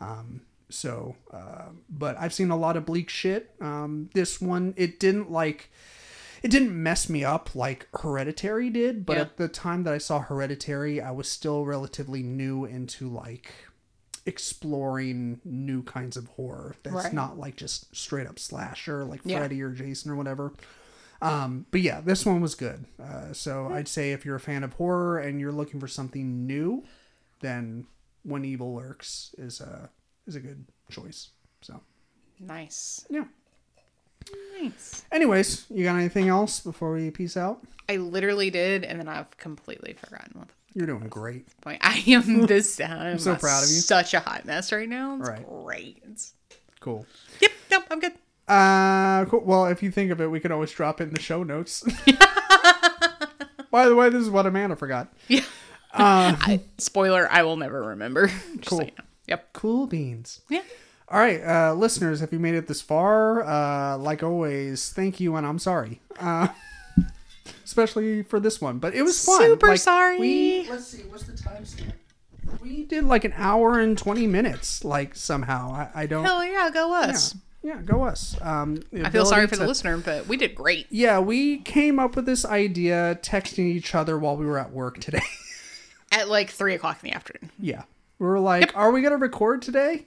Um, 0.00 0.42
so, 0.68 1.16
uh, 1.32 1.66
but 1.88 2.16
I've 2.18 2.32
seen 2.32 2.50
a 2.50 2.56
lot 2.56 2.76
of 2.76 2.86
bleak 2.86 3.08
shit. 3.10 3.50
Um, 3.60 4.08
this 4.14 4.40
one 4.40 4.74
it 4.76 5.00
didn't 5.00 5.30
like. 5.30 5.70
It 6.42 6.50
didn't 6.50 6.80
mess 6.82 7.08
me 7.08 7.24
up 7.24 7.54
like 7.54 7.86
Hereditary 8.00 8.70
did, 8.70 9.04
but 9.06 9.16
Yeah. 9.16 9.22
at 9.22 9.36
the 9.36 9.48
time 9.48 9.82
that 9.84 9.92
I 9.94 9.98
saw 9.98 10.20
Hereditary, 10.20 11.00
I 11.00 11.10
was 11.10 11.28
still 11.28 11.64
relatively 11.66 12.22
new 12.22 12.64
into 12.64 13.08
like 13.08 13.52
exploring 14.26 15.40
new 15.44 15.82
kinds 15.82 16.16
of 16.16 16.26
horror. 16.28 16.76
That's 16.82 16.94
Right. 16.94 17.12
not 17.12 17.38
like 17.38 17.56
just 17.56 17.94
straight 17.94 18.26
up 18.26 18.38
slasher 18.38 19.04
like 19.04 19.20
Yeah. 19.24 19.38
Freddy 19.38 19.60
or 19.62 19.70
Jason 19.70 20.10
or 20.10 20.16
whatever. 20.16 20.52
Um, 21.22 21.66
but 21.70 21.82
yeah, 21.82 22.00
this 22.00 22.24
one 22.24 22.40
was 22.40 22.54
good. 22.54 22.86
Uh, 22.98 23.32
so 23.34 23.68
I'd 23.70 23.88
say 23.88 24.12
if 24.12 24.24
you're 24.24 24.36
a 24.36 24.40
fan 24.40 24.64
of 24.64 24.74
horror 24.74 25.18
and 25.18 25.38
you're 25.40 25.52
looking 25.52 25.78
for 25.78 25.88
something 25.88 26.46
new, 26.46 26.84
then 27.40 27.86
When 28.22 28.44
Evil 28.44 28.74
Lurks 28.74 29.34
is 29.38 29.60
a 29.60 29.90
is 30.26 30.36
a 30.36 30.40
good 30.40 30.66
choice. 30.90 31.30
So 31.62 31.80
nice. 32.38 33.04
yeah. 33.10 33.24
Nice. 34.60 35.04
Anyways, 35.10 35.66
you 35.70 35.84
got 35.84 35.96
anything 35.96 36.28
else 36.28 36.60
before 36.60 36.92
we 36.92 37.10
peace 37.10 37.36
out? 37.36 37.60
I 37.88 37.96
literally 37.96 38.50
did, 38.50 38.84
and 38.84 38.98
then 39.00 39.08
I've 39.08 39.36
completely 39.38 39.94
forgotten 39.94 40.38
what 40.38 40.48
the 40.48 40.54
You're 40.74 40.86
doing 40.86 41.08
great. 41.08 41.46
point. 41.60 41.80
I 41.82 42.02
am 42.08 42.46
this. 42.46 42.74
Sound. 42.74 43.02
I'm 43.02 43.18
so 43.18 43.34
proud 43.36 43.64
of 43.64 43.68
you. 43.70 43.76
Such 43.76 44.14
a 44.14 44.20
hot 44.20 44.44
mess 44.44 44.70
right 44.72 44.88
now. 44.88 45.16
It's 45.18 45.28
Right. 45.28 45.46
great. 45.64 45.96
It's- 45.98 46.34
Cool. 46.80 47.04
Yep. 47.40 47.50
Nope. 47.70 47.84
I'm 47.90 48.00
good. 48.00 48.12
Uh, 48.48 49.24
cool. 49.26 49.40
Well, 49.44 49.66
if 49.66 49.82
you 49.82 49.90
think 49.90 50.10
of 50.10 50.20
it, 50.20 50.30
we 50.30 50.40
could 50.40 50.50
always 50.50 50.70
drop 50.72 51.00
it 51.00 51.08
in 51.08 51.14
the 51.14 51.20
show 51.20 51.42
notes. 51.42 51.82
By 53.70 53.86
the 53.88 53.94
way, 53.94 54.08
this 54.08 54.22
is 54.22 54.30
what 54.30 54.46
Amanda 54.46 54.76
forgot. 54.76 55.08
Yeah. 55.28 55.44
I, 55.92 56.60
spoiler: 56.78 57.28
I 57.30 57.42
will 57.42 57.56
never 57.56 57.82
remember. 57.88 58.26
Just 58.28 58.66
Cool. 58.66 58.78
so 58.78 58.84
you 58.84 58.90
know. 58.98 59.04
Yep. 59.28 59.52
Cool 59.52 59.86
beans. 59.86 60.40
Yeah. 60.48 60.62
All 61.10 61.18
right, 61.18 61.42
uh, 61.42 61.74
listeners, 61.74 62.22
if 62.22 62.32
you 62.32 62.38
made 62.38 62.54
it 62.54 62.68
this 62.68 62.80
far, 62.80 63.42
uh, 63.42 63.98
like 63.98 64.22
always, 64.22 64.90
thank 64.92 65.18
you 65.18 65.34
and 65.34 65.44
I'm 65.44 65.58
sorry. 65.58 66.00
Uh, 66.20 66.48
especially 67.64 68.22
for 68.22 68.38
this 68.38 68.60
one, 68.60 68.78
but 68.78 68.94
it 68.94 69.02
was 69.02 69.24
fun. 69.24 69.40
Super 69.42 69.68
Like, 69.68 69.80
sorry. 69.80 70.18
We, 70.20 70.68
let's 70.70 70.86
see, 70.86 71.02
what's 71.02 71.24
the 71.24 71.32
timestamp? 71.32 71.92
We 72.62 72.84
did 72.84 73.04
like 73.04 73.24
an 73.24 73.32
hour 73.36 73.80
and 73.80 73.98
20 73.98 74.26
minutes, 74.28 74.84
like 74.84 75.16
somehow. 75.16 75.72
I, 75.72 76.02
I 76.02 76.06
don't. 76.06 76.24
Hell 76.24 76.44
yeah, 76.44 76.70
go 76.72 76.92
us. 76.94 77.34
yeah, 77.62 77.80
go 77.84 78.04
us. 78.04 78.36
Um, 78.40 78.82
I 79.04 79.10
feel 79.10 79.26
sorry 79.26 79.48
for 79.48 79.56
the 79.56 79.66
listener, 79.66 79.96
but 79.98 80.28
we 80.28 80.36
did 80.36 80.54
great. 80.54 80.86
Yeah, 80.90 81.18
we 81.18 81.58
came 81.58 81.98
up 81.98 82.14
with 82.14 82.26
this 82.26 82.44
idea 82.44 83.18
texting 83.22 83.66
each 83.66 83.94
other 83.96 84.16
while 84.16 84.36
we 84.36 84.46
were 84.46 84.58
at 84.58 84.72
work 84.72 85.00
today. 85.00 85.22
At 86.12 86.28
like 86.28 86.50
three 86.50 86.74
o'clock 86.74 86.98
in 87.04 87.10
the 87.10 87.14
afternoon. 87.16 87.50
yeah. 87.58 87.82
We 88.18 88.26
were 88.26 88.40
like, 88.40 88.76
are 88.76 88.90
we 88.90 89.00
going 89.00 89.12
to 89.12 89.16
record 89.16 89.62
today? 89.62 90.06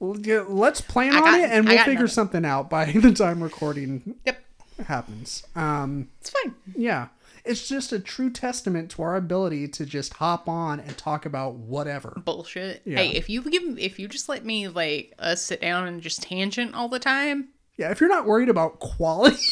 Let's 0.00 0.80
plan 0.80 1.14
on 1.16 1.40
it 1.40 1.50
and 1.50 1.66
we'll 1.66 1.78
figure 1.78 1.92
nothing. 1.94 2.06
something 2.08 2.44
out 2.44 2.68
by 2.68 2.84
the 2.92 3.12
time 3.12 3.42
recording 3.42 4.16
Yep. 4.26 4.42
happens. 4.86 5.44
Um, 5.56 6.08
It's 6.20 6.30
fine. 6.30 6.54
yeah. 6.76 7.08
It's 7.44 7.68
just 7.68 7.92
a 7.92 8.00
true 8.00 8.30
testament 8.30 8.90
to 8.92 9.02
our 9.02 9.16
ability 9.16 9.68
to 9.68 9.84
just 9.84 10.14
hop 10.14 10.48
on 10.48 10.80
and 10.80 10.96
talk 10.96 11.26
about 11.26 11.54
whatever. 11.56 12.14
Bullshit. 12.24 12.80
Yeah. 12.86 12.96
Hey, 12.98 13.10
if 13.10 13.28
you 13.28 13.42
give, 13.42 13.78
if 13.78 13.98
you 13.98 14.08
just 14.08 14.28
let 14.30 14.44
me 14.46 14.68
like 14.68 15.12
us 15.18 15.42
sit 15.42 15.60
down 15.60 15.86
and 15.86 16.00
just 16.00 16.22
tangent 16.22 16.74
all 16.74 16.88
the 16.88 16.98
time, 16.98 17.48
Yeah, 17.76 17.90
if 17.90 18.00
you're 18.00 18.08
not 18.08 18.24
worried 18.24 18.48
about 18.48 18.78
quality, 18.80 19.36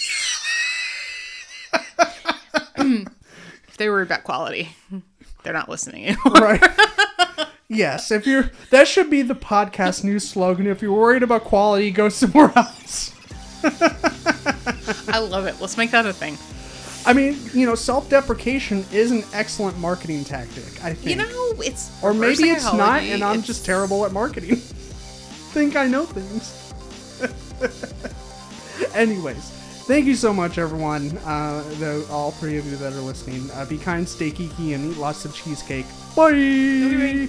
if 2.79 3.77
they 3.77 3.89
worry 3.89 4.03
about 4.03 4.25
quality, 4.25 4.71
they're 5.43 5.53
not 5.53 5.69
listening 5.69 6.07
anymore. 6.07 6.33
right? 6.35 6.63
yes, 7.73 8.11
if 8.11 8.27
you're 8.27 8.51
that 8.71 8.87
should 8.89 9.11
be 9.11 9.23
the 9.23 9.35
podcast 9.35 10.05
news 10.09 10.29
slogan. 10.29 10.67
If 10.67 10.83
you're 10.83 10.93
worried 10.93 11.23
about 11.23 11.45
quality, 11.45 11.91
go 11.91 12.09
somewhere 12.09 12.53
else. 12.57 13.15
I 15.09 15.19
love 15.19 15.47
it. 15.47 15.61
Let's 15.61 15.77
make 15.77 15.91
that 15.93 16.07
a 16.07 16.13
thing. 16.13 16.37
I 17.05 17.13
mean, 17.13 17.37
you 17.53 17.67
know, 17.67 17.75
self-deprecation 17.75 18.85
is 18.93 19.11
an 19.11 19.25
excellent 19.33 19.77
marketing 19.79 20.25
tactic. 20.25 20.85
I 20.85 20.95
think. 20.95 21.11
You 21.11 21.17
know, 21.17 21.53
it's 21.59 21.91
or 22.03 22.15
maybe 22.15 22.45
it's 22.51 22.65
not, 22.73 23.03
and 23.03 23.23
I'm 23.25 23.33
It's- 23.41 23.47
just 23.47 23.65
terrible 23.65 24.05
at 24.07 24.13
marketing. 24.13 24.57
Think 25.53 25.77
I 25.77 25.87
know 25.87 26.07
things. 26.07 26.59
Anyways, 28.95 29.51
thank 29.87 30.07
you 30.07 30.15
so 30.15 30.33
much, 30.33 30.57
everyone. 30.59 31.17
Uh, 31.19 31.63
the, 31.79 32.07
all 32.11 32.31
three 32.31 32.57
of 32.57 32.65
you 32.67 32.77
that 32.77 32.93
are 32.95 33.01
listening. 33.01 33.51
Uh, 33.53 33.65
be 33.67 33.77
kind, 33.79 34.09
stay 34.09 34.31
geeky, 34.31 34.75
and 34.75 34.91
eat 34.93 34.97
lots 34.99 35.25
of 35.27 35.35
cheesecake. 35.35 35.87
Bye. 36.17 37.29